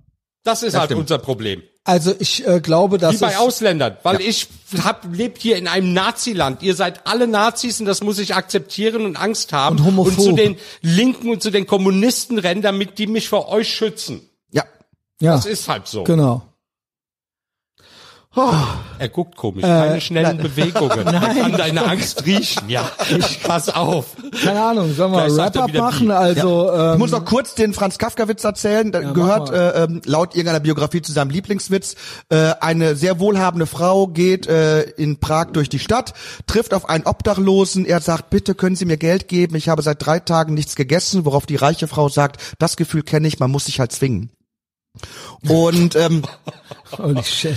Das 0.44 0.62
ist 0.62 0.74
halt 0.74 0.86
stimmt. 0.86 1.02
unser 1.02 1.18
Problem. 1.18 1.62
Also 1.84 2.14
ich 2.18 2.46
äh, 2.46 2.60
glaube, 2.60 2.98
dass 2.98 3.16
Wie 3.16 3.18
bei 3.18 3.38
Ausländern, 3.38 3.96
weil 4.04 4.20
ich 4.20 4.46
hab, 4.82 5.04
lebt 5.12 5.38
hier 5.38 5.56
in 5.56 5.66
einem 5.66 5.92
Naziland. 5.92 6.62
Ihr 6.62 6.76
seid 6.76 7.06
alle 7.06 7.26
Nazis 7.26 7.80
und 7.80 7.86
das 7.86 8.02
muss 8.02 8.18
ich 8.18 8.34
akzeptieren 8.34 9.04
und 9.04 9.16
Angst 9.16 9.52
haben 9.52 9.78
Und 9.78 9.84
homophob. 9.86 10.14
zu 10.24 10.32
den 10.32 10.56
Linken 10.80 11.30
und 11.30 11.42
zu 11.42 11.50
den 11.50 11.66
Kommunisten 11.66 12.38
rennen, 12.38 12.62
damit 12.62 12.98
die 12.98 13.08
mich 13.08 13.28
vor 13.28 13.48
euch 13.48 13.72
schützen. 13.74 14.28
ja. 14.50 14.64
ja, 15.20 15.34
Das 15.34 15.46
ist 15.46 15.68
halt 15.68 15.88
so. 15.88 16.04
genau. 16.04 16.42
Er 18.34 19.08
guckt 19.10 19.36
komisch, 19.36 19.62
keine 19.62 20.00
schnellen 20.00 20.38
Bewegungen. 20.38 20.90
Nein. 21.04 21.14
Er 21.14 21.34
kann 21.34 21.52
deine 21.52 21.84
Angst 21.84 22.24
riechen. 22.24 22.68
Ja, 22.68 22.90
ich 23.10 23.42
pass 23.42 23.68
auf. 23.68 24.16
Keine 24.42 24.62
Ahnung, 24.62 24.94
sollen 24.94 25.12
wir 25.12 25.36
Wrap-up 25.36 25.68
wieder 25.68 25.82
machen? 25.82 26.10
Also, 26.10 26.72
Ich 26.72 26.80
ähm, 26.80 26.98
muss 26.98 27.10
noch 27.10 27.26
kurz 27.26 27.54
den 27.54 27.74
Franz 27.74 27.98
Kafka-Witz 27.98 28.42
erzählen. 28.44 28.90
Da 28.90 29.02
mach 29.02 29.12
gehört 29.12 29.50
äh, 29.50 29.84
ähm, 29.84 30.00
laut 30.06 30.34
irgendeiner 30.34 30.60
Biografie 30.60 31.02
zu 31.02 31.12
seinem 31.12 31.28
Lieblingswitz. 31.28 31.94
Äh, 32.30 32.54
eine 32.60 32.96
sehr 32.96 33.20
wohlhabende 33.20 33.66
Frau 33.66 34.06
geht 34.06 34.46
äh, 34.46 34.82
in 34.82 35.20
Prag 35.20 35.48
durch 35.52 35.68
die 35.68 35.78
Stadt, 35.78 36.14
trifft 36.46 36.72
auf 36.72 36.88
einen 36.88 37.04
Obdachlosen. 37.04 37.84
Er 37.84 38.00
sagt, 38.00 38.30
bitte 38.30 38.54
können 38.54 38.76
Sie 38.76 38.86
mir 38.86 38.96
Geld 38.96 39.28
geben. 39.28 39.56
Ich 39.56 39.68
habe 39.68 39.82
seit 39.82 40.04
drei 40.04 40.20
Tagen 40.20 40.54
nichts 40.54 40.74
gegessen. 40.74 41.26
Worauf 41.26 41.44
die 41.44 41.56
reiche 41.56 41.86
Frau 41.86 42.08
sagt, 42.08 42.40
das 42.58 42.76
Gefühl 42.76 43.02
kenne 43.02 43.28
ich, 43.28 43.40
man 43.40 43.50
muss 43.50 43.66
sich 43.66 43.78
halt 43.78 43.92
zwingen. 43.92 44.30
Und 45.48 45.96
ähm, 45.96 46.22
holy 46.96 47.22
shit. 47.24 47.56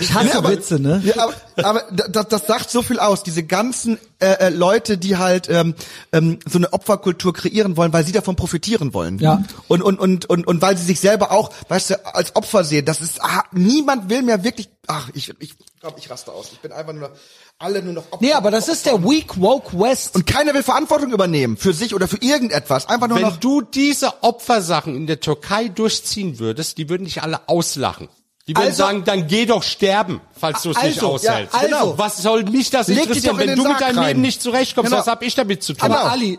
ich 0.00 0.14
hasse 0.14 0.38
aber- 0.38 0.50
Witze, 0.50 0.78
ne? 0.80 1.02
Ja, 1.04 1.24
aber, 1.24 1.34
aber 1.56 1.82
das, 1.92 2.28
das 2.28 2.46
sagt 2.46 2.70
so 2.70 2.82
viel 2.82 2.98
aus. 2.98 3.22
Diese 3.22 3.42
ganzen 3.42 3.98
äh, 4.20 4.26
äh, 4.26 4.48
Leute, 4.50 4.96
die 4.96 5.16
halt 5.16 5.48
ähm, 5.50 5.74
ähm, 6.12 6.38
so 6.46 6.58
eine 6.58 6.72
Opferkultur 6.72 7.34
kreieren 7.34 7.76
wollen, 7.76 7.92
weil 7.92 8.06
sie 8.06 8.12
davon 8.12 8.36
profitieren 8.36 8.94
wollen. 8.94 9.18
Ja. 9.18 9.42
Und 9.68 9.82
und 9.82 9.98
und 9.98 10.30
und 10.30 10.46
und 10.46 10.62
weil 10.62 10.76
sie 10.78 10.84
sich 10.84 11.00
selber 11.00 11.32
auch, 11.32 11.50
weißt 11.68 11.90
du, 11.90 12.06
als 12.14 12.34
Opfer 12.36 12.64
sehen. 12.64 12.84
Das 12.84 13.00
ist 13.00 13.22
ah, 13.22 13.44
niemand 13.52 14.08
will 14.08 14.22
mehr 14.22 14.44
wirklich. 14.44 14.70
Ach, 14.86 15.10
ich 15.14 15.34
ich 15.40 15.54
glaube, 15.84 15.98
ich 16.00 16.08
raste 16.10 16.32
aus. 16.32 16.48
Ich 16.52 16.60
bin 16.60 16.72
einfach 16.72 16.94
nur 16.94 17.12
alle 17.58 17.82
nur 17.82 17.92
noch 17.92 18.04
Opfer. 18.10 18.18
Nee, 18.24 18.32
aber 18.32 18.50
das 18.50 18.68
ist 18.68 18.86
der 18.86 19.04
Weak 19.04 19.38
Woke 19.40 19.78
West. 19.78 20.14
und 20.14 20.26
keiner 20.26 20.54
will 20.54 20.62
Verantwortung 20.62 21.12
übernehmen 21.12 21.56
für 21.58 21.74
sich 21.74 21.94
oder 21.94 22.08
für 22.08 22.16
irgendetwas. 22.22 22.88
Einfach 22.88 23.06
nur 23.08 23.18
Wenn 23.18 23.24
noch. 23.26 23.36
du 23.36 23.60
diese 23.60 24.22
Opfersachen 24.22 24.96
in 24.96 25.06
der 25.06 25.20
Türkei 25.20 25.68
durchziehen 25.68 26.38
würdest, 26.38 26.78
die 26.78 26.88
würden 26.88 27.04
dich 27.04 27.22
alle 27.22 27.48
auslachen. 27.48 28.08
Die 28.48 28.56
würden 28.56 28.66
Also- 28.68 28.78
sagen, 28.78 29.04
dann 29.04 29.26
geh 29.26 29.44
doch 29.46 29.62
sterben, 29.62 30.20
falls 30.38 30.62
du 30.62 30.70
es 30.70 30.76
nicht 30.76 31.02
Also, 31.02 31.08
aushältst. 31.12 31.52
ja, 31.54 31.60
also. 31.60 31.66
Genau. 31.68 31.98
Was 31.98 32.16
soll 32.18 32.44
mich 32.44 32.70
das 32.70 32.88
interessieren? 32.88 33.36
Wenn 33.38 33.48
du 33.56 33.62
mit 33.62 33.72
Sarg 33.72 33.78
deinem 33.80 33.98
rein. 33.98 34.08
Leben 34.08 34.20
nicht 34.22 34.40
zurechtkommst, 34.42 34.90
Genau. 34.90 35.00
was 35.00 35.06
hab 35.06 35.22
ich 35.22 35.34
damit 35.34 35.62
zu 35.62 35.74
tun? 35.74 35.90
Aber 35.90 36.10
Ali, 36.10 36.38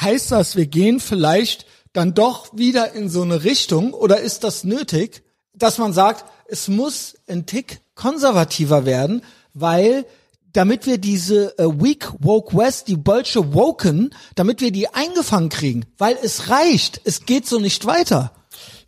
heißt 0.00 0.32
das, 0.32 0.56
wir 0.56 0.66
gehen 0.66 0.98
vielleicht 1.00 1.66
dann 1.92 2.14
doch 2.14 2.48
wieder 2.52 2.92
in 2.94 3.08
so 3.08 3.22
eine 3.22 3.44
Richtung 3.44 3.92
oder 3.94 4.18
ist 4.20 4.42
das 4.44 4.64
nötig, 4.64 5.22
dass 5.54 5.78
man 5.78 5.92
sagt, 5.92 6.24
es 6.48 6.66
muss 6.68 7.14
ein 7.28 7.46
Tick 7.46 7.80
konservativer 7.94 8.84
werden, 8.86 9.22
weil 9.54 10.04
damit 10.52 10.86
wir 10.86 10.98
diese 10.98 11.58
äh, 11.58 11.64
Weak 11.64 12.12
Woke 12.18 12.56
West, 12.56 12.88
die 12.88 12.96
Bolsche 12.96 13.54
Woken, 13.54 14.14
damit 14.34 14.60
wir 14.60 14.70
die 14.70 14.88
eingefangen 14.88 15.48
kriegen, 15.48 15.86
weil 15.98 16.16
es 16.22 16.50
reicht, 16.50 17.00
es 17.04 17.24
geht 17.24 17.46
so 17.46 17.58
nicht 17.58 17.86
weiter. 17.86 18.32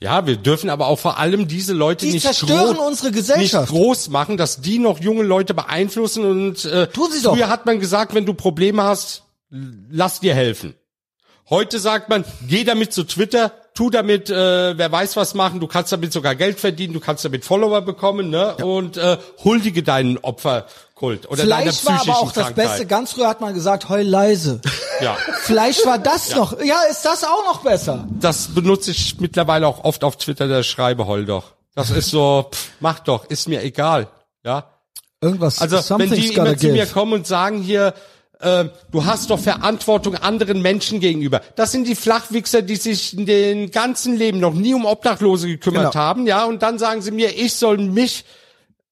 Ja, 0.01 0.26
wir 0.26 0.36
dürfen 0.36 0.68
aber 0.68 0.89
auch 0.89 0.98
vor 0.98 1.18
allem 1.18 1.48
diese 1.48 1.72
Leute 1.72 2.05
Die 2.05 2.12
nicht, 2.12 2.22
zerstören 2.24 2.76
groß, 2.76 2.86
unsere 2.86 3.10
Gesellschaft. 3.12 3.70
nicht 3.72 3.81
groß 3.81 4.09
machen, 4.10 4.36
dass 4.36 4.60
die 4.60 4.78
noch 4.78 5.01
junge 5.01 5.22
Leute 5.22 5.55
beeinflussen 5.55 6.24
und 6.26 6.64
äh, 6.66 6.89
Tun 6.89 7.10
sie 7.10 7.22
doch. 7.22 7.35
früher 7.35 7.48
hat 7.48 7.64
man 7.64 7.81
gesagt, 7.81 8.14
wenn 8.14 8.26
du 8.26 8.35
Probleme 8.35 8.82
hast, 8.82 9.22
lass 9.48 10.20
dir 10.20 10.35
helfen. 10.35 10.74
Heute 11.48 11.78
sagt 11.78 12.10
man, 12.10 12.24
geh 12.47 12.64
damit 12.64 12.93
zu 12.93 13.05
Twitter, 13.05 13.52
tu 13.74 13.90
damit, 13.90 14.30
äh, 14.30 14.78
wer 14.78 14.90
weiß 14.92 15.16
was 15.16 15.34
machen, 15.34 15.59
du 15.60 15.66
kannst 15.66 15.90
damit 15.92 16.12
sogar 16.12 16.36
Geld 16.36 16.60
verdienen, 16.60 16.94
du 16.94 17.01
kannst 17.01 17.24
damit 17.24 17.44
Follower 17.44 17.82
bekommen, 17.82 18.30
ne? 18.30 18.55
Und 18.56 18.96
äh, 18.96 19.18
huldige 19.42 19.82
deinen 19.82 20.16
Opferkult 20.18 21.28
oder 21.28 21.44
deiner 21.44 21.72
Vielleicht 21.72 21.84
war 21.84 21.96
psychischen 21.96 22.10
aber 22.10 22.20
auch 22.20 22.32
das 22.32 22.44
Krankheit. 22.44 22.68
Beste, 22.68 22.86
ganz 22.86 23.12
früher 23.12 23.28
hat 23.28 23.40
man 23.40 23.52
gesagt, 23.52 23.88
heul 23.88 24.02
leise. 24.02 24.60
Ja, 25.01 25.16
Vielleicht 25.42 25.84
war 25.86 25.98
das 25.98 26.34
noch, 26.36 26.60
ja, 26.62 26.82
ist 26.88 27.05
das 27.05 27.24
auch 27.24 27.44
noch 27.46 27.62
besser? 27.62 28.06
das 28.20 28.55
benutze 28.55 28.92
ich 28.92 29.18
mittlerweile 29.18 29.66
auch 29.66 29.82
oft 29.82 30.05
auf 30.05 30.16
Twitter, 30.16 30.46
der 30.46 30.62
schreibe 30.62 31.06
heul 31.09 31.24
doch. 31.24 31.52
Das 31.74 31.90
ist 31.90 32.10
so, 32.10 32.46
pff, 32.52 32.70
mach 32.78 33.01
doch, 33.01 33.24
ist 33.24 33.48
mir 33.48 33.62
egal, 33.64 34.06
ja. 34.44 34.70
Irgendwas, 35.20 35.60
Also 35.60 35.98
wenn 35.98 36.10
die 36.10 36.32
immer 36.32 36.56
zu 36.56 36.68
mir 36.68 36.86
kommen 36.86 37.14
und 37.14 37.26
sagen 37.26 37.60
hier, 37.60 37.94
äh, 38.44 38.68
du 38.92 39.04
hast 39.04 39.30
doch 39.30 39.38
Verantwortung 39.40 40.14
anderen 40.16 40.62
Menschen 40.62 41.00
gegenüber. 41.00 41.40
Das 41.56 41.72
sind 41.72 41.86
die 41.86 41.94
Flachwichser, 41.94 42.62
die 42.62 42.76
sich 42.76 43.16
in 43.16 43.26
den 43.26 43.70
ganzen 43.70 44.16
Leben 44.16 44.38
noch 44.40 44.54
nie 44.54 44.74
um 44.74 44.84
Obdachlose 44.84 45.46
gekümmert 45.48 45.92
Genau. 45.92 46.04
haben, 46.04 46.26
ja, 46.26 46.44
und 46.44 46.62
dann 46.62 46.78
sagen 46.78 47.02
sie 47.02 47.10
mir, 47.10 47.36
ich 47.36 47.54
soll 47.54 47.78
mich, 47.78 48.24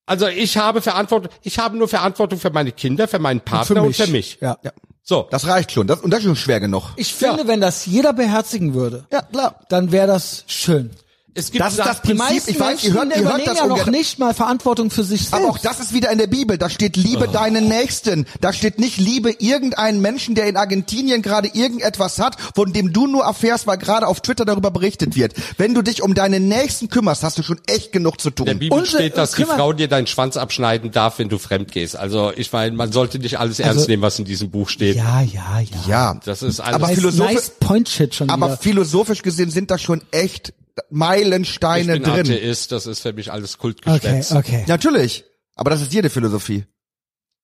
also 0.07 0.27
ich 0.27 0.57
habe 0.57 0.83
Verantwortung, 0.83 1.31
ich 1.43 1.59
habe 1.59 1.77
nur 1.77 1.89
Verantwortung 1.89 2.39
für 2.41 2.51
meine 2.51 2.73
Kinder, 2.73 3.07
für 3.07 3.19
meinen 3.19 3.41
Partner 3.41 3.83
und 3.83 3.95
für 3.95 4.09
mich. 4.09 4.39
Ja. 4.41 4.59
Ja. 4.63 4.73
So. 5.05 5.27
Das 5.31 5.47
reicht 5.47 5.73
schon. 5.73 5.87
Das, 5.87 6.01
und 6.01 6.11
das 6.11 6.21
ist 6.21 6.27
schon 6.27 6.37
schwer 6.37 6.61
genug. 6.61 6.91
Ich 6.97 7.13
finde, 7.13 7.47
wenn 7.49 7.61
das 7.61 7.87
jeder 7.87 8.13
beherzigen 8.13 8.75
würde, 8.75 9.05
Ja, 9.13 9.23
klar. 9.23 9.59
dann 9.69 9.91
wäre 9.93 10.07
das 10.07 10.45
schön. 10.47 10.91
Es 11.35 11.51
gibt 11.51 11.65
Das 11.65 11.73
ist 11.73 11.79
das 11.79 12.03
Prinzip, 12.03 12.43
ich 12.47 12.61
weiß, 12.61 12.85
ihr 12.85 12.93
hört, 12.93 13.17
ihr 13.17 13.25
hört 13.25 13.47
das 13.47 13.57
ja 13.59 13.67
noch 13.67 13.87
nicht 13.87 14.19
mal 14.19 14.35
Verantwortung 14.35 14.91
für 14.91 15.03
sich 15.03 15.23
selbst. 15.23 15.35
Aber 15.35 15.49
auch 15.49 15.57
das 15.57 15.81
ist 15.81 15.95
wieder 15.95 16.11
in 16.13 16.19
der 16.19 16.27
Bibel. 16.27 16.59
Da 16.59 16.69
steht 16.69 16.99
Liebe 16.99 17.27
deinen 17.27 17.69
Nächsten. 17.69 18.27
Da 18.43 18.53
steht 18.53 18.79
nicht 18.79 18.99
Liebe 18.99 19.31
irgendeinen 19.39 20.03
Menschen, 20.03 20.35
der 20.35 20.47
in 20.47 20.59
Argentinien 20.59 21.23
gerade 21.23 21.49
irgendetwas 21.49 22.19
hat, 22.19 22.37
von 22.55 22.75
dem 22.75 22.93
du 22.93 23.07
nur 23.07 23.25
erfährst, 23.25 23.67
weil 23.67 23.79
gerade 23.79 24.09
auf 24.09 24.21
Twitter 24.21 24.45
darüber 24.45 24.71
berichtet 24.71 25.17
wird. 25.17 25.33
Wenn 25.57 25.73
du 25.73 25.81
dich 25.81 26.03
um 26.03 26.15
deinen 26.15 26.49
Nächsten 26.49 26.91
kümmerst, 26.91 27.23
hast 27.23 27.39
du 27.39 27.43
schon 27.43 27.61
echt 27.67 27.93
genug 27.93 28.21
zu 28.21 28.29
In 28.29 28.35
der 28.35 28.45
tun. 28.53 28.59
Bibel 28.59 28.79
Und, 28.79 28.85
äh, 28.85 28.89
steht, 28.89 29.17
dass 29.17 29.33
die 29.33 29.45
Frau 29.47 29.73
dir 29.73 29.89
deinen 29.89 30.07
Schwanz 30.09 30.37
abschneiden 30.37 30.91
darf, 30.91 31.19
wenn 31.19 31.31
du 31.31 31.39
fremd 31.39 31.73
gehst. 31.73 31.97
Also 31.97 32.31
ich 32.37 32.53
meine, 32.53 32.77
man 32.77 32.93
sollte 32.93 33.19
nicht 33.19 33.39
alles 33.39 33.59
ernst 33.59 33.79
Also- 33.79 33.89
nehmen, 33.91 34.03
was 34.03 34.19
in 34.19 34.27
diesem 34.27 34.51
Buch 34.51 34.69
steht. 34.69 34.97
ja, 34.97 35.23
ja, 35.23 35.61
ja. 35.61 35.79
Ja, 35.89 36.21
Das 36.27 36.43
ist 36.43 36.61
alles 36.61 36.75
Aber 36.75 36.89
Nice, 36.89 36.97
philosophisch- 36.99 37.35
nice 37.35 37.53
Point 37.59 37.89
Shit 37.89 38.15
schon 38.15 38.29
aber 38.29 38.49
wieder. 38.49 38.57
philosophisch 38.59 39.23
gesehen 39.23 39.51
sind 39.51 39.71
da 39.71 39.79
schon 39.79 40.03
echt 40.11 40.53
ich 40.77 40.83
Meilensteine 40.91 41.95
bin 41.95 42.03
drin. 42.05 42.21
Atheist, 42.33 42.73
das 42.73 42.87
ist 42.87 43.01
für 43.01 43.13
mich 43.13 43.31
alles 43.33 43.55
Okay, 43.55 43.61
Kultgeschwätz. 43.63 44.33
okay. 44.33 44.65
Natürlich. 44.67 45.25
Aber 45.55 45.71
das 45.71 45.83
ist 45.83 45.93
jede 45.93 46.11
Philosophie. 46.11 46.65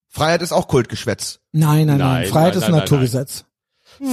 Freiheit 0.07 0.41
ist 0.41 0.51
auch 0.51 0.67
Kultgeschwätz. 0.67 1.39
Nein, 1.51 1.85
nein, 1.87 1.97
nein. 1.99 2.21
Nein, 2.23 2.25
Freiheit 2.27 2.53
nein, 2.53 2.57
ist 2.57 2.63
ein 2.65 2.71
nein, 2.71 2.79
Naturgesetz. 2.81 3.45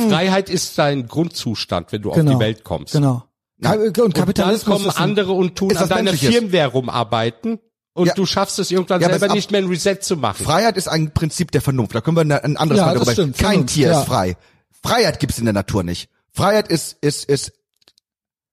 Freiheit 0.09 0.51
ist 0.51 0.77
dein 0.79 1.07
Grundzustand, 1.07 1.93
wenn 1.93 2.03
du 2.03 2.11
Genau. 2.11 2.33
auf 2.33 2.39
die 2.39 2.45
Welt 2.45 2.65
kommst. 2.65 2.93
Genau. 2.93 3.25
Ka- 3.63 3.73
Und 3.75 3.87
Und 3.87 3.97
dann 3.99 4.13
Kapitalismus 4.13 4.83
kommen 4.85 4.91
andere 4.97 5.33
und 5.33 5.57
tun 5.57 5.71
ist 5.71 5.79
an 5.79 5.89
deiner. 5.89 6.13
Firmware 6.13 6.67
rumarbeiten 6.69 7.59
und 7.95 8.07
Ja. 8.09 8.15
du 8.15 8.27
schaffst 8.27 8.59
es 8.59 8.71
irgendwann 8.71 9.01
Ja, 9.01 9.09
aber 9.09 9.19
selber 9.19 9.35
nicht 9.35 9.51
mehr 9.51 9.63
ein 9.63 9.69
Reset 9.69 9.97
zu 10.03 10.17
machen. 10.17 10.45
Freiheit 10.45 10.77
ist 10.77 10.89
ein 10.89 11.13
Prinzip 11.15 11.51
der 11.53 11.63
Vernunft. 11.63 11.95
Da 11.95 12.01
können 12.03 12.17
wir 12.17 12.21
ein- 12.23 12.33
ein 12.33 12.57
anderes 12.59 12.81
Ja, 12.81 12.87
Mal 12.87 12.95
darüber 12.95 13.13
stimmt. 13.13 13.39
Kein 13.39 13.51
Vernunft, 13.51 13.75
Tier 13.75 13.89
ja. 13.89 14.01
ist 14.01 14.07
frei. 14.07 14.37
Freiheit 14.83 15.21
gibt's 15.21 15.39
in 15.39 15.45
der 15.47 15.55
Natur 15.55 15.83
nicht. 15.85 16.11
Freiheit 16.33 16.69
ist, 16.69 16.99
ist, 17.01 17.25
ist 17.25 17.53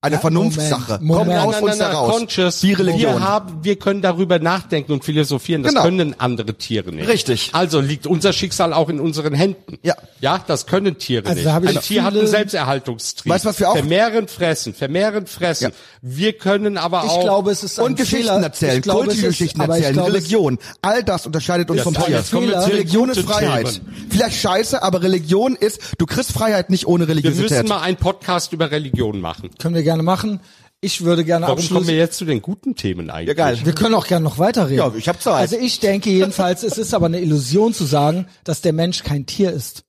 eine 0.04 0.16
Ja, 0.16 0.22
Vernunftssache. 0.22 1.00
Moment, 1.02 1.30
Kommt 1.30 1.38
Moment. 1.40 1.56
aus 1.56 1.62
uns 1.62 1.80
heraus. 1.80 2.12
conscious. 2.12 2.64
Wie 2.64 2.74
Religion. 2.74 3.14
Wir 3.14 3.20
haben, 3.22 3.64
wir 3.64 3.78
können 3.78 4.02
darüber 4.02 4.38
nachdenken 4.38 4.92
und 4.92 5.04
philosophieren. 5.04 5.64
Das 5.64 5.72
Genau. 5.72 5.84
können 5.86 6.16
andere 6.20 6.54
Tiere 6.56 6.92
nicht. 6.92 7.08
Richtig. 7.08 7.50
Also 7.54 7.80
liegt 7.80 8.06
unser 8.06 8.34
Schicksal 8.34 8.74
auch 8.74 8.90
in 8.90 9.00
unseren 9.00 9.34
Händen. 9.34 9.78
Ja. 9.82 9.96
Ja, 10.20 10.44
das 10.46 10.66
können 10.66 10.98
Tiere 10.98 11.24
Also 11.26 11.36
nicht. 11.36 11.46
da 11.48 11.54
ich 11.70 11.78
Ein 11.78 11.82
Tier 11.84 12.04
hat 12.04 12.14
einen 12.16 12.28
Selbsterhaltungstrieb. 12.28 13.32
Weißt 13.32 13.46
du, 13.46 13.50
was 13.50 13.60
wir 13.60 13.70
auch- 13.70 13.78
Vermehren, 13.78 14.28
fressen, 14.28 14.74
vermehren, 14.74 15.26
fressen. 15.26 15.70
Ja. 15.72 15.76
Wir 16.02 16.34
können 16.34 16.78
aber 16.78 17.04
ich 17.06 17.12
auch. 17.12 17.22
glaube, 17.22 17.52
es 17.52 17.64
ist 17.64 17.80
ein 17.80 17.86
Und 17.86 17.98
Geschichten 17.98 18.28
Fehler. 18.28 18.42
erzählen, 18.44 18.78
ich 18.78 18.84
Geschichten 19.22 19.62
ich 19.62 19.68
erzählen, 19.70 19.94
glaube, 19.94 20.14
Religion. 20.14 20.60
All 20.82 21.04
das 21.04 21.26
unterscheidet 21.26 21.70
uns 21.70 21.78
Das 21.78 21.84
vom 21.86 21.94
Tier. 21.94 22.18
jetzt 22.18 22.32
kommen 22.32 22.48
wir 22.50 22.60
zu 22.60 22.68
den 22.70 22.78
Religion 22.78 23.10
ist 23.10 23.20
Freiheit. 23.22 23.68
Themen. 23.74 24.08
Vielleicht 24.10 24.38
scheiße, 24.42 24.84
aber 24.84 25.02
Religion 25.02 25.56
ist, 25.56 25.80
du 25.98 26.06
kriegst 26.06 26.32
Freiheit 26.34 26.70
nicht 26.70 26.88
ohne 26.88 27.08
wir 27.08 27.16
müssen 27.16 27.28
Religiosität. 27.30 27.70
mal 27.70 27.80
einen 27.82 27.98
Podcast 27.98 28.52
über 28.54 28.70
Religion 28.72 29.22
machen. 29.22 29.50
Können 29.60 29.76
wir 29.76 29.84
gerne 29.84 29.93
machen. 30.02 30.40
Ich 30.82 31.04
würde 31.06 31.24
gerne 31.24 31.48
Warum 31.48 31.66
kommen 31.70 31.88
wir 31.88 31.96
jetzt 31.96 32.18
zu 32.18 32.26
den 32.26 32.42
guten 32.42 32.76
Themen 32.76 33.10
eigentlich? 33.10 33.28
Ja, 33.38 33.46
geil. 33.46 33.60
Wir 33.64 33.74
können 33.74 33.94
auch 33.96 34.08
gerne 34.08 34.24
noch 34.24 34.38
weiterreden. 34.40 34.78
Ja, 34.80 34.92
ich 34.98 35.08
hab 35.08 35.22
Zeit. 35.22 35.36
Also 35.36 35.58
ich 35.58 35.80
denke 35.80 36.10
jedenfalls, 36.10 36.64
es 36.64 36.78
ist 36.78 36.94
aber 36.94 37.06
eine 37.06 37.22
Illusion 37.22 37.74
zu 37.74 37.86
sagen, 37.86 38.28
dass 38.44 38.62
der 38.62 38.74
Mensch 38.74 39.04
kein 39.04 39.26
Tier 39.26 39.52
ist. 39.52 39.84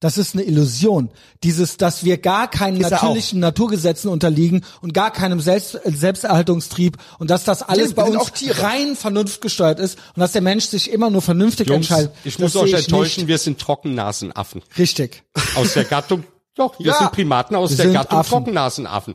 Das 0.00 0.18
ist 0.18 0.34
eine 0.34 0.42
Illusion. 0.42 1.10
Dieses, 1.44 1.76
dass 1.76 2.02
wir 2.04 2.18
gar 2.18 2.50
keinen 2.50 2.80
Ist 2.80 2.90
natürlichen 2.90 3.38
Naturgesetzen 3.38 4.10
unterliegen 4.10 4.64
und 4.80 4.94
gar 4.94 5.12
keinem 5.12 5.38
Selbst, 5.38 5.78
Selbsterhaltungstrieb 5.84 6.96
und 7.20 7.30
dass 7.30 7.44
das 7.44 7.62
alles 7.62 7.92
Stimmt, 7.92 7.96
bei 7.96 8.04
uns 8.18 8.32
rein 8.62 8.96
vernunftgesteuert 8.96 9.78
ist 9.78 9.96
und 10.16 10.20
dass 10.20 10.32
der 10.32 10.42
Mensch 10.42 10.64
sich 10.64 10.90
immer 10.90 11.08
nur 11.08 11.22
vernünftig 11.22 11.68
Jungs, 11.68 11.88
entscheidet. 11.88 12.10
ich 12.24 12.38
muss 12.40 12.56
euch 12.56 12.72
enttäuschen, 12.72 13.20
nicht. 13.20 13.28
wir 13.28 13.38
sind 13.38 13.60
Trockennasenaffen. 13.60 14.62
Richtig. 14.76 15.22
Aus 15.54 15.74
der 15.74 15.84
Gattung, 15.84 16.24
doch, 16.56 16.78
wir 16.80 16.86
Ja. 16.86 16.98
sind 16.98 17.12
Primaten 17.12 17.54
aus 17.54 17.70
Wir 17.70 17.76
der 17.76 17.86
sind 17.86 17.94
Gattung 17.94 18.18
Affen. 18.18 18.30
Trockennasenaffen. 18.30 19.14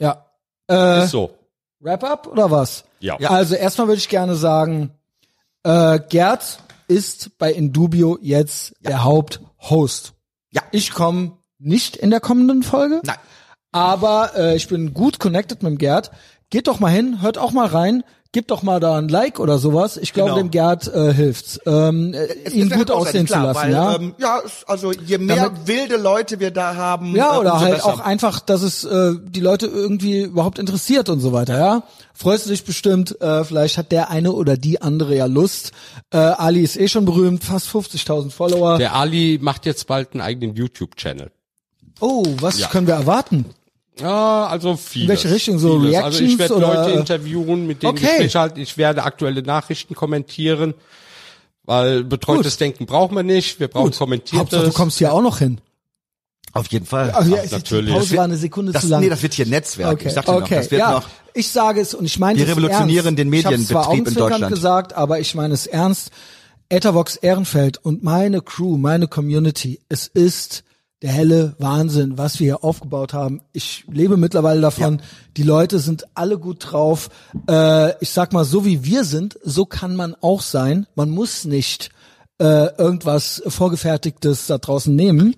Ja. 0.00 0.26
Äh, 0.68 1.04
Ist 1.04 1.10
so. 1.10 1.38
Wrap-up 1.78 2.26
oder 2.26 2.50
was? 2.50 2.84
Ja. 2.98 3.16
Also 3.16 3.54
erstmal 3.54 3.86
würde 3.86 3.98
ich 3.98 4.08
gerne 4.08 4.34
sagen, 4.34 4.90
äh, 5.62 6.00
Gerd 6.08 6.58
ist 6.88 7.38
bei 7.38 7.52
Indubio 7.52 8.18
jetzt 8.20 8.74
der 8.80 9.04
Haupthost. 9.04 10.14
Ja. 10.50 10.62
Ich 10.72 10.92
komme 10.92 11.38
nicht 11.58 11.96
in 11.96 12.10
der 12.10 12.20
kommenden 12.20 12.62
Folge. 12.62 13.00
Nein. 13.04 13.16
Aber 13.72 14.32
äh, 14.36 14.56
ich 14.56 14.68
bin 14.68 14.92
gut 14.92 15.20
connected 15.20 15.62
mit 15.62 15.70
dem 15.70 15.78
Gerd. 15.78 16.10
Geht 16.50 16.66
doch 16.66 16.80
mal 16.80 16.90
hin, 16.90 17.22
hört 17.22 17.38
auch 17.38 17.52
mal 17.52 17.68
rein, 17.68 18.02
gebt 18.32 18.50
doch 18.50 18.62
mal 18.62 18.78
da 18.80 18.96
ein 18.96 19.08
Like 19.08 19.40
oder 19.40 19.58
sowas. 19.58 19.96
Ich 19.96 20.12
glaube, 20.12 20.30
Genau. 20.30 20.42
dem 20.42 20.50
Gerd 20.50 20.86
äh, 20.86 21.12
hilft's, 21.12 21.58
ähm, 21.66 22.14
äh, 22.14 22.26
Es 22.44 22.54
ihn 22.54 22.68
ist 22.70 22.76
gut 22.76 22.88
ja 22.88 22.94
aussehen 22.94 23.26
zu 23.26 23.32
klar, 23.32 23.44
lassen. 23.46 23.60
weil, 23.62 23.72
ja, 23.72 23.94
Ähm, 23.96 24.14
ja, 24.18 24.40
also 24.66 24.92
je 24.92 25.18
mehr 25.18 25.50
wilde 25.64 25.96
Leute 25.96 26.38
wir 26.38 26.50
da 26.52 26.76
haben, 26.76 27.16
ja 27.16 27.34
äh, 27.34 27.38
oder 27.38 27.54
umso 27.54 27.64
halt 27.64 27.74
besser. 27.76 27.86
auch 27.86 27.98
einfach, 28.00 28.38
dass 28.40 28.62
es 28.62 28.84
äh, 28.84 29.14
die 29.20 29.40
Leute 29.40 29.66
irgendwie 29.66 30.20
überhaupt 30.22 30.58
interessiert 30.60 31.08
und 31.08 31.20
so 31.20 31.32
weiter. 31.32 31.58
Ja, 31.58 31.82
freust 32.14 32.46
du 32.46 32.50
dich 32.50 32.64
bestimmt. 32.64 33.20
Äh, 33.20 33.42
vielleicht 33.44 33.78
hat 33.78 33.90
der 33.90 34.10
eine 34.10 34.30
oder 34.32 34.56
die 34.56 34.80
andere 34.80 35.16
ja 35.16 35.26
Lust. 35.26 35.72
Äh, 36.12 36.18
Ali 36.18 36.62
ist 36.62 36.76
eh 36.78 36.86
schon 36.88 37.04
berühmt, 37.04 37.42
fast 37.42 37.66
50.000 37.68 38.30
Follower. 38.30 38.78
Der 38.78 38.94
Ali 38.94 39.38
macht 39.42 39.66
jetzt 39.66 39.86
bald 39.88 40.12
einen 40.12 40.20
eigenen 40.20 40.54
YouTube-Channel. 40.54 41.30
oh, 42.00 42.24
was 42.40 42.58
Ja. 42.60 42.68
können 42.68 42.86
wir 42.86 42.94
erwarten? 42.94 43.44
Ja, 44.00 44.46
also 44.46 44.76
vieles. 44.76 45.08
welche 45.08 45.30
Richtung? 45.34 45.58
So 45.58 45.80
vieles. 45.80 45.96
Also 45.96 46.18
ich 46.24 46.38
Reactions 46.38 46.38
werde 46.38 46.54
oder- 46.56 46.74
Leute 46.86 46.98
interviewen, 46.98 47.66
mit 47.66 47.82
denen 47.82 47.92
Okay. 47.92 48.06
Gespräche 48.06 48.38
halten. 48.40 48.60
Ich 48.60 48.76
werde 48.78 49.02
aktuelle 49.04 49.42
Nachrichten 49.42 49.94
kommentieren, 49.94 50.74
weil 51.64 52.04
betreutes 52.04 52.56
Denken 52.56 52.86
brauchen 52.86 53.16
wir 53.16 53.22
nicht. 53.22 53.60
Wir 53.60 53.68
brauchen 53.68 53.92
Hauptsache, 54.34 54.64
du 54.64 54.72
kommst 54.72 54.98
hier 54.98 55.12
auch 55.12 55.22
noch 55.22 55.38
hin. 55.38 55.60
Auf 56.52 56.66
jeden 56.68 56.84
Fall. 56.86 57.10
Also, 57.12 57.36
ja, 57.36 57.42
Ach, 57.44 57.48
die 57.48 57.54
natürlich. 57.54 57.94
Pause 57.94 58.16
war 58.16 58.24
eine 58.24 58.36
Sekunde 58.36 58.72
das, 58.72 58.82
zu 58.82 58.88
lang. 58.88 59.00
nee, 59.02 59.08
das 59.08 59.22
wird 59.22 59.34
hier 59.34 59.46
Netzwerk. 59.46 59.92
Okay, 59.92 60.08
Ich 60.08 60.14
sag 60.14 60.24
dir 60.26 60.32
noch, 60.32 60.42
okay. 60.42 60.56
das 60.56 60.70
wird 60.72 60.80
ja, 60.80 60.92
noch. 60.94 61.08
ich 61.32 61.48
sage 61.48 61.80
es 61.80 61.94
und 61.94 62.04
ich 62.06 62.18
meine 62.18 62.38
Wir 62.40 62.44
es 62.46 62.50
revolutionieren 62.50 63.16
ernst. 63.16 63.18
den 63.20 63.32
ich 63.32 63.46
hab's 63.46 63.66
zwar 63.68 63.88
Medienbetrieb 63.90 64.16
in 64.16 64.28
Deutschland. 64.30 64.54
gesagt, 64.54 64.92
aber 64.94 65.20
ich 65.20 65.34
meine 65.36 65.54
es 65.54 65.66
ernst. 65.66 66.10
Ethervox 66.68 67.16
Ehrenfeld 67.16 67.78
und 67.84 68.02
meine 68.02 68.40
Crew, 68.42 68.76
meine 68.78 69.06
Community, 69.06 69.80
es 69.88 70.08
ist 70.08 70.64
der 71.02 71.10
helle 71.10 71.54
Wahnsinn, 71.58 72.18
was 72.18 72.40
wir 72.40 72.44
hier 72.46 72.64
aufgebaut 72.64 73.14
haben. 73.14 73.40
Ich 73.52 73.84
lebe 73.90 74.16
mittlerweile 74.16 74.60
davon. 74.60 75.00
Die 75.36 75.42
Leute 75.42 75.78
sind 75.78 76.04
alle 76.14 76.38
gut 76.38 76.72
drauf. 76.72 77.08
Äh, 77.48 77.98
ich 78.02 78.10
sag 78.10 78.32
mal, 78.32 78.44
so 78.44 78.64
wie 78.64 78.84
wir 78.84 79.04
sind, 79.04 79.38
so 79.42 79.64
kann 79.64 79.96
man 79.96 80.14
auch 80.20 80.42
sein. 80.42 80.86
Man 80.94 81.10
muss 81.10 81.44
nicht 81.44 81.90
äh, 82.38 82.74
irgendwas 82.76 83.42
vorgefertigtes 83.46 84.46
da 84.46 84.58
draußen 84.58 84.94
nehmen. 84.94 85.34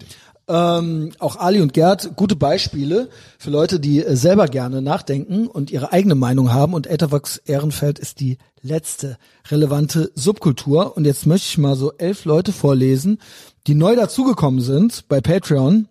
Ähm, 0.48 1.12
auch 1.20 1.36
Ali 1.36 1.60
und 1.60 1.72
Gerd, 1.72 2.16
gute 2.16 2.34
Beispiele 2.34 3.08
für 3.38 3.50
Leute, 3.50 3.78
die 3.78 4.04
äh, 4.04 4.16
selber 4.16 4.48
gerne 4.48 4.82
nachdenken 4.82 5.46
und 5.46 5.70
ihre 5.70 5.92
eigene 5.92 6.16
Meinung 6.16 6.52
haben. 6.52 6.74
Und 6.74 6.88
Ethervox 6.88 7.36
Ehrenfeld 7.36 8.00
ist 8.00 8.18
die 8.18 8.38
letzte 8.60 9.18
relevante 9.48 10.10
Subkultur. 10.16 10.96
Und 10.96 11.04
jetzt 11.04 11.26
möchte 11.26 11.46
ich 11.48 11.58
mal 11.58 11.76
so 11.76 11.92
elf 11.92 12.24
Leute 12.24 12.52
vorlesen, 12.52 13.18
die 13.66 13.74
neu 13.74 13.94
dazugekommen 13.96 14.60
sind 14.60 15.08
bei 15.08 15.20
Patreon. 15.20 15.88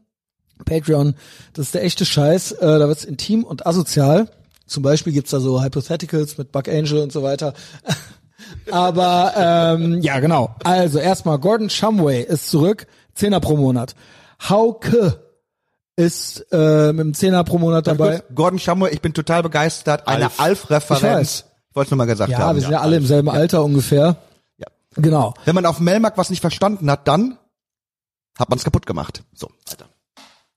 Patreon, 0.65 1.15
das 1.53 1.67
ist 1.67 1.73
der 1.75 1.83
echte 1.83 2.05
Scheiß. 2.05 2.51
Äh, 2.53 2.79
da 2.79 2.87
wird's 2.87 3.03
intim 3.03 3.43
und 3.43 3.65
asozial. 3.65 4.27
Zum 4.67 4.83
Beispiel 4.83 5.11
gibt's 5.13 5.31
da 5.31 5.39
so 5.39 5.61
Hypotheticals 5.61 6.37
mit 6.37 6.51
Bug 6.51 6.67
Angel 6.69 6.99
und 6.99 7.11
so 7.11 7.23
weiter. 7.23 7.53
Aber 8.71 9.33
ähm, 9.35 10.01
ja, 10.01 10.19
genau. 10.19 10.55
Also 10.63 10.99
erstmal 10.99 11.39
Gordon 11.39 11.69
Shumway 11.69 12.21
ist 12.23 12.49
zurück, 12.49 12.87
Zehner 13.15 13.39
pro 13.39 13.57
Monat. 13.57 13.95
Hauke 14.49 15.19
ist 15.95 16.45
äh, 16.51 16.93
mit 16.93 16.99
dem 16.99 17.13
Zehner 17.13 17.43
pro 17.43 17.57
Monat 17.57 17.87
dabei. 17.87 18.23
Gordon 18.33 18.59
Shumway, 18.59 18.91
ich 18.91 19.01
bin 19.01 19.13
total 19.13 19.43
begeistert. 19.43 20.07
Eine 20.07 20.25
Alf. 20.25 20.33
Ich. 20.35 20.39
Alf-Referenz. 20.39 21.45
Wollte 21.73 21.87
es 21.87 21.91
nur 21.91 21.97
mal 21.97 22.05
gesagt 22.05 22.31
Ja, 22.31 22.39
haben. 22.39 22.55
wir 22.55 22.61
sind 22.61 22.71
ja 22.71 22.81
alle 22.81 22.97
im 22.97 23.05
selben 23.05 23.29
Alter 23.29 23.63
ungefähr. 23.63 24.17
Ja. 24.57 24.67
Genau. 24.95 25.33
Wenn 25.45 25.55
man 25.55 25.65
auf 25.65 25.79
Melmark 25.79 26.17
was 26.17 26.29
nicht 26.29 26.41
verstanden 26.41 26.89
hat, 26.91 27.07
dann 27.07 27.37
hat 28.37 28.49
man 28.49 28.57
es 28.57 28.63
kaputt 28.63 28.85
gemacht. 28.85 29.23
So, 29.33 29.49
Alter. 29.69 29.89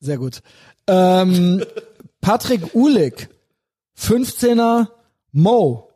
Sehr 0.01 0.19
gut. 0.19 0.43
Ähm, 0.87 1.65
Patrick 2.21 2.75
Uhlig, 2.75 3.29
15er 3.99 4.89
Mo 5.33 5.91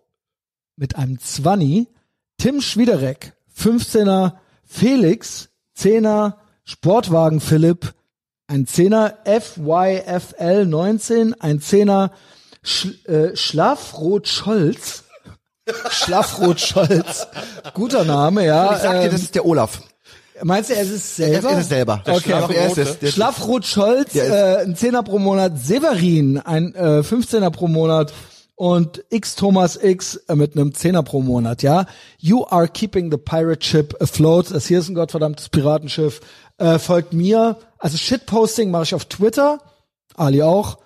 mit 0.76 0.96
einem 0.96 1.18
20. 1.18 1.86
Tim 2.38 2.60
Schwiederek, 2.60 3.32
15er 3.56 4.34
Felix, 4.64 5.48
10er 5.76 6.34
Sportwagen 6.64 7.40
Philipp, 7.40 7.94
ein 8.46 8.66
10er 8.66 9.14
FYFL 9.40 10.66
19, 10.66 11.40
ein 11.40 11.60
10er 11.60 12.10
Sch 12.62 13.06
äh, 13.06 13.36
Schlafrot 13.36 14.28
Scholz. 14.28 15.04
Schlafrot 15.90 16.60
Scholz. 16.60 17.26
Guter 17.74 18.04
Name, 18.04 18.44
ja. 18.44 18.76
Ich 18.76 18.82
sag 18.82 18.92
dir, 18.92 19.06
ähm, 19.06 19.10
das 19.10 19.22
ist 19.22 19.34
der 19.34 19.46
Olaf. 19.46 19.82
Meinst 20.42 20.70
du, 20.70 20.74
er 20.74 20.82
ist 20.82 20.90
es 20.90 21.16
selber? 21.16 21.48
Er 21.50 21.54
ist 21.58 21.62
es 21.64 21.68
selber. 21.68 22.02
Der 22.06 22.14
Okay. 22.14 22.22
Schlafrote. 22.30 22.54
Er 22.56 22.66
ist 22.70 22.78
es. 22.78 22.98
Der- 22.98 23.10
Schlafrot 23.10 23.64
Scholz, 23.66 24.12
Der 24.12 24.24
ist- 24.24 24.30
äh, 24.30 24.64
ein 24.68 24.76
Zehner 24.76 25.02
pro 25.02 25.18
Monat. 25.18 25.58
Severin, 25.58 26.38
ein 26.38 26.74
äh, 26.74 27.02
15er 27.02 27.50
pro 27.50 27.66
Monat. 27.68 28.12
Und 28.54 29.04
X 29.10 29.36
Thomas 29.36 29.78
X 29.80 30.16
äh, 30.28 30.34
mit 30.34 30.56
einem 30.56 30.74
Zehner 30.74 31.04
pro 31.04 31.20
Monat, 31.20 31.62
ja. 31.62 31.86
You 32.18 32.44
are 32.44 32.66
keeping 32.66 33.08
the 33.10 33.16
pirate 33.16 33.64
ship 33.64 33.94
afloat. 34.02 34.50
Das 34.50 34.66
hier 34.66 34.80
ist 34.80 34.88
ein 34.88 34.96
gottverdammtes 34.96 35.48
Piratenschiff. 35.50 36.20
Äh, 36.58 36.80
folgt 36.80 37.12
mir. 37.12 37.56
Also 37.78 37.96
Shitposting 37.96 38.72
mache 38.72 38.82
ich 38.82 38.94
auf 38.96 39.04
Twitter. 39.04 39.60
Ali 40.16 40.42
auch. 40.42 40.78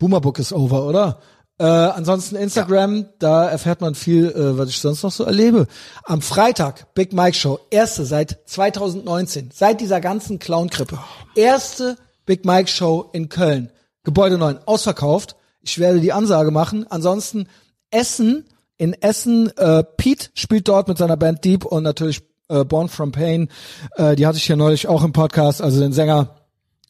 Boomerbook 0.00 0.40
ist 0.40 0.52
over, 0.52 0.84
oder? 0.86 1.20
Äh, 1.60 1.64
ansonsten 1.64 2.36
Instagram, 2.36 3.04
da 3.18 3.46
erfährt 3.46 3.82
man 3.82 3.94
viel, 3.94 4.30
äh, 4.30 4.56
was 4.56 4.70
ich 4.70 4.78
sonst 4.78 5.02
noch 5.02 5.12
so 5.12 5.24
erlebe. 5.24 5.66
Am 6.04 6.22
Freitag, 6.22 6.94
Big 6.94 7.12
Mike 7.12 7.36
Show, 7.36 7.58
erste 7.68 8.06
seit 8.06 8.38
2019, 8.46 9.50
seit 9.52 9.82
dieser 9.82 10.00
ganzen 10.00 10.38
Clown-Krippe. 10.38 10.98
Erste 11.34 11.98
Big 12.24 12.46
Mike 12.46 12.70
Show 12.70 13.10
in 13.12 13.28
Köln. 13.28 13.70
Gebäude 14.04 14.38
9, 14.38 14.60
ausverkauft. 14.64 15.36
Ich 15.60 15.78
werde 15.78 16.00
die 16.00 16.14
Ansage 16.14 16.50
machen. 16.50 16.86
Ansonsten 16.88 17.46
Essen, 17.90 18.46
in 18.78 18.94
Essen, 18.94 19.54
äh, 19.58 19.84
Pete 19.84 20.30
spielt 20.32 20.66
dort 20.66 20.88
mit 20.88 20.96
seiner 20.96 21.18
Band 21.18 21.44
Deep 21.44 21.66
und 21.66 21.82
natürlich 21.82 22.22
äh, 22.48 22.64
Born 22.64 22.88
from 22.88 23.12
Pain. 23.12 23.50
Äh, 23.96 24.16
die 24.16 24.26
hatte 24.26 24.38
ich 24.38 24.44
hier 24.44 24.56
neulich 24.56 24.88
auch 24.88 25.04
im 25.04 25.12
Podcast, 25.12 25.60
also 25.60 25.78
den 25.78 25.92
Sänger. 25.92 26.39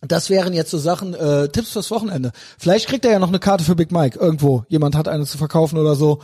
Das 0.02 0.30
wären 0.30 0.52
jetzt 0.54 0.70
so 0.70 0.78
Sachen, 0.78 1.14
äh, 1.14 1.48
Tipps 1.48 1.72
fürs 1.72 1.90
Wochenende. 1.90 2.32
Vielleicht 2.58 2.88
kriegt 2.88 3.04
er 3.04 3.12
ja 3.12 3.18
noch 3.18 3.28
eine 3.28 3.38
Karte 3.38 3.64
für 3.64 3.76
Big 3.76 3.92
Mike 3.92 4.18
irgendwo. 4.18 4.64
Jemand 4.68 4.96
hat 4.96 5.08
eine 5.08 5.26
zu 5.26 5.36
verkaufen 5.36 5.78
oder 5.78 5.94
so. 5.94 6.20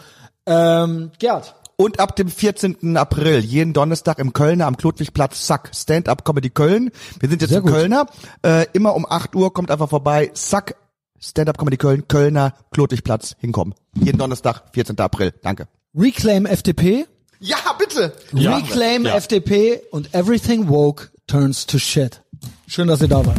Ähm, 0.47 1.11
Gerd. 1.19 1.55
Und 1.79 2.01
ab 2.01 2.17
dem 2.17 2.29
14. 2.29 2.97
April, 2.97 3.41
jeden 3.41 3.75
Donnerstag 3.75 4.19
im 4.19 4.33
Kölner 4.33 4.67
am 4.67 4.79
Klotwigplatz, 4.79 5.47
Sack, 5.47 5.73
Stand-Up 5.75 6.25
Comedy 6.25 6.49
Köln. 6.49 6.91
Wir 7.21 7.29
sind 7.29 7.43
jetzt 7.43 7.51
Sehr 7.51 7.59
im 7.59 7.65
gut. 7.65 7.75
Kölner. 7.75 8.07
Äh, 8.43 8.65
immer 8.73 8.95
um 8.95 9.05
8 9.07 9.35
Uhr 9.37 9.53
kommt 9.53 9.71
einfach 9.71 9.91
vorbei. 9.91 10.31
Sack, 10.33 10.77
Stand-Up 11.21 11.59
Comedy 11.59 11.77
Köln, 11.77 12.09
Kölner, 12.09 12.55
Klotwigplatz, 12.71 13.37
hinkommen. 13.41 13.75
Jeden 13.95 14.17
Donnerstag, 14.17 14.63
14. 14.73 14.99
April. 15.01 15.35
Danke. 15.43 15.69
Reclaim 15.95 16.47
FDP. 16.47 17.05
Ja, 17.41 17.59
bitte. 17.79 18.15
Ja. 18.33 18.57
Reclaim 18.57 19.05
Ja. 19.05 19.15
FDP 19.17 19.83
und 19.91 20.15
Everything 20.15 20.71
Woke 20.71 21.09
turns 21.27 21.67
to 21.67 21.77
shit. 21.79 22.23
Schön, 22.67 22.89
dass 22.89 23.03
ihr 23.03 23.09
da 23.09 23.25
wart. 23.27 23.37